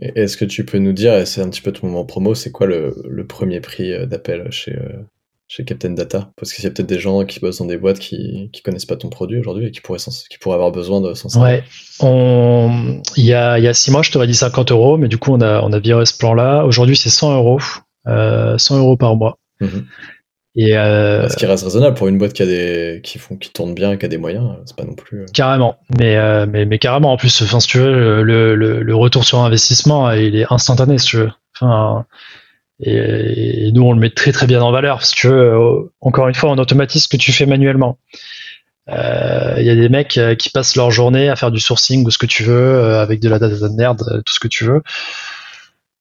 Est-ce 0.00 0.36
que 0.36 0.44
tu 0.44 0.64
peux 0.64 0.78
nous 0.78 0.92
dire, 0.92 1.14
et 1.14 1.26
c'est 1.26 1.42
un 1.42 1.50
petit 1.50 1.60
peu 1.60 1.72
ton 1.72 1.88
moment 1.88 2.04
promo, 2.04 2.34
c'est 2.34 2.50
quoi 2.50 2.66
le, 2.66 2.94
le, 3.06 3.26
premier 3.26 3.60
prix 3.60 4.06
d'appel 4.06 4.50
chez, 4.50 4.74
chez 5.46 5.64
Captain 5.64 5.90
Data? 5.90 6.30
Parce 6.36 6.54
qu'il 6.54 6.64
y 6.64 6.66
a 6.66 6.70
peut-être 6.70 6.88
des 6.88 6.98
gens 6.98 7.24
qui 7.26 7.38
bossent 7.38 7.58
dans 7.58 7.66
des 7.66 7.76
boîtes 7.76 7.98
qui, 7.98 8.48
qui 8.52 8.62
connaissent 8.62 8.86
pas 8.86 8.96
ton 8.96 9.10
produit 9.10 9.38
aujourd'hui 9.38 9.66
et 9.66 9.70
qui 9.70 9.80
pourraient, 9.80 9.98
qui 9.98 10.38
pourraient 10.38 10.54
avoir 10.54 10.70
besoin 10.70 11.02
de 11.02 11.12
s'en 11.12 11.42
Ouais, 11.42 11.64
on... 12.00 13.02
il, 13.16 13.26
y 13.26 13.34
a, 13.34 13.58
il 13.58 13.64
y 13.64 13.68
a 13.68 13.74
six 13.74 13.90
mois, 13.90 14.02
je 14.02 14.10
t'aurais 14.10 14.26
dit 14.26 14.34
50 14.34 14.70
euros, 14.72 14.96
mais 14.96 15.08
du 15.08 15.18
coup, 15.18 15.32
on 15.32 15.40
a, 15.42 15.60
on 15.60 15.72
a 15.72 15.78
viré 15.78 16.06
ce 16.06 16.16
plan-là. 16.16 16.64
Aujourd'hui, 16.64 16.96
c'est 16.96 17.10
100 17.10 17.36
euros, 17.36 17.60
euh, 18.06 18.56
100 18.56 18.78
euros 18.78 18.96
par 18.96 19.16
mois. 19.16 19.38
Mhm. 19.60 19.86
Et 20.56 20.76
euh... 20.76 21.28
Ce 21.28 21.36
qui 21.36 21.46
reste 21.46 21.62
raisonnable 21.62 21.96
pour 21.96 22.08
une 22.08 22.18
boîte 22.18 22.32
qui 22.32 22.42
a 22.42 22.46
des 22.46 23.00
qui 23.04 23.18
font 23.18 23.36
qui 23.36 23.52
tourne 23.52 23.72
bien, 23.74 23.96
qui 23.96 24.04
a 24.04 24.08
des 24.08 24.18
moyens, 24.18 24.56
c'est 24.66 24.76
pas 24.76 24.84
non 24.84 24.94
plus. 24.94 25.22
Euh, 25.22 25.26
carrément, 25.32 25.76
mais, 25.96 26.16
euh, 26.16 26.44
mais 26.48 26.64
mais 26.64 26.78
carrément 26.78 27.12
en 27.12 27.16
plus, 27.16 27.42
enfin 27.42 27.60
si 27.60 27.68
tu 27.68 27.78
veux, 27.78 28.22
le, 28.22 28.56
le, 28.56 28.82
le 28.82 28.94
retour 28.96 29.24
sur 29.24 29.38
investissement, 29.38 30.10
il 30.10 30.34
est 30.34 30.46
instantané 30.50 30.98
si 30.98 31.06
tu 31.06 31.16
veux. 31.18 31.30
Enfin, 31.54 32.04
Et, 32.80 33.70
nous, 33.72 33.82
on 33.82 33.92
le 33.92 34.00
met 34.00 34.10
très 34.10 34.32
très 34.32 34.46
bien 34.46 34.60
en 34.60 34.72
valeur. 34.72 35.04
Si 35.04 35.14
tu 35.14 35.28
veux, 35.28 35.54
encore 36.00 36.26
une 36.26 36.34
fois, 36.34 36.50
on 36.50 36.58
automatise 36.58 37.04
ce 37.04 37.08
que 37.08 37.16
tu 37.16 37.32
fais 37.32 37.46
manuellement. 37.46 37.98
Il 38.88 39.62
y 39.62 39.70
a 39.70 39.76
des 39.76 39.88
mecs 39.88 40.18
qui 40.36 40.50
passent 40.50 40.74
leur 40.74 40.90
journée 40.90 41.28
à 41.28 41.36
faire 41.36 41.52
du 41.52 41.60
sourcing 41.60 42.04
ou 42.04 42.10
ce 42.10 42.18
que 42.18 42.26
tu 42.26 42.42
veux, 42.42 42.96
avec 42.96 43.20
de 43.20 43.28
la 43.28 43.38
data 43.38 43.68
de 43.68 43.74
merde, 43.74 44.22
tout 44.26 44.34
ce 44.34 44.40
que 44.40 44.48
tu 44.48 44.64
veux. 44.64 44.82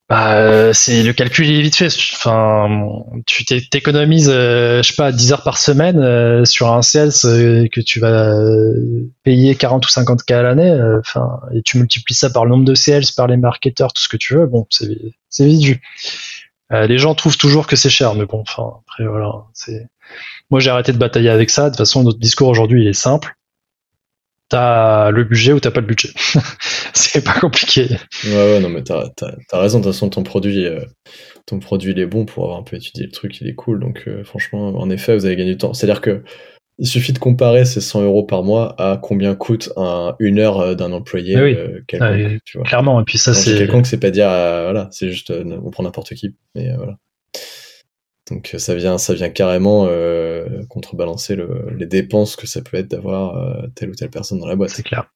Bah, 0.09 0.73
c'est 0.73 1.03
le 1.03 1.13
calcul 1.13 1.51
est 1.51 1.61
vite 1.61 1.75
fait. 1.75 1.95
Enfin, 2.15 3.03
tu 3.27 3.45
t'économises, 3.45 4.27
euh, 4.27 4.81
je 4.81 4.89
sais 4.89 4.95
pas, 4.95 5.11
10 5.11 5.33
heures 5.33 5.43
par 5.43 5.59
semaine 5.59 5.99
euh, 5.99 6.45
sur 6.45 6.73
un 6.73 6.81
sales 6.81 7.11
euh, 7.25 7.67
que 7.71 7.79
tu 7.79 7.99
vas 7.99 8.33
payer 9.23 9.53
40 9.53 9.85
ou 9.85 9.89
50 9.89 10.23
k 10.23 10.31
à 10.31 10.41
l'année. 10.41 10.75
Enfin, 10.99 11.39
et 11.53 11.61
tu 11.61 11.77
multiplies 11.77 12.15
ça 12.15 12.31
par 12.31 12.45
le 12.45 12.49
nombre 12.51 12.65
de 12.65 12.73
sales, 12.73 13.03
par 13.15 13.27
les 13.27 13.37
marketeurs, 13.37 13.93
tout 13.93 14.01
ce 14.01 14.09
que 14.09 14.17
tu 14.17 14.33
veux. 14.33 14.47
Bon, 14.47 14.65
c'est 14.71 14.97
c'est 15.29 15.45
vite 15.45 15.63
vu. 15.63 15.81
les 16.71 16.97
gens 16.97 17.13
trouvent 17.13 17.37
toujours 17.37 17.67
que 17.67 17.75
c'est 17.75 17.91
cher, 17.91 18.15
mais 18.15 18.25
bon, 18.25 18.41
enfin, 18.41 18.79
après 18.87 19.05
voilà, 19.05 19.31
c'est. 19.53 19.87
Moi, 20.49 20.59
j'ai 20.59 20.71
arrêté 20.71 20.91
de 20.91 20.97
batailler 20.97 21.29
avec 21.29 21.51
ça. 21.51 21.65
De 21.65 21.69
toute 21.69 21.77
façon, 21.77 22.03
notre 22.03 22.17
discours 22.17 22.47
aujourd'hui, 22.47 22.81
il 22.81 22.87
est 22.87 22.93
simple 22.93 23.35
t'as 24.49 25.11
le 25.11 25.23
budget 25.23 25.53
ou 25.53 25.59
t'as 25.59 25.71
pas 25.71 25.81
le 25.81 25.87
budget. 25.87 26.09
c'est 26.93 27.23
pas 27.23 27.39
compliqué. 27.39 27.87
Ouais, 28.25 28.33
ouais, 28.33 28.59
non, 28.59 28.69
mais 28.69 28.83
t'as 28.83 29.09
as, 29.51 29.59
raison. 29.59 29.79
De 29.79 29.83
toute 29.83 29.93
façon, 29.93 30.09
ton 30.09 30.23
produit, 30.23 30.65
euh, 30.65 30.83
ton 31.45 31.59
produit, 31.59 31.91
il 31.91 31.99
est 31.99 32.07
bon 32.07 32.25
pour 32.25 32.43
avoir 32.43 32.59
un 32.59 32.63
peu 32.63 32.75
étudié 32.75 33.05
le 33.05 33.11
truc, 33.11 33.39
il 33.41 33.47
est 33.47 33.55
cool. 33.55 33.79
Donc, 33.79 34.03
euh, 34.07 34.23
franchement, 34.23 34.69
en 34.69 34.89
effet, 34.89 35.15
vous 35.15 35.25
avez 35.25 35.35
gagné 35.35 35.51
du 35.51 35.57
temps. 35.57 35.73
C'est-à-dire 35.73 36.01
que 36.01 36.23
il 36.81 36.87
suffit 36.87 37.11
de 37.11 37.19
comparer 37.19 37.65
ces 37.65 37.81
100 37.81 38.03
euros 38.03 38.23
par 38.23 38.41
mois 38.41 38.73
à 38.81 38.97
combien 38.97 39.35
coûte 39.35 39.69
un, 39.75 40.15
une 40.19 40.39
heure 40.39 40.59
euh, 40.59 40.75
d'un 40.75 40.93
employé 40.93 41.39
oui. 41.39 41.57
quelconque, 41.87 42.41
tu 42.45 42.57
vois. 42.57 42.65
Clairement, 42.65 42.99
et 43.01 43.03
puis 43.03 43.17
ça, 43.17 43.33
c'est. 43.33 43.57
Quelconque, 43.57 43.85
c'est 43.85 43.99
pas 43.99 44.11
dire, 44.11 44.29
voilà, 44.29 44.87
c'est 44.91 45.09
juste, 45.09 45.31
on 45.31 45.69
prend 45.69 45.83
n'importe 45.83 46.13
qui. 46.15 46.35
Mais 46.55 46.73
voilà. 46.75 46.97
Donc 48.29 48.53
ça 48.57 48.75
vient, 48.75 48.97
ça 48.97 49.13
vient 49.13 49.29
carrément 49.29 49.87
euh, 49.87 50.63
contrebalancer 50.69 51.37
les 51.77 51.85
dépenses 51.85 52.35
que 52.35 52.47
ça 52.47 52.61
peut 52.61 52.77
être 52.77 52.89
d'avoir 52.89 53.37
euh, 53.37 53.67
telle 53.75 53.89
ou 53.89 53.95
telle 53.95 54.09
personne 54.09 54.39
dans 54.39 54.47
la 54.47 54.55
boîte. 54.55 54.71
C'est 54.71 54.83
clair. 54.83 55.11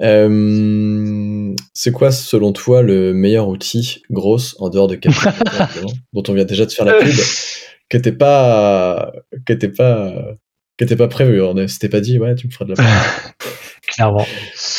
Euh, 0.00 1.54
c'est 1.74 1.92
quoi, 1.92 2.10
selon 2.10 2.52
toi, 2.52 2.82
le 2.82 3.12
meilleur 3.12 3.48
outil 3.48 4.02
grosse 4.10 4.56
en 4.58 4.70
dehors 4.70 4.88
de 4.88 4.94
Captain 4.94 5.32
dont 6.12 6.22
on 6.28 6.32
vient 6.32 6.44
déjà 6.44 6.64
de 6.64 6.72
faire 6.72 6.86
la 6.86 6.94
pub, 6.94 7.10
qui 7.10 7.96
n'était 7.96 8.12
pas, 8.12 9.12
qui 9.46 9.52
était 9.52 9.68
pas, 9.68 10.34
qui 10.78 10.84
était 10.84 10.96
pas 10.96 11.08
prévu. 11.08 11.42
On 11.42 11.68
s'était 11.68 11.90
pas 11.90 12.00
dit, 12.00 12.18
ouais, 12.18 12.34
tu 12.34 12.46
me 12.46 12.52
feras 12.52 12.64
de 12.64 12.70
la 12.70 12.76
pub. 12.76 12.86
Clairement. 13.88 14.26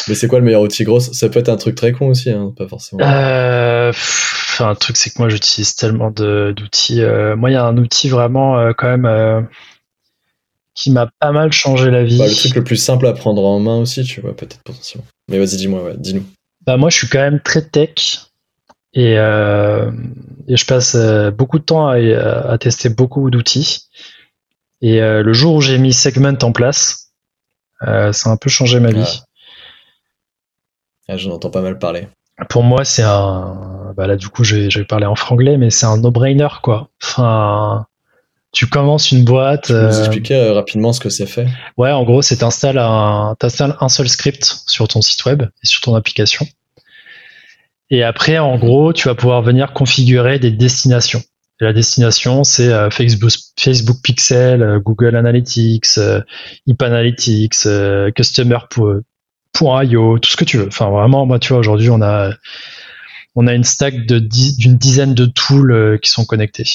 Mais 0.07 0.15
c'est 0.15 0.27
quoi 0.27 0.39
le 0.39 0.45
meilleur 0.45 0.61
outil 0.61 0.83
grosse? 0.83 1.11
Ça 1.11 1.29
peut 1.29 1.39
être 1.39 1.49
un 1.49 1.57
truc 1.57 1.75
très 1.75 1.91
con 1.91 2.07
aussi, 2.07 2.29
hein, 2.29 2.53
pas 2.55 2.67
forcément. 2.67 3.03
Euh, 3.03 3.91
un 4.59 4.75
truc, 4.75 4.97
c'est 4.97 5.09
que 5.09 5.19
moi, 5.19 5.29
j'utilise 5.29 5.75
tellement 5.75 6.11
d'outils. 6.11 7.01
Euh, 7.01 7.35
moi, 7.35 7.49
il 7.49 7.53
y 7.53 7.55
a 7.55 7.65
un 7.65 7.77
outil 7.77 8.09
vraiment 8.09 8.57
euh, 8.57 8.73
quand 8.77 8.87
même 8.87 9.05
euh, 9.05 9.41
qui 10.75 10.91
m'a 10.91 11.09
pas 11.19 11.31
mal 11.31 11.51
changé 11.51 11.89
la 11.89 12.03
vie. 12.03 12.17
Bah, 12.17 12.27
le 12.27 12.35
truc 12.35 12.55
le 12.55 12.63
plus 12.63 12.77
simple 12.77 13.07
à 13.07 13.13
prendre 13.13 13.43
en 13.43 13.59
main 13.59 13.77
aussi, 13.77 14.03
tu 14.03 14.21
vois, 14.21 14.35
peut-être 14.35 14.61
potentiellement. 14.63 15.07
Mais 15.29 15.37
vas-y, 15.37 15.57
dis-moi, 15.57 15.83
ouais, 15.83 15.95
dis-nous. 15.97 16.25
Bah, 16.65 16.77
moi, 16.77 16.89
je 16.89 16.97
suis 16.97 17.07
quand 17.07 17.19
même 17.19 17.39
très 17.39 17.61
tech 17.61 18.27
et, 18.93 19.13
et 19.13 20.57
je 20.57 20.65
passe 20.65 20.97
beaucoup 21.37 21.59
de 21.59 21.63
temps 21.63 21.87
à, 21.87 22.57
tester 22.57 22.89
beaucoup 22.89 23.29
d'outils. 23.29 23.85
Et 24.81 24.99
le 24.99 25.33
jour 25.33 25.55
où 25.55 25.61
j'ai 25.61 25.77
mis 25.77 25.93
Segment 25.93 26.37
en 26.41 26.51
place, 26.51 27.13
ça 27.79 28.11
a 28.11 28.29
un 28.29 28.37
peu 28.37 28.49
changé 28.49 28.79
ma 28.79 28.91
vie. 28.91 29.21
Ah. 29.21 29.25
ah 31.09 31.17
J'en 31.17 31.31
entends 31.31 31.49
pas 31.49 31.61
mal 31.61 31.79
parler. 31.79 32.07
Pour 32.49 32.63
moi, 32.63 32.83
c'est 32.83 33.03
un. 33.03 33.93
Bah 33.95 34.07
là, 34.07 34.15
du 34.15 34.29
coup, 34.29 34.43
je 34.43 34.77
vais, 34.77 34.85
parler 34.85 35.05
en 35.05 35.15
franglais, 35.15 35.57
mais 35.57 35.69
c'est 35.69 35.85
un 35.85 35.97
no-brainer, 35.97 36.47
quoi. 36.61 36.89
Enfin, 37.03 37.85
tu 38.51 38.67
commences 38.67 39.11
une 39.11 39.23
boîte. 39.23 39.65
Tu 39.65 39.73
peux 39.73 39.81
nous 39.81 39.95
euh, 39.95 39.99
expliquer 39.99 40.35
euh, 40.35 40.53
rapidement 40.53 40.93
ce 40.93 40.99
que 40.99 41.09
c'est 41.09 41.25
fait? 41.25 41.47
Ouais, 41.77 41.91
en 41.91 42.03
gros, 42.03 42.21
c'est 42.21 42.37
t'installes 42.37 42.77
un, 42.77 43.35
un 43.41 43.89
seul 43.89 44.09
script 44.09 44.63
sur 44.67 44.87
ton 44.87 45.01
site 45.01 45.25
web 45.25 45.43
et 45.43 45.67
sur 45.67 45.81
ton 45.81 45.95
application. 45.95 46.45
Et 47.89 48.03
après, 48.03 48.39
en 48.39 48.57
gros, 48.57 48.93
tu 48.93 49.07
vas 49.07 49.15
pouvoir 49.15 49.41
venir 49.41 49.73
configurer 49.73 50.39
des 50.39 50.51
destinations. 50.51 51.21
la 51.59 51.73
destination, 51.73 52.45
c'est 52.45 52.71
euh, 52.71 52.89
Facebook, 52.89 53.31
Facebook 53.59 53.97
Pixel, 54.01 54.79
Google 54.79 55.15
Analytics, 55.15 55.99
IP 56.65 56.81
Analytics, 56.81 57.67
Customer 58.15 58.59
.io, 59.59 60.19
tout 60.19 60.29
ce 60.29 60.37
que 60.37 60.45
tu 60.45 60.57
veux. 60.57 60.67
Enfin, 60.67 60.89
vraiment, 60.89 61.25
moi, 61.25 61.39
tu 61.39 61.49
vois, 61.49 61.59
aujourd'hui, 61.59 61.89
on 61.89 62.01
a, 62.01 62.31
on 63.35 63.47
a 63.47 63.53
une 63.53 63.63
stack 63.63 64.05
d'une 64.05 64.77
dizaine 64.77 65.13
de 65.13 65.25
tools 65.25 65.71
euh, 65.71 65.97
qui 65.97 66.09
sont 66.09 66.25
connectés. 66.25 66.65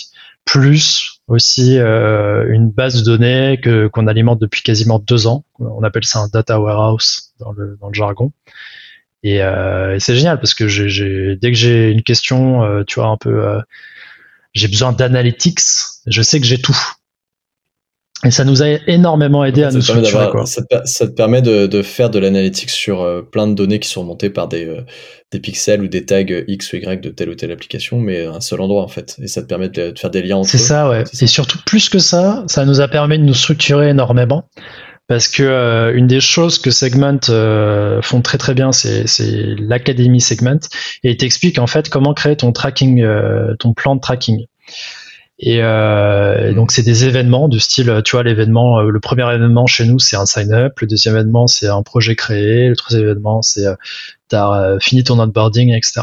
Plus 0.45 1.21
aussi 1.27 1.79
euh, 1.79 2.47
une 2.51 2.71
base 2.71 3.03
de 3.03 3.05
données 3.05 3.59
que 3.61 3.89
qu'on 3.89 4.07
alimente 4.07 4.41
depuis 4.41 4.63
quasiment 4.63 5.01
deux 5.01 5.27
ans. 5.27 5.45
On 5.59 5.83
appelle 5.83 6.05
ça 6.05 6.21
un 6.21 6.29
data 6.29 6.61
warehouse 6.61 7.33
dans 7.41 7.53
le, 7.53 7.77
jargon. 7.93 8.33
Et, 9.25 9.43
euh, 9.43 9.99
c'est 9.99 10.15
génial 10.15 10.39
parce 10.39 10.55
que 10.55 10.69
j'ai, 10.69 11.37
dès 11.37 11.51
que 11.51 11.59
j'ai 11.59 11.91
une 11.91 12.03
question, 12.03 12.85
tu 12.87 13.01
vois, 13.01 13.09
un 13.09 13.17
peu, 13.17 13.61
j'ai 14.55 14.69
besoin 14.69 14.93
d'analytics, 14.93 15.61
je 16.07 16.23
sais 16.23 16.39
que 16.39 16.47
j'ai 16.47 16.59
tout. 16.59 16.79
Et 18.25 18.31
ça 18.31 18.45
nous 18.45 18.63
a 18.63 18.67
énormément 18.87 19.45
aidé 19.45 19.63
à 19.63 19.71
nous 19.71 19.83
structurer. 19.83 20.31
Quoi. 20.31 20.47
Ça, 20.47 20.63
te, 20.63 21.05
permet 21.13 21.43
de, 21.43 21.83
faire 21.83 22.09
de 22.09 22.19
l'analytique 22.19 22.71
sur 22.71 23.03
euh, 23.03 23.21
plein 23.21 23.47
de 23.47 23.55
données 23.55 23.79
qui 23.79 23.89
sont 23.89 24.01
remontées 24.01 24.31
par 24.31 24.49
des, 24.49 24.65
euh, 24.65 24.81
des 25.33 25.39
pixels 25.39 25.83
ou 25.83 25.89
des 25.89 26.07
tags 26.07 26.25
X 26.49 26.73
ou 26.73 26.77
Y 26.77 27.01
de 27.03 27.11
telle 27.11 27.29
ou 27.29 27.35
telle 27.35 27.53
application, 27.53 27.99
mais 27.99 28.25
à 28.25 28.33
un 28.33 28.41
seul 28.41 28.63
endroit 28.63 28.83
en 28.83 28.89
fait. 28.89 29.17
Et 29.23 29.27
ça 29.27 29.43
te 29.43 29.47
permet 29.47 29.69
de, 29.69 29.93
faire 29.97 30.11
des 30.11 30.23
liens 30.23 30.37
entre 30.37 30.49
C'est 30.49 30.59
ça, 30.59 30.89
ouais. 30.89 31.05
Et 31.21 31.27
surtout, 31.27 31.59
plus 31.67 31.91
que 31.91 31.99
ça, 31.99 32.45
ça 32.47 32.65
nous 32.65 32.81
a 32.81 32.89
permis 32.89 33.19
de 33.19 33.25
nous 33.25 33.35
structurer 33.35 33.91
énormément. 33.91 34.49
Parce 35.09 35.29
que 35.29 35.45
euh, 35.45 35.95
une 35.95 36.09
des 36.09 36.21
choses 36.21 36.59
que 36.59 36.73
Segment 36.73 37.21
font 38.03 38.23
très 38.23 38.39
très 38.39 38.55
bien, 38.55 38.73
c'est 38.73 39.05
l'académie 39.59 40.23
Segment, 40.23 40.59
et 41.05 41.17
t'explique 41.19 41.59
en 41.59 41.67
fait 41.67 41.91
comment 41.91 42.15
créer 42.15 42.37
ton 42.37 42.51
tracking, 42.51 43.07
ton 43.59 43.75
plan 43.75 43.95
de 43.95 44.01
tracking. 44.01 44.47
Et, 45.39 45.63
euh, 45.63 46.55
donc 46.55 46.73
c'est 46.73 46.83
des 46.83 47.05
événements 47.05 47.49
de 47.49 47.59
style, 47.59 48.01
tu 48.05 48.13
vois, 48.13 48.23
l'événement, 48.23 48.79
euh, 48.79 48.89
le 48.89 49.01
premier 49.01 49.31
événement 49.35 49.67
chez 49.67 49.85
nous 49.85 49.99
c'est 49.99 50.17
un 50.17 50.25
sign-up, 50.25 50.81
le 50.81 50.87
deuxième 50.87 51.15
événement 51.15 51.47
c'est 51.47 51.69
un 51.69 51.83
projet 51.83 52.17
créé, 52.17 52.69
le 52.69 52.77
troisième 52.77 53.05
événement 53.05 53.43
c'est 53.43 53.67
euh, 53.67 53.75
t'as 54.29 54.59
euh, 54.59 54.79
fini 54.81 55.05
ton 55.05 55.19
onboarding, 55.21 55.75
etc. 55.75 56.03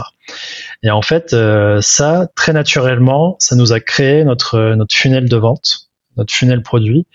Et 0.84 0.92
en 0.92 1.02
fait, 1.02 1.36
ça 1.82 2.28
très 2.36 2.54
naturellement, 2.54 3.36
ça 3.40 3.56
nous 3.56 3.74
a 3.74 3.80
créé 3.80 4.24
notre 4.24 4.76
notre 4.76 4.96
funnel 4.96 5.28
de 5.28 5.38
vente, 5.38 5.90
notre 6.16 6.34
funnel 6.34 6.62
produit, 6.62 7.08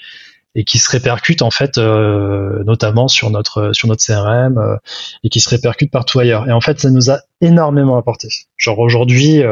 et 0.55 0.65
qui 0.65 0.79
se 0.79 0.91
répercute 0.91 1.41
en 1.43 1.51
fait 1.51 1.79
notamment 1.79 3.09
sur 3.09 3.31
notre 3.31 3.73
sur 3.73 3.89
notre 3.89 4.05
CRM 4.05 4.79
et 5.23 5.29
qui 5.29 5.41
se 5.41 5.49
répercute 5.49 5.91
partout 5.91 6.19
ailleurs. 6.19 6.49
Et 6.49 6.53
en 6.53 6.61
fait, 6.61 6.81
ça 6.81 6.91
nous 6.91 7.11
a 7.11 7.21
énormément 7.41 7.97
apporté. 7.97 8.29
Genre 8.57 8.79
aujourd'hui 8.79 9.43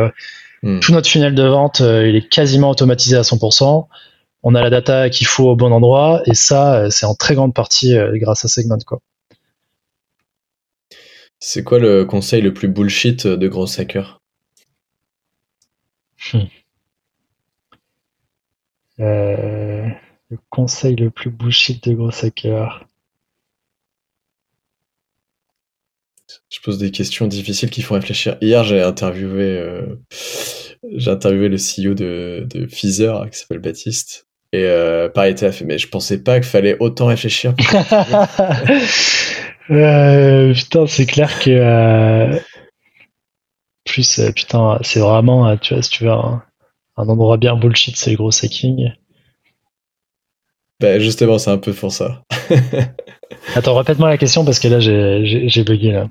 Hmm. 0.62 0.80
Tout 0.80 0.92
notre 0.92 1.09
funnel 1.09 1.34
de 1.34 1.42
vente, 1.42 1.80
euh, 1.80 2.09
il 2.09 2.16
est 2.16 2.28
quasiment 2.28 2.70
automatisé 2.70 3.16
à 3.16 3.22
100%. 3.22 3.88
On 4.42 4.54
a 4.54 4.62
la 4.62 4.70
data 4.70 5.11
qu'il 5.11 5.26
faut 5.26 5.50
au 5.50 5.57
bon 5.57 5.72
endroit 5.72 6.22
et 6.26 6.34
ça, 6.34 6.76
euh, 6.76 6.90
c'est 6.90 7.07
en 7.07 7.14
très 7.14 7.34
grande 7.34 7.54
partie 7.54 7.96
euh, 7.96 8.16
grâce 8.16 8.44
à 8.44 8.48
Segment. 8.48 8.78
Quoi. 8.86 9.00
C'est 11.38 11.62
quoi 11.62 11.78
le 11.78 12.04
conseil 12.04 12.42
le 12.42 12.54
plus 12.54 12.68
bullshit 12.68 13.26
de 13.26 13.48
gros 13.48 13.66
hackers? 13.78 14.20
Hmm. 16.32 16.44
Le 18.98 20.38
conseil 20.50 20.96
le 20.96 21.11
plus 21.11 21.30
bullshit 21.30 21.86
de 21.88 21.94
gros 21.94 22.11
hackers. 22.24 22.84
Je 26.57 26.62
pose 26.62 26.78
des 26.78 26.90
questions 26.90 27.26
difficiles 27.26 27.68
qui 27.68 27.82
font 27.82 27.96
réfléchir. 27.96 28.38
Hier, 28.40 28.64
j'ai 28.64 28.80
interviewé, 28.80 29.44
euh, 29.44 30.00
j'ai 30.94 31.11
interviewé 31.11 31.50
le 31.50 31.59
CEO 31.59 31.92
de, 31.92 32.46
de 32.48 32.64
Pfizer, 32.64 33.28
qui 33.30 33.38
s'appelle 33.38 33.59
Baptiste. 33.59 34.26
Et 34.54 34.64
euh, 34.64 35.11
pareil, 35.11 35.34
il 35.38 35.52
fait, 35.52 35.66
mais 35.66 35.76
je 35.76 35.86
pensais 35.86 36.22
pas 36.22 36.36
qu'il 36.36 36.48
fallait 36.48 36.78
autant 36.80 37.04
réfléchir. 37.07 37.52
euh, 39.70 40.54
putain, 40.54 40.86
c'est 40.86 41.04
clair 41.04 41.38
que. 41.40 41.50
Euh, 41.50 42.38
plus, 43.84 44.22
putain, 44.34 44.78
c'est 44.80 45.00
vraiment, 45.00 45.59
tu 45.59 45.74
vois, 45.74 45.82
si 45.82 45.90
tu 45.90 46.04
veux, 46.04 46.11
un, 46.11 46.42
endroit 46.96 47.36
bien 47.36 47.54
bullshit, 47.54 47.98
c'est 47.98 48.12
le 48.12 48.16
gros 48.16 48.30
hacking. 48.30 48.92
Bah, 50.80 50.98
justement, 51.00 51.36
c'est 51.36 51.50
un 51.50 51.59
peu 51.59 51.74
pour 51.74 51.92
ça. 51.92 52.22
Attends, 53.54 53.76
répète-moi 53.76 54.09
la 54.09 54.16
question 54.16 54.42
parce 54.42 54.59
que 54.59 54.68
là, 54.68 54.80
j'ai 54.80 55.64
bugué. 55.64 55.92
Là. 55.92 56.09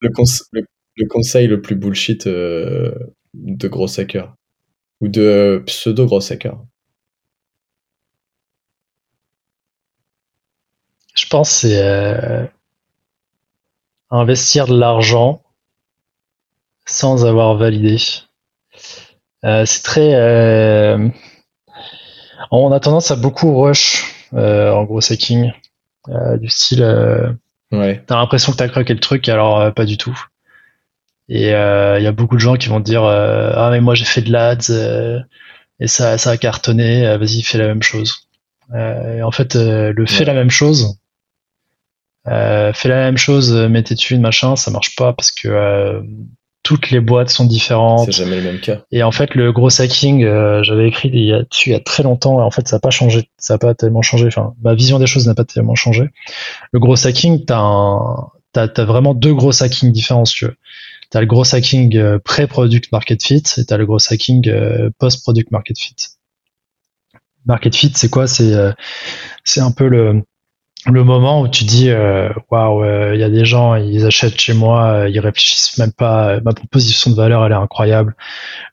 Le, 0.00 1.06
conseil 1.08 1.46
le 1.46 1.60
plus 1.60 1.74
bullshit 1.74 2.26
euh, 2.26 2.94
de 3.34 3.68
gros 3.68 3.98
hackers 3.98 4.34
ou 5.00 5.08
de 5.08 5.62
pseudo 5.66 6.06
gros 6.06 6.32
hackers 6.32 6.58
Je 11.14 11.26
pense 11.26 11.50
c'est 11.50 11.82
euh, 11.82 12.46
investir 14.10 14.66
de 14.66 14.78
l'argent 14.78 15.42
sans 16.86 17.26
avoir 17.26 17.56
validé. 17.56 17.96
c'est 19.42 19.82
très. 19.82 20.14
on 22.50 22.72
a 22.72 22.80
tendance 22.80 23.10
à 23.10 23.16
beaucoup 23.16 23.60
rush 23.60 24.30
en 24.32 24.84
gros 24.84 25.00
hacking, 25.12 25.52
du 26.40 26.48
style. 26.48 27.38
Ouais. 27.72 28.02
T'as 28.06 28.16
l'impression 28.16 28.52
que 28.52 28.56
t'as 28.58 28.68
craqué 28.68 28.94
le 28.94 29.00
truc, 29.00 29.28
alors 29.28 29.72
pas 29.74 29.84
du 29.84 29.96
tout. 29.96 30.18
Et 31.28 31.48
il 31.48 32.02
y 32.02 32.06
a 32.06 32.12
beaucoup 32.12 32.36
de 32.36 32.40
gens 32.40 32.56
qui 32.56 32.68
vont 32.68 32.80
te 32.80 32.86
dire 32.86 33.04
ah 33.04 33.68
mais 33.70 33.80
moi 33.80 33.94
j'ai 33.94 34.06
fait 34.06 34.22
de 34.22 34.32
l'ads 34.32 34.70
et 35.80 35.86
ça 35.86 36.16
ça 36.18 36.30
a 36.30 36.36
cartonné, 36.36 37.16
vas-y 37.18 37.42
fais 37.42 37.58
la 37.58 37.66
même 37.66 37.82
chose. 37.82 38.28
et 38.74 39.22
en 39.22 39.30
fait 39.30 39.54
le 39.54 40.06
fait 40.06 40.24
la 40.24 40.34
même 40.34 40.50
chose 40.50 40.98
euh, 42.28 42.72
fais 42.72 42.88
la 42.88 42.96
même 42.96 43.16
chose, 43.16 43.52
mettez 43.52 43.94
dessus 43.94 44.14
une 44.14 44.20
machin, 44.20 44.56
ça 44.56 44.70
marche 44.70 44.96
pas 44.96 45.12
parce 45.12 45.30
que 45.30 45.48
euh, 45.48 46.02
toutes 46.68 46.90
les 46.90 47.00
boîtes 47.00 47.30
sont 47.30 47.46
différentes. 47.46 48.12
C'est 48.12 48.24
jamais 48.24 48.36
le 48.36 48.42
même 48.42 48.60
cas. 48.60 48.82
Et 48.90 49.02
en 49.02 49.10
fait, 49.10 49.34
le 49.34 49.52
gros 49.52 49.80
hacking, 49.80 50.22
euh, 50.22 50.62
j'avais 50.62 50.86
écrit 50.86 51.08
il 51.10 51.24
y 51.24 51.32
a, 51.32 51.42
dessus 51.42 51.70
il 51.70 51.72
y 51.72 51.74
a 51.74 51.80
très 51.80 52.02
longtemps, 52.02 52.40
et 52.40 52.42
en 52.42 52.50
fait, 52.50 52.68
ça 52.68 52.76
n'a 52.76 52.80
pas 52.80 52.90
changé, 52.90 53.30
ça 53.38 53.54
n'a 53.54 53.58
pas 53.58 53.74
tellement 53.74 54.02
changé. 54.02 54.26
Enfin, 54.26 54.52
ma 54.60 54.74
vision 54.74 54.98
des 54.98 55.06
choses 55.06 55.26
n'a 55.26 55.34
pas 55.34 55.46
tellement 55.46 55.74
changé. 55.74 56.10
Le 56.70 56.78
gros 56.78 57.06
hacking, 57.06 57.46
t'as 57.46 57.58
un, 57.58 58.28
t'as, 58.52 58.84
vraiment 58.84 59.14
deux 59.14 59.32
gros 59.32 59.62
hackings 59.62 59.92
différents, 59.92 60.26
si 60.26 60.34
tu 60.34 60.44
veux. 60.44 60.56
T'as 61.08 61.20
le 61.20 61.26
gros 61.26 61.54
hacking 61.54 62.18
pré-product 62.18 62.92
market 62.92 63.22
fit 63.22 63.42
et 63.56 63.64
t'as 63.64 63.78
le 63.78 63.86
gros 63.86 63.96
hacking 64.12 64.46
post-product 64.98 65.50
market 65.50 65.78
fit. 65.78 65.96
Market 67.46 67.74
fit, 67.74 67.92
c'est 67.94 68.10
quoi? 68.10 68.26
C'est 68.26 68.52
c'est 69.42 69.60
un 69.60 69.70
peu 69.70 69.88
le 69.88 70.22
le 70.86 71.04
moment 71.04 71.40
où 71.40 71.48
tu 71.48 71.64
dis 71.64 71.90
euh, 71.90 72.30
waouh 72.50 72.84
euh, 72.84 73.14
il 73.14 73.20
y 73.20 73.24
a 73.24 73.28
des 73.28 73.44
gens 73.44 73.74
ils 73.74 74.06
achètent 74.06 74.40
chez 74.40 74.54
moi 74.54 74.92
euh, 74.92 75.08
ils 75.08 75.20
réfléchissent 75.20 75.76
même 75.78 75.92
pas 75.92 76.40
ma 76.40 76.52
proposition 76.52 77.10
de 77.10 77.16
valeur 77.16 77.44
elle 77.44 77.52
est 77.52 77.56
incroyable. 77.56 78.14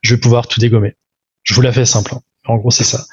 Je 0.02 0.14
vais 0.14 0.20
pouvoir 0.20 0.46
tout 0.46 0.60
dégommer. 0.60 0.94
Je 1.42 1.54
vous 1.54 1.62
la 1.62 1.72
fais 1.72 1.84
simple 1.84 2.14
hein. 2.14 2.20
en 2.46 2.56
gros 2.56 2.70
c'est 2.70 2.84
ça. 2.84 3.04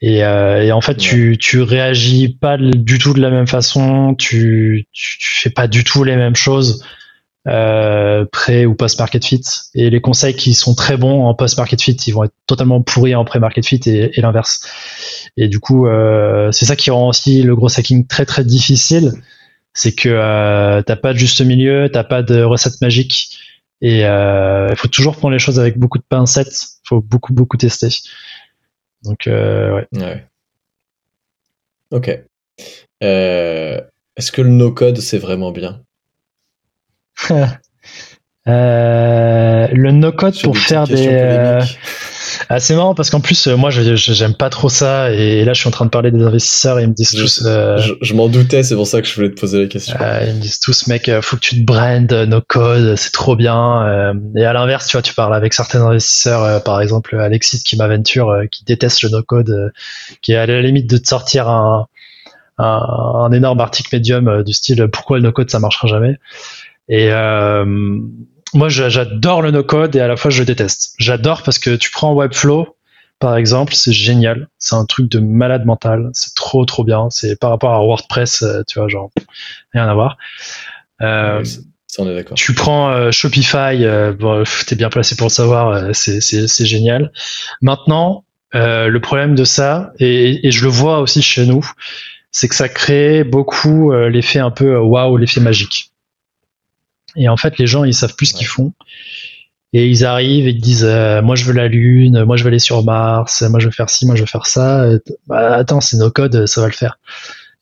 Et, 0.00 0.18
et, 0.18 0.72
en 0.72 0.80
fait 0.80 0.96
tu 0.96 1.38
tu 1.38 1.62
réagis 1.62 2.28
pas 2.28 2.58
du 2.58 2.98
tout 2.98 3.14
de 3.14 3.20
la 3.20 3.30
même 3.30 3.46
façon 3.46 4.14
tu, 4.14 4.86
tu, 4.92 5.18
tu 5.18 5.34
fais 5.40 5.50
pas 5.50 5.66
du 5.66 5.84
tout 5.84 6.04
les 6.04 6.16
mêmes 6.16 6.36
choses 6.36 6.84
euh, 7.46 8.24
pré 8.32 8.64
ou 8.64 8.74
post 8.74 8.98
market 8.98 9.22
fit. 9.22 9.42
Et 9.74 9.90
les 9.90 10.00
conseils 10.00 10.34
qui 10.34 10.54
sont 10.54 10.74
très 10.74 10.96
bons 10.96 11.26
en 11.26 11.34
post 11.34 11.58
market 11.58 11.80
fit 11.80 11.92
ils 11.92 12.12
vont 12.12 12.24
être 12.24 12.34
totalement 12.46 12.80
pourris 12.80 13.14
en 13.14 13.26
pré 13.26 13.38
market 13.38 13.66
fit 13.66 13.80
et, 13.84 14.18
et 14.18 14.20
l'inverse 14.22 14.66
et 15.36 15.48
du 15.48 15.58
coup 15.60 15.86
euh, 15.86 16.52
c'est 16.52 16.64
ça 16.64 16.76
qui 16.76 16.90
rend 16.90 17.08
aussi 17.08 17.42
le 17.42 17.56
gros 17.56 17.68
hacking 17.68 18.06
très 18.06 18.26
très 18.26 18.44
difficile. 18.44 19.12
C'est 19.72 19.92
que 19.92 20.08
euh, 20.08 20.82
t'as 20.82 20.96
pas 20.96 21.12
de 21.12 21.18
juste 21.18 21.40
milieu 21.40 21.88
t'as 21.92 22.04
pas 22.04 22.22
de 22.22 22.42
recette 22.42 22.80
magique. 22.80 23.38
Et 23.80 24.06
euh, 24.06 24.68
il 24.70 24.76
faut 24.76 24.88
toujours 24.88 25.16
prendre 25.16 25.32
les 25.32 25.38
choses 25.38 25.58
avec 25.58 25.78
beaucoup 25.78 25.98
de 25.98 26.04
pincettes. 26.08 26.54
Il 26.84 26.88
faut 26.88 27.00
beaucoup 27.00 27.34
beaucoup 27.34 27.56
tester. 27.56 27.88
Donc 29.02 29.24
ouais. 29.26 29.86
ouais. 29.92 30.26
Ok. 31.90 32.18
Euh, 33.02 33.80
est-ce 34.16 34.32
que 34.32 34.42
le 34.42 34.48
no 34.48 34.70
code 34.72 34.98
c'est 34.98 35.18
vraiment 35.18 35.52
bien? 35.52 35.82
Euh, 38.46 39.68
le 39.72 39.90
no-code 39.90 40.38
pour 40.42 40.58
faire 40.58 40.86
des. 40.86 41.60
Euh... 42.54 42.56
Ah, 42.56 42.60
c'est 42.60 42.74
marrant 42.76 42.94
parce 42.94 43.10
qu'en 43.10 43.20
plus, 43.20 43.46
euh, 43.46 43.56
moi, 43.56 43.70
je, 43.70 43.94
j'aime 43.96 44.34
pas 44.34 44.48
trop 44.48 44.68
ça. 44.68 45.10
Et 45.12 45.44
là, 45.44 45.52
je 45.52 45.60
suis 45.60 45.68
en 45.68 45.72
train 45.72 45.84
de 45.84 45.90
parler 45.90 46.10
des 46.10 46.22
investisseurs 46.22 46.78
et 46.78 46.84
ils 46.84 46.88
me 46.88 46.94
disent 46.94 47.10
tous. 47.10 47.42
Euh, 47.44 47.78
je, 48.00 48.14
m'en 48.14 48.28
doutais, 48.28 48.62
c'est 48.62 48.74
pour 48.74 48.86
ça 48.86 49.02
que 49.02 49.08
je 49.08 49.14
voulais 49.14 49.30
te 49.30 49.40
poser 49.40 49.62
la 49.62 49.66
question. 49.66 49.96
ils 50.22 50.34
me 50.34 50.40
disent 50.40 50.60
tous, 50.60 50.86
mec, 50.86 51.10
faut 51.20 51.36
que 51.36 51.40
tu 51.42 51.56
te 51.56 51.64
brandes 51.64 52.12
no-code, 52.12 52.96
c'est 52.96 53.12
trop 53.12 53.36
bien. 53.36 54.14
et 54.36 54.44
à 54.44 54.52
l'inverse, 54.52 54.86
tu 54.86 54.92
vois, 54.92 55.02
tu 55.02 55.14
parles 55.14 55.34
avec 55.34 55.52
certains 55.52 55.84
investisseurs, 55.84 56.62
par 56.62 56.80
exemple 56.80 57.16
Alexis 57.16 57.62
qui 57.64 57.76
m'aventure, 57.76 58.42
qui 58.50 58.64
déteste 58.64 59.02
le 59.02 59.10
no-code, 59.10 59.72
qui 60.22 60.32
est 60.32 60.36
à 60.36 60.46
la 60.46 60.62
limite 60.62 60.88
de 60.88 60.96
te 60.96 61.08
sortir 61.08 61.48
un, 61.48 61.86
un, 62.58 62.64
un 62.64 63.32
énorme 63.32 63.60
article 63.60 63.96
médium 63.96 64.42
du 64.42 64.52
style 64.52 64.88
pourquoi 64.92 65.18
le 65.18 65.24
no-code 65.24 65.50
ça 65.50 65.58
marchera 65.58 65.88
jamais. 65.88 66.18
Et 66.88 67.08
euh, 67.10 67.64
moi, 68.54 68.68
j'adore 68.68 69.42
le 69.42 69.50
no-code 69.50 69.96
et 69.96 70.00
à 70.00 70.08
la 70.08 70.16
fois 70.16 70.30
je 70.30 70.40
le 70.40 70.44
déteste. 70.46 70.94
J'adore 70.98 71.42
parce 71.42 71.58
que 71.58 71.76
tu 71.76 71.90
prends 71.90 72.14
Webflow, 72.14 72.76
par 73.18 73.36
exemple, 73.36 73.74
c'est 73.74 73.92
génial. 73.92 74.48
C'est 74.58 74.76
un 74.76 74.84
truc 74.84 75.10
de 75.10 75.18
malade 75.18 75.64
mental. 75.64 76.10
C'est 76.12 76.34
trop, 76.34 76.64
trop 76.64 76.84
bien. 76.84 77.08
C'est 77.10 77.38
par 77.38 77.50
rapport 77.50 77.72
à 77.72 77.80
WordPress, 77.80 78.42
euh, 78.42 78.62
tu 78.66 78.78
vois, 78.78 78.88
genre, 78.88 79.10
rien 79.72 79.88
à 79.88 79.94
voir. 79.94 80.16
Euh, 81.02 81.42
on 81.98 82.08
est 82.08 82.14
d'accord. 82.14 82.36
Tu 82.36 82.54
prends 82.54 82.90
euh, 82.90 83.10
Shopify, 83.10 83.84
euh, 83.84 84.12
bon, 84.12 84.44
t'es 84.66 84.76
bien 84.76 84.90
placé 84.90 85.16
pour 85.16 85.26
le 85.26 85.32
savoir, 85.32 85.68
euh, 85.68 85.90
c'est 85.92 86.66
génial. 86.66 87.12
Maintenant, 87.60 88.24
le 88.52 88.98
problème 88.98 89.34
de 89.34 89.44
ça, 89.44 89.92
et, 89.98 90.46
et, 90.46 90.50
je 90.52 90.64
le 90.64 90.70
vois 90.70 91.00
aussi 91.00 91.22
chez 91.22 91.44
nous, 91.44 91.68
c'est 92.30 92.48
que 92.48 92.54
ça 92.54 92.68
crée 92.68 93.24
beaucoup 93.24 93.92
l'effet 93.92 94.38
un 94.38 94.52
peu 94.52 94.76
waouh, 94.78 95.16
l'effet 95.16 95.40
magique. 95.40 95.90
Et 97.16 97.28
en 97.28 97.36
fait, 97.36 97.58
les 97.58 97.66
gens, 97.66 97.84
ils 97.84 97.94
savent 97.94 98.14
plus 98.14 98.26
ce 98.26 98.34
qu'ils 98.34 98.46
font. 98.46 98.72
Et 99.72 99.88
ils 99.88 100.04
arrivent 100.04 100.46
et 100.46 100.50
ils 100.50 100.60
disent 100.60 100.84
euh, 100.84 101.20
Moi, 101.20 101.34
je 101.34 101.44
veux 101.44 101.52
la 101.52 101.66
Lune, 101.66 102.24
moi, 102.24 102.36
je 102.36 102.44
veux 102.44 102.48
aller 102.48 102.60
sur 102.60 102.84
Mars, 102.84 103.42
moi, 103.42 103.58
je 103.58 103.66
veux 103.66 103.72
faire 103.72 103.90
ci, 103.90 104.06
moi, 104.06 104.14
je 104.14 104.20
veux 104.20 104.26
faire 104.26 104.46
ça. 104.46 104.86
Bah, 105.26 105.56
attends, 105.56 105.80
c'est 105.80 105.96
nos 105.96 106.12
codes, 106.12 106.46
ça 106.46 106.60
va 106.60 106.68
le 106.68 106.72
faire. 106.72 106.98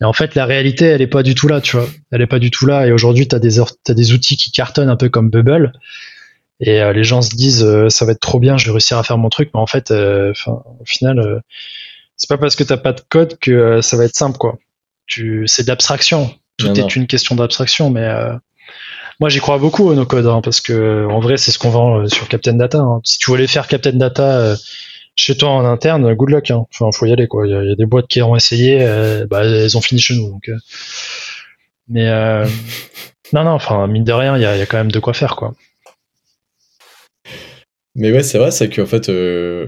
Et 0.03 0.05
en 0.05 0.13
fait, 0.13 0.35
la 0.35 0.45
réalité, 0.45 0.85
elle 0.85 1.01
est 1.01 1.07
pas 1.07 1.23
du 1.23 1.35
tout 1.35 1.49
là, 1.49 1.63
tu 1.63 1.77
vois. 1.77 1.89
Elle 2.11 2.21
est 2.21 2.27
pas 2.27 2.39
du 2.39 2.51
tout 2.51 2.67
là. 2.67 2.87
Et 2.87 2.93
aujourd'hui, 2.93 3.27
tu 3.27 3.35
as 3.35 3.39
des, 3.39 3.61
as 3.61 3.95
des 3.95 4.13
outils 4.13 4.37
qui 4.37 4.53
cartonnent 4.53 4.91
un 4.91 4.97
peu 4.97 5.09
comme 5.09 5.31
Bubble. 5.31 5.73
Et 6.61 6.83
euh, 6.83 6.93
les 6.93 7.03
gens 7.03 7.23
se 7.23 7.35
disent 7.35 7.65
euh, 7.65 7.89
Ça 7.89 8.05
va 8.05 8.13
être 8.13 8.21
trop 8.21 8.39
bien, 8.39 8.59
je 8.59 8.67
vais 8.67 8.73
réussir 8.73 8.99
à 8.99 9.05
faire 9.05 9.17
mon 9.17 9.31
truc. 9.31 9.51
Mais 9.55 9.61
en 9.61 9.67
fait, 9.67 9.91
au 9.91 10.85
final, 10.85 11.43
c'est 12.19 12.29
pas 12.29 12.37
parce 12.37 12.57
que 12.57 12.65
t'as 12.65 12.77
pas 12.77 12.93
de 12.93 13.01
code 13.09 13.39
que 13.39 13.81
ça 13.81 13.97
va 13.97 14.05
être 14.05 14.17
simple, 14.17 14.37
quoi. 14.37 14.59
C'est 15.47 15.63
de 15.63 15.69
l'abstraction. 15.69 16.35
Tout 16.59 16.79
est 16.79 16.95
une 16.95 17.07
question 17.07 17.37
d'abstraction, 17.37 17.89
mais 17.89 18.07
moi, 19.21 19.29
j'y 19.29 19.41
crois 19.41 19.59
beaucoup 19.59 19.89
au 19.89 19.95
no-code, 19.95 20.27
hein, 20.27 20.41
parce 20.43 20.61
que 20.61 21.07
en 21.11 21.21
vrai, 21.21 21.37
c'est 21.37 21.51
ce 21.51 21.59
qu'on 21.59 21.71
vend 21.71 22.01
euh, 22.01 22.07
sur 22.07 22.29
Captain 22.29 22.55
Data. 22.55 22.79
Hein. 22.79 23.01
Si 23.05 23.19
tu 23.19 23.31
voulais 23.31 23.47
faire 23.47 23.67
Captain 23.67 23.93
Data 23.93 24.39
euh, 24.39 24.57
chez 25.17 25.37
toi 25.37 25.51
en 25.51 25.65
interne, 25.65 26.15
good 26.15 26.31
luck. 26.31 26.51
Hein. 26.51 26.65
Enfin, 26.73 26.91
faut 26.93 27.07
y 27.07 27.13
aller, 27.13 27.27
quoi. 27.27 27.47
Il 27.47 27.53
y, 27.53 27.73
a 27.73 27.75
des 27.75 27.87
boîtes 27.87 28.09
qui 28.09 28.23
ont 28.23 28.37
essayé, 28.37 28.79
euh, 28.81 29.27
bah, 29.29 29.45
elles 29.45 29.77
ont 29.77 29.81
fini 29.81 30.01
chez 30.01 30.15
nous. 30.15 30.31
Donc, 30.31 30.51
mais 31.89 32.07
non, 33.33 33.45
non. 33.45 33.53
Enfin, 33.53 33.87
mine 33.87 34.05
de 34.05 34.13
rien, 34.13 34.37
il 34.37 34.43
y 34.43 34.47
a, 34.47 34.67
quand 34.67 34.79
même 34.79 34.93
de 34.93 35.01
quoi 35.01 35.15
faire, 35.15 35.37
quoi. 35.37 35.55
Mais 37.95 38.11
ouais, 38.11 38.23
c'est 38.23 38.39
vrai, 38.39 38.51
c'est 38.51 38.71
qu'en 38.71 38.87
fait, 38.87 39.11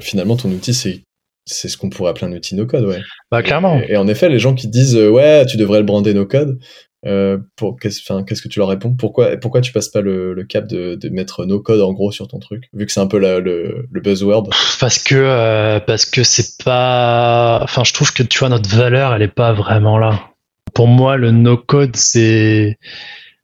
finalement, 0.00 0.36
ton 0.36 0.50
outil, 0.50 0.74
c'est 0.74 1.02
c'est 1.46 1.68
ce 1.68 1.76
qu'on 1.76 1.90
pourrait 1.90 2.08
appeler 2.08 2.26
un 2.26 2.32
outil 2.32 2.54
no-code, 2.54 2.86
ouais. 2.86 3.02
Bah, 3.30 3.42
clairement. 3.42 3.78
Et, 3.86 3.98
en 3.98 4.08
effet, 4.08 4.30
les 4.30 4.38
gens 4.38 4.54
qui 4.54 4.66
disent, 4.66 4.96
ouais, 4.96 5.44
tu 5.44 5.58
devrais 5.58 5.78
le 5.78 5.84
brander 5.84 6.14
no-code, 6.14 6.58
euh, 7.06 7.38
pour 7.56 7.78
qu'est-ce 7.78 8.00
que 8.40 8.48
tu 8.48 8.58
leur 8.58 8.68
réponds? 8.68 8.94
Pourquoi 8.94 9.36
pourquoi 9.36 9.60
tu 9.60 9.72
passes 9.72 9.88
pas 9.88 10.00
le, 10.00 10.42
cap 10.48 10.66
de, 10.66 10.98
mettre 11.10 11.44
no 11.44 11.60
code 11.60 11.82
en 11.82 11.92
gros 11.92 12.10
sur 12.12 12.28
ton 12.28 12.38
truc 12.38 12.64
vu 12.72 12.86
que 12.86 12.92
c'est 12.92 13.00
un 13.00 13.06
peu 13.06 13.18
le, 13.18 13.86
buzzword? 13.92 14.48
Parce 14.80 14.98
que 14.98 15.14
euh, 15.14 15.80
parce 15.80 16.06
que 16.06 16.22
c'est 16.22 16.62
pas 16.64 17.60
enfin 17.62 17.84
je 17.84 17.92
trouve 17.92 18.12
que 18.12 18.22
tu 18.22 18.38
vois 18.38 18.48
notre 18.48 18.68
valeur 18.68 19.14
elle 19.14 19.22
est 19.22 19.28
pas 19.28 19.52
vraiment 19.52 19.98
là. 19.98 20.30
Pour 20.72 20.88
moi 20.88 21.16
le 21.16 21.30
no 21.30 21.58
code 21.58 21.94
c'est 21.94 22.78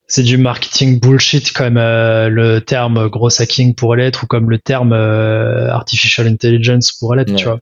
c'est 0.07 0.23
du 0.23 0.39
marketing 0.39 0.99
bullshit 0.99 1.53
comme 1.53 1.77
euh, 1.77 2.29
le 2.31 2.61
terme 2.63 3.09
gros 3.09 3.43
hacking 3.43 3.75
pourrait 3.75 3.99
l'être 3.99 4.25
ou 4.25 4.27
comme 4.27 4.49
le 4.49 4.59
terme 4.59 4.95
artificial 4.95 6.27
intelligence 6.27 6.93
pourrait 6.93 7.19
l'être 7.19 7.35
tu 7.35 7.45
vois. 7.45 7.61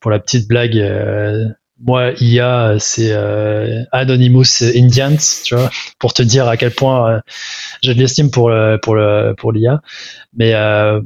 Pour 0.00 0.10
la 0.10 0.18
petite 0.18 0.48
blague 0.48 1.54
moi, 1.82 2.12
IA, 2.20 2.76
c'est 2.78 3.12
euh, 3.12 3.82
Anonymous 3.90 4.62
Indians, 4.62 5.16
tu 5.44 5.54
vois, 5.54 5.70
pour 5.98 6.14
te 6.14 6.22
dire 6.22 6.46
à 6.48 6.56
quel 6.56 6.70
point 6.70 7.10
euh, 7.10 7.20
j'ai 7.82 7.94
de 7.94 7.98
l'estime 7.98 8.30
pour 8.30 8.50
le, 8.50 8.78
pour 8.80 8.94
le, 8.94 9.34
pour 9.36 9.52
l'IA. 9.52 9.82
Mais 10.34 10.54
euh, 10.54 11.00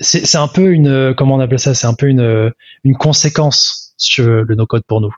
c'est 0.00 0.38
un 0.38 0.48
peu 0.48 0.72
une, 0.72 1.14
comment 1.14 1.36
on 1.36 1.40
appelle 1.40 1.58
ça 1.58 1.74
C'est 1.74 1.86
un 1.86 1.94
peu 1.94 2.08
une, 2.08 2.52
une 2.84 2.96
conséquence 2.96 3.94
sur 3.96 4.24
le 4.26 4.54
no-code 4.54 4.82
pour 4.86 5.00
nous. 5.00 5.14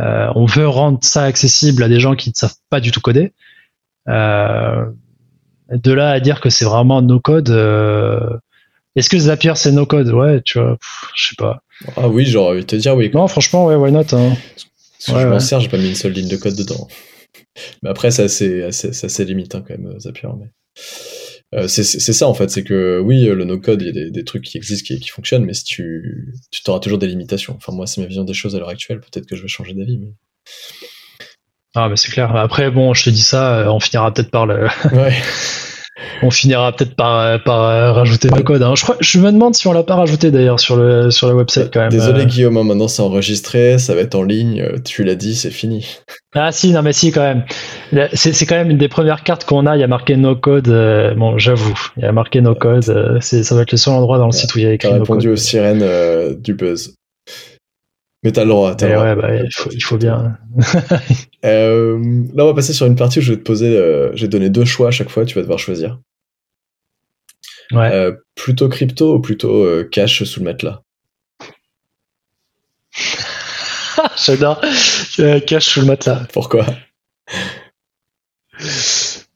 Euh, 0.00 0.30
on 0.34 0.44
veut 0.44 0.68
rendre 0.68 0.98
ça 1.02 1.22
accessible 1.22 1.82
à 1.82 1.88
des 1.88 2.00
gens 2.00 2.14
qui 2.14 2.30
ne 2.30 2.34
savent 2.34 2.54
pas 2.68 2.80
du 2.80 2.90
tout 2.90 3.00
coder. 3.00 3.32
Euh, 4.08 4.86
de 5.70 5.92
là 5.92 6.10
à 6.10 6.20
dire 6.20 6.40
que 6.40 6.50
c'est 6.50 6.64
vraiment 6.64 7.00
no-code. 7.00 7.50
Est-ce 8.98 9.08
que 9.08 9.18
Zapier 9.18 9.52
c'est 9.54 9.70
no-code 9.70 10.08
Ouais, 10.08 10.42
tu 10.44 10.58
vois, 10.58 10.76
je 11.14 11.28
sais 11.28 11.36
pas. 11.36 11.62
Ah 11.96 12.08
oui, 12.08 12.26
j'aurais 12.26 12.50
envie 12.50 12.60
de 12.62 12.66
te 12.66 12.74
dire 12.74 12.96
oui. 12.96 13.10
Non, 13.14 13.28
franchement, 13.28 13.66
ouais, 13.66 13.76
why 13.76 13.92
not 13.92 14.12
hein. 14.12 14.36
Parce 15.06 15.18
que 15.18 15.20
je 15.20 15.26
m'en 15.28 15.38
sers, 15.38 15.60
j'ai 15.60 15.68
pas 15.68 15.78
mis 15.78 15.90
une 15.90 15.94
seule 15.94 16.12
ligne 16.12 16.28
de 16.28 16.36
code 16.36 16.56
dedans. 16.56 16.88
Mais 17.82 17.90
après, 17.90 18.10
c'est 18.10 18.24
assez, 18.24 18.62
assez, 18.64 19.24
limite 19.24 19.54
hein, 19.54 19.64
quand 19.66 19.78
même, 19.78 19.86
euh, 19.86 20.00
Zapier. 20.00 20.28
Mais... 20.40 20.50
Euh, 21.54 21.68
c'est 21.68 21.82
ça 21.84 22.26
en 22.26 22.34
fait, 22.34 22.50
c'est 22.50 22.64
que 22.64 22.98
oui, 22.98 23.24
le 23.26 23.44
no-code, 23.44 23.80
il 23.82 23.86
y 23.86 24.06
a 24.06 24.10
des, 24.10 24.24
trucs 24.24 24.42
qui 24.42 24.58
existent, 24.58 24.96
qui, 24.96 25.08
fonctionnent, 25.08 25.44
mais 25.44 25.54
si 25.54 25.62
tu, 25.62 26.34
tu 26.50 26.60
auras 26.68 26.80
toujours 26.80 26.98
des 26.98 27.06
limitations. 27.06 27.54
Enfin, 27.56 27.72
moi, 27.72 27.86
c'est 27.86 28.00
ma 28.00 28.08
vision 28.08 28.24
des 28.24 28.34
choses 28.34 28.56
à 28.56 28.58
l'heure 28.58 28.68
actuelle. 28.68 28.98
Peut-être 28.98 29.26
que 29.26 29.36
je 29.36 29.42
vais 29.42 29.48
changer 29.48 29.74
d'avis. 29.74 29.98
Mais... 29.98 30.12
Ah, 31.76 31.88
mais 31.88 31.96
c'est 31.96 32.10
clair. 32.10 32.34
Après, 32.34 32.70
bon, 32.72 32.92
je 32.94 33.04
te 33.04 33.10
dis 33.10 33.22
ça, 33.22 33.60
euh, 33.60 33.66
on 33.68 33.78
finira 33.78 34.12
peut-être 34.12 34.32
par 34.32 34.46
le. 34.46 34.66
ouais. 34.92 35.14
on 36.22 36.30
finira 36.30 36.72
peut-être 36.72 36.94
par, 36.94 37.42
par 37.42 37.94
rajouter 37.94 38.28
le 38.28 38.42
code. 38.42 38.62
Hein. 38.62 38.74
Je, 38.76 38.82
crois, 38.82 38.96
je 39.00 39.18
me 39.18 39.30
demande 39.32 39.54
si 39.54 39.66
on 39.66 39.72
l'a 39.72 39.82
pas 39.82 39.96
rajouté 39.96 40.30
d'ailleurs 40.30 40.60
sur 40.60 40.76
le 40.76 41.10
sur 41.10 41.28
website 41.28 41.70
quand 41.72 41.80
même. 41.80 41.90
Désolé 41.90 42.26
Guillaume, 42.26 42.56
hein, 42.56 42.64
maintenant 42.64 42.88
c'est 42.88 43.02
enregistré, 43.02 43.78
ça 43.78 43.94
va 43.94 44.00
être 44.02 44.14
en 44.14 44.22
ligne. 44.22 44.64
Tu 44.84 45.04
l'as 45.04 45.14
dit, 45.14 45.34
c'est 45.34 45.50
fini. 45.50 45.86
Ah 46.34 46.52
si, 46.52 46.72
non 46.72 46.82
mais 46.82 46.92
si 46.92 47.10
quand 47.10 47.22
même. 47.22 47.44
C'est 48.12 48.46
quand 48.46 48.56
même 48.56 48.70
une 48.70 48.78
des 48.78 48.88
premières 48.88 49.22
cartes 49.22 49.44
qu'on 49.44 49.66
a. 49.66 49.76
Il 49.76 49.80
y 49.80 49.84
a 49.84 49.88
marqué 49.88 50.16
no 50.16 50.36
code. 50.36 50.68
bon, 51.16 51.38
j'avoue, 51.38 51.78
il 51.96 52.04
y 52.04 52.06
a 52.06 52.12
marqué 52.12 52.40
no 52.40 52.54
code. 52.54 53.18
c'est 53.20 53.42
ça 53.42 53.54
va 53.54 53.62
être 53.62 53.72
le 53.72 53.78
seul 53.78 53.94
endroit 53.94 54.18
dans 54.18 54.26
le 54.26 54.32
site 54.32 54.54
où 54.54 54.58
il 54.58 54.64
y 54.64 54.66
a 54.66 54.72
écrit 54.72 54.88
no 54.88 54.94
code. 54.94 55.02
répondu 55.02 55.28
aux 55.30 55.36
sirènes 55.36 56.34
du 56.40 56.54
buzz. 56.54 56.97
Mais 58.22 58.32
t'as 58.32 58.42
le 58.44 58.50
droit. 58.50 58.70
As 58.72 58.86
le 58.86 58.94
droit. 58.94 59.04
Ouais, 59.04 59.14
bah, 59.14 59.34
il, 59.34 59.48
faut, 59.54 59.70
il, 59.70 59.80
faut, 59.80 59.96
bien. 59.96 60.36
euh, 61.44 62.24
là, 62.34 62.44
on 62.44 62.46
va 62.46 62.54
passer 62.54 62.72
sur 62.72 62.86
une 62.86 62.96
partie 62.96 63.20
où 63.20 63.22
je 63.22 63.32
vais 63.32 63.38
te 63.38 63.44
poser. 63.44 63.76
Euh, 63.76 64.10
j'ai 64.14 64.28
donné 64.28 64.50
deux 64.50 64.64
choix 64.64 64.88
à 64.88 64.90
chaque 64.90 65.10
fois. 65.10 65.24
Tu 65.24 65.36
vas 65.36 65.42
devoir 65.42 65.58
choisir. 65.58 65.98
Ouais. 67.70 67.92
Euh, 67.92 68.12
plutôt 68.34 68.68
crypto 68.68 69.14
ou 69.14 69.20
plutôt 69.20 69.64
euh, 69.64 69.84
cash 69.84 70.24
sous 70.24 70.40
le 70.40 70.46
matelas? 70.46 70.82
J'adore. 74.24 74.60
cash 75.46 75.66
sous 75.66 75.80
le 75.80 75.86
matelas. 75.86 76.26
Pourquoi? 76.32 76.66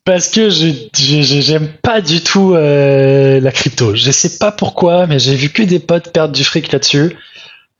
Parce 0.04 0.28
que 0.28 0.48
j'aime 0.50 1.68
pas 1.82 2.00
du 2.00 2.20
tout 2.20 2.54
la 2.54 3.52
crypto. 3.52 3.94
Je 3.94 4.10
sais 4.10 4.38
pas 4.38 4.50
pourquoi, 4.50 5.06
mais 5.06 5.20
j'ai 5.20 5.36
vu 5.36 5.50
que 5.50 5.62
des 5.62 5.78
potes 5.78 6.12
perdre 6.12 6.34
du 6.34 6.42
fric 6.42 6.72
là-dessus. 6.72 7.16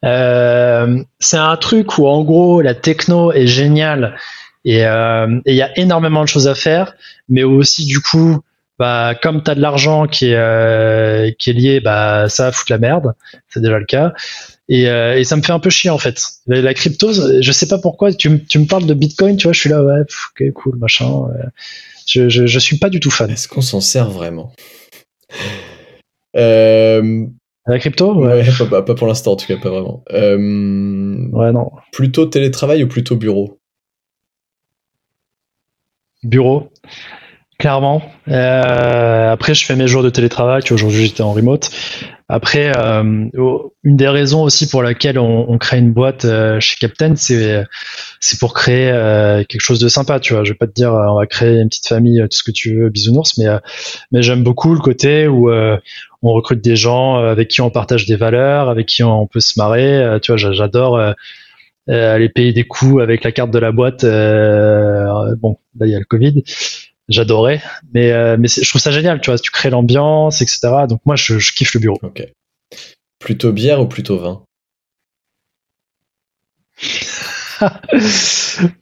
Euh, 0.05 1.03
c'est 1.21 1.37
un 1.37 1.57
truc 1.57 1.99
où 1.99 2.09
en 2.09 2.25
gros 2.25 2.61
la 2.61 2.75
techno 2.75 3.33
est 3.33 3.47
géniale 3.47 4.17
et 4.65 4.85
euh, 4.85 5.41
il 5.47 5.55
y 5.55 5.63
a 5.63 5.77
énormément 5.79 6.23
de 6.23 6.29
choses 6.29 6.49
à 6.49 6.55
faire, 6.55 6.95
mais 7.29 7.43
aussi 7.43 7.85
du 7.85 8.01
coup, 8.01 8.41
bah, 8.79 9.15
comme 9.21 9.43
tu 9.43 9.51
as 9.51 9.55
de 9.55 9.61
l'argent 9.61 10.07
euh, 10.23 11.31
qui 11.39 11.51
est 11.51 11.53
lié, 11.53 11.81
bah, 11.81 12.29
ça 12.29 12.45
va 12.45 12.53
foutre 12.53 12.73
la 12.73 12.79
merde, 12.79 13.15
c'est 13.49 13.61
déjà 13.61 13.79
le 13.79 13.85
cas. 13.85 14.13
Et, 14.69 14.89
euh, 14.89 15.23
ça 15.25 15.37
me 15.37 15.43
fait 15.43 15.53
un 15.53 15.59
peu 15.59 15.71
chier 15.71 15.91
en 15.91 15.99
fait. 15.99 16.21
La, 16.47 16.75
crypto, 16.75 17.13
je 17.13 17.53
sais 17.53 17.69
pas 17.69 17.79
pourquoi, 17.79 18.13
tu, 18.13 18.29
me 18.29 18.67
parles 18.67 18.87
de 18.87 18.95
Bitcoin, 18.95 19.37
tu 19.37 19.45
vois, 19.45 19.53
je 19.53 19.61
suis 19.61 19.71
là, 19.71 19.83
ouais, 19.83 20.01
ok, 20.01 20.53
cool, 20.53 20.77
machin. 20.79 21.11
Je, 22.07 22.29
je, 22.29 22.59
suis 22.59 22.79
pas 22.79 22.89
du 22.89 23.01
tout 23.01 23.11
fan. 23.11 23.31
Est-ce 23.31 23.49
qu'on 23.49 23.63
s'en 23.63 23.81
sert 23.81 24.11
vraiment? 24.11 24.53
Euh, 26.37 27.27
la 27.67 27.79
crypto? 27.79 28.15
Ouais, 28.15 28.45
pas, 28.71 28.83
pour 28.83 29.07
l'instant 29.07 29.33
en 29.33 29.37
tout 29.37 29.47
cas, 29.47 29.57
pas 29.57 29.71
vraiment. 29.71 30.03
Euh, 30.13 31.29
ouais, 31.33 31.53
non. 31.53 31.71
Plutôt 31.93 32.27
télétravail 32.27 32.83
ou 32.83 32.89
plutôt 32.89 33.17
bureau? 33.17 33.61
Bureau, 36.25 36.71
clairement. 37.59 38.03
Euh, 38.29 39.33
après, 39.33 39.55
je 39.55 39.65
fais 39.65 39.77
mes 39.77 39.89
jours 39.89 40.03
de 40.03 40.11
télétravail. 40.11 40.63
Aujourd'hui, 40.71 41.07
j'étais 41.07 41.23
en 41.23 41.33
remote. 41.33 41.71
Après, 42.29 42.73
euh, 42.77 43.29
une 43.83 43.97
des 43.97 44.09
raisons 44.09 44.43
aussi 44.43 44.69
pour 44.69 44.83
laquelle 44.83 45.19
on, 45.19 45.59
crée 45.59 45.79
une 45.79 45.93
boîte 45.93 46.27
chez 46.61 46.77
Captain, 46.81 47.15
c'est 47.17 47.63
c'est 48.21 48.39
pour 48.39 48.55
créer 48.55 48.91
quelque 49.49 49.61
chose 49.61 49.81
de 49.81 49.89
sympa. 49.89 50.19
Tu 50.19 50.33
vois, 50.33 50.45
je 50.45 50.53
vais 50.53 50.57
pas 50.57 50.67
te 50.67 50.73
dire 50.73 50.93
on 50.93 51.19
va 51.19 51.27
créer 51.27 51.61
une 51.61 51.69
petite 51.69 51.89
famille, 51.89 52.21
tout 52.23 52.37
ce 52.37 52.43
que 52.43 52.53
tu 52.53 52.77
veux, 52.77 52.89
bisounours, 52.89 53.37
mais 53.37 53.47
mais 54.13 54.23
j'aime 54.23 54.45
beaucoup 54.45 54.73
le 54.73 54.81
côté 54.81 55.27
où 55.29 55.51
on 56.23 56.33
recrute 56.33 56.61
des 56.61 56.77
gens 56.77 57.19
euh, 57.19 57.31
avec 57.31 57.49
qui 57.49 57.61
on 57.61 57.71
partage 57.71 58.07
des 58.07 58.17
valeurs, 58.17 58.71
avec 58.71 58.87
qui 58.87 59.03
on 59.03 59.27
peut 59.27 59.41
se 59.41 59.59
marrer. 59.59 60.03
Euh, 60.03 60.19
tu 60.19 60.33
vois, 60.33 60.53
j'adore 60.53 60.97
euh, 60.97 61.13
aller 61.89 62.29
payer 62.29 62.53
des 62.53 62.65
coups 62.65 63.03
avec 63.03 63.25
la 63.25 63.33
carte 63.33 63.51
de 63.51 63.59
la 63.59 63.73
boîte. 63.73 64.03
bon, 64.05 65.59
là 65.79 65.87
il 65.87 65.91
y 65.91 65.95
a 65.95 65.99
le 65.99 66.05
Covid. 66.05 66.43
J'adorais, 67.09 67.61
mais 67.93 68.37
mais 68.39 68.47
je 68.49 68.67
trouve 68.69 68.81
ça 68.81 68.93
génial. 68.93 69.21
Tu 69.21 69.31
vois, 69.31 69.39
tu 69.39 69.51
crées 69.51 69.71
l'ambiance, 69.71 70.41
etc. 70.41 70.87
Donc 70.89 71.01
moi, 71.05 71.17
je, 71.17 71.37
kiffe 71.53 71.75
le 71.75 71.81
bureau. 71.81 71.99
Ok. 72.03 72.25
Plutôt 73.19 73.53
bière 73.53 73.81
ou 73.81 73.87
plutôt 73.87 74.19
vin? 74.19 74.45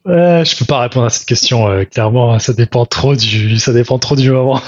Ouais, 0.05 0.43
je 0.43 0.57
peux 0.57 0.65
pas 0.65 0.81
répondre 0.81 1.05
à 1.05 1.09
cette 1.09 1.27
question 1.27 1.85
clairement. 1.85 2.37
Ça 2.39 2.51
dépend 2.53 2.85
trop 2.85 3.15
du, 3.15 3.57
ça 3.57 3.71
dépend 3.73 3.99
trop 3.99 4.15
du 4.15 4.29
moment. 4.31 4.59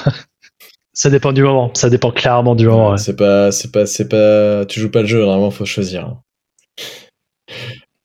Ça 0.94 1.10
dépend 1.10 1.34
du 1.34 1.41
moment. 1.41 1.72
Ça 1.74 1.89
dépend 1.89 2.12
clairement 2.12 2.56
du 2.56 2.68
moment. 2.68 2.96
C'est 2.98 3.16
pas, 3.16 3.52
c'est 3.52 3.72
pas, 3.72 3.86
c'est 3.88 4.08
pas. 4.08 4.66
Tu 4.66 4.80
joues 4.80 4.91
pas 4.91 5.02
le 5.02 5.08
jeu. 5.08 5.20
Normalement, 5.20 5.50
faut 5.50 5.66
choisir. 5.66 6.18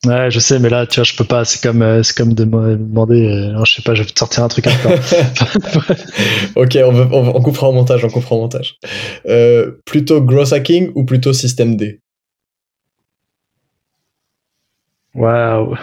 Ouais, 0.06 0.30
je 0.30 0.38
sais, 0.38 0.58
mais 0.58 0.70
là, 0.70 0.86
tu 0.86 0.96
vois, 0.96 1.04
je 1.04 1.14
peux 1.14 1.24
pas. 1.24 1.44
C'est 1.44 1.60
comme, 1.60 1.82
euh, 1.82 2.02
c'est 2.02 2.16
comme 2.16 2.32
de 2.32 2.44
me 2.44 2.76
demander. 2.76 3.26
Euh, 3.26 3.64
je 3.64 3.74
sais 3.74 3.82
pas, 3.82 3.94
je 3.94 4.02
vais 4.02 4.08
te 4.08 4.18
sortir 4.18 4.42
un 4.42 4.48
truc 4.48 4.66
ok, 6.56 6.78
on, 6.82 6.94
on, 7.12 7.36
on, 7.36 7.42
coupera 7.42 7.68
en 7.68 7.72
montage. 7.72 8.04
On 8.04 8.08
coupera 8.08 8.36
en 8.36 8.40
montage. 8.40 8.78
Euh, 9.26 9.72
plutôt 9.84 10.22
gross 10.22 10.52
hacking 10.52 10.90
ou 10.94 11.04
plutôt 11.04 11.32
système 11.34 11.76
D? 11.76 12.00
Waouh, 15.14 15.76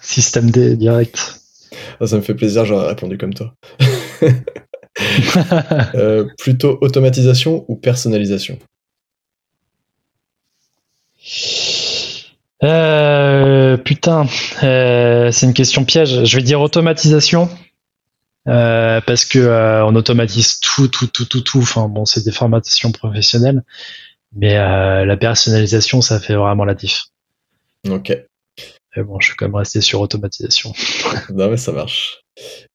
système 0.00 0.50
D 0.50 0.76
direct. 0.76 1.40
Ah, 1.98 2.06
ça 2.06 2.16
me 2.16 2.22
fait 2.22 2.34
plaisir. 2.34 2.64
J'aurais 2.64 2.88
répondu 2.88 3.18
comme 3.18 3.34
toi. 3.34 3.54
Euh, 5.94 6.26
plutôt 6.38 6.78
automatisation 6.80 7.64
ou 7.68 7.76
personnalisation? 7.76 8.58
Euh, 12.62 13.76
Putain, 13.76 14.26
euh, 14.62 15.30
c'est 15.30 15.46
une 15.46 15.54
question 15.54 15.84
piège. 15.84 16.24
Je 16.24 16.36
vais 16.36 16.42
dire 16.42 16.60
automatisation. 16.60 17.48
parce 18.44 19.24
que 19.24 19.82
on 19.84 19.94
automatise 19.94 20.60
tout, 20.60 20.88
tout, 20.88 21.06
tout, 21.06 21.24
tout, 21.24 21.40
tout. 21.40 21.60
Enfin 21.60 21.88
bon, 21.88 22.04
c'est 22.04 22.24
des 22.24 22.32
formations 22.32 22.92
professionnelles, 22.92 23.62
mais 24.34 24.54
la 24.54 25.16
personnalisation, 25.16 26.00
ça 26.00 26.20
fait 26.20 26.34
vraiment 26.34 26.64
la 26.64 26.74
diff. 26.74 27.06
Ok. 27.88 28.16
Mais 28.96 29.02
bon, 29.02 29.18
je 29.20 29.28
suis 29.28 29.36
quand 29.36 29.46
même 29.46 29.54
resté 29.54 29.80
sur 29.80 30.00
automatisation. 30.00 30.72
non 31.34 31.48
mais 31.50 31.56
ça 31.56 31.72
marche. 31.72 32.22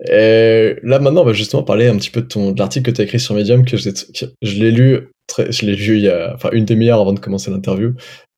Et 0.07 0.75
là 0.83 0.99
maintenant, 0.99 1.21
on 1.21 1.25
va 1.25 1.33
justement 1.33 1.63
parler 1.63 1.87
un 1.87 1.97
petit 1.97 2.09
peu 2.09 2.21
de 2.21 2.27
ton 2.27 2.51
de 2.51 2.59
l'article 2.59 2.91
que 2.91 2.95
tu 2.95 3.01
as 3.01 3.03
écrit 3.05 3.19
sur 3.19 3.35
Medium, 3.35 3.65
que, 3.65 3.77
je 3.77 4.53
l'ai 4.59 4.71
lu, 4.71 5.09
très, 5.27 5.51
je 5.51 5.65
l'ai 5.65 5.75
lu 5.75 5.97
il 5.97 6.03
y 6.03 6.09
a, 6.09 6.33
enfin 6.35 6.49
une 6.51 6.65
demi-heure 6.65 7.01
avant 7.01 7.13
de 7.13 7.19
commencer 7.19 7.51
l'interview. 7.51 7.93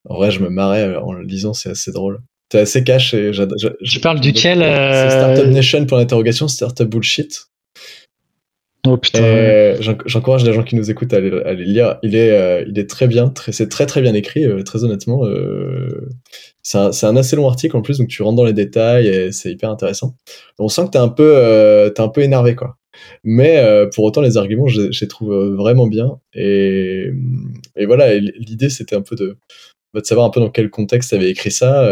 En 0.08 0.16
vrai, 0.16 0.32
je 0.32 0.40
me 0.40 0.50
marrais 0.50 0.96
en 0.96 1.12
le 1.12 1.24
lisant, 1.24 1.54
c'est 1.54 1.70
assez 1.70 1.92
drôle. 1.92 2.22
T'es 2.50 2.60
assez 2.60 2.84
cash 2.84 3.14
et 3.14 3.32
Je 3.32 4.00
parle 4.00 4.20
duquel 4.20 4.60
C'est 4.60 5.10
Startup 5.12 5.46
euh, 5.46 5.52
Nation 5.52 5.86
pour 5.86 5.98
l'interrogation, 5.98 6.48
Startup 6.48 6.88
Bullshit. 6.88 7.49
Oh 8.90 8.98
putain. 8.98 9.76
J'encourage 10.06 10.44
les 10.44 10.54
gens 10.54 10.64
qui 10.64 10.76
nous 10.76 10.90
écoutent 10.90 11.14
à 11.14 11.18
aller, 11.18 11.66
lire. 11.66 12.00
Il 12.02 12.16
est, 12.16 12.32
euh, 12.32 12.66
il 12.68 12.80
est 12.80 12.90
très 12.90 13.08
bien, 13.08 13.30
très, 13.30 13.52
c'est 13.52 13.70
très 13.70 13.86
très 13.86 14.02
bien 14.02 14.16
écrit, 14.16 14.46
euh, 14.46 14.64
très 14.64 14.84
honnêtement. 14.84 15.26
Euh, 15.26 16.10
c'est 16.64 16.78
un, 16.78 16.90
un, 17.04 17.16
assez 17.16 17.36
long 17.36 17.48
article 17.48 17.78
en 17.78 17.82
plus, 17.82 18.00
donc 18.00 18.08
tu 18.08 18.24
rentres 18.24 18.38
dans 18.38 18.46
les 18.46 18.54
détails 18.54 19.08
et 19.08 19.32
c'est 19.32 19.52
hyper 19.52 19.70
intéressant. 19.70 20.16
On 20.58 20.70
sent 20.70 20.86
que 20.86 20.92
t'es 20.92 20.98
un 20.98 21.10
peu, 21.10 21.36
es 21.88 22.02
un 22.02 22.10
peu 22.10 22.22
énervé 22.22 22.56
quoi. 22.56 22.78
Mais 23.24 23.64
pour 23.94 24.04
autant, 24.06 24.22
les 24.22 24.38
arguments, 24.38 24.68
je, 24.68 24.90
les 25.00 25.08
trouve 25.08 25.34
vraiment 25.56 25.88
bien. 25.88 26.20
Et, 26.34 27.12
et 27.76 27.86
voilà, 27.86 28.16
l'idée 28.16 28.70
c'était 28.70 28.96
un 28.96 29.02
peu 29.02 29.16
de, 29.16 29.38
bah, 29.94 30.02
de 30.02 30.06
savoir 30.06 30.26
un 30.26 30.32
peu 30.32 30.40
dans 30.40 30.50
quel 30.50 30.70
contexte 30.72 31.10
tu 31.10 31.16
avais 31.16 31.30
écrit 31.30 31.52
ça. 31.52 31.92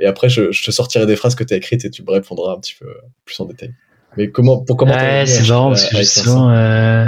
et 0.00 0.06
après, 0.06 0.30
je, 0.30 0.52
je, 0.52 0.64
te 0.64 0.70
sortirai 0.70 1.06
des 1.06 1.16
phrases 1.16 1.34
que 1.34 1.44
tu 1.44 1.52
as 1.52 1.58
écrites 1.58 1.84
et 1.84 1.90
tu 1.90 2.02
me 2.02 2.10
répondras 2.10 2.54
un 2.54 2.60
petit 2.60 2.76
peu 2.80 2.86
plus 3.26 3.38
en 3.40 3.44
détail. 3.44 3.74
Mais 4.16 4.30
comment, 4.30 4.58
pour 4.64 4.76
comment 4.76 4.92
Ouais, 4.92 5.26
c'est 5.26 5.48
marrant 5.48 5.68
parce 5.68 5.88
que 5.88 5.96
justement, 5.96 6.50
euh... 6.50 7.06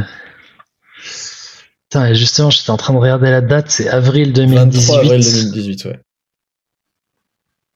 Putain, 1.92 2.14
justement, 2.14 2.48
j'étais 2.48 2.70
en 2.70 2.78
train 2.78 2.94
de 2.94 2.98
regarder 2.98 3.30
la 3.30 3.42
date, 3.42 3.70
c'est 3.70 3.88
avril 3.88 4.32
2018. 4.32 4.78
23 4.78 4.98
avril 4.98 5.20
2018, 5.20 5.84
ouais. 5.84 6.00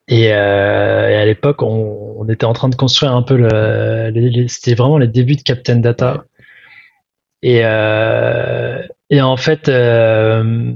Et, 0.09 0.33
euh, 0.33 1.11
et 1.11 1.17
à 1.17 1.25
l'époque, 1.25 1.63
on, 1.63 2.15
on, 2.17 2.29
était 2.29 2.47
en 2.47 2.53
train 2.53 2.69
de 2.69 2.77
construire 2.77 3.13
un 3.13 3.23
peu 3.23 3.37
le. 3.37 4.47
C'était 4.49 4.75
vraiment 4.75 4.99
les 4.99 5.09
débuts 5.09 5.37
de 5.37 5.43
Captain 5.43 5.77
Data. 5.77 6.25
Et, 7.43 7.61
euh, 7.65 8.83
et 9.11 9.21
en 9.21 9.37
fait, 9.37 9.69
euh, 9.69 10.73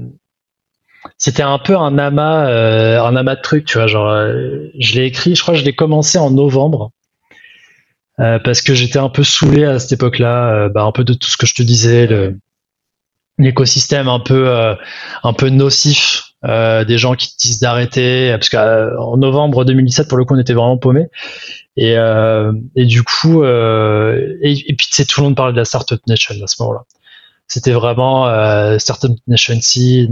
c'était 1.17 1.43
un 1.43 1.59
peu 1.59 1.77
un 1.77 1.97
amas, 1.97 2.45
un 2.47 3.15
amas 3.15 3.35
de 3.35 3.41
trucs, 3.41 3.65
tu 3.65 3.77
vois. 3.77 3.87
Genre, 3.87 4.09
je 4.77 4.99
l'ai 4.99 5.05
écrit, 5.05 5.33
je 5.35 5.41
crois 5.41 5.53
que 5.53 5.59
je 5.61 5.65
l'ai 5.65 5.73
commencé 5.73 6.17
en 6.17 6.29
novembre. 6.29 6.91
Euh, 8.21 8.39
parce 8.39 8.61
que 8.61 8.73
j'étais 8.73 8.99
un 8.99 9.09
peu 9.09 9.23
saoulé 9.23 9.65
à 9.65 9.79
cette 9.79 9.93
époque-là, 9.93 10.53
euh, 10.53 10.69
bah, 10.69 10.83
un 10.83 10.91
peu 10.91 11.03
de 11.03 11.13
tout 11.13 11.27
ce 11.27 11.37
que 11.37 11.47
je 11.47 11.55
te 11.55 11.63
disais, 11.63 12.07
l'écosystème 13.37 14.07
un 14.07 14.19
peu 14.19 14.49
euh, 14.49 14.75
un 15.23 15.33
peu 15.33 15.49
nocif 15.49 16.23
des 16.43 16.97
gens 16.97 17.13
qui 17.13 17.35
disent 17.37 17.59
d'arrêter 17.59 18.31
parce 18.31 18.49
qu'en 18.49 19.15
novembre 19.17 19.63
2017 19.63 20.07
pour 20.07 20.17
le 20.17 20.25
coup 20.25 20.33
on 20.33 20.39
était 20.39 20.53
vraiment 20.53 20.77
paumé 20.77 21.05
et, 21.77 21.95
et 22.75 22.85
du 22.85 23.03
coup 23.03 23.43
et, 23.43 24.39
et, 24.41 24.73
puis 24.75 24.87
tu 24.87 24.95
sais 24.95 25.05
tout 25.05 25.21
le 25.21 25.27
monde 25.27 25.35
parlait 25.35 25.53
de 25.53 25.57
la 25.57 25.65
startup 25.65 26.01
nation 26.07 26.33
à 26.43 26.47
ce 26.47 26.55
moment-là 26.63 26.83
c'était 27.51 27.73
vraiment 27.73 28.29
euh, 28.29 28.77
Startup 28.79 29.11
Nation 29.27 29.59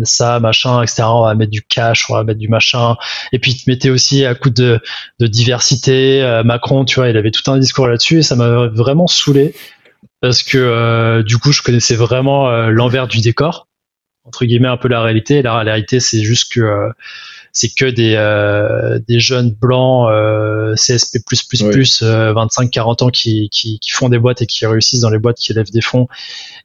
ça, 0.03 0.41
machin, 0.41 0.83
etc. 0.83 1.03
On 1.05 1.23
va 1.23 1.35
mettre 1.35 1.51
du 1.51 1.61
cash, 1.61 2.09
on 2.09 2.15
va 2.15 2.25
mettre 2.25 2.39
du 2.39 2.49
machin. 2.49 2.97
Et 3.31 3.39
puis, 3.39 3.55
tu 3.55 3.69
mettais 3.69 3.89
aussi 3.89 4.25
à 4.25 4.35
coup 4.35 4.49
de, 4.49 4.81
de 5.21 5.27
diversité. 5.27 6.21
Euh, 6.21 6.43
Macron, 6.43 6.83
tu 6.83 6.95
vois, 6.95 7.07
il 7.07 7.15
avait 7.15 7.31
tout 7.31 7.49
un 7.49 7.57
discours 7.57 7.87
là-dessus 7.87 8.17
et 8.17 8.23
ça 8.23 8.35
m'a 8.35 8.67
vraiment 8.67 9.07
saoulé. 9.07 9.55
parce 10.19 10.43
que 10.43 11.21
du 11.21 11.37
coup, 11.37 11.53
je 11.53 11.61
connaissais 11.61 11.95
vraiment 11.95 12.49
l'envers 12.67 13.07
du 13.07 13.21
décor, 13.21 13.69
entre 14.25 14.43
guillemets, 14.43 14.67
un 14.67 14.75
peu 14.75 14.89
la 14.89 15.01
réalité. 15.01 15.41
la 15.41 15.63
réalité, 15.63 16.01
c'est 16.01 16.21
juste 16.21 16.51
que 16.51 16.89
c'est 17.59 17.67
que 17.67 17.83
des, 17.83 18.13
euh, 18.15 18.99
des 19.05 19.19
jeunes 19.19 19.51
blancs 19.51 20.09
euh, 20.09 20.75
CSP++, 20.75 21.19
25-40 21.19 23.03
ans 23.03 23.09
qui, 23.09 23.49
qui, 23.49 23.79
qui, 23.79 23.91
font 23.91 24.07
des 24.07 24.17
boîtes 24.17 24.41
et 24.41 24.45
qui 24.45 24.65
réussissent 24.65 25.01
dans 25.01 25.09
les 25.09 25.19
boîtes, 25.19 25.35
qui 25.37 25.53
lèvent 25.53 25.69
des 25.69 25.81
fonds, 25.81 26.07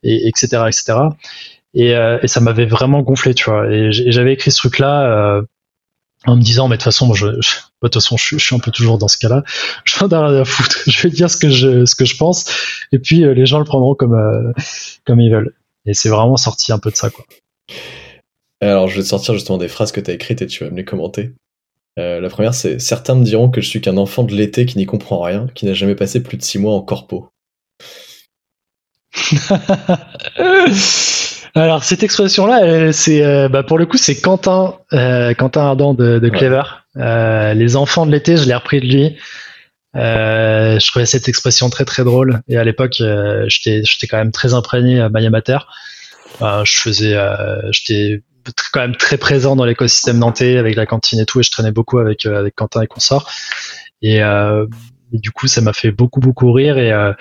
et, 0.04 0.28
etc. 0.28 0.46
etc. 0.68 0.94
Et, 1.74 1.96
euh, 1.96 2.20
et 2.22 2.28
ça 2.28 2.38
m'avait 2.40 2.66
vraiment 2.66 3.02
gonflé, 3.02 3.34
tu 3.34 3.50
vois. 3.50 3.68
Et 3.72 3.90
j'avais 3.90 4.34
écrit 4.34 4.52
ce 4.52 4.58
truc-là 4.58 5.02
euh, 5.10 5.42
en 6.26 6.36
me 6.36 6.42
disant, 6.42 6.68
mais 6.68 6.76
de 6.76 6.78
toute 6.78 6.84
façon, 6.84 7.12
je, 7.12 7.26
de 7.26 7.40
toute 7.82 7.94
façon, 7.94 8.16
je, 8.16 8.38
suis 8.38 8.54
un 8.54 8.60
peu 8.60 8.70
toujours 8.70 8.96
dans 8.96 9.08
ce 9.08 9.18
cas-là. 9.18 9.42
Je 9.84 9.98
vais 9.98 10.16
rien 10.16 10.42
à 10.42 10.44
foutre. 10.44 10.78
Je 10.86 11.02
vais 11.02 11.10
dire 11.10 11.28
ce 11.28 11.36
que 11.36 11.50
je, 11.50 11.86
ce 11.86 11.96
que 11.96 12.04
je 12.04 12.16
pense, 12.16 12.44
et 12.92 13.00
puis 13.00 13.24
les 13.34 13.46
gens 13.46 13.58
le 13.58 13.64
prendront 13.64 13.96
comme, 13.96 14.54
comme 15.04 15.20
ils 15.20 15.32
veulent. 15.32 15.54
Et 15.86 15.94
c'est 15.94 16.08
vraiment 16.08 16.36
sorti 16.36 16.72
un 16.72 16.78
peu 16.78 16.92
de 16.92 16.96
ça, 16.96 17.10
quoi. 17.10 17.24
Alors, 18.70 18.88
je 18.88 18.96
vais 18.96 19.02
te 19.02 19.08
sortir 19.08 19.34
justement 19.34 19.58
des 19.58 19.68
phrases 19.68 19.92
que 19.92 20.00
tu 20.00 20.10
as 20.10 20.14
écrites 20.14 20.40
et 20.40 20.46
tu 20.46 20.64
vas 20.64 20.70
me 20.70 20.76
les 20.76 20.84
commenter. 20.84 21.32
Euh, 21.98 22.20
la 22.20 22.28
première, 22.28 22.54
c'est 22.54 22.78
Certains 22.78 23.14
me 23.14 23.24
diront 23.24 23.50
que 23.50 23.60
je 23.60 23.68
suis 23.68 23.80
qu'un 23.80 23.96
enfant 23.98 24.24
de 24.24 24.34
l'été 24.34 24.66
qui 24.66 24.78
n'y 24.78 24.86
comprend 24.86 25.20
rien, 25.20 25.48
qui 25.54 25.66
n'a 25.66 25.74
jamais 25.74 25.94
passé 25.94 26.22
plus 26.22 26.38
de 26.38 26.42
six 26.42 26.58
mois 26.58 26.72
en 26.74 26.80
corpo. 26.80 27.28
Alors, 31.54 31.84
cette 31.84 32.02
expression-là, 32.02 32.92
c'est 32.92 33.24
euh, 33.24 33.48
bah, 33.48 33.62
pour 33.62 33.78
le 33.78 33.86
coup, 33.86 33.96
c'est 33.96 34.20
Quentin, 34.20 34.78
euh, 34.92 35.34
Quentin 35.34 35.60
Ardant 35.60 35.94
de, 35.94 36.28
Clever. 36.28 36.62
les 36.96 37.76
enfants 37.76 38.06
de 38.06 38.10
l'été, 38.10 38.36
je 38.36 38.46
l'ai 38.46 38.54
repris 38.54 38.80
de 38.80 38.86
lui. 38.86 39.16
je 39.94 40.86
trouvais 40.88 41.06
cette 41.06 41.28
expression 41.28 41.70
très 41.70 41.84
très 41.84 42.02
drôle. 42.02 42.40
Et 42.48 42.56
à 42.56 42.64
l'époque, 42.64 42.94
j'étais 43.46 44.06
quand 44.08 44.16
même 44.16 44.32
très 44.32 44.54
imprégné 44.54 45.00
à 45.00 45.10
Mayamater. 45.10 45.58
je 46.40 46.80
faisais, 46.80 47.14
j'étais 47.70 48.22
quand 48.72 48.80
même 48.80 48.96
très 48.96 49.18
présent 49.18 49.56
dans 49.56 49.64
l'écosystème 49.64 50.18
nantais 50.18 50.56
avec 50.58 50.76
la 50.76 50.86
cantine 50.86 51.20
et 51.20 51.26
tout, 51.26 51.40
et 51.40 51.42
je 51.42 51.50
traînais 51.50 51.72
beaucoup 51.72 51.98
avec 51.98 52.26
euh, 52.26 52.38
avec 52.38 52.54
Quentin 52.54 52.82
et 52.82 52.86
consorts. 52.86 53.30
Et, 54.02 54.22
euh, 54.22 54.66
et 55.12 55.18
du 55.18 55.30
coup, 55.30 55.46
ça 55.46 55.60
m'a 55.60 55.72
fait 55.72 55.90
beaucoup 55.90 56.20
beaucoup 56.20 56.52
rire 56.52 56.78
et 56.78 56.92
euh, 56.92 57.12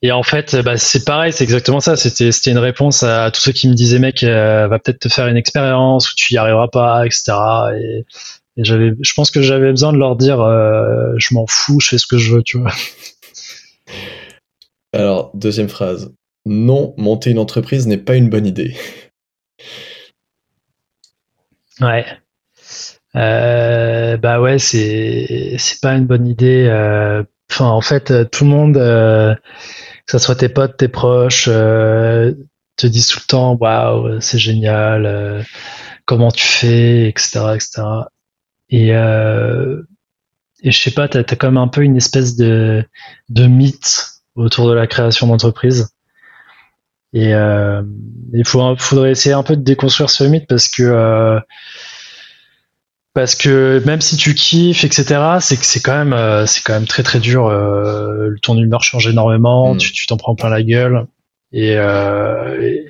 et 0.00 0.12
en 0.12 0.22
fait, 0.22 0.54
bah, 0.56 0.76
c'est 0.76 1.04
pareil, 1.04 1.32
c'est 1.32 1.42
exactement 1.42 1.80
ça. 1.80 1.96
C'était, 1.96 2.30
c'était 2.30 2.52
une 2.52 2.58
réponse 2.58 3.02
à, 3.02 3.32
tous 3.32 3.40
ceux 3.40 3.50
qui 3.50 3.68
me 3.68 3.74
disaient, 3.74 3.98
mec, 3.98 4.22
va 4.22 4.78
peut-être 4.78 5.00
te 5.00 5.08
faire 5.08 5.26
une 5.26 5.36
expérience 5.36 6.12
ou 6.12 6.14
tu 6.14 6.34
y 6.34 6.36
arriveras 6.36 6.68
pas, 6.68 7.04
etc. 7.04 7.32
Et, 7.76 8.04
et 8.56 8.64
j'avais, 8.64 8.92
je 9.00 9.12
pense 9.14 9.32
que 9.32 9.42
j'avais 9.42 9.70
besoin 9.70 9.92
de 9.92 9.98
leur 9.98 10.14
dire, 10.14 10.36
je 10.36 11.34
m'en 11.34 11.46
fous, 11.48 11.80
je 11.80 11.88
fais 11.88 11.98
ce 11.98 12.06
que 12.06 12.16
je 12.16 12.32
veux, 12.32 12.44
tu 12.44 12.58
vois. 12.58 12.70
Alors, 14.92 15.32
deuxième 15.34 15.68
phrase. 15.68 16.14
Non, 16.46 16.94
monter 16.96 17.30
une 17.30 17.38
entreprise 17.38 17.86
n'est 17.88 17.98
pas 17.98 18.14
une 18.14 18.30
bonne 18.30 18.46
idée. 18.46 18.76
Ouais. 21.80 22.06
Euh, 23.16 24.16
bah 24.16 24.40
ouais, 24.40 24.58
c'est 24.58 25.56
c'est 25.58 25.80
pas 25.80 25.94
une 25.94 26.06
bonne 26.06 26.26
idée. 26.26 26.66
Euh, 26.68 27.22
enfin, 27.50 27.66
en 27.66 27.80
fait, 27.80 28.10
euh, 28.10 28.24
tout 28.24 28.44
le 28.44 28.50
monde, 28.50 28.74
que 28.74 30.12
ce 30.12 30.18
soit 30.18 30.36
tes 30.36 30.48
potes, 30.48 30.76
tes 30.76 30.88
proches, 30.88 31.46
te 31.46 32.86
disent 32.86 33.08
tout 33.08 33.20
le 33.22 33.26
temps, 33.26 33.56
waouh, 33.56 34.20
c'est 34.20 34.38
génial, 34.38 35.44
comment 36.04 36.30
tu 36.30 36.46
fais, 36.46 37.08
etc., 37.08 37.40
etc. 37.54 37.82
Et 38.70 38.92
et 40.62 40.72
je 40.72 40.78
sais 40.78 40.90
pas, 40.90 41.08
t'as 41.08 41.20
as 41.20 41.36
quand 41.36 41.48
même 41.48 41.56
un 41.58 41.68
peu 41.68 41.82
une 41.82 41.96
espèce 41.96 42.36
de 42.36 42.84
de 43.28 43.46
mythe 43.46 44.22
autour 44.34 44.68
de 44.68 44.74
la 44.74 44.86
création 44.86 45.26
d'entreprise. 45.26 45.88
Et 47.14 47.34
euh, 47.34 47.82
il 48.32 48.46
faut, 48.46 48.76
faudrait 48.76 49.10
essayer 49.10 49.34
un 49.34 49.42
peu 49.42 49.56
de 49.56 49.62
déconstruire 49.62 50.10
ce 50.10 50.24
mythe 50.24 50.46
parce 50.46 50.68
que 50.68 50.82
euh, 50.82 51.40
parce 53.18 53.34
que 53.34 53.82
même 53.84 54.00
si 54.00 54.16
tu 54.16 54.32
kiffes, 54.32 54.84
etc., 54.84 55.38
c'est 55.40 55.56
que 55.56 55.66
c'est 55.66 55.80
quand 55.80 55.96
même 55.96 56.12
euh, 56.12 56.46
c'est 56.46 56.62
quand 56.62 56.74
même 56.74 56.86
très 56.86 57.02
très 57.02 57.18
dur. 57.18 57.46
Euh, 57.46 58.34
ton 58.42 58.56
humeur 58.56 58.84
change 58.84 59.08
énormément, 59.08 59.74
mm. 59.74 59.78
tu 59.78 60.06
t'en 60.06 60.16
prends 60.16 60.36
plein 60.36 60.50
la 60.50 60.62
gueule. 60.62 61.06
Et, 61.50 61.74
euh, 61.76 62.84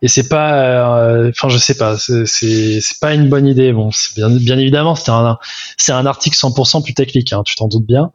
et, 0.00 0.08
c'est 0.08 0.28
pas 0.28 1.28
enfin 1.28 1.48
je 1.48 1.58
sais 1.58 1.74
pas 1.76 1.98
c'est 1.98 2.26
c'est 2.26 3.00
pas 3.00 3.12
une 3.12 3.28
bonne 3.28 3.44
idée 3.44 3.72
bon 3.72 3.90
c'est 3.90 4.14
bien 4.14 4.30
bien 4.30 4.56
évidemment 4.56 4.94
c'est 4.94 5.10
un 5.10 5.36
c'est 5.76 5.90
un 5.90 6.06
article 6.06 6.36
100% 6.36 6.84
plus 6.84 6.94
technique 6.94 7.32
hein, 7.32 7.42
tu 7.44 7.56
t'en 7.56 7.66
doutes 7.66 7.86
bien 7.86 8.12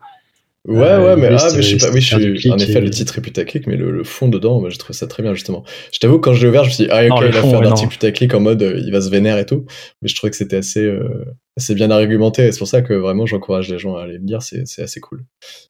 Ouais, 0.68 0.98
ouais, 0.98 1.16
mais, 1.16 1.28
ah, 1.28 1.50
mais 1.56 1.62
je 1.62 1.78
sais 1.78 1.88
pas, 1.88 1.94
oui, 1.94 2.02
je 2.02 2.36
suis, 2.36 2.52
en 2.52 2.58
effet, 2.58 2.82
le 2.82 2.90
titre 2.90 3.18
est 3.18 3.22
putaclic, 3.22 3.66
mais 3.66 3.78
le, 3.78 4.04
fond 4.04 4.28
dedans, 4.28 4.60
moi, 4.60 4.70
j'ai 4.70 4.78
trouvé 4.78 4.94
ça 4.94 5.08
très 5.08 5.24
bien, 5.24 5.34
justement. 5.34 5.64
Je 5.94 6.00
t'avoue, 6.00 6.20
quand 6.20 6.34
je 6.34 6.42
l'ai 6.42 6.50
ouvert, 6.50 6.66
je 6.66 6.70
me 6.70 6.74
suis 6.74 6.84
dit, 6.84 6.90
ah, 6.92 7.06
ok, 7.06 7.24
il 7.26 7.32
va 7.32 7.42
faire 7.42 7.62
un 7.62 7.66
article 7.66 7.92
putaclic 7.92 8.34
en 8.34 8.42
mode, 8.42 8.62
euh, 8.62 8.82
il 8.84 8.92
va 8.92 9.00
se 9.00 9.10
vénérer 9.10 9.42
et 9.42 9.46
tout, 9.46 9.66
mais 10.02 10.10
je 10.10 10.16
trouvais 10.16 10.32
que 10.32 10.36
c'était 10.36 10.58
assez, 10.58 10.84
euh, 10.84 11.26
assez 11.58 11.76
bien 11.76 11.90
argumenté, 11.92 12.46
et 12.46 12.52
c'est 12.52 12.60
pour 12.60 12.68
ça 12.68 12.82
que 12.82 12.94
vraiment, 12.94 13.26
j'encourage 13.26 13.70
les 13.70 13.80
gens 13.80 13.96
à 13.96 14.04
aller 14.04 14.18
le 14.18 14.26
lire, 14.26 14.42
c'est, 14.42 14.68
c'est 14.68 14.82
assez 14.82 15.00
cool. 15.00 15.24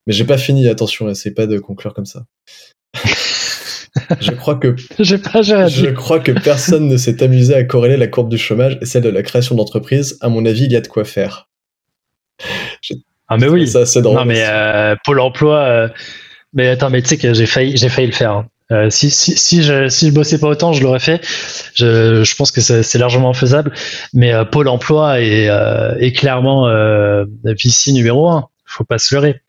Mais 0.08 0.14
j'ai 0.14 0.26
pas 0.26 0.40
fini, 0.40 0.68
attention, 0.68 1.08
essaye 1.08 1.34
pas 1.34 1.46
de 1.46 1.60
conclure 1.60 1.94
comme 1.94 2.08
ça. 2.08 2.26
je 4.20 4.32
crois 4.32 4.56
que 4.56 4.70
pas, 4.70 5.42
je 5.44 5.88
crois 5.92 6.20
que 6.20 6.32
personne 6.32 6.88
ne 6.88 6.98
s'est 6.98 7.22
amusé 7.22 7.54
à 7.54 7.64
corréler 7.64 7.98
la 7.98 8.08
courbe 8.08 8.30
du 8.30 8.40
chômage 8.40 8.80
et 8.82 8.86
celle 8.86 9.04
de 9.04 9.10
la 9.10 9.22
création 9.22 9.54
d'entreprise. 9.54 10.18
À 10.22 10.30
mon 10.30 10.46
avis, 10.46 10.66
il 10.66 10.72
y 10.72 10.76
a 10.76 10.82
de 10.82 10.88
quoi 10.88 11.06
faire. 11.06 11.48
Ah 13.30 13.38
mais 13.38 13.48
oui. 13.48 13.68
Ça, 13.68 13.86
c'est 13.86 14.02
Non 14.02 14.26
mais 14.26 14.44
euh, 14.46 14.96
Pôle 15.06 15.20
Emploi. 15.20 15.58
Euh, 15.58 15.88
mais 16.54 16.68
attends, 16.68 16.90
mais 16.90 17.02
tu 17.02 17.10
sais 17.10 17.18
que 17.18 17.34
j'ai 17.34 17.46
failli, 17.46 17.78
j'ai 17.78 17.90
failli 17.90 18.08
le 18.08 18.14
faire. 18.14 18.32
Hein. 18.32 18.46
Euh, 18.72 18.90
si, 18.92 19.10
si, 19.10 19.36
si, 19.36 19.64
je, 19.64 19.88
si 19.88 20.08
je 20.08 20.14
bossais 20.14 20.40
pas 20.40 20.48
autant, 20.48 20.74
je 20.74 20.84
l'aurais 20.84 21.00
fait. 21.00 21.22
Je, 21.74 22.24
je 22.24 22.36
pense 22.36 22.52
que 22.52 22.62
c'est 22.62 22.98
largement 22.98 23.34
faisable. 23.34 23.72
Mais 24.14 24.34
euh, 24.34 24.46
Pôle 24.46 24.68
Emploi 24.68 25.22
est, 25.22 25.50
euh, 25.50 25.96
est 26.00 26.12
clairement 26.12 26.68
euh, 26.68 27.26
VC 27.44 27.92
numéro 27.92 28.30
un. 28.30 28.48
Faut 28.66 28.84
pas 28.84 29.00
se 29.00 29.14
leurrer. 29.16 29.42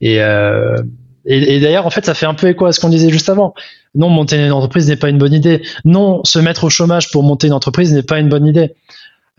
Et, 0.00 0.16
et, 0.16 1.54
et 1.54 1.60
d'ailleurs, 1.60 1.86
en 1.86 1.90
fait, 1.90 2.04
ça 2.04 2.14
fait 2.14 2.26
un 2.26 2.34
peu 2.34 2.48
écho 2.48 2.66
à 2.66 2.72
ce 2.72 2.78
qu'on 2.78 2.88
disait 2.88 3.10
juste 3.10 3.28
avant. 3.28 3.54
Non, 3.96 4.08
monter 4.08 4.36
une 4.36 4.52
entreprise 4.52 4.88
n'est 4.88 4.96
pas 4.96 5.08
une 5.08 5.18
bonne 5.18 5.32
idée. 5.32 5.62
Non, 5.84 6.22
se 6.24 6.38
mettre 6.38 6.64
au 6.64 6.70
chômage 6.70 7.10
pour 7.10 7.24
monter 7.24 7.48
une 7.48 7.52
entreprise 7.52 7.92
n'est 7.92 8.02
pas 8.02 8.20
une 8.20 8.28
bonne 8.28 8.46
idée 8.46 8.74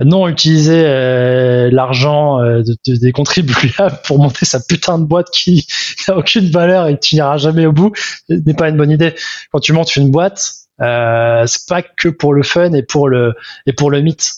non 0.03 0.27
utiliser 0.27 0.83
euh, 0.85 1.69
l'argent 1.71 2.41
euh, 2.41 2.63
des 2.85 3.11
contribuables 3.11 3.99
pour 4.03 4.19
monter 4.19 4.45
sa 4.45 4.59
putain 4.59 4.99
de 4.99 5.05
boîte 5.05 5.29
qui 5.31 5.67
n'a 6.07 6.17
aucune 6.17 6.49
valeur 6.49 6.87
et 6.87 6.99
qui 6.99 7.15
n'ira 7.15 7.37
jamais 7.37 7.65
au 7.65 7.71
bout 7.71 7.93
n'est 8.29 8.53
pas 8.53 8.69
une 8.69 8.77
bonne 8.77 8.91
idée. 8.91 9.15
Quand 9.51 9.59
tu 9.59 9.73
montes 9.73 9.95
une 9.95 10.11
boîte, 10.11 10.53
euh, 10.81 11.45
c'est 11.47 11.67
pas 11.67 11.81
que 11.81 12.09
pour 12.09 12.33
le 12.33 12.43
fun 12.43 12.73
et 12.73 12.83
pour 12.83 13.07
le 13.07 13.33
et 13.65 13.73
pour 13.73 13.89
le 13.89 14.01
mythe. 14.01 14.33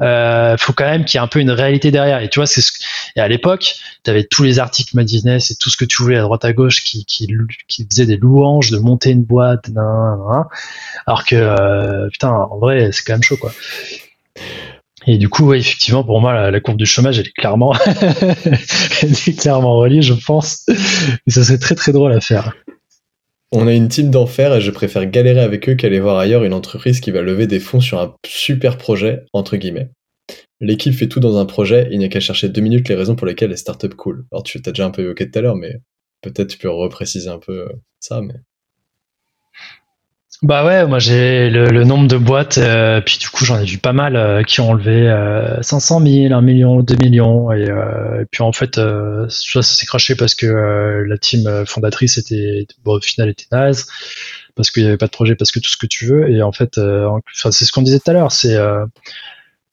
Euh, 0.00 0.56
faut 0.56 0.72
quand 0.74 0.84
même 0.84 1.04
qu'il 1.04 1.18
y 1.18 1.20
ait 1.20 1.24
un 1.24 1.28
peu 1.28 1.40
une 1.40 1.50
réalité 1.50 1.90
derrière. 1.90 2.20
Et 2.20 2.28
tu 2.28 2.38
vois, 2.38 2.48
à 3.16 3.26
l'époque, 3.26 3.74
tu 4.04 4.10
avais 4.10 4.22
tous 4.22 4.44
les 4.44 4.60
articles 4.60 4.94
Mad 4.94 5.10
et 5.10 5.54
tout 5.58 5.70
ce 5.70 5.76
que 5.76 5.84
tu 5.84 6.02
voulais 6.02 6.18
à 6.18 6.22
droite 6.22 6.44
à 6.44 6.52
gauche 6.52 6.84
qui, 6.84 7.04
qui, 7.04 7.26
faisaient 7.90 8.06
des 8.06 8.16
louanges 8.16 8.70
de 8.70 8.78
monter 8.78 9.10
une 9.10 9.24
boîte, 9.24 9.70
alors 11.04 11.24
que 11.24 12.08
putain, 12.10 12.30
en 12.30 12.58
vrai, 12.58 12.90
c'est 12.92 13.02
quand 13.02 13.14
même 13.14 13.24
chaud 13.24 13.38
quoi. 13.38 13.50
Et 15.10 15.16
du 15.16 15.30
coup, 15.30 15.46
ouais, 15.46 15.58
effectivement, 15.58 16.04
pour 16.04 16.20
moi, 16.20 16.50
la, 16.50 16.60
courbe 16.60 16.76
du 16.76 16.84
chômage, 16.84 17.18
elle 17.18 17.28
est 17.28 17.32
clairement, 17.32 17.72
clairement 19.38 19.78
reliée, 19.78 20.02
je 20.02 20.12
pense. 20.12 20.68
Et 21.26 21.30
ça 21.30 21.42
serait 21.44 21.56
très 21.56 21.74
très 21.74 21.92
drôle 21.92 22.12
à 22.12 22.20
faire. 22.20 22.54
On 23.50 23.66
a 23.66 23.72
une 23.72 23.88
team 23.88 24.10
d'enfer 24.10 24.54
et 24.54 24.60
je 24.60 24.70
préfère 24.70 25.06
galérer 25.06 25.40
avec 25.40 25.66
eux 25.66 25.76
qu'aller 25.76 25.98
voir 25.98 26.18
ailleurs 26.18 26.44
une 26.44 26.52
entreprise 26.52 27.00
qui 27.00 27.10
va 27.10 27.22
lever 27.22 27.46
des 27.46 27.58
fonds 27.58 27.80
sur 27.80 27.98
un 28.00 28.14
super 28.26 28.76
projet, 28.76 29.24
entre 29.32 29.56
guillemets. 29.56 29.88
L'équipe 30.60 30.92
fait 30.92 31.08
tout 31.08 31.20
dans 31.20 31.38
un 31.38 31.46
projet, 31.46 31.88
il 31.90 31.98
n'y 31.98 32.04
a 32.04 32.08
qu'à 32.08 32.20
chercher 32.20 32.50
deux 32.50 32.60
minutes 32.60 32.90
les 32.90 32.94
raisons 32.94 33.16
pour 33.16 33.26
lesquelles 33.26 33.48
les 33.48 33.56
startups 33.56 33.88
cool. 33.88 34.26
Alors 34.30 34.42
tu 34.42 34.58
as 34.58 34.72
déjà 34.72 34.84
un 34.84 34.90
peu 34.90 35.00
évoqué 35.00 35.30
tout 35.30 35.38
à 35.38 35.40
l'heure, 35.40 35.56
mais 35.56 35.76
peut-être 36.20 36.48
tu 36.48 36.58
peux 36.58 36.68
repréciser 36.68 37.30
un 37.30 37.38
peu 37.38 37.66
ça, 37.98 38.20
mais. 38.20 38.34
Bah 40.42 40.64
ouais, 40.64 40.86
moi 40.86 41.00
j'ai 41.00 41.50
le, 41.50 41.82
nombre 41.82 42.06
de 42.06 42.16
boîtes, 42.16 42.58
euh, 42.58 43.00
puis 43.00 43.18
du 43.18 43.28
coup 43.28 43.44
j'en 43.44 43.58
ai 43.58 43.64
vu 43.64 43.78
pas 43.78 43.92
mal 43.92 44.14
euh, 44.14 44.44
qui 44.44 44.60
ont 44.60 44.72
levé 44.72 45.10
500 45.62 46.00
000, 46.00 46.32
1 46.32 46.40
million, 46.42 46.80
2 46.80 46.94
millions, 46.94 47.50
et, 47.50 47.68
euh, 47.68 48.24
puis 48.30 48.44
en 48.44 48.52
fait 48.52 48.76
ça, 49.28 49.62
s'est 49.62 49.86
craché 49.86 50.14
parce 50.14 50.36
que 50.36 50.46
la 51.08 51.18
team 51.18 51.64
fondatrice 51.66 52.18
était, 52.18 52.68
bon, 52.84 52.98
au 52.98 53.00
final 53.00 53.28
était 53.30 53.46
naze, 53.50 53.88
parce 54.54 54.70
qu'il 54.70 54.84
n'y 54.84 54.88
avait 54.88 54.96
pas 54.96 55.06
de 55.06 55.10
projet, 55.10 55.34
parce 55.34 55.50
que 55.50 55.58
tout 55.58 55.70
ce 55.70 55.76
que 55.76 55.86
tu 55.86 56.06
veux, 56.06 56.30
et 56.30 56.40
en 56.40 56.52
fait, 56.52 56.80
c'est 57.34 57.64
ce 57.64 57.72
qu'on 57.72 57.82
disait 57.82 57.98
tout 57.98 58.10
à 58.10 58.14
l'heure, 58.14 58.30
c'est 58.30 58.56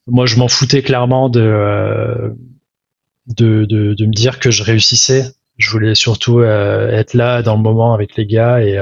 moi 0.08 0.26
je 0.26 0.38
m'en 0.38 0.48
foutais 0.48 0.82
clairement 0.82 1.30
de, 1.30 2.34
de, 3.28 3.66
de, 3.66 3.94
de 3.94 4.06
me 4.08 4.14
dire 4.14 4.40
que 4.40 4.50
je 4.50 4.64
réussissais, 4.64 5.32
je 5.58 5.70
voulais 5.70 5.94
surtout 5.94 6.42
être 6.42 7.14
là 7.14 7.44
dans 7.44 7.56
le 7.56 7.62
moment 7.62 7.94
avec 7.94 8.16
les 8.16 8.26
gars 8.26 8.62
et 8.64 8.80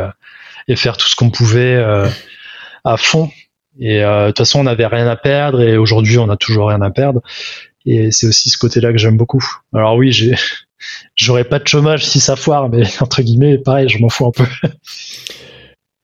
et 0.67 0.75
faire 0.75 0.97
tout 0.97 1.07
ce 1.07 1.15
qu'on 1.15 1.29
pouvait 1.29 1.75
euh, 1.75 2.07
à 2.83 2.97
fond. 2.97 3.29
Et 3.79 4.03
euh, 4.03 4.25
de 4.25 4.27
toute 4.27 4.39
façon, 4.39 4.59
on 4.59 4.63
n'avait 4.63 4.85
rien 4.85 5.07
à 5.07 5.15
perdre 5.15 5.61
et 5.61 5.77
aujourd'hui, 5.77 6.17
on 6.17 6.29
a 6.29 6.37
toujours 6.37 6.69
rien 6.69 6.81
à 6.81 6.91
perdre. 6.91 7.21
Et 7.85 8.11
c'est 8.11 8.27
aussi 8.27 8.49
ce 8.49 8.57
côté-là 8.57 8.91
que 8.91 8.97
j'aime 8.97 9.17
beaucoup. 9.17 9.43
Alors 9.73 9.95
oui, 9.95 10.11
j'ai 10.11 10.35
j'aurais 11.15 11.43
pas 11.43 11.59
de 11.59 11.67
chômage 11.67 12.05
si 12.05 12.19
ça 12.19 12.35
foire, 12.35 12.69
mais 12.69 12.83
entre 13.01 13.21
guillemets, 13.21 13.57
pareil, 13.57 13.89
je 13.89 13.99
m'en 13.99 14.09
fous 14.09 14.27
un 14.27 14.31
peu. 14.31 14.45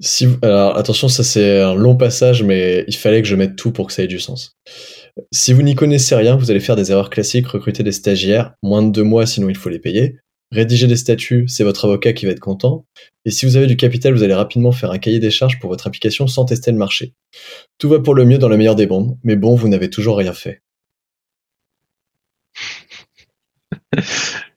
Si 0.01 0.29
alors 0.43 0.77
attention, 0.77 1.09
ça 1.09 1.25
c'est 1.25 1.59
un 1.59 1.75
long 1.75 1.97
passage, 1.97 2.41
mais 2.41 2.85
il 2.87 2.95
fallait 2.95 3.21
que 3.21 3.27
je 3.27 3.35
mette 3.35 3.57
tout 3.57 3.73
pour 3.73 3.87
que 3.87 3.91
ça 3.91 4.01
ait 4.01 4.07
du 4.07 4.21
sens. 4.21 4.55
Si 5.33 5.51
vous 5.51 5.61
n'y 5.61 5.75
connaissez 5.75 6.15
rien, 6.15 6.37
vous 6.37 6.51
allez 6.51 6.61
faire 6.61 6.77
des 6.77 6.89
erreurs 6.89 7.09
classiques, 7.09 7.47
recruter 7.47 7.83
des 7.83 7.91
stagiaires, 7.91 8.53
moins 8.63 8.81
de 8.81 8.91
deux 8.91 9.03
mois, 9.03 9.25
sinon 9.25 9.49
il 9.49 9.57
faut 9.57 9.67
les 9.67 9.79
payer. 9.79 10.15
Rédiger 10.51 10.87
des 10.87 10.95
statuts, 10.95 11.47
c'est 11.47 11.63
votre 11.63 11.85
avocat 11.85 12.13
qui 12.13 12.25
va 12.25 12.31
être 12.31 12.39
content. 12.39 12.85
Et 13.23 13.29
si 13.29 13.45
vous 13.45 13.55
avez 13.55 13.67
du 13.67 13.77
capital, 13.77 14.13
vous 14.13 14.23
allez 14.23 14.33
rapidement 14.33 14.71
faire 14.71 14.89
un 14.91 14.97
cahier 14.97 15.19
des 15.19 15.29
charges 15.29 15.59
pour 15.59 15.69
votre 15.69 15.85
application 15.85 16.25
sans 16.25 16.45
tester 16.45 16.71
le 16.71 16.77
marché. 16.77 17.13
Tout 17.77 17.89
va 17.89 17.99
pour 17.99 18.15
le 18.15 18.25
mieux 18.25 18.39
dans 18.39 18.49
le 18.49 18.57
meilleur 18.57 18.75
des 18.75 18.87
mondes, 18.87 19.17
mais 19.23 19.35
bon, 19.35 19.53
vous 19.55 19.67
n'avez 19.67 19.91
toujours 19.91 20.17
rien 20.17 20.33
fait. 20.33 20.63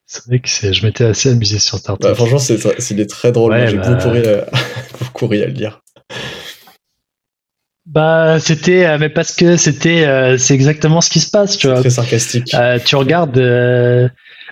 C'est 0.05 0.27
vrai 0.27 0.39
que 0.39 0.47
je 0.47 0.85
m'étais 0.85 1.05
assez 1.05 1.29
amusé 1.29 1.57
sur 1.57 1.79
Startup. 1.79 2.03
Bah, 2.03 2.13
franchement, 2.13 2.37
c'est, 2.37 2.59
il 2.91 2.99
est 2.99 3.09
très 3.09 3.31
drôle. 3.31 3.55
J'ai 3.67 3.77
bah, 3.77 3.95
beaucoup, 4.99 5.25
ri 5.27 5.41
à, 5.41 5.47
le 5.47 5.53
lire. 5.53 5.81
Bah, 7.87 8.39
c'était, 8.39 8.85
euh, 8.85 8.97
mais 8.99 9.09
parce 9.09 9.35
que 9.35 9.57
c'était, 9.57 10.05
euh, 10.05 10.37
c'est 10.37 10.53
exactement 10.53 11.01
ce 11.01 11.09
qui 11.09 11.19
se 11.19 11.31
passe, 11.31 11.57
tu 11.57 11.65
vois. 11.65 11.79
Très 11.79 11.89
sarcastique. 11.89 12.53
Euh, 12.53 12.77
tu 12.83 12.95
regardes, 12.95 13.37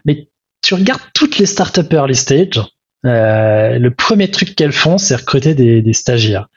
mais 0.03 0.30
tu 0.61 0.73
regardes 0.73 1.01
toutes 1.13 1.37
les 1.37 1.45
startups 1.45 1.93
early 1.93 2.15
stage. 2.15 2.61
le 3.03 3.89
premier 3.89 4.29
truc 4.29 4.55
qu'elles 4.55 4.71
font, 4.71 4.97
c'est 4.97 5.15
recruter 5.15 5.53
des, 5.53 5.93
stagiaires, 5.93 6.49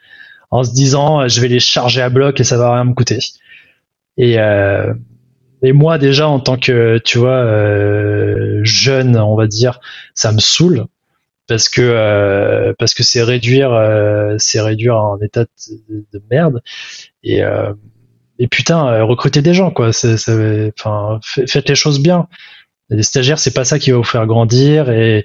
en 0.50 0.64
se 0.64 0.72
disant, 0.72 1.28
je 1.28 1.40
vais 1.40 1.48
les 1.48 1.60
charger 1.60 2.02
à 2.02 2.08
bloc 2.08 2.40
et 2.40 2.44
ça 2.44 2.56
va 2.56 2.74
rien 2.74 2.84
me 2.84 2.94
coûter. 2.94 3.18
Et 4.16 4.38
et 5.64 5.72
moi 5.72 5.96
déjà 5.96 6.28
en 6.28 6.40
tant 6.40 6.58
que 6.58 6.98
tu 6.98 7.18
vois 7.18 7.38
euh, 7.38 8.60
jeune, 8.64 9.16
on 9.16 9.34
va 9.34 9.46
dire, 9.46 9.80
ça 10.14 10.30
me 10.30 10.38
saoule 10.38 10.84
parce 11.48 11.70
que 11.70 11.80
euh, 11.80 12.74
parce 12.78 12.92
que 12.92 13.02
c'est 13.02 13.22
réduire 13.22 13.72
euh, 13.72 14.34
c'est 14.38 14.60
réduire 14.60 14.96
un 14.96 15.18
état 15.22 15.46
de, 15.88 16.22
merde 16.30 16.62
et 17.22 17.40
et 18.38 18.48
putain 18.48 19.02
recruter 19.04 19.40
des 19.40 19.54
gens 19.54 19.70
quoi. 19.70 19.88
Enfin 19.88 21.18
faites 21.22 21.68
les 21.68 21.74
choses 21.74 22.00
bien. 22.00 22.28
Les 22.90 23.02
stagiaires 23.02 23.38
c'est 23.38 23.54
pas 23.54 23.64
ça 23.64 23.78
qui 23.78 23.90
va 23.90 23.96
vous 23.98 24.04
faire 24.04 24.26
grandir 24.26 24.90
et, 24.90 25.24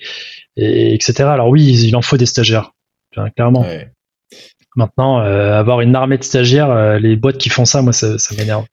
etc. 0.56 1.24
Alors 1.24 1.50
oui 1.50 1.64
il 1.64 1.96
en 1.96 2.02
faut 2.02 2.18
des 2.18 2.26
stagiaires 2.26 2.72
clairement. 3.36 3.66
Maintenant, 4.76 5.18
avoir 5.18 5.82
une 5.82 5.96
armée 5.96 6.18
de 6.18 6.24
stagiaires, 6.24 7.00
les 7.00 7.16
boîtes 7.16 7.38
qui 7.38 7.50
font 7.50 7.66
ça, 7.66 7.82
moi, 7.82 7.92
ça, 7.92 8.18
ça 8.18 8.36
m'énerve. 8.36 8.66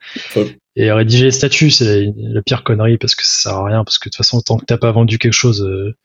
Et 0.76 0.92
rédiger 0.92 1.24
les 1.24 1.30
statuts, 1.30 1.70
c'est 1.70 2.12
la 2.16 2.42
pire 2.42 2.62
connerie 2.62 2.98
parce 2.98 3.14
que 3.14 3.24
ça 3.24 3.48
sert 3.48 3.58
à 3.58 3.64
rien. 3.64 3.82
Parce 3.82 3.98
que 3.98 4.08
de 4.08 4.10
toute 4.10 4.18
façon, 4.18 4.42
tant 4.42 4.58
que 4.58 4.66
t'as 4.66 4.76
pas 4.76 4.92
vendu 4.92 5.18
quelque 5.18 5.32
chose, 5.32 5.62
euh, 5.62 5.96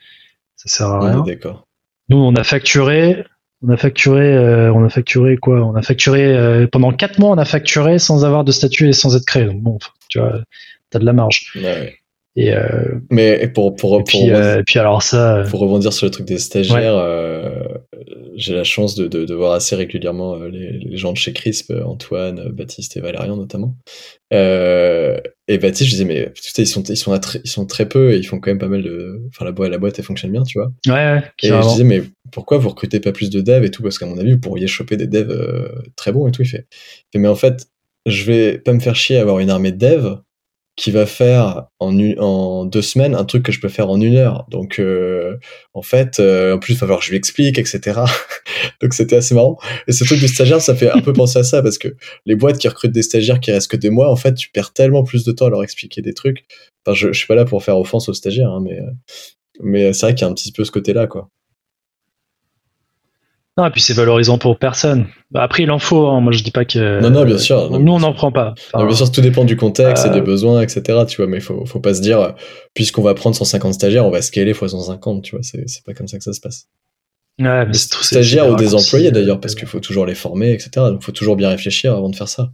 ça 0.55 0.69
sert 0.69 0.87
à 0.87 0.99
rien. 0.99 1.23
D'accord. 1.23 1.67
Nous, 2.07 2.17
on 2.17 2.33
a 2.35 2.43
facturé, 2.45 3.25
on 3.61 3.69
a 3.69 3.75
facturé, 3.75 4.33
euh, 4.33 4.71
on 4.73 4.85
a 4.85 4.89
facturé 4.89 5.35
quoi? 5.35 5.61
On 5.61 5.75
a 5.75 5.81
facturé 5.81 6.23
euh, 6.23 6.67
pendant 6.67 6.93
4 6.93 7.19
mois, 7.19 7.31
on 7.31 7.37
a 7.37 7.45
facturé 7.45 7.99
sans 7.99 8.23
avoir 8.23 8.45
de 8.45 8.53
statut 8.53 8.87
et 8.87 8.93
sans 8.93 9.13
être 9.17 9.25
créé. 9.25 9.43
Donc 9.45 9.61
bon, 9.61 9.77
tu 10.07 10.19
vois, 10.19 10.39
t'as 10.89 10.99
de 10.99 11.05
la 11.05 11.13
marge. 11.13 11.51
Ouais. 11.55 11.97
Et 12.37 12.53
mais 13.09 13.49
pour 13.49 13.75
pour, 13.75 13.99
et 13.99 14.03
puis, 14.03 14.31
puis, 14.65 14.79
alors 14.79 15.03
ça 15.03 15.43
pour 15.49 15.59
rebondir 15.59 15.91
sur 15.91 16.05
le 16.05 16.11
truc 16.11 16.25
des 16.25 16.37
stagiaires 16.37 17.03
j'ai 18.35 18.55
la 18.55 18.63
chance 18.63 18.95
de, 18.95 19.07
de, 19.07 19.25
de, 19.25 19.33
voir 19.35 19.51
assez 19.51 19.75
régulièrement 19.75 20.37
les, 20.37 20.71
les, 20.71 20.97
gens 20.97 21.11
de 21.11 21.17
chez 21.17 21.33
Crisp 21.33 21.73
Antoine 21.85 22.49
Baptiste 22.53 22.95
et 22.95 23.01
Valérian 23.01 23.35
notamment 23.35 23.75
euh, 24.33 25.19
et 25.47 25.57
Baptiste, 25.57 25.89
je 25.89 25.95
disais, 25.95 26.05
mais 26.05 26.31
ils 26.57 26.67
sont, 26.67 26.83
ils, 26.83 26.97
sont 26.97 27.19
ils 27.43 27.49
sont 27.49 27.65
très 27.65 27.87
peu 27.87 28.13
et 28.13 28.17
ils 28.17 28.23
font 28.23 28.39
quand 28.39 28.51
même 28.51 28.59
pas 28.59 28.67
mal 28.67 28.83
de. 28.83 29.21
Enfin, 29.27 29.43
la, 29.43 29.51
boîte, 29.51 29.69
la 29.69 29.77
boîte, 29.77 29.99
elle 29.99 30.05
fonctionne 30.05 30.31
bien, 30.31 30.43
tu 30.43 30.57
vois. 30.57 30.71
Ouais, 30.87 30.93
ouais. 30.93 31.23
Et 31.43 31.49
je 31.49 31.67
disais, 31.69 31.83
mais 31.83 32.03
pourquoi 32.31 32.57
vous 32.57 32.69
recrutez 32.69 32.99
pas 32.99 33.11
plus 33.11 33.29
de 33.29 33.41
devs 33.41 33.65
et 33.65 33.71
tout? 33.71 33.83
Parce 33.83 33.99
qu'à 33.99 34.05
mon 34.05 34.17
avis, 34.17 34.33
vous 34.33 34.39
pourriez 34.39 34.67
choper 34.67 34.95
des 34.95 35.07
devs 35.07 35.29
euh, 35.29 35.67
très 35.97 36.11
bons 36.11 36.27
et 36.27 36.31
tout. 36.31 36.43
Il 36.43 36.47
fait. 36.47 36.67
mais 37.15 37.27
en 37.27 37.35
fait, 37.35 37.67
je 38.05 38.23
vais 38.23 38.57
pas 38.57 38.71
me 38.71 38.79
faire 38.79 38.95
chier 38.95 39.17
à 39.17 39.21
avoir 39.21 39.39
une 39.39 39.49
armée 39.49 39.73
de 39.73 39.77
devs 39.77 40.21
qui 40.81 40.89
va 40.89 41.05
faire 41.05 41.67
en, 41.79 42.65
deux 42.65 42.81
semaines 42.81 43.13
un 43.13 43.23
truc 43.23 43.43
que 43.43 43.51
je 43.51 43.59
peux 43.59 43.69
faire 43.69 43.91
en 43.91 44.01
une 44.01 44.15
heure. 44.15 44.47
Donc, 44.49 44.79
euh, 44.79 45.37
en 45.75 45.83
fait, 45.83 46.19
euh, 46.19 46.55
en 46.55 46.57
plus, 46.57 46.73
il 46.73 46.75
va 46.75 46.79
falloir 46.79 46.99
que 46.99 47.05
je 47.05 47.11
lui 47.11 47.17
explique, 47.17 47.59
etc. 47.59 48.01
Donc, 48.81 48.95
c'était 48.95 49.17
assez 49.17 49.35
marrant. 49.35 49.59
Et 49.87 49.91
ce 49.91 50.03
truc 50.03 50.17
du 50.17 50.27
stagiaire, 50.27 50.59
ça 50.59 50.73
fait 50.73 50.89
un 50.89 51.01
peu 51.01 51.13
penser 51.13 51.37
à 51.37 51.43
ça, 51.43 51.61
parce 51.61 51.77
que 51.77 51.89
les 52.25 52.35
boîtes 52.35 52.57
qui 52.57 52.67
recrutent 52.67 52.93
des 52.93 53.03
stagiaires 53.03 53.39
qui 53.39 53.51
restent 53.51 53.69
que 53.69 53.77
des 53.77 53.91
mois, 53.91 54.09
en 54.09 54.15
fait, 54.15 54.33
tu 54.33 54.49
perds 54.49 54.73
tellement 54.73 55.03
plus 55.03 55.23
de 55.23 55.31
temps 55.31 55.45
à 55.45 55.49
leur 55.51 55.61
expliquer 55.61 56.01
des 56.01 56.15
trucs. 56.15 56.45
Enfin, 56.83 56.95
je, 56.95 57.11
je 57.11 57.17
suis 57.19 57.27
pas 57.27 57.35
là 57.35 57.45
pour 57.45 57.63
faire 57.63 57.77
offense 57.77 58.09
aux 58.09 58.15
stagiaires, 58.15 58.49
hein, 58.49 58.61
mais, 58.63 58.79
euh, 58.79 58.89
mais 59.59 59.93
c'est 59.93 60.07
vrai 60.07 60.15
qu'il 60.15 60.25
y 60.25 60.27
a 60.27 60.31
un 60.31 60.33
petit 60.33 60.51
peu 60.51 60.63
ce 60.63 60.71
côté-là, 60.71 61.05
quoi. 61.05 61.29
Non, 63.57 63.65
et 63.65 63.69
puis 63.69 63.81
c'est 63.81 63.93
valorisant 63.93 64.37
pour 64.37 64.57
personne. 64.57 65.07
Bah, 65.29 65.43
après, 65.43 65.63
il 65.63 65.71
en 65.71 65.79
faut. 65.79 66.07
Hein. 66.07 66.21
Moi, 66.21 66.31
je 66.31 66.41
dis 66.41 66.51
pas 66.51 66.63
que. 66.63 67.01
Non, 67.01 67.09
non, 67.09 67.25
bien 67.25 67.37
sûr. 67.37 67.69
nous, 67.69 67.91
on 67.91 67.99
n'en 67.99 68.13
prend 68.13 68.31
pas. 68.31 68.53
bien 68.73 68.91
sûr, 68.91 69.11
tout 69.11 69.19
dépend 69.19 69.43
du 69.43 69.57
contexte 69.57 70.05
et 70.05 70.09
des 70.09 70.19
euh, 70.19 70.21
besoins, 70.21 70.61
etc. 70.61 70.99
Tu 71.07 71.17
vois, 71.17 71.27
mais 71.27 71.37
il 71.37 71.43
faut, 71.43 71.65
faut 71.65 71.81
pas 71.81 71.93
se 71.93 72.01
dire, 72.01 72.33
puisqu'on 72.73 73.01
va 73.01 73.13
prendre 73.13 73.35
150 73.35 73.73
stagiaires, 73.73 74.05
on 74.05 74.09
va 74.09 74.21
scaler 74.21 74.53
fois 74.53 74.69
150. 74.69 75.23
Tu 75.23 75.35
vois, 75.35 75.43
c'est 75.43 75.83
pas 75.85 75.93
comme 75.93 76.07
ça 76.07 76.17
que 76.17 76.23
ça 76.23 76.31
se 76.31 76.39
passe. 76.39 76.67
Ouais, 77.39 77.65
mais 77.65 77.73
c'est 77.73 77.93
stagiaires 78.03 78.49
ou 78.49 78.55
des 78.55 78.73
employés 78.73 79.11
d'ailleurs, 79.11 79.39
parce 79.39 79.55
qu'il 79.55 79.67
faut 79.67 79.79
toujours 79.79 80.05
les 80.05 80.15
former, 80.15 80.53
etc. 80.53 80.69
Donc, 80.75 80.99
il 81.01 81.05
faut 81.05 81.11
toujours 81.11 81.35
bien 81.35 81.49
réfléchir 81.49 81.93
avant 81.93 82.09
de 82.09 82.15
faire 82.15 82.29
ça. 82.29 82.51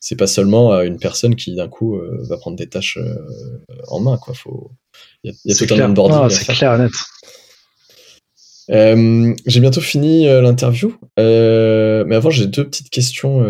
C'est 0.00 0.16
pas 0.16 0.26
seulement 0.26 0.72
euh, 0.72 0.82
une 0.82 0.98
personne 0.98 1.36
qui 1.36 1.54
d'un 1.54 1.68
coup 1.68 1.96
euh, 1.96 2.18
va 2.28 2.38
prendre 2.38 2.56
des 2.56 2.68
tâches 2.68 2.98
en 3.86 4.00
main. 4.00 4.18
Quoi. 4.18 4.34
Faut... 4.34 4.72
Il 5.22 5.32
y 5.44 5.52
a, 5.52 5.54
tout 5.54 5.72
un 5.74 5.90
onboarding. 5.90 6.18
Ah, 6.24 6.30
c'est 6.30 6.52
clair, 6.52 6.76
net. 6.76 6.90
Euh, 8.70 9.34
j'ai 9.46 9.60
bientôt 9.60 9.80
fini 9.80 10.28
euh, 10.28 10.40
l'interview, 10.40 10.94
euh, 11.18 12.04
mais 12.06 12.14
avant 12.14 12.30
j'ai 12.30 12.46
deux 12.46 12.64
petites 12.64 12.90
questions 12.90 13.44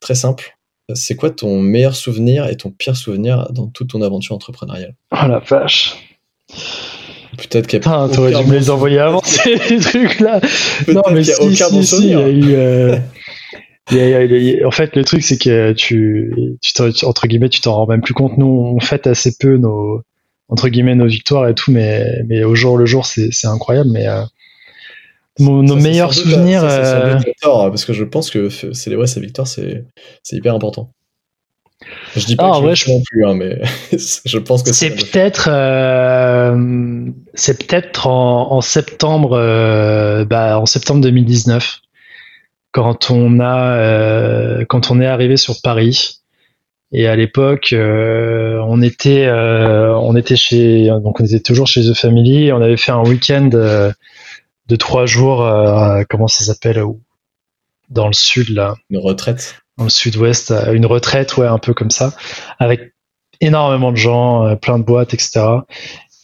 très 0.00 0.14
simples. 0.14 0.56
C'est 0.94 1.16
quoi 1.16 1.30
ton 1.30 1.60
meilleur 1.60 1.94
souvenir 1.94 2.48
et 2.48 2.56
ton 2.56 2.70
pire 2.70 2.96
souvenir 2.96 3.52
dans 3.52 3.66
toute 3.66 3.90
ton 3.90 4.00
aventure 4.00 4.34
entrepreneuriale? 4.34 4.94
Oh 5.12 5.26
la 5.28 5.38
vache 5.38 5.96
Peut-être 7.36 7.66
qu'il 7.66 7.78
y 7.78 7.86
a 7.86 8.08
t'aurais 8.08 8.32
dû 8.32 8.50
me 8.50 8.54
les 8.54 8.70
envoyer 8.70 8.98
avant 8.98 9.20
ces 9.22 9.58
trucs-là. 9.80 10.40
Non, 10.88 11.02
mais 11.12 11.20
il 11.20 11.28
y 11.28 11.32
a 11.32 11.42
aucun 11.42 11.70
bon 11.70 11.82
souvenir. 11.82 12.18
en 14.66 14.70
fait, 14.70 14.96
le 14.96 15.04
truc, 15.04 15.22
c'est 15.22 15.36
que 15.36 15.72
tu, 15.72 16.58
tu 16.62 16.82
entre 17.04 17.26
guillemets, 17.28 17.50
tu 17.50 17.60
t'en 17.60 17.74
rends 17.74 17.86
même 17.86 18.00
plus 18.00 18.14
compte. 18.14 18.38
Nous, 18.38 18.46
on 18.46 18.80
fête 18.80 19.06
assez 19.06 19.36
peu 19.38 19.58
nos, 19.58 20.02
entre 20.48 20.68
guillemets 20.68 20.94
nos 20.94 21.06
victoires 21.06 21.48
et 21.48 21.54
tout, 21.54 21.70
mais, 21.70 22.22
mais 22.26 22.44
au 22.44 22.54
jour 22.54 22.76
le 22.76 22.86
jour, 22.86 23.06
c'est 23.06 23.46
incroyable. 23.46 23.90
Mais 23.90 24.08
euh, 24.08 24.22
nos 25.38 25.76
meilleurs 25.76 26.14
souvenirs. 26.14 26.64
Euh, 26.64 27.18
parce 27.42 27.84
que 27.84 27.92
je 27.92 28.04
pense 28.04 28.30
que 28.30 28.48
célébrer 28.48 29.06
sa 29.06 29.20
victoire, 29.20 29.46
c'est 29.46 29.84
hyper 30.32 30.54
important. 30.54 30.92
Je 32.16 32.26
dis 32.26 32.34
pas 32.34 32.50
ah, 32.56 32.60
que 32.60 32.74
je 32.74 32.90
non 32.90 33.00
plus, 33.08 33.24
hein, 33.24 33.34
mais 33.34 33.60
je 33.92 34.38
pense 34.38 34.64
que 34.64 34.72
c'est 34.72 34.90
peut-être 34.90 35.48
euh, 35.48 37.06
c'est 37.34 37.64
peut-être 37.64 38.08
en, 38.08 38.50
en, 38.50 38.60
septembre 38.60 39.36
bah, 40.28 40.58
en 40.58 40.66
septembre 40.66 41.00
2019 41.02 41.80
quand 42.72 43.12
on 43.12 43.38
a 43.38 44.64
quand 44.64 44.90
on 44.90 45.00
est 45.00 45.06
arrivé 45.06 45.36
sur 45.36 45.60
Paris 45.62 46.17
et 46.90 47.06
à 47.06 47.16
l'époque, 47.16 47.72
euh, 47.72 48.60
on 48.66 48.80
était, 48.80 49.26
euh, 49.26 49.94
on 49.96 50.16
était 50.16 50.36
chez, 50.36 50.88
donc 51.02 51.20
on 51.20 51.24
était 51.24 51.40
toujours 51.40 51.66
chez 51.66 51.82
The 51.82 51.94
Family. 51.94 52.46
Et 52.46 52.52
on 52.52 52.62
avait 52.62 52.78
fait 52.78 52.92
un 52.92 53.02
week-end 53.02 53.50
euh, 53.52 53.92
de 54.68 54.76
trois 54.76 55.04
jours. 55.06 55.46
comment 56.08 56.28
ça 56.28 56.44
s'appelle 56.44 56.82
Dans 57.90 58.06
le 58.06 58.14
sud 58.14 58.50
là. 58.50 58.74
Une 58.90 58.98
retraite. 58.98 59.56
Dans 59.76 59.84
le 59.84 59.90
sud-ouest, 59.90 60.52
une 60.72 60.86
retraite, 60.86 61.36
ouais, 61.36 61.46
un 61.46 61.58
peu 61.58 61.72
comme 61.72 61.90
ça, 61.90 62.12
avec 62.58 62.94
énormément 63.40 63.92
de 63.92 63.96
gens, 63.96 64.56
plein 64.56 64.78
de 64.78 64.82
boîtes, 64.82 65.14
etc. 65.14 65.40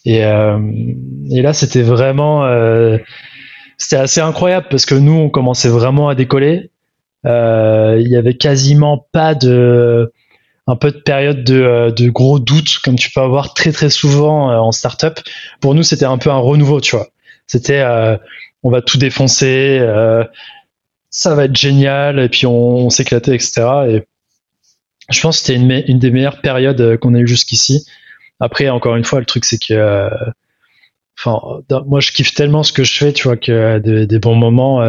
Et, 0.04 0.16
et 0.16 1.42
là, 1.42 1.52
c'était 1.52 1.82
vraiment, 1.82 2.44
c'était 3.78 3.96
assez 3.96 4.20
incroyable 4.20 4.66
parce 4.70 4.86
que 4.86 4.96
nous, 4.96 5.12
on 5.12 5.30
commençait 5.30 5.68
vraiment 5.68 6.08
à 6.08 6.16
décoller. 6.16 6.70
Il 7.24 8.08
y 8.08 8.16
avait 8.16 8.34
quasiment 8.34 9.06
pas 9.12 9.36
de 9.36 10.12
un 10.66 10.76
peu 10.76 10.90
de 10.90 10.98
période 10.98 11.44
de, 11.44 11.60
euh, 11.60 11.90
de, 11.90 12.08
gros 12.08 12.38
doutes 12.38 12.78
comme 12.82 12.96
tu 12.96 13.10
peux 13.10 13.20
avoir 13.20 13.54
très 13.54 13.72
très 13.72 13.90
souvent 13.90 14.50
euh, 14.50 14.56
en 14.56 14.72
startup. 14.72 15.20
Pour 15.60 15.74
nous, 15.74 15.82
c'était 15.82 16.06
un 16.06 16.18
peu 16.18 16.30
un 16.30 16.38
renouveau, 16.38 16.80
tu 16.80 16.96
vois. 16.96 17.08
C'était 17.46 17.80
euh, 17.80 18.16
on 18.62 18.70
va 18.70 18.80
tout 18.80 18.96
défoncer, 18.96 19.78
ça 21.10 21.34
va 21.34 21.44
être 21.44 21.54
génial, 21.54 22.18
et 22.18 22.30
puis 22.30 22.46
on, 22.46 22.88
s'éclatait, 22.88 23.34
etc. 23.34 23.62
Et 23.90 24.04
je 25.10 25.20
pense 25.20 25.40
que 25.40 25.46
c'était 25.46 25.60
une, 25.60 25.98
des 25.98 26.10
meilleures 26.10 26.40
périodes 26.40 26.96
qu'on 26.96 27.14
a 27.14 27.18
eu 27.18 27.28
jusqu'ici. 27.28 27.84
Après, 28.40 28.70
encore 28.70 28.96
une 28.96 29.04
fois, 29.04 29.20
le 29.20 29.26
truc 29.26 29.44
c'est 29.44 29.58
que 29.58 30.08
enfin 31.18 31.38
moi 31.86 32.00
je 32.00 32.12
kiffe 32.12 32.32
tellement 32.32 32.62
ce 32.62 32.72
que 32.72 32.84
je 32.84 32.96
fais, 32.96 33.12
tu 33.12 33.24
vois, 33.24 33.36
que 33.36 33.80
des, 33.80 34.06
des 34.06 34.18
bons 34.18 34.34
moments 34.34 34.80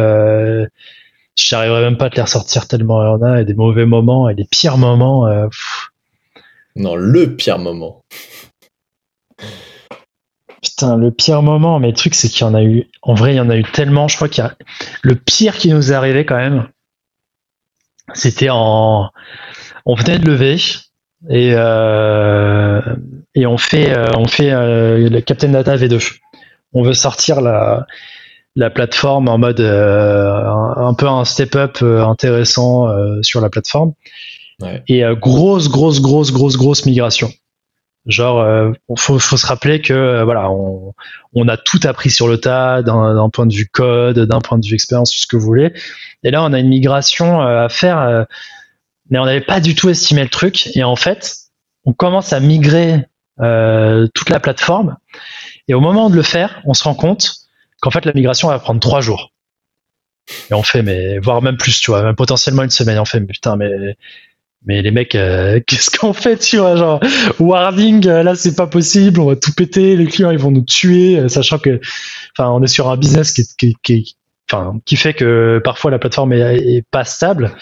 j'arriverai 1.36 1.82
même 1.82 1.96
pas 1.96 2.06
à 2.06 2.10
te 2.10 2.16
les 2.16 2.22
ressortir 2.22 2.66
tellement 2.66 3.02
il 3.02 3.06
y 3.06 3.08
en 3.08 3.22
a, 3.22 3.40
et 3.40 3.44
des 3.44 3.54
mauvais 3.54 3.86
moments, 3.86 4.28
et 4.28 4.34
les 4.34 4.46
pires 4.50 4.78
moments. 4.78 5.26
Euh, 5.26 5.46
non, 6.74 6.94
le 6.94 7.36
pire 7.36 7.58
moment. 7.58 8.04
Putain, 10.62 10.96
le 10.96 11.10
pire 11.10 11.42
moment, 11.42 11.78
mais 11.78 11.88
le 11.88 11.94
truc, 11.94 12.14
c'est 12.14 12.28
qu'il 12.28 12.40
y 12.40 12.44
en 12.44 12.54
a 12.54 12.62
eu. 12.62 12.88
En 13.02 13.14
vrai, 13.14 13.34
il 13.34 13.36
y 13.36 13.40
en 13.40 13.50
a 13.50 13.56
eu 13.56 13.64
tellement. 13.64 14.08
Je 14.08 14.16
crois 14.16 14.28
qu'il 14.28 14.42
y 14.42 14.46
a. 14.46 14.56
Le 15.02 15.14
pire 15.14 15.56
qui 15.56 15.70
nous 15.70 15.92
est 15.92 15.94
arrivé 15.94 16.26
quand 16.26 16.36
même, 16.36 16.68
c'était 18.14 18.48
en. 18.50 19.10
On 19.84 19.94
venait 19.94 20.18
de 20.18 20.26
lever 20.26 20.58
et, 21.30 21.52
euh, 21.54 22.80
et 23.34 23.46
on 23.46 23.56
fait, 23.56 23.96
euh, 23.96 24.08
on 24.16 24.26
fait 24.26 24.52
euh, 24.52 25.08
le 25.08 25.20
Captain 25.20 25.48
Data 25.48 25.76
V2. 25.76 26.18
On 26.72 26.82
veut 26.82 26.92
sortir 26.92 27.40
la, 27.40 27.86
la 28.56 28.70
plateforme 28.70 29.28
en 29.28 29.38
mode 29.38 29.60
un, 29.60 30.94
peu 30.94 31.06
un 31.06 31.24
step-up 31.24 31.82
intéressant 31.82 32.88
sur 33.22 33.40
la 33.40 33.50
plateforme. 33.50 33.92
Et 34.88 35.04
grosse, 35.20 35.68
grosse, 35.68 36.00
grosse, 36.00 36.32
grosse, 36.32 36.56
grosse 36.56 36.86
migration. 36.86 37.30
Genre, 38.06 38.40
euh, 38.40 38.70
faut, 38.96 39.18
faut, 39.18 39.36
se 39.36 39.46
rappeler 39.46 39.80
que 39.80 39.92
euh, 39.92 40.24
voilà, 40.24 40.48
on, 40.48 40.94
on, 41.34 41.48
a 41.48 41.56
tout 41.56 41.80
appris 41.84 42.10
sur 42.10 42.28
le 42.28 42.38
tas, 42.38 42.82
d'un 42.82 43.28
point 43.30 43.46
de 43.46 43.52
vue 43.52 43.66
code, 43.66 44.20
d'un 44.20 44.40
point 44.40 44.58
de 44.58 44.66
vue 44.66 44.74
expérience, 44.74 45.10
tout 45.10 45.18
ce 45.18 45.26
que 45.26 45.36
vous 45.36 45.44
voulez. 45.44 45.72
Et 46.22 46.30
là, 46.30 46.44
on 46.44 46.52
a 46.52 46.60
une 46.60 46.68
migration 46.68 47.42
euh, 47.42 47.64
à 47.64 47.68
faire, 47.68 47.98
euh, 47.98 48.24
mais 49.10 49.18
on 49.18 49.24
n'avait 49.24 49.40
pas 49.40 49.58
du 49.58 49.74
tout 49.74 49.88
estimé 49.88 50.22
le 50.22 50.28
truc. 50.28 50.68
Et 50.76 50.84
en 50.84 50.94
fait, 50.94 51.36
on 51.84 51.92
commence 51.92 52.32
à 52.32 52.40
migrer 52.40 53.04
toute 53.38 54.30
la 54.30 54.40
plateforme. 54.40 54.96
Et 55.68 55.74
au 55.74 55.80
moment 55.80 56.08
de 56.08 56.16
le 56.16 56.22
faire, 56.22 56.62
on 56.64 56.72
se 56.72 56.84
rend 56.84 56.94
compte 56.94 57.34
qu'en 57.86 57.92
fait, 57.92 58.04
la 58.04 58.12
migration 58.12 58.48
va 58.48 58.58
prendre 58.58 58.80
trois 58.80 59.00
jours. 59.00 59.30
Et 60.50 60.54
on 60.54 60.64
fait, 60.64 60.82
mais 60.82 61.20
voire 61.20 61.40
même 61.40 61.56
plus, 61.56 61.78
tu 61.78 61.92
vois, 61.92 62.12
potentiellement 62.14 62.64
une 62.64 62.70
semaine. 62.70 62.98
On 62.98 63.04
fait, 63.04 63.20
mais 63.20 63.26
putain, 63.26 63.56
mais 63.56 64.82
les 64.82 64.90
mecs, 64.90 65.14
euh, 65.14 65.60
qu'est-ce 65.66 65.96
qu'on 65.96 66.12
fait, 66.12 66.36
tu 66.36 66.58
vois, 66.58 66.74
genre, 66.74 67.00
warning, 67.38 68.08
euh, 68.08 68.24
là, 68.24 68.34
c'est 68.34 68.56
pas 68.56 68.66
possible, 68.66 69.20
on 69.20 69.26
va 69.26 69.36
tout 69.36 69.52
péter, 69.52 69.96
les 69.96 70.06
clients, 70.06 70.32
ils 70.32 70.38
vont 70.38 70.50
nous 70.50 70.64
tuer, 70.64 71.20
euh, 71.20 71.28
sachant 71.28 71.58
que, 71.60 71.80
enfin, 72.36 72.50
on 72.50 72.60
est 72.64 72.66
sur 72.66 72.90
un 72.90 72.96
business 72.96 73.32
qui, 73.32 73.46
qui, 73.56 73.76
qui, 73.84 74.16
enfin, 74.50 74.80
qui 74.84 74.96
fait 74.96 75.14
que 75.14 75.60
parfois 75.62 75.92
la 75.92 76.00
plateforme 76.00 76.32
est, 76.32 76.84
pas 76.90 77.04
stable. 77.04 77.54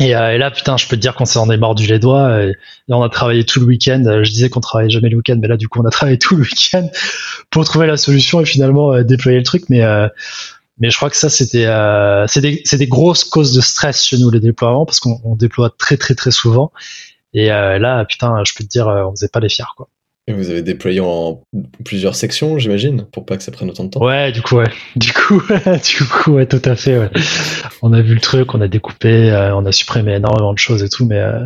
Et, 0.00 0.10
et, 0.10 0.38
là, 0.38 0.50
putain, 0.50 0.76
je 0.76 0.86
peux 0.86 0.96
te 0.96 1.00
dire 1.00 1.14
qu'on 1.14 1.24
s'en 1.24 1.50
est 1.50 1.56
mordu 1.56 1.86
les 1.86 1.98
doigts. 1.98 2.42
Et, 2.42 2.54
on 2.88 3.02
a 3.02 3.08
travaillé 3.08 3.44
tout 3.44 3.60
le 3.60 3.66
week-end. 3.66 4.02
Je 4.22 4.30
disais 4.30 4.48
qu'on 4.48 4.60
travaillait 4.60 4.90
jamais 4.90 5.08
le 5.08 5.16
week-end, 5.16 5.36
mais 5.40 5.48
là, 5.48 5.56
du 5.56 5.68
coup, 5.68 5.80
on 5.80 5.86
a 5.86 5.90
travaillé 5.92 6.18
tout 6.18 6.36
le 6.36 6.42
week-end 6.42 6.88
pour 7.50 7.64
trouver 7.64 7.86
la 7.86 7.96
solution 7.96 8.40
et 8.40 8.44
finalement 8.44 9.02
déployer 9.02 9.38
le 9.38 9.44
truc. 9.44 9.64
Mais 9.68 9.82
mais 10.82 10.90
je 10.90 10.96
crois 10.96 11.10
que 11.10 11.16
ça, 11.16 11.30
c'était 11.30 11.66
euh, 11.66 12.26
c'est 12.26 12.40
des, 12.40 12.62
des, 12.72 12.86
grosses 12.88 13.24
causes 13.24 13.52
de 13.52 13.60
stress 13.60 14.02
chez 14.02 14.18
nous, 14.18 14.30
les 14.30 14.40
déploiements, 14.40 14.84
parce 14.86 15.00
qu'on 15.00 15.36
déploie 15.36 15.70
très, 15.70 15.96
très, 15.96 16.16
très 16.16 16.32
souvent. 16.32 16.72
Et 17.34 17.52
euh, 17.52 17.78
là, 17.78 18.04
putain, 18.04 18.42
je 18.44 18.52
peux 18.54 18.64
te 18.64 18.68
dire, 18.68 18.88
euh, 18.88 19.04
on 19.04 19.12
faisait 19.12 19.28
pas 19.28 19.40
les 19.40 19.48
fiers, 19.48 19.64
quoi. 19.76 19.88
Et 20.28 20.32
vous 20.32 20.50
avez 20.50 20.62
déployé 20.62 21.00
en 21.00 21.42
plusieurs 21.84 22.14
sections, 22.14 22.56
j'imagine, 22.56 23.06
pour 23.10 23.26
pas 23.26 23.36
que 23.36 23.42
ça 23.42 23.50
prenne 23.50 23.68
autant 23.70 23.84
de 23.84 23.90
temps. 23.90 24.04
Ouais, 24.04 24.30
du 24.30 24.40
coup, 24.40 24.56
ouais. 24.56 24.70
Du 24.96 25.12
coup, 25.12 25.42
du 25.42 26.04
coup, 26.04 26.32
ouais, 26.32 26.46
tout 26.46 26.62
à 26.64 26.76
fait. 26.76 26.96
Ouais. 26.96 27.10
On 27.82 27.92
a 27.92 28.00
vu 28.00 28.14
le 28.14 28.20
truc, 28.20 28.54
on 28.54 28.60
a 28.60 28.68
découpé, 28.68 29.32
euh, 29.32 29.54
on 29.56 29.66
a 29.66 29.72
supprimé 29.72 30.14
énormément 30.14 30.52
de 30.52 30.58
choses 30.58 30.84
et 30.84 30.88
tout, 30.88 31.06
mais 31.06 31.18
euh, 31.18 31.44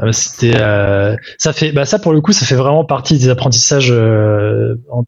euh 0.00 0.12
c'était, 0.12 0.54
euh, 0.60 1.16
ça 1.38 1.52
fait, 1.52 1.72
bah 1.72 1.84
ça 1.86 1.98
pour 1.98 2.12
le 2.12 2.20
coup, 2.20 2.32
ça 2.32 2.46
fait 2.46 2.54
vraiment 2.54 2.84
partie 2.84 3.18
des 3.18 3.28
apprentissages 3.30 3.90
en 3.90 5.04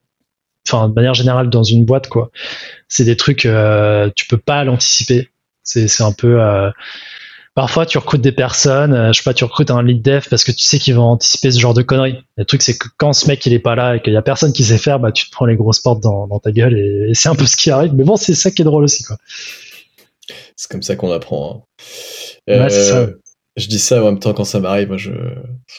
enfin 0.68 0.88
de 0.88 0.94
manière 0.94 1.14
générale 1.14 1.50
dans 1.50 1.62
une 1.62 1.84
boîte 1.84 2.08
quoi. 2.08 2.30
C'est 2.88 3.04
des 3.04 3.16
trucs 3.16 3.46
euh, 3.46 4.10
tu 4.14 4.26
peux 4.26 4.38
pas 4.38 4.64
l'anticiper. 4.64 5.30
C'est 5.62 5.88
c'est 5.88 6.02
un 6.02 6.12
peu 6.12 6.40
euh, 6.40 6.70
parfois 7.56 7.86
tu 7.86 7.96
recrutes 7.96 8.20
des 8.20 8.32
personnes, 8.32 8.92
euh, 8.92 9.12
je 9.12 9.18
sais 9.18 9.24
pas, 9.24 9.34
tu 9.34 9.42
recrutes 9.42 9.70
un 9.70 9.82
lead 9.82 10.02
dev 10.02 10.24
parce 10.28 10.44
que 10.44 10.52
tu 10.52 10.62
sais 10.62 10.78
qu'ils 10.78 10.94
vont 10.94 11.06
anticiper 11.06 11.50
ce 11.50 11.58
genre 11.58 11.74
de 11.74 11.82
conneries. 11.82 12.18
Le 12.36 12.44
truc 12.44 12.62
c'est 12.62 12.76
que 12.76 12.86
quand 12.98 13.14
ce 13.14 13.26
mec 13.26 13.44
il 13.46 13.52
est 13.54 13.58
pas 13.58 13.74
là 13.74 13.96
et 13.96 14.02
qu'il 14.02 14.12
y 14.12 14.16
a 14.16 14.22
personne 14.22 14.52
qui 14.52 14.62
sait 14.62 14.78
faire, 14.78 15.00
bah 15.00 15.10
tu 15.10 15.26
te 15.26 15.32
prends 15.32 15.46
les 15.46 15.56
grosses 15.56 15.80
portes 15.80 16.02
dans, 16.02 16.28
dans 16.28 16.38
ta 16.38 16.52
gueule 16.52 16.78
et, 16.78 17.14
c'est 17.14 17.30
un 17.30 17.34
peu 17.34 17.46
ce 17.46 17.56
qui 17.56 17.70
arrive. 17.70 17.94
Mais 17.94 18.04
bon, 18.04 18.16
c'est 18.16 18.34
ça 18.34 18.50
qui 18.50 18.62
est 18.62 18.64
drôle 18.64 18.84
aussi 18.84 19.02
quoi. 19.02 19.16
C'est 20.54 20.70
comme 20.70 20.82
ça 20.82 20.96
qu'on 20.96 21.10
apprend. 21.10 21.66
Hein. 22.48 22.60
Ouais, 22.60 22.70
c'est 22.70 22.84
ça. 22.84 22.98
Euh, 22.98 23.12
je 23.56 23.68
dis 23.68 23.78
ça 23.78 24.02
en 24.02 24.04
même 24.04 24.18
temps 24.18 24.34
quand 24.34 24.44
ça 24.44 24.60
m'arrive, 24.60 24.88
moi 24.88 24.98
je, 24.98 25.12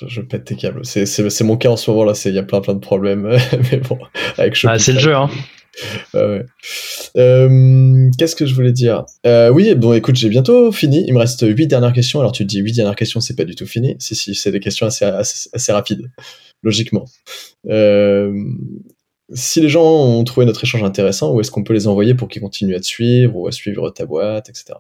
je, 0.08 0.22
pète 0.22 0.46
tes 0.46 0.56
câbles. 0.56 0.82
C'est 0.84 1.42
mon 1.42 1.58
cas 1.58 1.70
en 1.70 1.78
ce 1.78 1.92
moment 1.92 2.06
là, 2.06 2.14
il 2.26 2.34
y 2.34 2.40
a 2.40 2.44
plein 2.44 2.60
plein 2.60 2.74
de 2.74 2.80
problèmes, 2.80 3.38
mais 3.72 3.78
bon, 3.78 4.00
avec 4.40 4.58
ah, 4.66 4.80
c'est 4.80 4.94
le 4.94 5.00
jeu, 5.00 5.16
hein. 5.16 5.30
Ouais. 6.14 6.46
euh, 7.18 8.10
Qu'est-ce 8.18 8.36
que 8.36 8.46
je 8.46 8.54
voulais 8.54 8.72
dire? 8.72 9.06
Euh, 9.26 9.50
Oui, 9.50 9.74
bon, 9.76 9.94
écoute, 9.94 10.16
j'ai 10.16 10.30
bientôt 10.30 10.72
fini. 10.72 11.04
Il 11.08 11.14
me 11.14 11.20
reste 11.20 11.46
huit 11.48 11.68
dernières 11.68 11.94
questions. 11.94 12.20
Alors 12.20 12.32
tu 12.32 12.44
te 12.44 12.50
dis 12.50 12.60
huit 12.60 12.74
dernières 12.74 12.96
questions, 12.96 13.20
c'est 13.20 13.36
pas 13.36 13.46
du 13.46 13.56
tout 13.56 13.66
fini. 13.66 13.96
Si, 14.00 14.16
si, 14.16 14.36
c'est 14.36 14.52
des 14.52 14.60
questions 14.60 14.86
assez, 14.86 15.06
assez, 15.06 15.50
assez 15.54 15.72
rapides, 15.72 16.12
logiquement. 16.64 17.06
Euh, 17.70 18.34
si 19.34 19.62
les 19.62 19.70
gens 19.70 19.84
ont 19.84 20.24
trouvé 20.24 20.46
notre 20.46 20.64
échange 20.64 20.84
intéressant, 20.84 21.34
où 21.34 21.42
est-ce 21.42 21.50
qu'on 21.52 21.64
peut 21.64 21.74
les 21.74 21.88
envoyer 21.88 22.14
pour 22.14 22.28
qu'ils 22.28 22.42
continuent 22.42 22.76
à 22.76 22.80
te 22.80 22.86
suivre 22.86 23.36
ou 23.36 23.48
à 23.48 23.52
suivre 23.52 23.90
ta 23.90 24.06
boîte, 24.06 24.50
etc. 24.50 24.74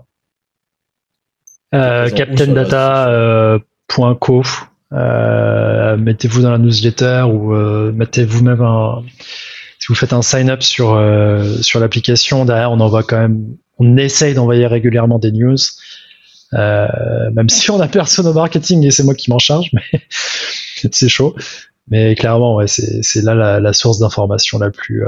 Euh, 1.74 2.10
CaptainData.co. 2.10 4.43
Euh, 4.93 5.98
mettez-vous 5.98 6.43
dans 6.43 6.52
la 6.52 6.58
newsletter 6.58 7.26
ou 7.30 7.52
mettez 7.91 8.24
vous-même 8.24 8.62
un. 8.62 9.04
Si 9.88 9.93
vous 9.93 9.95
faites 9.95 10.11
un 10.11 10.21
sign-up 10.21 10.63
sur 10.63 11.01
sur 11.61 11.79
l'application, 11.79 12.43
derrière 12.43 12.73
on 12.73 12.81
envoie 12.81 13.03
quand 13.03 13.19
même, 13.19 13.55
on 13.77 13.95
essaye 13.95 14.33
d'envoyer 14.33 14.67
régulièrement 14.67 15.17
des 15.17 15.31
news. 15.31 15.55
même 16.51 17.47
si 17.47 17.71
on 17.71 17.79
a 17.79 17.88
personne 17.88 18.27
au 18.27 18.33
marketing 18.33 18.85
et 18.85 18.91
c'est 18.91 19.03
moi 19.03 19.15
qui 19.15 19.29
m'en 19.29 19.39
charge, 19.39 19.69
mais 19.71 20.01
c'est 20.91 21.07
chaud. 21.07 21.38
Mais 21.88 22.15
clairement, 22.15 22.55
ouais, 22.55 22.67
c'est 22.67 23.21
là 23.23 23.33
la, 23.33 23.61
la 23.61 23.71
source 23.71 23.99
d'information 23.99 24.59
la 24.59 24.71
plus, 24.71 25.05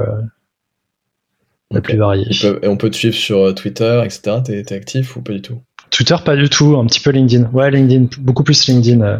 la 1.71 1.81
plus 1.81 1.97
variée. 1.97 2.27
Et 2.61 2.67
on 2.69 2.77
peut 2.77 2.89
te 2.89 2.95
suivre 2.95 3.15
sur 3.15 3.53
Twitter, 3.53 4.01
etc. 4.05 4.37
T'es 4.45 4.59
es 4.59 4.73
actif 4.73 5.17
ou 5.17 5.21
pas 5.21 5.33
du 5.33 5.41
tout? 5.41 5.61
Twitter, 5.91 6.15
pas 6.23 6.35
du 6.35 6.49
tout, 6.49 6.77
un 6.77 6.85
petit 6.85 6.99
peu 6.99 7.11
LinkedIn. 7.11 7.49
Ouais, 7.51 7.71
LinkedIn, 7.71 8.07
beaucoup 8.19 8.43
plus 8.43 8.67
LinkedIn. 8.67 9.01
Euh. 9.01 9.19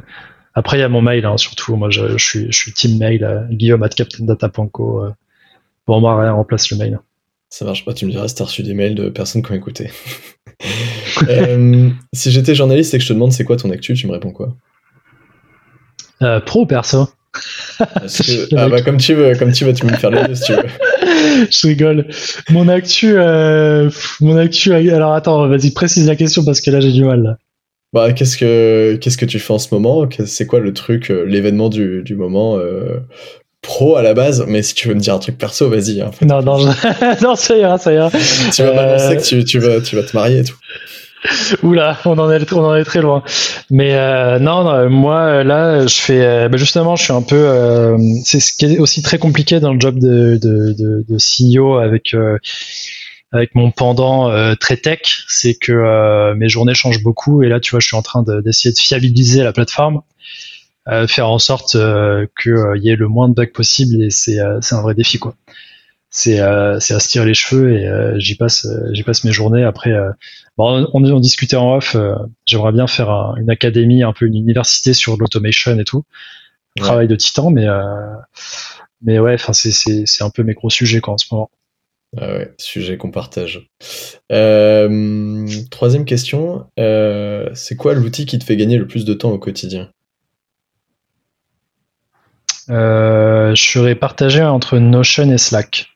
Après, 0.54 0.78
il 0.78 0.82
y 0.82 0.84
a 0.84 0.90
mon 0.90 1.02
mail, 1.02 1.26
hein, 1.26 1.38
surtout. 1.38 1.76
Moi, 1.76 1.90
je, 1.90 2.18
suis, 2.18 2.52
je 2.52 2.58
suis 2.58 2.74
team 2.74 2.98
mail, 2.98 3.24
euh, 3.24 3.42
guillaume 3.50 3.84
at 3.84 3.90
captaindata.co. 3.90 5.06
Euh. 5.90 5.94
Bon, 5.94 6.02
moi, 6.02 6.22
rien 6.22 6.34
remplace 6.34 6.70
le 6.72 6.78
mail. 6.78 7.00
Ça 7.50 7.66
marche 7.66 7.84
pas, 7.84 7.94
tu 7.94 8.06
me 8.06 8.12
diras 8.12 8.28
si 8.28 8.36
t'as 8.36 8.44
reçu 8.44 8.62
des 8.62 8.76
mails 8.76 8.96
de 8.96 9.10
personnes 9.10 9.42
qui 9.42 9.52
ont 9.52 9.56
écouté. 9.56 9.90
si 12.14 12.32
j'étais 12.32 12.54
journaliste 12.54 12.94
et 12.94 12.98
que 12.98 13.04
je 13.04 13.10
te 13.10 13.14
demande 13.14 13.32
c'est 13.32 13.44
quoi 13.44 13.58
ton 13.58 13.72
actu, 13.72 13.96
tu 13.96 14.06
me 14.06 14.12
réponds 14.12 14.32
quoi? 14.32 14.56
Pro 16.46 16.62
ou 16.62 16.66
perso? 16.66 17.08
Ah 18.58 18.68
bah 18.68 18.82
comme 18.82 18.98
tu 18.98 19.14
veux, 19.14 19.36
comme 19.36 19.52
tu 19.52 19.64
veux, 19.64 19.74
tu 19.74 19.86
peux 19.86 19.92
me 19.92 19.98
faire 19.98 20.12
les 20.12 20.28
deux 20.28 20.36
si 20.36 20.46
tu 20.46 20.54
veux. 20.54 20.64
je 21.50 21.68
rigole. 21.68 22.08
Mon 22.50 22.68
actu, 22.68 23.14
euh, 23.16 23.90
mon 24.20 24.36
actu. 24.38 24.74
Alors 24.74 25.14
attends, 25.14 25.48
vas-y 25.48 25.72
précise 25.72 26.08
la 26.08 26.16
question 26.16 26.44
parce 26.44 26.60
que 26.60 26.72
là 26.72 26.80
j'ai 26.80 26.92
du 26.92 27.04
mal. 27.04 27.38
Bah 27.94 28.14
qu'est-ce 28.14 28.38
que 28.38 28.98
qu'est-ce 29.00 29.18
que 29.18 29.26
tu 29.26 29.40
fais 29.40 29.54
en 29.54 29.60
ce 29.60 29.74
moment? 29.74 30.08
C'est 30.26 30.46
quoi 30.46 30.60
le 30.60 30.74
truc, 30.74 31.10
euh, 31.10 31.24
l'événement 31.26 31.70
du, 31.70 32.04
du 32.04 32.16
moment 32.16 32.58
euh, 32.58 33.00
pro 33.62 33.98
à 33.98 34.02
la 34.02 34.14
base 34.14 34.46
Mais 34.48 34.64
si 34.64 34.74
tu 34.74 34.88
veux 34.88 34.96
me 34.96 35.00
dire 35.00 35.14
un 35.14 35.20
truc 35.20 35.38
perso, 35.38 35.70
vas-y. 35.70 36.02
Hein, 36.02 36.12
non 36.22 36.42
non, 36.42 36.58
non 37.22 37.36
ça 37.36 37.58
ira, 37.58 37.78
ça 37.78 37.94
ira. 37.94 38.10
tu 38.54 38.64
vas 38.64 38.74
m'annoncer 38.74 39.18
que 39.18 39.24
tu, 39.24 39.44
tu 39.44 39.60
vas 39.60 39.82
tu 39.82 39.96
vas 39.96 40.04
te 40.04 40.16
marier 40.16 40.40
et 40.40 40.44
tout. 40.44 40.58
Oula, 41.64 41.98
on 42.06 42.18
en 42.18 42.32
est, 42.32 42.54
on 42.54 42.64
en 42.64 42.76
est 42.76 42.86
très 42.86 43.02
loin. 43.02 43.24
Mais 43.70 43.94
euh, 43.96 44.40
non, 44.40 44.90
moi 44.90 45.44
là, 45.44 45.86
je 45.86 46.00
fais, 46.00 46.26
euh, 46.26 46.50
bah, 46.50 46.58
justement, 46.58 46.96
je 46.96 47.04
suis 47.04 47.14
un 47.14 47.22
peu. 47.22 47.36
Euh, 47.36 47.98
c'est 48.24 48.40
ce 48.40 48.54
qui 48.54 48.66
est 48.66 48.80
aussi 48.80 49.02
très 49.02 49.18
compliqué 49.18 49.60
dans 49.60 49.74
le 49.74 49.80
job 49.80 50.00
de, 50.00 50.40
de, 50.42 50.74
de, 50.74 51.06
de 51.08 51.18
CEO 51.18 51.78
avec 51.78 52.16
avec 53.32 53.54
mon 53.54 53.70
pendant 53.72 54.32
très 54.56 54.78
tech, 54.78 55.02
c'est 55.28 55.56
que 55.56 56.34
mes 56.34 56.50
journées 56.50 56.74
changent 56.74 57.04
beaucoup. 57.04 57.44
Et 57.44 57.50
là, 57.50 57.60
tu 57.60 57.72
vois, 57.72 57.80
je 57.80 57.88
suis 57.88 57.98
en 57.98 58.02
train 58.02 58.24
d'essayer 58.24 58.74
de, 58.74 58.80
fiabiliser 58.80 59.44
la 59.44 59.54
plateforme, 59.54 60.02
faire 61.08 61.30
en 61.30 61.40
sorte 61.40 61.78
qu'il 62.42 62.82
y 62.84 62.90
ait 62.90 62.96
le 62.96 63.08
moins 63.08 63.30
de 63.30 63.34
bugs 63.34 63.52
possible. 63.54 64.02
Et 64.04 64.10
c'est 64.10 64.40
un 64.40 64.82
vrai 64.82 64.96
défi, 64.96 65.20
quoi. 65.20 65.36
C'est 66.12 66.40
euh, 66.40 66.80
c'est 66.80 66.96
à 66.96 67.00
se 67.00 67.08
tirer 67.10 67.28
les 67.28 67.36
cheveux 67.36 67.72
et 67.78 67.88
euh, 67.88 68.18
j'y 68.18 68.34
passe 68.34 68.66
euh, 68.66 68.90
j'y 68.94 69.04
passe 69.04 69.24
mes 69.24 69.32
journées. 69.32 69.64
Après 69.64 69.92
bon, 70.58 70.88
on, 70.92 71.04
on 71.04 71.20
discutait 71.20 71.56
en 71.56 71.76
off 71.76 71.96
j'aimerais 72.48 72.72
bien 72.72 72.88
faire 72.88 73.10
une 73.38 73.50
académie 73.52 74.02
un 74.02 74.12
peu 74.14 74.26
une 74.26 74.36
université 74.36 74.94
sur 74.94 75.18
l'automation 75.18 75.78
et 75.78 75.84
tout. 75.84 76.04
Travail 76.78 77.08
de 77.08 77.16
titan 77.16 77.52
mais 77.52 77.68
mais 79.04 79.20
ouais 79.20 79.36
enfin 79.36 79.54
c'est 79.54 79.72
c'est 79.72 80.04
c'est 80.08 80.24
un 80.24 80.32
peu 80.32 80.42
mes 80.42 80.56
gros 80.56 80.72
sujets 80.72 81.00
quoi 81.00 81.14
en 81.14 81.18
ce 81.20 81.28
moment. 81.32 81.52
Ah 82.18 82.34
ouais, 82.34 82.56
sujet 82.58 82.98
qu'on 82.98 83.12
partage. 83.12 83.70
Euh, 84.32 85.48
troisième 85.70 86.06
question, 86.06 86.66
euh, 86.80 87.52
c'est 87.54 87.76
quoi 87.76 87.94
l'outil 87.94 88.26
qui 88.26 88.40
te 88.40 88.44
fait 88.44 88.58
gagner 88.58 88.80
le 88.80 88.88
plus 88.88 89.06
de 89.06 89.14
temps 89.14 89.30
au 89.30 89.38
quotidien? 89.38 89.84
euh, 89.84 89.99
Je 92.70 93.54
serais 93.56 93.96
partagé 93.96 94.44
entre 94.44 94.78
Notion 94.78 95.30
et 95.32 95.38
Slack. 95.38 95.90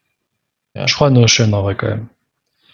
Je 0.75 0.93
crois 0.93 1.09
Notion 1.09 1.51
en 1.53 1.61
vrai 1.61 1.75
quand 1.75 1.87
même. 1.87 2.07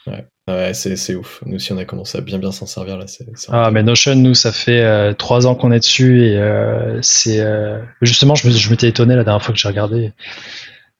Ouais, 0.08 0.26
ah 0.48 0.54
ouais 0.56 0.74
c'est 0.74 1.16
ouf. 1.16 1.42
Nous 1.46 1.56
aussi 1.58 1.74
on 1.74 1.78
a 1.78 1.86
commencé 1.86 2.18
à 2.18 2.22
bien 2.22 2.40
bien 2.40 2.52
s'en 2.52 2.66
servir 2.66 2.98
là. 2.98 3.06
ah 3.50 3.70
mais 3.72 3.84
Notion 3.84 4.16
nous 4.16 4.34
ça 4.34 4.52
fait 4.52 4.82
euh, 4.82 5.14
trois 5.14 5.46
ans 5.46 5.54
qu'on 5.56 5.72
est 5.72 5.80
dessus 5.80 6.26
et 6.26 6.38
euh, 6.38 7.00
c'est 7.02 7.42
euh, 7.42 7.80
justement 8.02 8.34
je 8.36 8.70
m'étais 8.70 8.88
étonné 8.88 9.16
la 9.16 9.24
dernière 9.24 9.44
fois 9.44 9.54
que 9.54 9.60
j'ai 9.60 9.68
regardé. 9.68 10.14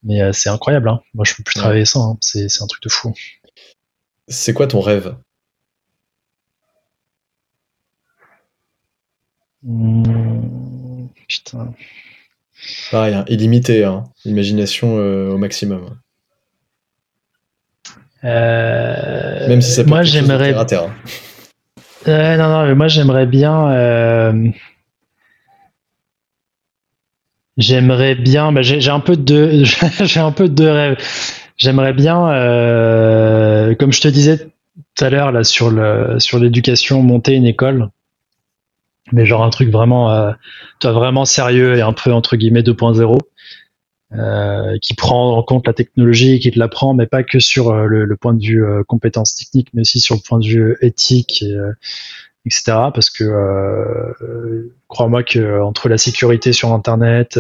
Mais 0.04 0.32
c'est 0.32 0.50
incroyable. 0.50 0.88
Hein. 0.88 1.02
Moi, 1.14 1.26
je 1.26 1.34
peux 1.36 1.44
plus 1.44 1.56
travailler 1.56 1.84
sans. 1.84 2.14
Hein. 2.14 2.18
C'est 2.22 2.48
un 2.62 2.68
truc 2.68 2.82
de 2.82 2.88
fou. 2.90 3.14
C'est 4.30 4.54
quoi 4.54 4.66
ton 4.68 4.80
rêve? 4.80 5.14
Mmh, 9.64 11.08
Putain. 11.28 11.74
Pareil, 12.92 13.14
hein, 13.14 13.26
illimité, 13.28 13.84
hein. 13.84 14.04
imagination 14.26 14.96
au 14.96 15.38
maximum. 15.38 15.98
Même 18.24 19.62
si 19.62 19.72
ça 19.72 19.84
peut 19.84 19.90
moi, 19.90 20.04
j'aimerais. 20.04 20.54
Euh, 22.08 22.38
non, 22.38 22.50
non, 22.50 22.66
mais 22.66 22.76
moi 22.76 22.88
j'aimerais 22.88 23.26
bien. 23.26 23.72
Euh, 23.72 24.50
j'aimerais 27.58 28.16
bien. 28.16 28.52
Bah, 28.52 28.62
j'ai 28.62 28.90
un 28.90 29.00
peu 29.00 29.18
de, 29.18 29.64
j'ai 30.04 30.20
un 30.20 30.32
peu 30.32 30.50
de 30.50 30.66
rêve. 30.66 30.98
J'aimerais 31.58 31.94
bien, 31.94 32.30
euh, 32.30 33.76
comme 33.76 33.92
je 33.92 34.02
te 34.02 34.08
disais 34.08 34.38
tout 34.96 35.06
à 35.06 35.10
l'heure 35.10 35.32
là 35.32 35.44
sur 35.44 35.70
le 35.70 36.18
sur 36.20 36.40
l'éducation, 36.40 37.02
monter 37.02 37.34
une 37.34 37.46
école, 37.46 37.90
mais 39.12 39.26
genre 39.26 39.44
un 39.44 39.50
truc 39.50 39.70
vraiment, 39.70 40.34
toi 40.80 40.92
vraiment 40.92 41.26
sérieux 41.26 41.78
et 41.78 41.82
un 41.82 41.94
peu 41.94 42.12
entre 42.14 42.36
guillemets 42.36 42.62
2.0. 42.62 43.18
Euh, 44.12 44.80
qui 44.82 44.96
prend 44.96 45.38
en 45.38 45.44
compte 45.44 45.68
la 45.68 45.74
technologie 45.74 46.34
et 46.34 46.40
qui 46.40 46.50
te 46.50 46.58
l'apprend, 46.58 46.96
mais 46.96 47.06
pas 47.06 47.22
que 47.22 47.38
sur 47.38 47.70
euh, 47.70 47.86
le, 47.86 48.18
point 48.18 48.34
de 48.34 48.44
vue 48.44 48.66
euh, 48.66 48.84
compétences 48.84 49.36
techniques, 49.36 49.70
mais 49.76 49.82
aussi 49.82 50.00
sur 50.00 50.16
le 50.16 50.22
point 50.28 50.40
de 50.40 50.48
vue 50.48 50.76
éthique, 50.82 51.44
et, 51.44 51.56
etc. 52.44 52.90
Parce 52.92 53.12
que 53.12 54.72
crois-moi 54.88 55.22
que 55.22 55.62
entre 55.62 55.90
la 55.90 56.00
sécurité 56.00 56.54
sur 56.54 56.74
Internet, 56.74 57.40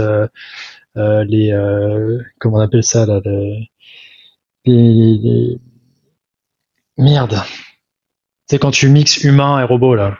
les 0.95 1.51
comment 2.39 2.57
on 2.57 2.61
appelle 2.61 2.83
ça 2.83 3.07
là, 3.07 3.19
les, 4.65 5.57
merde, 6.99 7.41
c'est 8.45 8.59
quand 8.59 8.71
tu 8.71 8.89
mixes 8.89 9.23
humain 9.23 9.59
et 9.59 9.63
robot 9.63 9.95
là. 9.95 10.19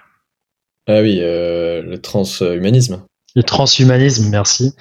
Ah 0.90 1.02
oui, 1.02 1.20
le 1.20 1.96
transhumanisme. 1.98 3.04
Le 3.36 3.44
transhumanisme, 3.44 4.30
merci. 4.30 4.74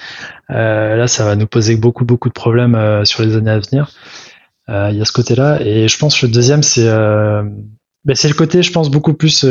Euh, 0.51 0.97
là, 0.97 1.07
ça 1.07 1.25
va 1.25 1.37
nous 1.37 1.47
poser 1.47 1.77
beaucoup, 1.77 2.05
beaucoup 2.05 2.29
de 2.29 2.35
problèmes 2.35 2.75
euh, 2.75 3.05
sur 3.05 3.23
les 3.23 3.37
années 3.37 3.51
à 3.51 3.59
venir. 3.59 3.91
Euh, 4.69 4.89
il 4.91 4.99
y 4.99 5.03
a 5.03 5.05
ce 5.05 5.13
côté-là. 5.13 5.61
Et 5.61 5.89
je 5.89 5.99
pense 5.99 6.19
que 6.19 6.27
le 6.27 6.33
deuxième, 6.33 6.63
c'est 6.63 6.87
ben, 8.05 8.15
c'est 8.15 8.29
le 8.29 8.35
côté, 8.35 8.63
je 8.63 8.73
pense, 8.73 8.91
beaucoup 8.91 9.13
plus, 9.13 9.45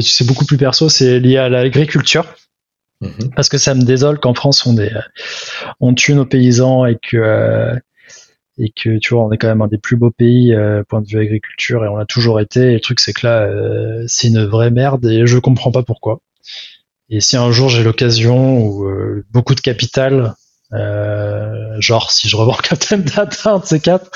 c'est 0.00 0.26
beaucoup 0.26 0.46
plus 0.46 0.56
perso, 0.56 0.88
c'est 0.88 1.20
lié 1.20 1.36
à 1.36 1.48
l'agriculture. 1.48 2.24
Mhm. 3.00 3.30
Parce 3.36 3.48
que 3.48 3.58
ça 3.58 3.74
me 3.74 3.82
désole 3.82 4.18
qu'en 4.18 4.34
France, 4.34 4.66
on, 4.66 4.76
est, 4.78 4.92
on 5.80 5.94
tue 5.94 6.14
nos 6.14 6.24
paysans 6.24 6.86
et 6.86 6.98
que, 7.00 7.78
et 8.58 8.70
que, 8.70 8.98
tu 8.98 9.14
vois, 9.14 9.24
on 9.24 9.32
est 9.32 9.38
quand 9.38 9.48
même 9.48 9.62
un 9.62 9.68
des 9.68 9.78
plus 9.78 9.96
beaux 9.96 10.10
pays, 10.10 10.54
point 10.88 11.00
de 11.00 11.08
vue 11.08 11.18
agriculture, 11.18 11.84
et 11.84 11.88
on 11.88 11.96
l'a 11.96 12.06
toujours 12.06 12.40
été. 12.40 12.60
Et 12.60 12.74
le 12.74 12.80
truc, 12.80 13.00
c'est 13.00 13.12
que 13.12 13.26
là, 13.26 13.48
c'est 14.06 14.28
une 14.28 14.44
vraie 14.44 14.70
merde 14.70 15.06
et 15.06 15.26
je 15.26 15.38
comprends 15.38 15.72
pas 15.72 15.82
pourquoi. 15.82 16.20
Et 17.14 17.20
si 17.20 17.36
un 17.36 17.52
jour 17.52 17.68
j'ai 17.68 17.82
l'occasion 17.82 18.64
ou 18.64 18.86
euh, 18.88 19.26
beaucoup 19.30 19.54
de 19.54 19.60
capital, 19.60 20.34
euh, 20.72 21.78
genre 21.78 22.10
si 22.10 22.26
je 22.26 22.36
revends 22.36 22.54
Captain 22.62 22.96
Data, 22.96 23.52
un 23.52 23.58
de 23.58 23.66
ces 23.66 23.80
quatre, 23.80 24.10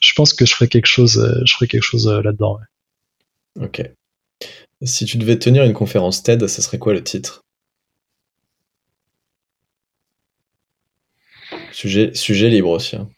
je 0.00 0.12
pense 0.14 0.32
que 0.32 0.44
je 0.44 0.52
ferai 0.52 0.66
quelque 0.66 0.86
chose, 0.86 1.18
euh, 1.18 1.40
je 1.44 1.54
ferai 1.54 1.68
quelque 1.68 1.84
chose 1.84 2.08
là-dedans. 2.08 2.58
Ok. 3.60 3.88
Si 4.82 5.04
tu 5.04 5.16
devais 5.16 5.38
tenir 5.38 5.62
une 5.62 5.74
conférence 5.74 6.24
TED, 6.24 6.48
ça 6.48 6.60
serait 6.60 6.78
quoi 6.78 6.92
le 6.92 7.04
titre? 7.04 7.44
Sujet, 11.70 12.12
sujet 12.14 12.50
libre 12.50 12.70
aussi. 12.70 12.96
Hein. 12.96 13.08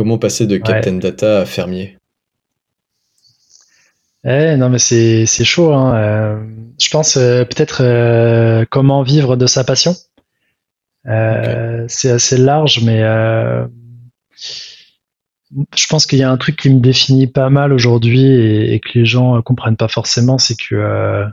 Comment 0.00 0.16
passer 0.16 0.46
de 0.46 0.56
Captain 0.56 0.94
Data 0.94 1.40
à 1.42 1.44
fermier? 1.44 1.98
Eh, 4.24 4.56
non, 4.56 4.70
mais 4.70 4.78
c'est, 4.78 5.26
c'est 5.26 5.44
chaud. 5.44 5.74
Hein. 5.74 5.94
Euh, 5.94 6.42
je 6.80 6.88
pense 6.88 7.18
euh, 7.18 7.44
peut-être 7.44 7.82
euh, 7.84 8.64
comment 8.70 9.02
vivre 9.02 9.36
de 9.36 9.46
sa 9.46 9.62
passion. 9.62 9.94
C'est 11.04 12.10
assez 12.10 12.38
large, 12.38 12.82
mais 12.82 13.02
je 15.52 15.86
pense 15.90 16.06
qu'il 16.06 16.18
y 16.18 16.22
a 16.22 16.30
un 16.30 16.38
truc 16.38 16.56
qui 16.56 16.70
me 16.70 16.80
définit 16.80 17.26
pas 17.26 17.50
mal 17.50 17.70
aujourd'hui 17.70 18.24
et, 18.72 18.80
que 18.80 19.00
les 19.00 19.04
gens 19.04 19.42
comprennent 19.42 19.76
pas 19.76 19.88
forcément, 19.88 20.38
c'est 20.38 20.56
que 20.56 21.26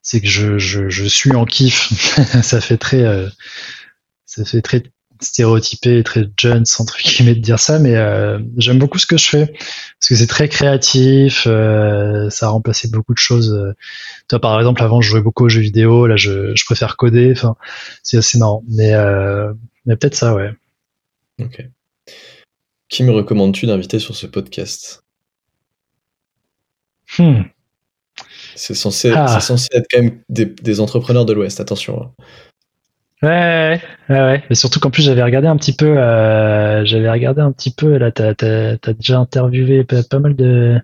c'est 0.00 0.22
que 0.22 0.26
je, 0.26 0.56
je, 0.56 0.88
je, 0.88 1.04
suis 1.04 1.36
en 1.36 1.44
kiff. 1.44 1.92
ça 2.42 2.62
fait 2.62 2.78
très 2.78 3.04
ça 4.24 4.46
fait 4.46 4.62
très 4.62 4.84
stéréotypé 5.20 5.98
et 5.98 6.04
très 6.04 6.24
jeune, 6.38 6.64
entre 6.78 6.98
guillemets, 6.98 7.34
de 7.34 7.40
dire 7.40 7.58
ça, 7.58 7.78
mais 7.78 7.96
euh, 7.96 8.38
j'aime 8.56 8.78
beaucoup 8.78 8.98
ce 8.98 9.06
que 9.06 9.16
je 9.16 9.28
fais 9.28 9.46
parce 9.46 10.08
que 10.08 10.14
c'est 10.14 10.26
très 10.26 10.48
créatif, 10.48 11.44
euh, 11.46 12.30
ça 12.30 12.46
a 12.46 12.48
remplacé 12.50 12.88
beaucoup 12.88 13.14
de 13.14 13.18
choses. 13.18 13.52
Euh. 13.52 13.74
Toi, 14.28 14.40
par 14.40 14.58
exemple, 14.58 14.82
avant, 14.82 15.00
je 15.00 15.08
jouais 15.10 15.22
beaucoup 15.22 15.44
aux 15.44 15.48
jeux 15.48 15.60
vidéo, 15.60 16.06
là, 16.06 16.16
je, 16.16 16.54
je 16.54 16.64
préfère 16.64 16.96
coder. 16.96 17.32
Enfin, 17.32 17.56
c'est 18.02 18.18
assez 18.18 18.38
marrant, 18.38 18.62
mais, 18.68 18.92
mais 19.86 19.96
peut-être 19.96 20.14
ça, 20.14 20.34
ouais. 20.34 20.50
Ok. 21.40 21.64
Qui 22.88 23.02
me 23.02 23.12
recommandes-tu 23.12 23.66
d'inviter 23.66 23.98
sur 23.98 24.16
ce 24.16 24.26
podcast? 24.26 25.04
Hmm. 27.18 27.42
C'est 28.54 28.74
censé, 28.74 29.12
ah. 29.14 29.40
censé 29.40 29.68
être 29.72 29.86
quand 29.90 30.02
même 30.02 30.20
des, 30.28 30.46
des 30.46 30.80
entrepreneurs 30.80 31.24
de 31.24 31.32
l'Ouest, 31.32 31.60
attention. 31.60 32.02
Hein. 32.02 32.24
Ouais, 33.22 33.80
ouais, 34.08 34.16
ouais, 34.16 34.44
Mais 34.48 34.54
surtout 34.54 34.78
qu'en 34.78 34.90
plus, 34.90 35.02
j'avais 35.02 35.22
regardé 35.24 35.48
un 35.48 35.56
petit 35.56 35.74
peu, 35.74 35.98
euh, 35.98 36.84
j'avais 36.84 37.10
regardé 37.10 37.40
un 37.40 37.50
petit 37.50 37.72
peu, 37.72 37.96
là, 37.98 38.12
t'as, 38.12 38.30
as, 38.30 38.92
déjà 38.92 39.18
interviewé 39.18 39.82
pas, 39.84 40.18
mal 40.20 40.36
de. 40.36 40.80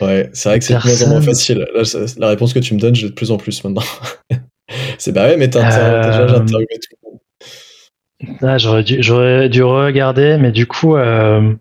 Ouais, 0.00 0.30
c'est 0.32 0.48
vrai 0.48 0.58
que 0.60 0.64
c'est 0.64 0.74
de 0.74 0.80
moins 0.86 1.02
en 1.02 1.08
moins 1.08 1.20
facile. 1.22 1.66
Là, 1.74 1.82
la 2.18 2.28
réponse 2.28 2.54
que 2.54 2.60
tu 2.60 2.74
me 2.74 2.78
donnes, 2.78 2.94
j'ai 2.94 3.08
de 3.08 3.14
plus 3.14 3.32
en 3.32 3.36
plus 3.36 3.64
maintenant. 3.64 3.82
c'est 4.98 5.10
bah 5.10 5.26
ouais, 5.26 5.36
mais 5.36 5.50
t'as, 5.50 5.64
déjà 5.64 5.80
euh, 5.80 6.40
interviewé 6.40 6.78
tout 6.80 6.96
le 7.02 7.10
monde. 7.10 8.38
Ah, 8.42 8.58
j'aurais 8.58 8.84
dû, 8.84 9.02
j'aurais 9.02 9.48
dû 9.48 9.64
regarder, 9.64 10.36
mais 10.38 10.52
du 10.52 10.66
coup, 10.68 10.96
euh, 10.96 11.52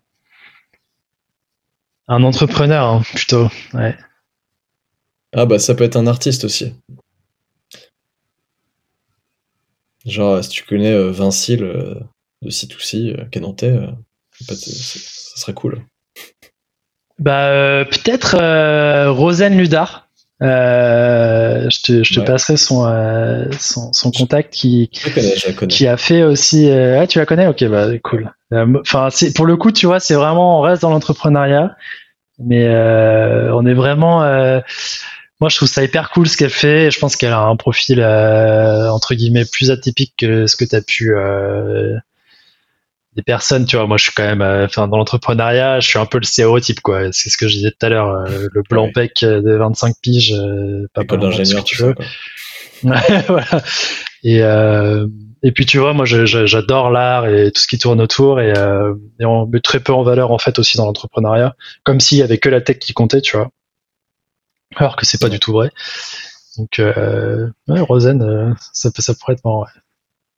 un 2.07 2.23
entrepreneur, 2.23 2.88
hein, 2.88 3.02
plutôt, 3.15 3.49
ouais. 3.73 3.95
Ah 5.38 5.45
bah 5.45 5.60
ça 5.60 5.76
peut 5.76 5.84
être 5.84 5.98
un 5.98 6.07
artiste 6.07 6.45
aussi. 6.45 6.73
Genre, 10.06 10.44
si 10.44 10.49
tu 10.49 10.64
connais 10.64 10.94
euh, 10.94 11.11
Vincile 11.11 11.64
euh, 11.64 11.95
de 12.41 12.49
C2C, 12.52 13.19
euh, 13.19 13.26
Canantais, 13.32 13.76
ça 14.40 14.56
serait 14.56 15.53
cool. 15.53 15.82
Bah, 17.18 17.86
peut-être 17.86 18.36
Rosen 19.10 19.57
Ludar. 19.57 20.10
je 20.41 21.82
te, 21.82 22.03
je 22.03 22.14
te 22.14 22.19
passerai 22.19 22.57
son, 22.57 22.84
son, 23.57 23.94
son, 23.94 24.11
contact 24.11 24.53
qui, 24.53 24.90
qui 25.69 25.88
a 25.88 25.98
fait 25.98 26.23
aussi. 26.23 26.69
ah, 26.69 27.07
tu 27.07 27.18
la 27.18 27.26
connais? 27.26 27.48
Ok, 27.48 27.64
bah 27.65 27.88
cool. 28.03 28.32
Enfin, 28.52 29.07
pour 29.34 29.45
le 29.45 29.56
coup, 29.56 29.72
tu 29.72 29.86
vois, 29.86 29.99
c'est 29.99 30.15
vraiment 30.15 30.60
on 30.60 30.61
reste 30.61 30.82
dans 30.82 30.90
l'entrepreneuriat, 30.90 31.76
mais 32.38 32.68
on 32.68 33.65
est 33.65 33.73
vraiment 33.73 34.22
moi, 35.41 35.49
je 35.49 35.57
trouve 35.57 35.68
ça 35.68 35.84
hyper 35.84 36.12
cool 36.12 36.28
ce 36.30 36.38
qu'elle 36.38 36.49
fait. 36.49 36.91
Je 36.91 36.99
pense 36.99 37.16
qu'elle 37.16 37.34
a 37.34 37.41
un 37.41 37.57
profil 37.57 37.99
euh, 37.99 38.90
entre 38.90 39.16
guillemets 39.16 39.45
plus 39.45 39.70
atypique 39.70 40.14
que 40.18 40.48
ce 40.48 40.56
que 40.56 40.64
tu 40.64 40.76
as 40.76 40.82
pu 40.82 41.16
euh, 41.16 41.94
des 43.18 43.22
personnes. 43.22 43.66
Tu 43.66 43.76
vois, 43.76 43.86
moi, 43.86 43.98
je 43.98 44.03
suis 44.03 44.14
quand 44.14 44.24
même, 44.24 44.41
euh, 44.41 44.66
enfin, 44.66 44.88
dans 44.88 44.98
l'entrepreneuriat, 44.98 45.82
je 45.82 45.88
suis 45.90 45.99
un 45.99 46.06
peu 46.06 46.20
le 46.20 46.26
stéréotype, 46.26 46.80
quoi. 46.80 47.12
C'est 47.12 47.30
ce 47.30 47.38
que 47.38 47.49
je 47.49 47.56
disais 47.57 47.72
tout 47.72 47.86
à 47.86 47.90
l'heure, 47.90 48.10
euh, 48.10 48.48
le 48.49 48.64
blanc 48.70 48.90
pec 48.94 49.22
de 49.24 49.56
25 49.57 49.95
piges, 50.02 50.36
pas 50.94 51.03
pas 51.03 51.18
d'ingénieur, 51.18 51.66
tu 51.66 51.84
veux. 51.84 51.95
voilà. 52.84 53.62
Et 54.24 54.41
et 55.44 55.52
puis 55.52 55.68
tu 55.68 55.78
vois, 55.78 55.94
moi, 55.94 56.06
j'adore 56.06 56.90
l'art 56.90 57.28
et 57.28 57.52
tout 57.52 57.62
ce 57.62 57.68
qui 57.68 57.78
tourne 57.78 57.99
autour, 58.02 58.40
et, 58.40 58.53
et 59.20 59.26
on 59.26 59.45
met 59.48 59.60
très 59.60 59.82
peu 59.82 59.94
en 59.94 60.02
valeur 60.02 60.32
en 60.32 60.38
fait 60.38 60.57
aussi 60.60 60.78
dans 60.78 60.86
l'entrepreneuriat, 60.86 61.56
comme 61.84 61.99
s'il 61.99 62.18
y 62.20 62.24
avait 62.24 62.38
que 62.38 62.49
la 62.49 62.62
tech 62.62 62.80
qui 62.80 62.94
comptait, 62.94 63.22
tu 63.22 63.36
vois 63.36 63.52
alors 64.76 64.96
que 64.96 65.06
c'est 65.06 65.20
pas 65.20 65.30
du 65.30 65.40
tout 65.40 65.54
vrai. 65.54 65.72
Donc, 66.58 66.80
euh, 66.80 67.50
ouais, 67.68 67.82
Rosen, 67.82 68.22
euh, 68.22 68.54
ça, 68.74 68.90
ça 68.98 69.14
pourrait 69.14 69.34
être 69.34 69.44
marrant. 69.44 69.64
Ouais. 69.64 69.82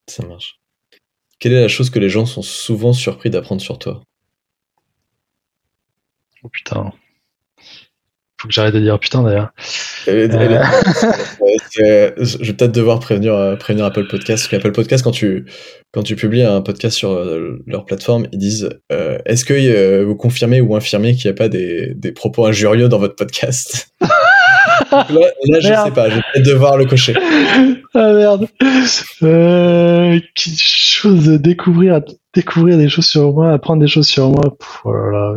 Ça 0.07 0.25
marche. 0.25 0.59
Quelle 1.39 1.53
est 1.53 1.61
la 1.61 1.67
chose 1.67 1.89
que 1.89 1.99
les 1.99 2.09
gens 2.09 2.25
sont 2.25 2.41
souvent 2.41 2.93
surpris 2.93 3.29
d'apprendre 3.29 3.61
sur 3.61 3.77
toi? 3.79 4.01
Oh 6.43 6.49
putain. 6.49 6.91
Faut 8.39 8.47
que 8.47 8.53
j'arrête 8.53 8.73
de 8.75 8.79
dire 8.79 8.99
putain 8.99 9.23
d'ailleurs. 9.23 9.51
Euh, 10.07 10.27
je 11.75 12.37
vais 12.37 12.53
peut-être 12.53 12.71
devoir 12.71 12.99
prévenir, 12.99 13.57
prévenir 13.59 13.85
Apple 13.85 14.07
Podcast. 14.07 14.43
Parce 14.43 14.47
qu'Apple 14.47 14.73
Podcast, 14.73 15.03
quand 15.03 15.11
tu, 15.11 15.45
quand 15.91 16.03
tu 16.03 16.15
publies 16.15 16.43
un 16.43 16.61
podcast 16.61 16.95
sur 16.95 17.19
leur 17.65 17.85
plateforme, 17.85 18.27
ils 18.31 18.39
disent 18.39 18.69
Est-ce 18.89 19.43
que 19.43 20.03
vous 20.03 20.15
confirmez 20.15 20.61
ou 20.61 20.75
infirmez 20.75 21.15
qu'il 21.15 21.29
n'y 21.29 21.35
a 21.35 21.37
pas 21.37 21.49
des, 21.49 21.93
des 21.95 22.11
propos 22.11 22.45
injurieux 22.45 22.89
dans 22.89 22.99
votre 22.99 23.15
podcast? 23.15 23.91
là, 24.91 25.59
je 25.59 25.67
sais 25.67 25.91
pas, 25.91 26.09
je 26.09 26.19
vais 26.35 26.41
devoir 26.41 26.77
le 26.77 26.85
cocher. 26.85 27.13
Ah 27.93 28.13
merde. 28.13 28.47
Euh, 29.23 30.19
chose 30.35 31.25
de 31.25 31.37
découvrir, 31.37 32.01
découvrir 32.33 32.77
des 32.77 32.89
choses 32.89 33.07
sur 33.07 33.33
moi, 33.33 33.53
apprendre 33.53 33.81
des 33.81 33.87
choses 33.87 34.07
sur 34.07 34.29
moi. 34.29 34.55
Oh 34.85 35.35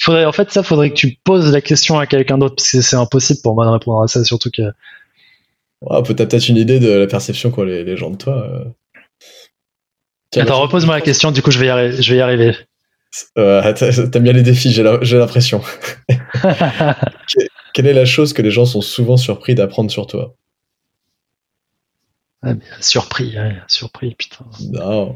faudrait, 0.00 0.24
en 0.24 0.32
fait, 0.32 0.50
ça, 0.50 0.62
faudrait 0.62 0.90
que 0.90 0.94
tu 0.94 1.18
poses 1.24 1.52
la 1.52 1.60
question 1.60 1.98
à 1.98 2.06
quelqu'un 2.06 2.38
d'autre 2.38 2.56
parce 2.56 2.70
que 2.70 2.80
c'est 2.80 2.96
impossible 2.96 3.40
pour 3.42 3.54
moi 3.54 3.66
de 3.66 3.70
répondre 3.70 4.02
à 4.02 4.08
ça, 4.08 4.24
surtout 4.24 4.50
que. 4.50 4.62
Ouais, 5.82 6.02
t'as 6.02 6.26
peut-être 6.26 6.48
une 6.48 6.56
idée 6.56 6.78
de 6.78 6.90
la 6.90 7.06
perception 7.06 7.50
qu'ont 7.50 7.64
les, 7.64 7.96
gens 7.96 8.10
de 8.10 8.16
toi. 8.16 8.46
Euh. 8.46 10.40
Attends, 10.40 10.60
repose-moi 10.60 10.94
la 10.94 11.00
question, 11.00 11.32
du 11.32 11.42
coup, 11.42 11.50
je 11.50 11.58
vais 11.58 11.66
y, 11.66 11.70
arriver. 11.70 12.02
Je 12.02 12.12
vais 12.12 12.18
y 12.18 12.22
arriver. 12.22 12.56
Euh, 13.38 13.72
T'aimes 13.72 14.22
bien 14.22 14.32
les 14.32 14.42
défis, 14.42 14.72
j'ai 14.72 15.18
l'impression. 15.18 15.60
Quelle 17.74 17.86
est 17.86 17.92
la 17.92 18.04
chose 18.04 18.32
que 18.32 18.42
les 18.42 18.50
gens 18.50 18.64
sont 18.64 18.80
souvent 18.80 19.16
surpris 19.16 19.54
d'apprendre 19.54 19.90
sur 19.90 20.06
toi? 20.06 20.34
Ah, 22.42 22.54
Surpris, 22.80 23.36
surpris, 23.68 24.14
putain. 24.14 24.46
Non. 24.70 25.14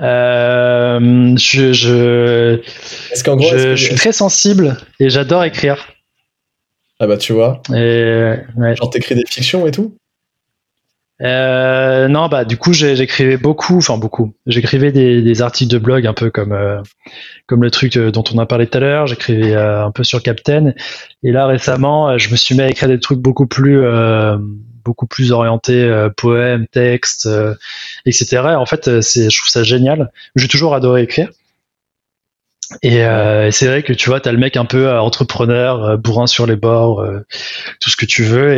Euh, 0.00 1.36
je, 1.36 1.72
je, 1.72 2.60
je, 3.14 3.74
suis 3.76 3.94
très 3.94 4.12
sensible 4.12 4.76
et 4.98 5.08
j'adore 5.08 5.44
écrire. 5.44 5.88
Ah 6.98 7.06
bah 7.06 7.16
tu 7.16 7.32
vois. 7.32 7.62
Et, 7.72 8.34
Genre 8.74 8.90
t'écris 8.90 9.14
des 9.14 9.24
fictions 9.28 9.66
et 9.66 9.70
tout? 9.70 9.96
Euh, 11.22 12.08
non, 12.08 12.26
bah 12.28 12.44
du 12.44 12.56
coup 12.56 12.72
j'écrivais 12.72 13.36
beaucoup, 13.36 13.76
enfin 13.76 13.98
beaucoup. 13.98 14.34
J'écrivais 14.46 14.90
des, 14.90 15.42
articles 15.42 15.72
de 15.72 15.78
blog 15.78 16.06
un 16.06 16.12
peu 16.12 16.30
comme 16.30 16.52
euh, 16.52 16.80
comme 17.46 17.62
le 17.62 17.70
truc 17.70 17.96
euh, 17.96 18.10
dont 18.10 18.24
on 18.34 18.38
a 18.38 18.46
parlé 18.46 18.66
tout 18.66 18.78
à 18.78 18.80
l'heure. 18.80 19.06
J'écrivais 19.06 19.54
un 19.54 19.92
peu 19.92 20.02
sur 20.02 20.22
Captain. 20.22 20.72
Et 21.22 21.30
là 21.30 21.46
récemment, 21.46 22.18
je 22.18 22.30
me 22.30 22.36
suis 22.36 22.54
mis 22.54 22.62
à 22.62 22.68
écrire 22.68 22.88
des 22.88 22.98
trucs 22.98 23.20
beaucoup 23.20 23.46
plus 23.46 23.84
beaucoup 24.84 25.06
plus 25.06 25.32
orientés 25.32 26.08
poèmes, 26.16 26.66
textes, 26.66 27.28
etc. 28.06 28.42
en 28.56 28.66
fait, 28.66 29.00
c'est 29.00 29.30
je 29.30 29.38
trouve 29.38 29.50
ça 29.50 29.62
génial. 29.62 30.10
J'ai 30.34 30.48
toujours 30.48 30.74
adoré 30.74 31.02
écrire. 31.02 31.30
Euh, 32.84 33.46
et, 33.46 33.50
c'est 33.50 33.66
vrai 33.66 33.82
que 33.82 33.92
tu 33.92 34.08
vois, 34.08 34.20
tu 34.20 34.28
as 34.28 34.32
le 34.32 34.38
mec 34.38 34.56
un 34.56 34.64
peu 34.64 34.88
euh, 34.88 35.00
entrepreneur, 35.00 35.84
euh, 35.84 35.96
bourrin 35.96 36.26
sur 36.26 36.46
les 36.46 36.56
bords, 36.56 37.04
tout 37.80 37.90
ce 37.90 37.96
que 37.96 38.06
tu 38.06 38.24
veux. 38.24 38.56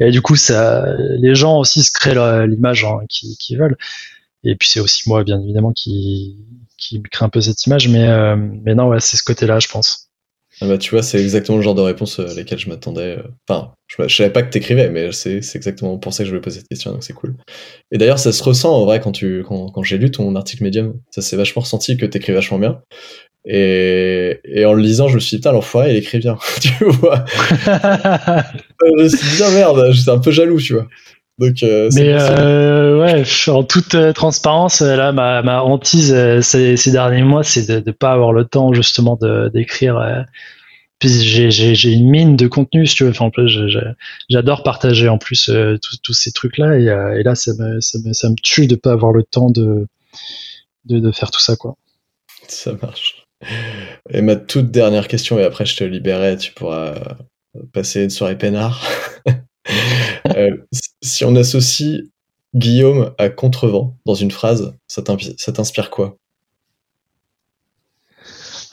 Et, 0.00 0.10
du 0.10 0.22
coup, 0.22 0.36
ça, 0.36 0.86
les 0.98 1.34
gens 1.34 1.58
aussi 1.58 1.82
se 1.82 1.92
créent 1.92 2.46
l'image 2.46 2.84
hein, 2.84 2.98
qu'ils 3.08 3.58
veulent. 3.58 3.76
Et 4.44 4.56
puis 4.56 4.68
c'est 4.68 4.80
aussi 4.80 5.08
moi, 5.08 5.22
bien 5.22 5.40
évidemment, 5.40 5.72
qui, 5.72 6.36
qui 6.76 7.00
crée 7.02 7.24
un 7.24 7.28
peu 7.28 7.40
cette 7.40 7.64
image. 7.66 7.88
Mais, 7.88 8.36
mais 8.36 8.74
non, 8.74 8.88
ouais, 8.88 9.00
c'est 9.00 9.16
ce 9.16 9.24
côté-là, 9.24 9.58
je 9.58 9.68
pense. 9.68 10.11
Ah 10.62 10.68
bah, 10.68 10.78
tu 10.78 10.92
vois, 10.92 11.02
c'est 11.02 11.20
exactement 11.20 11.58
le 11.58 11.64
genre 11.64 11.74
de 11.74 11.80
réponse 11.80 12.20
à 12.20 12.34
laquelle 12.34 12.58
je 12.58 12.68
m'attendais. 12.68 13.18
Enfin, 13.48 13.72
je, 13.88 13.96
je, 14.06 14.14
savais 14.14 14.30
pas 14.30 14.44
que 14.44 14.50
t'écrivais, 14.50 14.90
mais 14.90 15.10
c'est 15.10 15.40
exactement 15.56 15.98
pour 15.98 16.12
ça 16.12 16.22
que 16.22 16.26
je 16.26 16.30
voulais 16.30 16.40
poser 16.40 16.60
cette 16.60 16.68
question, 16.68 16.92
donc 16.92 17.02
c'est 17.02 17.14
cool. 17.14 17.34
Et 17.90 17.98
d'ailleurs, 17.98 18.20
ça 18.20 18.30
se 18.30 18.44
ressent 18.44 18.72
en 18.72 18.84
vrai 18.84 19.00
quand, 19.00 19.10
tu, 19.10 19.42
quand, 19.42 19.70
quand 19.70 19.82
j'ai 19.82 19.98
lu 19.98 20.12
ton 20.12 20.36
article 20.36 20.62
Medium. 20.62 21.00
Ça 21.10 21.20
s'est 21.20 21.34
vachement 21.34 21.62
ressenti 21.62 21.96
que 21.96 22.06
t'écris 22.06 22.32
vachement 22.32 22.60
bien. 22.60 22.80
Et, 23.44 24.38
et, 24.44 24.64
en 24.64 24.72
le 24.72 24.82
lisant, 24.82 25.08
je 25.08 25.16
me 25.16 25.20
suis 25.20 25.30
dit, 25.30 25.36
putain, 25.38 25.50
l'enfoiré, 25.50 25.94
il 25.94 25.96
écrit 25.96 26.20
bien, 26.20 26.38
tu 26.60 26.84
vois. 26.84 27.24
je 27.66 29.02
me 29.02 29.08
suis 29.08 29.36
dit, 29.36 29.42
ah, 29.42 29.50
merde, 29.50 29.90
j'étais 29.90 30.10
un 30.12 30.20
peu 30.20 30.30
jaloux, 30.30 30.60
tu 30.60 30.74
vois. 30.74 30.86
Donc, 31.42 31.64
euh, 31.64 31.90
Mais 31.94 32.12
euh, 32.12 33.00
ouais, 33.00 33.24
en 33.48 33.64
toute 33.64 33.96
euh, 33.96 34.12
transparence, 34.12 34.80
là, 34.80 35.10
ma, 35.10 35.42
ma 35.42 35.60
hantise 35.60 36.14
ces, 36.40 36.76
ces, 36.76 36.92
derniers 36.92 37.24
mois, 37.24 37.42
c'est 37.42 37.66
de 37.66 37.82
ne 37.84 37.92
pas 37.92 38.12
avoir 38.12 38.32
le 38.32 38.44
temps 38.44 38.72
justement 38.72 39.18
d'écrire. 39.52 40.24
Puis 41.00 41.08
j'ai 41.08 41.92
une 41.92 42.08
mine 42.08 42.36
de 42.36 42.46
contenu, 42.46 42.86
si 42.86 42.94
tu 42.94 43.04
veux. 43.04 43.10
Enfin, 43.10 43.28
j'adore 44.28 44.62
partager 44.62 45.08
en 45.08 45.18
plus 45.18 45.50
tous 46.04 46.12
ces 46.12 46.30
trucs-là. 46.30 46.78
Et, 46.78 47.18
et, 47.18 47.22
là, 47.24 47.34
ça 47.34 47.50
me, 47.58 47.80
ça, 47.80 47.98
me, 48.04 48.12
ça 48.12 48.30
me 48.30 48.36
tue 48.40 48.68
de 48.68 48.76
pas 48.76 48.92
avoir 48.92 49.10
le 49.12 49.24
temps 49.24 49.50
de, 49.50 49.88
de, 50.84 51.00
de 51.00 51.10
faire 51.10 51.32
tout 51.32 51.40
ça, 51.40 51.56
quoi. 51.56 51.74
Ça 52.46 52.72
marche. 52.80 53.26
Et 54.10 54.22
ma 54.22 54.36
toute 54.36 54.70
dernière 54.70 55.08
question, 55.08 55.40
et 55.40 55.44
après 55.44 55.66
je 55.66 55.76
te 55.76 55.82
libérerai, 55.82 56.36
tu 56.36 56.52
pourras 56.52 56.94
passer 57.72 58.04
une 58.04 58.10
soirée 58.10 58.38
peinard. 58.38 58.86
Euh, 60.36 60.56
si 61.02 61.24
on 61.24 61.36
associe 61.36 62.02
Guillaume 62.54 63.12
à 63.18 63.28
contrevent 63.28 63.96
dans 64.06 64.14
une 64.14 64.30
phrase, 64.30 64.74
ça 64.88 65.02
t'inspire 65.02 65.90
quoi? 65.90 66.16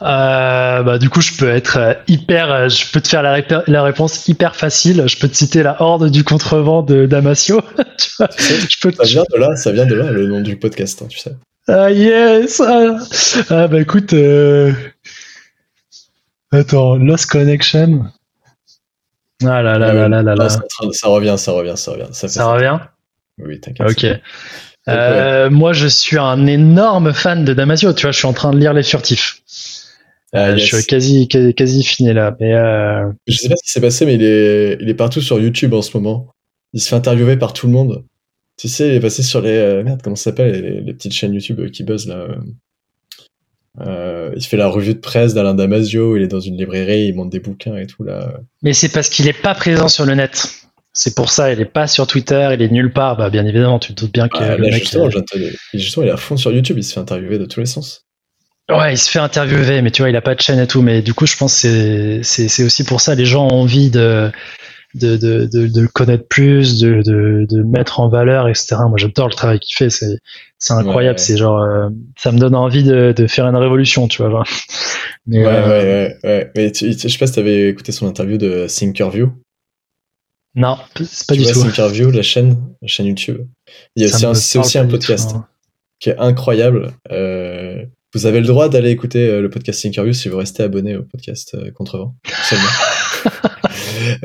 Euh, 0.01 0.83
bah, 0.83 0.97
du 0.97 1.09
coup, 1.09 1.19
je 1.19 1.35
peux 1.37 1.49
être 1.49 1.77
euh, 1.77 1.93
hyper, 2.07 2.69
je 2.69 2.89
peux 2.91 3.01
te 3.01 3.09
faire 3.09 3.21
la, 3.21 3.41
la, 3.67 3.83
réponse 3.83 4.27
hyper 4.29 4.55
facile. 4.55 5.03
Je 5.07 5.17
peux 5.17 5.27
te 5.27 5.35
citer 5.35 5.61
la 5.61 5.81
horde 5.81 6.09
du 6.09 6.23
contrevent 6.23 6.83
de 6.83 7.05
Damasio. 7.05 7.61
je 8.17 8.79
peux 8.81 8.91
ça 8.93 9.03
vient 9.03 9.23
de 9.29 9.37
là, 9.37 9.55
ça 9.57 9.71
vient 9.71 9.85
de 9.85 9.95
là, 9.95 10.11
le 10.11 10.27
nom 10.27 10.39
du 10.39 10.57
podcast, 10.57 11.01
hein, 11.01 11.07
tu 11.09 11.19
sais. 11.19 11.35
Ah 11.67 11.91
yes 11.91 12.61
ah, 12.61 12.97
ah, 13.49 13.67
bah 13.67 13.81
écoute, 13.81 14.13
euh... 14.13 14.71
attends, 16.51 16.95
Lost 16.95 17.29
Connection. 17.29 18.05
Ah 19.45 19.61
là 19.61 19.77
là 19.77 19.93
là 19.93 20.09
là 20.09 20.21
là 20.21 20.35
là. 20.35 20.49
Ça, 20.49 21.07
revient, 21.07 21.35
ça 21.37 21.51
revient, 21.51 21.77
ça 21.77 21.91
revient. 21.91 22.07
Ça, 22.11 22.27
ça 22.27 22.51
revient? 22.51 22.77
Oui, 23.37 23.59
t'inquiète. 23.59 23.89
Ok. 23.89 24.05
Euh, 24.87 25.49
moi, 25.49 25.73
je 25.73 25.87
suis 25.87 26.17
un 26.17 26.45
énorme 26.47 27.13
fan 27.13 27.45
de 27.45 27.53
Damasio. 27.53 27.93
Tu 27.93 28.03
vois, 28.03 28.11
je 28.11 28.17
suis 28.17 28.27
en 28.27 28.33
train 28.33 28.51
de 28.51 28.57
lire 28.57 28.73
Les 28.73 28.83
Furtifs. 28.83 29.41
Ah, 30.33 30.49
euh, 30.49 30.57
je 30.57 30.75
suis 30.75 30.85
quasi, 30.85 31.27
quasi, 31.27 31.53
quasi, 31.53 31.83
fini 31.83 32.13
là. 32.13 32.35
Mais 32.39 32.53
euh... 32.53 33.09
Je 33.27 33.35
sais 33.35 33.49
pas 33.49 33.55
ce 33.55 33.63
qui 33.63 33.71
s'est 33.71 33.81
passé, 33.81 34.05
mais 34.05 34.15
il 34.15 34.23
est, 34.23 34.77
il 34.79 34.89
est 34.89 34.93
partout 34.93 35.21
sur 35.21 35.39
YouTube 35.39 35.73
en 35.73 35.81
ce 35.81 35.95
moment. 35.97 36.33
Il 36.73 36.81
se 36.81 36.89
fait 36.89 36.95
interviewer 36.95 37.37
par 37.37 37.53
tout 37.53 37.67
le 37.67 37.73
monde. 37.73 38.03
Tu 38.57 38.67
sais, 38.67 38.89
il 38.89 38.93
est 38.95 38.99
passé 38.99 39.23
sur 39.23 39.41
les. 39.41 39.83
Merde, 39.83 40.01
comment 40.03 40.15
ça 40.15 40.25
s'appelle 40.25 40.83
les, 40.85 40.93
petites 40.93 41.13
chaînes 41.13 41.33
YouTube 41.33 41.71
qui 41.71 41.83
buzzent 41.83 42.07
là. 42.07 42.27
Euh, 43.81 44.31
il 44.35 44.43
fait 44.43 44.57
la 44.57 44.67
revue 44.67 44.93
de 44.93 44.99
presse 44.99 45.33
d'Alain 45.33 45.53
Damasio, 45.53 46.17
il 46.17 46.23
est 46.23 46.27
dans 46.27 46.39
une 46.39 46.57
librairie, 46.57 47.05
il 47.07 47.15
monte 47.15 47.29
des 47.29 47.39
bouquins 47.39 47.77
et 47.77 47.87
tout 47.87 48.03
là. 48.03 48.33
Mais 48.61 48.73
c'est 48.73 48.89
parce 48.89 49.09
qu'il 49.09 49.25
n'est 49.25 49.33
pas 49.33 49.55
présent 49.55 49.87
sur 49.87 50.05
le 50.05 50.15
net. 50.15 50.49
C'est 50.91 51.15
pour 51.15 51.29
ça, 51.29 51.53
il 51.53 51.59
n'est 51.59 51.65
pas 51.65 51.87
sur 51.87 52.07
Twitter, 52.07 52.49
il 52.53 52.61
est 52.61 52.71
nulle 52.71 52.91
part. 52.91 53.15
Bah, 53.15 53.29
bien 53.29 53.45
évidemment, 53.45 53.79
tu 53.79 53.93
te 53.93 54.01
doutes 54.01 54.11
bien 54.11 54.27
que. 54.27 54.37
Ah, 54.37 54.57
le 54.57 54.71
justement, 54.71 55.09
justement, 55.73 56.05
il 56.05 56.09
est 56.09 56.13
à 56.13 56.17
fond 56.17 56.35
sur 56.35 56.51
YouTube, 56.51 56.77
il 56.77 56.83
se 56.83 56.93
fait 56.93 56.99
interviewer 56.99 57.37
de 57.37 57.45
tous 57.45 57.59
les 57.59 57.65
sens. 57.65 58.05
Ouais, 58.69 58.93
il 58.93 58.97
se 58.97 59.09
fait 59.09 59.19
interviewer, 59.19 59.81
mais 59.81 59.91
tu 59.91 60.01
vois, 60.01 60.09
il 60.09 60.15
a 60.15 60.21
pas 60.21 60.35
de 60.35 60.41
chaîne 60.41 60.59
et 60.59 60.67
tout. 60.67 60.81
Mais 60.81 61.01
du 61.01 61.13
coup, 61.13 61.25
je 61.25 61.37
pense 61.37 61.61
que 61.61 62.21
c'est 62.23 62.63
aussi 62.63 62.83
pour 62.83 63.01
ça, 63.01 63.15
les 63.15 63.25
gens 63.25 63.47
ont 63.47 63.61
envie 63.61 63.89
de, 63.89 64.31
de, 64.95 65.17
de, 65.17 65.45
de, 65.45 65.67
de, 65.67 65.81
le 65.81 65.87
connaître 65.87 66.27
plus, 66.27 66.79
de, 66.79 67.01
de, 67.03 67.45
de 67.47 67.57
le 67.57 67.63
mettre 67.63 67.99
en 67.99 68.09
valeur, 68.09 68.47
etc. 68.47 68.77
Moi, 68.87 68.97
j'adore 68.97 69.27
le 69.27 69.33
travail 69.33 69.59
qu'il 69.59 69.75
fait. 69.75 69.89
C'est, 69.89 70.17
c'est 70.57 70.73
incroyable. 70.73 71.19
C'est 71.19 71.37
genre, 71.37 71.61
euh, 71.61 71.89
ça 72.17 72.31
me 72.31 72.39
donne 72.39 72.55
envie 72.55 72.83
de, 72.83 73.13
de 73.15 73.27
faire 73.27 73.45
une 73.45 73.55
révolution, 73.55 74.07
tu 74.07 74.23
vois. 74.23 74.43
Mais, 75.27 75.45
ouais, 75.45 75.47
euh, 75.47 75.69
ouais, 75.69 76.17
ouais, 76.23 76.51
Mais 76.55 76.71
tu, 76.71 76.91
je 76.91 77.07
sais 77.07 77.17
pas 77.17 77.27
si 77.27 77.33
t'avais 77.33 77.69
écouté 77.69 77.91
son 77.91 78.07
interview 78.07 78.37
de 78.37 78.65
Thinkerview. 78.67 79.31
Non, 80.55 80.77
c'est 80.95 81.27
pas 81.27 81.35
du 81.35 81.43
vois, 81.43 81.53
tout. 81.53 81.61
Thinkerview, 81.61 82.09
la 82.09 82.23
chaîne, 82.23 82.57
la 82.81 82.87
chaîne 82.87 83.05
YouTube. 83.05 83.45
Il 83.95 84.03
y 84.03 84.05
a 84.05 84.29
aussi 84.29 84.41
c'est 84.41 84.59
aussi 84.59 84.77
un 84.79 84.87
podcast 84.87 85.33
hein. 85.35 85.47
qui 85.99 86.09
est 86.09 86.17
incroyable. 86.17 86.93
Euh, 87.11 87.85
vous 88.15 88.25
avez 88.25 88.39
le 88.39 88.47
droit 88.47 88.69
d'aller 88.69 88.89
écouter 88.89 89.39
le 89.39 89.49
podcast 89.51 89.83
Thinkerview 89.83 90.13
si 90.13 90.29
vous 90.29 90.37
restez 90.37 90.63
abonné 90.63 90.97
au 90.97 91.03
podcast 91.03 91.55
Contrevent. 91.73 92.15
Seulement. 92.43 93.49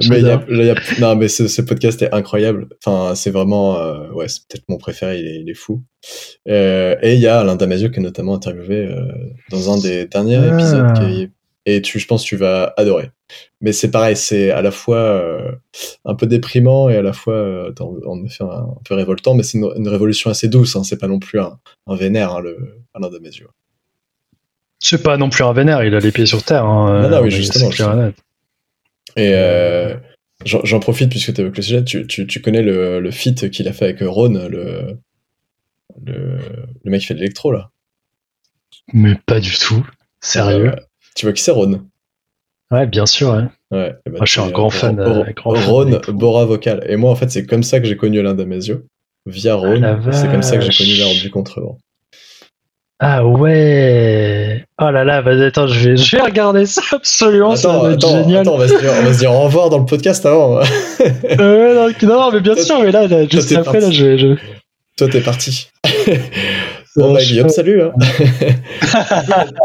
mais 0.08 0.20
y 0.20 0.30
a, 0.30 0.44
y 0.48 0.70
a, 0.70 0.74
non, 1.00 1.16
mais 1.16 1.28
ce, 1.28 1.48
ce, 1.48 1.62
podcast 1.62 2.00
est 2.02 2.12
incroyable. 2.12 2.68
Enfin, 2.84 3.14
c'est 3.14 3.30
vraiment, 3.30 3.78
euh, 3.78 4.10
ouais, 4.10 4.28
c'est 4.28 4.46
peut-être 4.46 4.64
mon 4.68 4.78
préféré. 4.78 5.20
Il 5.20 5.26
est, 5.26 5.40
il 5.40 5.50
est 5.50 5.54
fou. 5.54 5.82
Euh, 6.48 6.96
et 7.02 7.14
il 7.14 7.20
y 7.20 7.26
a 7.26 7.40
Alain 7.40 7.56
Damasio 7.56 7.90
qui 7.90 8.00
est 8.00 8.02
notamment 8.02 8.34
interviewé 8.34 8.86
euh, 8.86 9.02
dans 9.50 9.72
un 9.72 9.80
des 9.80 10.06
derniers 10.06 10.36
ah. 10.36 10.54
épisodes. 10.54 10.92
Qui, 10.94 11.30
et 11.66 11.80
tu, 11.80 11.98
je 11.98 12.06
pense, 12.06 12.24
que 12.24 12.28
tu 12.28 12.36
vas 12.36 12.74
adorer. 12.76 13.10
Mais 13.62 13.72
c'est 13.72 13.90
pareil, 13.90 14.16
c'est 14.16 14.50
à 14.50 14.60
la 14.60 14.70
fois 14.70 14.98
euh, 14.98 15.52
un 16.04 16.14
peu 16.14 16.26
déprimant 16.26 16.90
et 16.90 16.96
à 16.96 17.02
la 17.02 17.14
fois 17.14 17.70
en 17.80 18.22
effet 18.24 18.44
un, 18.44 18.48
un, 18.48 18.76
peu 18.84 18.94
révoltant, 18.94 19.34
mais 19.34 19.42
c'est 19.42 19.56
une, 19.56 19.70
une, 19.76 19.88
révolution 19.88 20.30
assez 20.30 20.48
douce. 20.48 20.76
Hein, 20.76 20.84
c'est 20.84 20.98
pas 20.98 21.08
non 21.08 21.18
plus 21.18 21.40
un, 21.40 21.58
un 21.86 21.96
vénère, 21.96 22.32
hein, 22.34 22.40
le 22.40 22.84
Alain 22.92 23.08
Damasio. 23.08 23.48
C'est 24.78 25.02
pas 25.02 25.16
non 25.16 25.30
plus 25.30 25.42
un 25.42 25.54
vénère, 25.54 25.82
il 25.82 25.94
a 25.94 26.00
les 26.00 26.12
pieds 26.12 26.26
sur 26.26 26.42
terre. 26.42 26.66
Hein, 26.66 27.00
non, 27.02 27.08
non, 27.08 27.22
oui, 27.22 27.30
justement. 27.30 27.70
Et 29.16 29.32
euh, 29.34 29.94
j'en 30.44 30.80
profite 30.80 31.10
puisque 31.10 31.32
tu 31.34 31.40
évoques 31.40 31.56
le 31.56 31.62
sujet, 31.62 31.84
tu, 31.84 32.06
tu, 32.06 32.26
tu 32.26 32.40
connais 32.40 32.62
le, 32.62 33.00
le 33.00 33.10
feat 33.10 33.50
qu'il 33.50 33.68
a 33.68 33.72
fait 33.72 33.84
avec 33.84 33.98
Ron, 34.00 34.48
le, 34.48 34.98
le, 36.04 36.38
le 36.82 36.90
mec 36.90 37.00
qui 37.00 37.06
fait 37.06 37.14
de 37.14 37.20
l'électro 37.20 37.52
là 37.52 37.70
Mais 38.92 39.14
pas 39.26 39.40
du 39.40 39.56
tout. 39.56 39.86
Sérieux? 40.20 40.72
Euh, 40.72 40.76
Tu 41.14 41.26
vois 41.26 41.32
qui 41.32 41.42
c'est 41.42 41.52
Ron 41.52 41.82
Ouais, 42.70 42.86
bien 42.86 43.06
sûr. 43.06 43.30
Ouais. 43.30 43.78
ouais 43.78 43.94
bah, 44.06 44.12
moi, 44.16 44.24
je 44.24 44.32
suis 44.32 44.40
un 44.40 44.50
grand 44.50 44.70
fan. 44.70 44.98
Euh, 44.98 45.24
grand 45.36 45.52
Ron, 45.52 46.00
Bora 46.08 46.44
Vocal. 46.44 46.84
Et 46.88 46.96
moi, 46.96 47.10
en 47.10 47.14
fait, 47.14 47.30
c'est 47.30 47.46
comme 47.46 47.62
ça 47.62 47.78
que 47.78 47.86
j'ai 47.86 47.96
connu 47.96 48.18
Alain 48.18 48.34
Damasio. 48.34 48.82
Via 49.26 49.54
Ron. 49.54 49.82
Ah, 49.82 50.12
c'est 50.12 50.28
comme 50.28 50.42
ça 50.42 50.58
que 50.58 50.64
j'ai 50.64 50.72
connu 50.84 50.98
l'ordre 50.98 51.20
du 51.20 51.30
contrevent. 51.30 51.78
Ah 53.00 53.26
ouais 53.26 54.64
Oh 54.80 54.90
là 54.90 55.04
là, 55.04 55.20
vas-y, 55.20 55.44
attends, 55.44 55.66
je 55.66 55.90
vais, 55.90 55.96
je 55.96 56.16
vais 56.16 56.22
regarder 56.22 56.64
ça 56.66 56.80
absolument, 56.92 57.50
attends, 57.50 57.56
ça 57.56 57.78
va 57.78 57.92
être 57.92 58.04
attends, 58.04 58.22
génial. 58.22 58.40
Attends, 58.42 58.54
on 58.54 58.58
va, 58.58 58.68
se 58.68 58.78
dire, 58.78 58.92
on 58.92 59.04
va 59.04 59.12
se 59.12 59.18
dire 59.18 59.32
au 59.32 59.40
revoir 59.40 59.70
dans 59.70 59.78
le 59.78 59.84
podcast 59.84 60.24
avant. 60.26 60.60
euh, 61.40 61.92
non, 62.02 62.08
non, 62.08 62.32
mais 62.32 62.40
bien 62.40 62.56
sûr, 62.56 62.80
mais 62.80 62.92
là, 62.92 63.06
là 63.06 63.26
juste 63.28 63.52
après, 63.52 63.80
là, 63.80 63.90
je 63.90 64.04
vais. 64.04 64.18
Je... 64.18 64.36
Toi, 64.96 65.08
t'es 65.08 65.20
parti. 65.20 65.68
bon, 66.96 67.12
bah, 67.12 67.20
Guillaume, 67.20 67.48
salut. 67.48 67.82
Hein. 67.82 67.92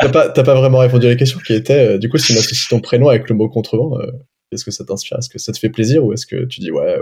t'as 0.01 0.09
pas, 0.09 0.29
pas, 0.29 0.55
vraiment 0.55 0.79
répondu 0.79 1.05
à 1.05 1.09
la 1.09 1.15
question 1.15 1.39
qui 1.39 1.53
était, 1.53 1.93
euh, 1.93 1.97
du 1.99 2.09
coup, 2.09 2.17
si 2.17 2.33
on 2.33 2.39
associe 2.39 2.67
ton 2.67 2.79
prénom 2.79 3.09
avec 3.09 3.29
le 3.29 3.35
mot 3.35 3.47
contrevent, 3.47 3.99
euh, 3.99 4.11
est-ce 4.51 4.65
que 4.65 4.71
ça 4.71 4.85
t'inspire? 4.85 5.19
Est-ce 5.19 5.29
que 5.29 5.37
ça 5.37 5.51
te 5.51 5.59
fait 5.59 5.69
plaisir 5.69 6.03
ou 6.03 6.13
est-ce 6.13 6.25
que 6.25 6.45
tu 6.45 6.61
dis, 6.61 6.71
ouais, 6.71 6.97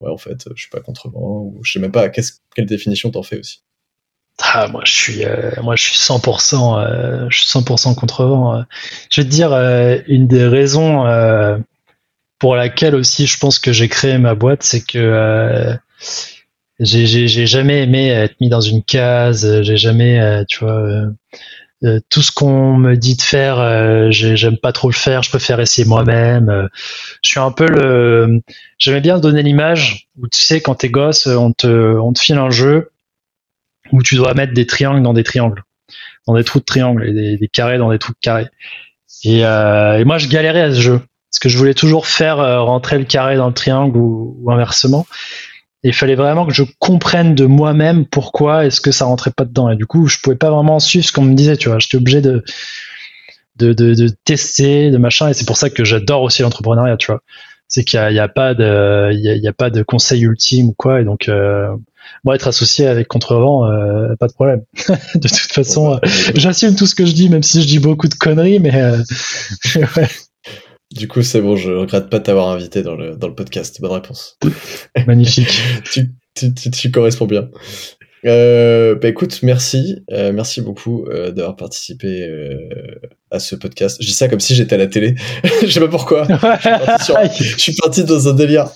ouais, 0.00 0.10
en 0.10 0.18
fait, 0.18 0.48
je 0.54 0.60
suis 0.60 0.70
pas 0.70 0.80
contrevent 0.80 1.18
ou 1.18 1.60
je 1.62 1.72
sais 1.72 1.78
même 1.78 1.92
pas 1.92 2.10
quelle 2.10 2.66
définition 2.66 3.10
t'en 3.10 3.22
fais 3.22 3.38
aussi? 3.38 3.62
Ah, 4.40 4.68
moi, 4.68 4.82
je 4.84 4.92
suis, 4.92 5.24
euh, 5.24 5.50
moi, 5.62 5.76
je 5.76 5.84
suis 5.84 5.96
100%, 5.96 6.78
euh, 6.78 7.26
je 7.30 7.38
suis 7.38 7.46
100% 7.48 7.94
contrevent. 7.94 8.54
Euh. 8.54 8.62
Je 9.10 9.20
vais 9.20 9.28
te 9.28 9.32
dire 9.32 9.52
une 10.08 10.26
des 10.26 10.46
raisons 10.46 11.04
pour 12.38 12.56
laquelle 12.56 12.94
aussi 12.94 13.26
je 13.26 13.38
pense 13.38 13.58
que 13.58 13.72
j'ai 13.72 13.88
créé 13.88 14.18
ma 14.18 14.34
boîte, 14.34 14.62
c'est 14.62 14.84
que 14.84 15.76
j'ai 16.80 17.46
jamais 17.46 17.82
aimé 17.82 18.08
être 18.08 18.40
mis 18.40 18.48
dans 18.48 18.60
une 18.60 18.82
case. 18.82 19.62
J'ai 19.62 19.76
jamais, 19.76 20.44
tu 20.48 20.64
vois, 20.64 20.82
tout 22.10 22.22
ce 22.22 22.32
qu'on 22.32 22.76
me 22.76 22.96
dit 22.96 23.16
de 23.16 23.22
faire, 23.22 24.10
j'aime 24.10 24.56
pas 24.56 24.72
trop 24.72 24.88
le 24.88 24.94
faire. 24.94 25.22
Je 25.22 25.30
préfère 25.30 25.60
essayer 25.60 25.86
moi-même. 25.86 26.68
je 27.22 27.28
suis 27.28 27.40
un 27.40 27.52
peu 27.52 27.66
le, 27.66 28.40
j'aimais 28.78 29.00
bien 29.00 29.18
donner 29.18 29.42
l'image 29.42 30.08
où 30.18 30.26
tu 30.26 30.40
sais 30.42 30.60
quand 30.60 30.74
t'es 30.76 30.90
gosse, 30.90 31.26
on 31.26 31.52
te, 31.52 31.96
on 31.98 32.12
te 32.12 32.18
file 32.18 32.38
un 32.38 32.50
jeu 32.50 32.91
où 33.92 34.02
tu 34.02 34.16
dois 34.16 34.34
mettre 34.34 34.52
des 34.52 34.66
triangles 34.66 35.02
dans 35.02 35.12
des 35.12 35.24
triangles, 35.24 35.62
dans 36.26 36.34
des 36.34 36.44
trous 36.44 36.60
de 36.60 36.64
triangles 36.64 37.06
et 37.06 37.36
des, 37.36 37.48
carrés 37.48 37.78
dans 37.78 37.90
des 37.90 37.98
trous 37.98 38.12
de 38.12 38.18
carrés. 38.20 38.48
Et, 39.24 39.44
euh, 39.44 39.98
et, 39.98 40.04
moi, 40.04 40.18
je 40.18 40.28
galérais 40.28 40.62
à 40.62 40.74
ce 40.74 40.80
jeu 40.80 41.00
parce 41.32 41.38
que 41.38 41.48
je 41.48 41.56
voulais 41.56 41.74
toujours 41.74 42.06
faire 42.06 42.40
euh, 42.40 42.60
rentrer 42.60 42.98
le 42.98 43.04
carré 43.04 43.36
dans 43.36 43.48
le 43.48 43.54
triangle 43.54 43.96
ou, 43.96 44.50
inversement. 44.50 45.06
Et 45.82 45.88
il 45.88 45.94
fallait 45.94 46.14
vraiment 46.14 46.46
que 46.46 46.52
je 46.52 46.62
comprenne 46.78 47.34
de 47.34 47.46
moi-même 47.46 48.06
pourquoi 48.06 48.66
est-ce 48.66 48.80
que 48.80 48.92
ça 48.92 49.06
rentrait 49.06 49.32
pas 49.34 49.44
dedans. 49.44 49.70
Et 49.70 49.76
du 49.76 49.86
coup, 49.86 50.08
je 50.08 50.18
pouvais 50.22 50.36
pas 50.36 50.50
vraiment 50.50 50.78
suivre 50.78 51.04
ce 51.06 51.12
qu'on 51.12 51.22
me 51.22 51.34
disait, 51.34 51.56
tu 51.56 51.68
vois. 51.68 51.78
J'étais 51.78 51.96
obligé 51.96 52.20
de, 52.20 52.44
de, 53.56 53.72
de, 53.72 54.08
tester, 54.24 54.90
de 54.90 54.98
machin. 54.98 55.28
Et 55.30 55.34
c'est 55.34 55.46
pour 55.46 55.56
ça 55.56 55.70
que 55.70 55.84
j'adore 55.84 56.22
aussi 56.22 56.42
l'entrepreneuriat, 56.42 56.96
tu 56.98 57.10
vois. 57.10 57.22
C'est 57.74 57.84
qu'il 57.84 57.98
n'y 58.10 58.18
a, 58.18 58.24
a, 58.24 58.28
pas 58.28 58.52
de, 58.52 59.14
il 59.14 59.20
y 59.20 59.30
a, 59.30 59.34
y 59.34 59.48
a, 59.48 59.52
pas 59.54 59.70
de 59.70 59.82
conseil 59.82 60.24
ultime 60.24 60.68
ou 60.68 60.74
quoi. 60.74 61.00
Et 61.00 61.04
donc, 61.04 61.30
euh, 61.30 61.74
moi, 62.22 62.34
être 62.34 62.46
associé 62.46 62.86
avec 62.86 63.08
Contrevent, 63.08 63.64
euh, 63.64 64.14
pas 64.16 64.26
de 64.26 64.34
problème. 64.34 64.60
de 65.14 65.26
toute 65.26 65.52
façon, 65.52 65.94
euh, 65.94 65.98
j'assume 66.34 66.76
tout 66.76 66.84
ce 66.84 66.94
que 66.94 67.06
je 67.06 67.12
dis, 67.12 67.30
même 67.30 67.42
si 67.42 67.62
je 67.62 67.66
dis 67.66 67.78
beaucoup 67.78 68.08
de 68.08 68.14
conneries, 68.14 68.60
mais 68.60 68.74
euh, 68.74 68.98
ouais. 69.96 70.08
Du 70.90 71.08
coup, 71.08 71.22
c'est 71.22 71.40
bon, 71.40 71.56
je 71.56 71.70
regrette 71.70 72.10
pas 72.10 72.18
de 72.18 72.24
t'avoir 72.24 72.48
invité 72.48 72.82
dans 72.82 72.94
le, 72.94 73.16
dans 73.16 73.28
le 73.28 73.34
podcast. 73.34 73.80
Bonne 73.80 73.92
réponse. 73.92 74.38
Magnifique. 75.06 75.62
tu, 75.90 76.10
tu, 76.34 76.52
tu, 76.52 76.70
tu, 76.70 76.90
corresponds 76.90 77.24
bien. 77.24 77.48
Euh, 78.24 78.94
bah 78.94 79.08
écoute, 79.08 79.40
merci, 79.42 80.04
euh, 80.12 80.32
merci 80.32 80.60
beaucoup 80.60 81.06
euh, 81.06 81.32
d'avoir 81.32 81.56
participé 81.56 82.22
euh, 82.22 82.56
à 83.32 83.40
ce 83.40 83.56
podcast. 83.56 83.96
Je 84.00 84.06
dis 84.06 84.12
ça 84.12 84.28
comme 84.28 84.38
si 84.38 84.54
j'étais 84.54 84.76
à 84.76 84.78
la 84.78 84.86
télé. 84.86 85.16
je 85.62 85.66
sais 85.66 85.80
pas 85.80 85.88
pourquoi. 85.88 86.24
je, 86.28 87.54
suis 87.58 87.74
parti 87.74 88.04
dans 88.04 88.28
un 88.28 88.34
délire. 88.34 88.68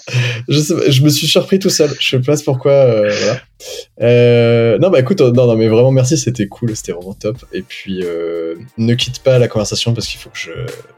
Je, 0.48 0.58
sais, 0.58 0.90
je 0.90 1.02
me 1.02 1.08
suis 1.08 1.28
surpris 1.28 1.60
tout 1.60 1.70
seul. 1.70 1.90
Je 2.00 2.16
sais 2.16 2.20
pas 2.20 2.34
pourquoi. 2.44 2.72
Euh, 2.72 3.12
voilà. 3.98 4.78
non 4.78 4.90
bah 4.90 4.98
écoute, 5.00 5.20
non 5.20 5.46
non 5.46 5.56
mais 5.56 5.68
vraiment 5.68 5.92
merci, 5.92 6.18
c'était 6.18 6.48
cool, 6.48 6.74
c'était 6.74 6.92
vraiment 6.92 7.14
top. 7.14 7.36
Et 7.52 7.62
puis 7.62 8.02
ne 8.78 8.94
quitte 8.94 9.20
pas 9.20 9.38
la 9.38 9.46
conversation 9.46 9.94
parce 9.94 10.08
qu'il 10.08 10.18
faut 10.18 10.30
que 10.30 10.38
je, 10.38 10.50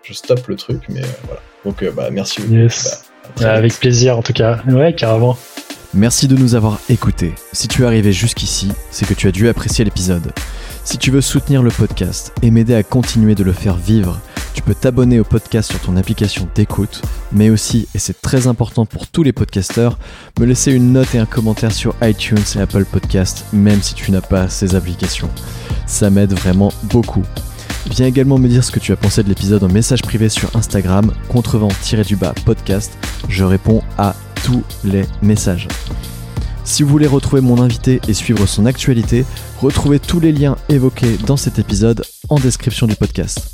je 0.03 0.15
stoppe 0.15 0.47
le 0.47 0.57
truc, 0.57 0.83
mais 0.89 1.03
voilà. 1.25 1.43
Donc 1.67 1.85
bah 1.95 2.09
merci. 2.11 2.41
Yes. 2.51 3.05
Bah, 3.41 3.53
avec 3.53 3.75
plaisir 3.75 4.17
en 4.17 4.23
tout 4.23 4.33
cas. 4.33 4.63
Ouais 4.69 4.95
carrément. 4.95 5.37
Merci 5.99 6.29
de 6.29 6.37
nous 6.37 6.55
avoir 6.55 6.79
écoutés. 6.89 7.35
Si 7.53 7.67
tu 7.67 7.83
es 7.83 7.85
arrivé 7.85 8.13
jusqu'ici, 8.13 8.71
c'est 8.93 9.05
que 9.05 9.15
tu 9.15 9.27
as 9.27 9.33
dû 9.33 9.49
apprécier 9.49 9.85
l'épisode. 9.85 10.33
Si 10.85 10.97
tu 10.97 11.11
veux 11.11 11.21
soutenir 11.21 11.61
le 11.61 11.73
podcast 11.73 12.33
et 12.41 12.53
m'aider 12.53 12.77
à 12.77 12.85
continuer 12.85 13.35
de 13.35 13.43
le 13.43 13.53
faire 13.53 13.75
vivre, 13.75 14.21
tu 14.55 14.63
peux 14.63 14.77
t'abonner 14.77 15.19
au 15.19 15.25
podcast 15.25 15.73
sur 15.73 15.81
ton 15.81 15.97
application 15.97 16.49
d'écoute, 16.55 17.03
mais 17.33 17.51
aussi, 17.51 17.89
et 17.97 17.99
c'est 17.99 18.23
très 18.23 18.47
important 18.47 18.87
pour 18.87 19.09
tous 19.09 19.25
les 19.25 19.33
podcasteurs, 19.33 19.99
me 20.39 20.47
laisser 20.47 20.71
une 20.71 20.93
note 20.93 21.17
et 21.17 21.19
un 21.19 21.27
commentaire 21.27 21.73
sur 21.73 21.97
iTunes 22.01 22.39
et 22.55 22.61
Apple 22.61 22.85
Podcast, 22.85 23.47
même 23.53 23.83
si 23.83 23.95
tu 23.95 24.13
n'as 24.13 24.21
pas 24.21 24.49
ces 24.49 24.77
applications. 24.77 25.31
Ça 25.87 26.11
m'aide 26.11 26.33
vraiment 26.33 26.73
beaucoup. 26.85 27.25
Viens 27.91 28.07
également 28.07 28.39
me 28.39 28.49
dire 28.49 28.63
ce 28.63 28.71
que 28.71 28.79
tu 28.79 28.93
as 28.93 28.97
pensé 28.97 29.25
de 29.25 29.29
l'épisode 29.29 29.65
en 29.65 29.69
message 29.69 30.03
privé 30.03 30.29
sur 30.29 30.55
Instagram, 30.55 31.13
contrevent-du-bas 31.29 32.35
podcast. 32.45 32.97
Je 33.29 33.43
réponds 33.43 33.83
à 33.97 34.15
tous 34.45 34.63
les 34.85 35.05
messages. 35.23 35.69
Si 36.65 36.83
vous 36.83 36.91
voulez 36.91 37.07
retrouver 37.07 37.41
mon 37.41 37.61
invité 37.61 38.01
et 38.09 38.15
suivre 38.15 38.45
son 38.47 38.67
actualité, 38.67 39.25
retrouvez 39.61 39.99
tous 39.99 40.21
les 40.21 40.33
liens 40.33 40.57
évoqués 40.69 41.17
dans 41.27 41.39
cet 41.39 41.59
épisode 41.59 42.05
en 42.29 42.39
description 42.39 42.87
du 42.87 42.95
podcast. 42.95 43.53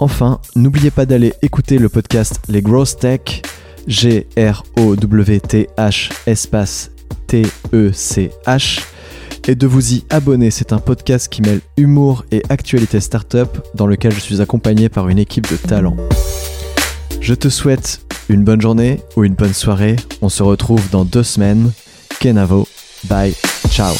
Enfin, 0.00 0.40
n'oubliez 0.56 0.90
pas 0.90 1.06
d'aller 1.06 1.32
écouter 1.42 1.78
le 1.78 1.88
podcast 1.88 2.40
Les 2.48 2.60
Growth 2.60 2.98
Tech, 2.98 3.42
G-R-O-W-T-H 3.86 5.30
espace 6.26 6.90
T-E-C-H, 7.28 8.80
et 9.46 9.54
de 9.54 9.66
vous 9.66 9.94
y 9.94 10.04
abonner. 10.10 10.50
C'est 10.50 10.72
un 10.72 10.78
podcast 10.78 11.28
qui 11.28 11.42
mêle 11.42 11.60
humour 11.76 12.24
et 12.32 12.42
actualité 12.48 12.98
startup 13.00 13.64
dans 13.74 13.86
lequel 13.86 14.12
je 14.12 14.20
suis 14.20 14.40
accompagné 14.40 14.88
par 14.88 15.08
une 15.08 15.18
équipe 15.18 15.48
de 15.50 15.56
talents. 15.56 15.96
Je 17.20 17.34
te 17.34 17.48
souhaite 17.48 18.00
une 18.32 18.44
bonne 18.44 18.60
journée 18.60 19.00
ou 19.16 19.24
une 19.24 19.34
bonne 19.34 19.52
soirée. 19.52 19.96
On 20.22 20.28
se 20.28 20.42
retrouve 20.42 20.88
dans 20.90 21.04
deux 21.04 21.22
semaines. 21.22 21.72
Kenavo. 22.18 22.66
Bye. 23.04 23.34
Ciao. 23.70 23.94